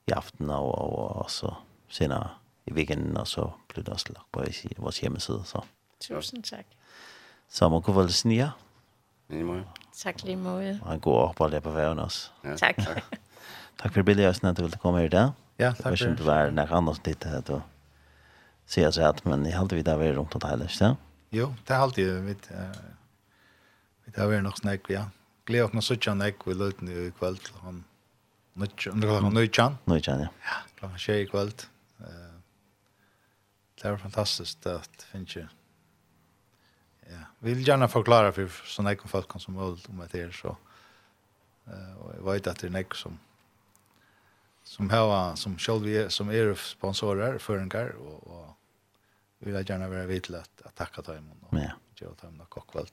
i 0.07 0.11
aften 0.11 0.51
og, 0.51 0.79
og, 0.79 0.99
og, 0.99 1.17
og 1.17 1.31
så 1.31 1.55
senere 1.89 2.29
i 2.67 2.73
weekenden, 2.73 3.17
og 3.17 3.27
så 3.27 3.51
bliver 3.69 3.85
det 3.85 3.93
også 3.93 4.07
lagt 4.09 4.33
på 4.33 4.43
i 4.43 4.75
vores 4.79 4.99
hjemmeside. 4.99 5.43
Så. 5.45 5.61
Tusind 6.01 6.43
tak. 6.43 6.65
Så 7.49 7.69
må 7.69 7.81
kunne 7.81 7.97
vel 7.97 8.13
snige. 8.13 8.51
Lige 9.29 9.45
måde. 9.45 9.65
Tak 9.97 10.23
lige 10.23 10.37
måde. 10.37 10.81
Og 10.83 10.95
en 10.95 11.01
god 11.01 11.17
ophold 11.17 11.53
der 11.53 11.61
på 11.61 11.71
væven 11.71 11.99
også. 11.99 12.31
Ja, 12.45 12.57
tak. 12.57 12.77
tak. 13.79 13.93
for 13.93 14.03
det, 14.03 14.05
Billy, 14.05 14.23
at 14.23 14.43
du 14.43 14.63
ville 14.63 14.79
komme 14.79 14.99
her 14.99 15.07
i 15.07 15.09
dag. 15.09 15.31
Ja, 15.59 15.65
takk. 15.65 15.87
Jeg 15.87 15.99
synes 15.99 16.19
du 16.19 16.25
var 16.25 16.51
nærkere 16.51 16.77
andre 16.77 16.95
som 16.95 17.03
ditt, 17.03 17.27
at 17.27 17.49
du 17.49 17.61
säga 18.67 18.93
så 18.93 19.03
att 19.03 19.25
men 19.25 19.45
jag 19.45 19.59
hade 19.59 19.77
vi 19.77 19.83
där 19.83 19.97
var 19.97 20.05
runt 20.05 20.37
att 20.37 20.51
hela, 20.51 20.69
så. 20.69 20.97
Jo, 21.31 21.55
det 21.67 21.75
har 21.75 21.83
alltid 21.83 22.15
vet 22.15 22.51
vi 24.05 24.13
där 24.13 24.27
var 24.27 24.41
nog 24.41 24.59
snack 24.59 24.81
ja. 24.89 25.05
Glädje 25.45 25.65
att 25.65 25.73
man 25.73 25.83
så 25.83 25.97
tjänar 25.97 26.27
jag 26.27 26.47
vill 26.47 26.63
ut 26.63 26.81
nu 26.81 27.07
ikväll 27.07 27.37
till 27.39 27.55
han. 27.63 27.85
Nu 28.53 28.67
nu 28.95 29.07
nu 29.31 29.49
tjän. 29.49 29.77
Nu 29.85 30.01
tjän 30.01 30.21
ja. 30.21 30.29
Ja, 30.43 30.53
klockan 30.75 30.99
6 30.99 31.09
ikväll. 31.09 31.53
Eh 32.01 32.33
Det 33.83 33.91
var 33.91 33.99
fantastiskt 33.99 34.67
att 34.67 35.03
finns 35.03 35.37
ju. 35.37 35.47
Ja, 37.11 37.19
vi 37.39 37.55
vill 37.55 37.69
gärna 37.69 37.89
förklara 37.89 38.33
för 38.33 38.49
såna 38.65 38.89
här 38.89 38.99
folk 39.09 39.41
som 39.41 39.55
möjligt 39.55 39.89
om 39.89 40.09
det 40.13 40.21
är 40.21 40.31
så. 40.31 40.57
Eh 41.67 41.97
och 42.01 42.15
jag 42.17 42.33
vet 42.33 42.47
att 42.47 42.59
det 42.59 42.67
är 42.67 42.71
något 42.71 42.97
som 42.97 43.19
som 44.73 44.91
har 44.91 45.37
som 45.37 45.59
själv 45.59 45.87
är 45.87 46.09
som 46.09 46.31
är 46.31 46.55
sponsorer 46.55 47.39
förenkar 47.39 47.89
och 47.89 48.27
och 48.27 48.57
vi 49.39 49.53
vill 49.53 49.69
gärna 49.69 49.89
vara 49.89 50.07
vid 50.07 50.23
till 50.23 50.35
att, 50.35 50.63
att 50.65 50.75
tacka 50.75 51.03
dem 51.03 51.31
och 51.41 51.59
ja. 51.59 51.71
ge 52.01 52.07
dem 52.07 52.35
något 52.37 52.51
kockvalt. 52.51 52.93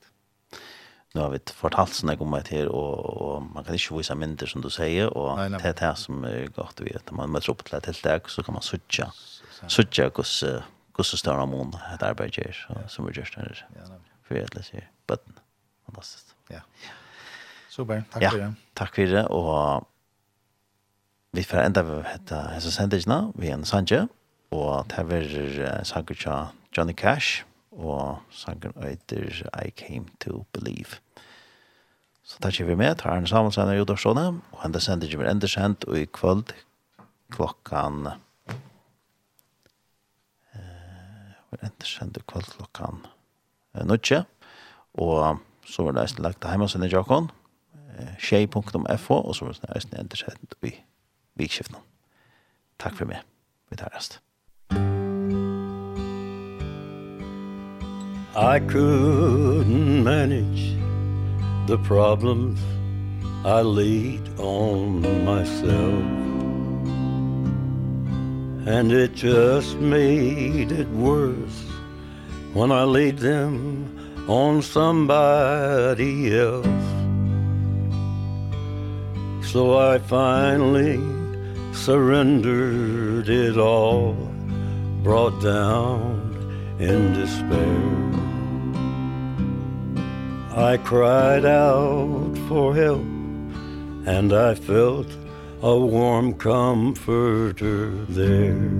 Nu 1.13 1.21
har 1.21 1.29
vi 1.29 1.39
fortalt 1.55 1.93
sånne 1.93 2.17
om 2.21 2.35
det 2.35 2.51
her, 2.53 2.67
og, 2.69 3.05
og 3.21 3.45
man 3.55 3.63
kan 3.65 3.73
ikke 3.73 3.95
vise 3.97 4.15
mindre, 4.15 4.47
som 4.47 4.61
du 4.61 4.69
sier, 4.69 5.09
og 5.17 5.39
det 5.39 5.65
er 5.65 5.77
det 5.79 5.93
som 5.97 6.25
er 6.27 6.51
godt 6.53 6.83
å 6.83 6.85
vite. 6.85 7.15
Man 7.17 7.31
møter 7.33 7.49
opp 7.49 7.63
til 7.65 7.77
et 7.79 7.87
tiltak, 7.87 8.29
så 8.29 8.43
kan 8.45 8.53
man 8.53 8.65
suttje, 8.65 9.07
suttje 9.65 10.05
hvordan 10.13 11.09
større 11.09 11.47
mån 11.49 11.73
et 11.95 12.05
arbeid 12.05 12.37
gjør, 12.37 12.61
som 12.87 13.07
vi 13.07 13.15
gjør 13.17 13.31
større. 13.31 13.65
For 14.27 14.37
jeg 14.37 14.51
vil 14.53 14.67
si, 14.67 14.83
bøtten. 15.09 15.39
Fantastisk. 15.87 16.35
Ja. 16.53 16.61
Super, 17.73 18.03
takk 18.13 18.27
ja, 18.27 18.35
for 18.35 18.43
det. 18.43 18.51
Takk 18.77 18.99
for 18.99 19.15
det, 19.15 19.25
og 19.33 19.88
vi 21.31 21.43
får 21.43 21.57
enda 21.57 21.83
vi 21.85 21.99
hette 22.07 22.39
hese 22.55 22.71
sendingsna 22.73 23.31
vi 23.35 23.51
en 23.53 23.65
sanje. 23.65 24.07
Og 24.51 24.87
det 24.89 25.05
var 25.05 25.83
sanger 25.85 26.17
tja 26.17 26.37
Johnny 26.73 26.93
Cash 26.97 27.43
og 27.71 28.23
sanger 28.33 28.73
eiter 28.81 29.43
I 29.53 29.69
Came 29.69 30.09
to 30.19 30.45
Believe. 30.53 30.99
Så 32.23 32.37
tar 32.41 32.65
vi 32.65 32.75
med, 32.75 32.97
tar 32.97 33.09
Arne 33.09 33.27
Samuelsen 33.27 33.69
og 33.71 33.77
Jodor 33.77 33.97
Sjone, 33.97 34.25
og 34.53 34.65
enda 34.65 34.79
sender 34.79 35.09
vi 35.17 35.25
enda 35.25 35.47
sendt, 35.49 35.85
og 35.89 35.97
i 35.97 36.05
kvöld 36.05 36.53
klokkan 37.33 38.05
eh, 40.53 41.31
var 41.49 41.63
enda 41.63 41.85
sendt 41.85 42.17
i 42.17 42.25
kvöld 42.29 42.51
klokkan 42.57 43.01
eh, 43.73 43.85
nødje, 43.85 44.25
og 44.93 45.41
så 45.65 45.83
var 45.83 45.97
det 45.97 46.03
eisen 46.03 46.23
lagt 46.25 46.37
hjemme 46.41 46.53
heimasen 46.53 46.85
i 46.85 46.91
Jakon, 46.93 47.31
eh, 47.97 48.13
tjej.fo, 48.21 49.21
og 49.21 49.35
så 49.35 49.45
var 49.45 49.57
det 49.57 49.73
eisen 49.75 49.97
enda 49.97 50.15
sendt 50.15 50.53
i 50.61 50.75
vikskiftene. 51.39 51.81
Takk 52.79 52.95
for 52.95 53.05
meg. 53.05 53.23
Vi 53.69 53.75
tar 53.77 53.91
rest. 53.93 54.19
I 58.35 58.59
couldn't 58.59 60.03
manage 60.03 60.77
the 61.67 61.77
problems 61.79 62.59
I 63.43 63.61
laid 63.61 64.21
on 64.37 65.01
myself 65.25 66.03
And 68.67 68.91
it 68.91 69.13
just 69.13 69.77
made 69.79 70.71
it 70.71 70.87
worse 70.89 71.63
When 72.53 72.71
I 72.71 72.83
laid 72.83 73.17
them 73.17 74.25
on 74.29 74.61
somebody 74.61 76.37
else 76.37 76.65
So 79.51 79.77
I 79.77 79.97
finally 79.97 81.18
surrendered 81.73 83.29
it 83.29 83.57
all 83.57 84.13
brought 85.03 85.41
down 85.41 86.75
in 86.79 87.13
despair. 87.13 87.99
I 90.55 90.77
cried 90.77 91.45
out 91.45 92.37
for 92.47 92.75
help 92.75 93.01
and 94.05 94.33
I 94.33 94.55
felt 94.55 95.07
a 95.61 95.77
warm 95.77 96.33
comforter 96.33 97.91
there. 98.09 98.71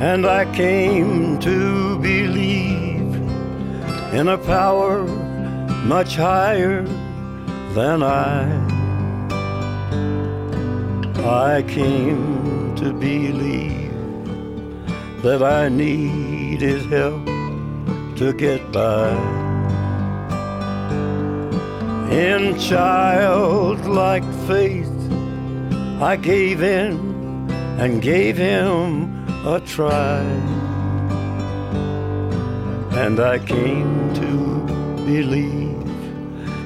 And 0.00 0.26
I 0.26 0.52
came 0.54 1.38
to 1.40 1.98
believe 1.98 3.14
in 4.12 4.28
a 4.28 4.38
power 4.38 5.04
much 5.84 6.16
higher 6.16 6.82
than 7.74 8.02
I 8.02 8.81
I 11.24 11.62
came 11.62 12.74
to 12.74 12.92
believe 12.92 13.92
that 15.22 15.40
I 15.40 15.68
needed 15.68 16.82
help 16.86 17.24
to 18.16 18.32
get 18.36 18.72
by. 18.72 19.10
In 22.10 22.58
childlike 22.58 24.24
faith 24.48 24.90
I 26.00 26.16
gave 26.16 26.60
in 26.60 27.48
and 27.78 28.02
gave 28.02 28.36
him 28.36 29.24
a 29.46 29.60
try. 29.60 30.22
And 32.98 33.20
I 33.20 33.38
came 33.38 34.12
to 34.14 34.66
believe 35.06 35.86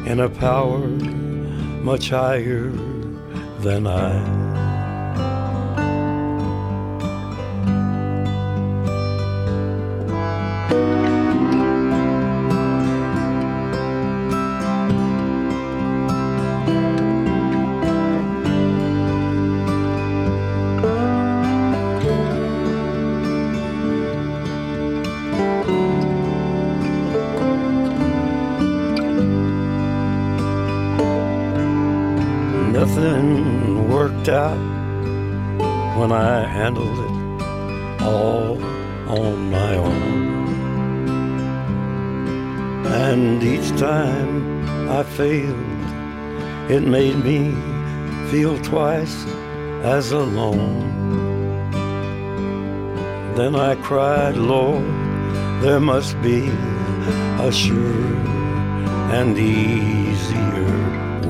in 0.06 0.20
a 0.20 0.30
power 0.30 0.88
much 1.84 2.08
higher 2.08 2.70
than 3.60 3.86
I. 3.86 4.45
It 46.68 46.82
made 46.82 47.24
me 47.24 47.54
feel 48.28 48.58
twice 48.58 49.24
as 49.84 50.10
alone. 50.10 50.82
Then 53.36 53.54
I 53.54 53.76
cried, 53.76 54.36
Lord, 54.36 54.82
there 55.62 55.78
must 55.78 56.20
be 56.22 56.48
a 57.38 57.52
sure 57.52 58.16
and 59.14 59.38
easier 59.38 60.66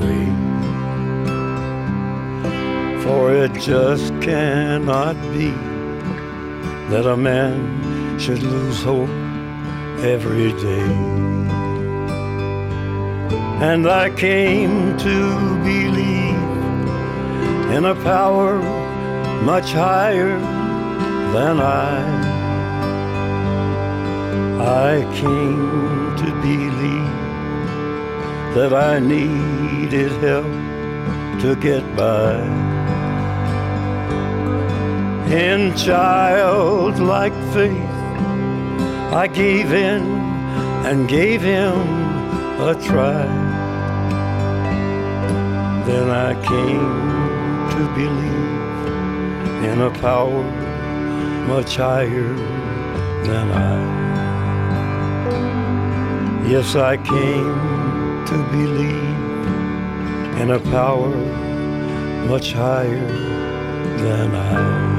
way. 0.01 0.27
For 3.03 3.35
it 3.35 3.53
just 3.61 4.09
cannot 4.23 5.17
be 5.35 5.51
that 6.89 7.05
a 7.05 7.17
man 7.17 8.19
should 8.19 8.43
lose 8.43 8.83
hope 8.83 9.11
every 10.01 10.53
day. 10.53 11.36
And 13.59 13.89
I 13.89 14.11
came 14.11 14.99
to 14.99 15.57
believe 15.65 16.37
in 17.75 17.87
a 17.87 17.95
power 18.03 18.59
much 19.43 19.73
higher 19.73 20.39
than 21.33 21.59
I. 21.59 22.27
I 24.61 25.05
came 25.15 26.17
to 26.17 26.29
believe 26.43 27.17
that 28.55 28.73
I 28.73 28.99
needed 28.99 30.13
help 30.23 30.47
to 31.41 31.57
get 31.57 31.85
by. 31.97 32.37
In 35.31 35.75
childlike 35.77 37.35
faith, 37.53 37.97
I 39.13 39.27
gave 39.27 39.73
in 39.73 40.03
and 40.89 41.09
gave 41.09 41.41
him 41.41 41.75
a 42.61 42.75
try. 42.83 43.36
Then 45.87 46.11
I 46.11 46.35
came 46.43 46.89
to 47.71 47.81
believe 47.95 48.57
in 49.71 49.81
a 49.83 49.91
power 50.01 50.43
much 51.47 51.77
higher 51.77 52.35
than 53.25 53.53
I. 53.53 53.77
Yes, 56.49 56.75
I 56.75 56.97
came 56.97 58.25
to 58.27 58.37
believe 58.51 59.07
in 60.41 60.51
a 60.51 60.61
power 60.71 61.15
much 62.27 62.53
higher 62.53 63.07
than 63.99 64.35
I. 64.35 64.96